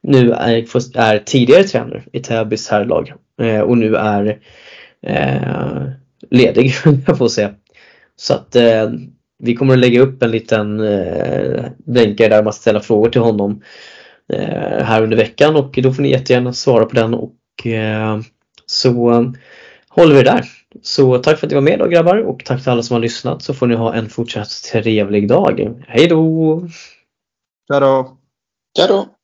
nu 0.00 0.32
är, 0.32 0.66
är 0.98 1.18
tidigare 1.18 1.62
tränare 1.62 2.02
i 2.12 2.20
Täbys 2.20 2.68
herrlag 2.68 3.12
eh, 3.40 3.60
och 3.60 3.78
nu 3.78 3.96
är 3.96 4.38
eh, 5.02 5.88
ledig, 6.30 6.72
jag 7.06 7.18
får 7.18 7.28
säga. 7.28 7.54
Så 8.16 8.34
att 8.34 8.56
eh, 8.56 8.90
vi 9.38 9.56
kommer 9.56 9.74
att 9.74 9.80
lägga 9.80 10.00
upp 10.00 10.22
en 10.22 10.30
liten 10.30 10.80
eh, 10.80 11.64
blänkare 11.78 12.28
där 12.28 12.42
man 12.42 12.52
ställa 12.52 12.80
frågor 12.80 13.10
till 13.10 13.20
honom 13.20 13.62
eh, 14.32 14.84
här 14.84 15.02
under 15.02 15.16
veckan 15.16 15.56
och 15.56 15.78
då 15.82 15.92
får 15.92 16.02
ni 16.02 16.10
jättegärna 16.10 16.52
svara 16.52 16.84
på 16.84 16.94
den 16.94 17.14
och 17.14 17.66
eh, 17.66 18.20
så 18.70 19.32
håller 19.88 20.14
vi 20.14 20.22
där. 20.22 20.44
Så 20.82 21.18
tack 21.18 21.38
för 21.38 21.46
att 21.46 21.50
ni 21.50 21.54
var 21.54 21.62
med 21.62 21.78
då 21.78 21.86
grabbar 21.86 22.16
och 22.16 22.44
tack 22.44 22.62
till 22.62 22.72
alla 22.72 22.82
som 22.82 22.94
har 22.94 23.00
lyssnat 23.00 23.42
så 23.42 23.54
får 23.54 23.66
ni 23.66 23.74
ha 23.74 23.94
en 23.94 24.08
fortsatt 24.08 24.50
trevlig 24.72 25.28
dag. 25.28 25.84
Hej 25.86 26.06
då! 26.08 26.62
Tja 27.68 27.80
då! 27.80 28.18
Ja 28.78 28.86
då. 28.86 29.17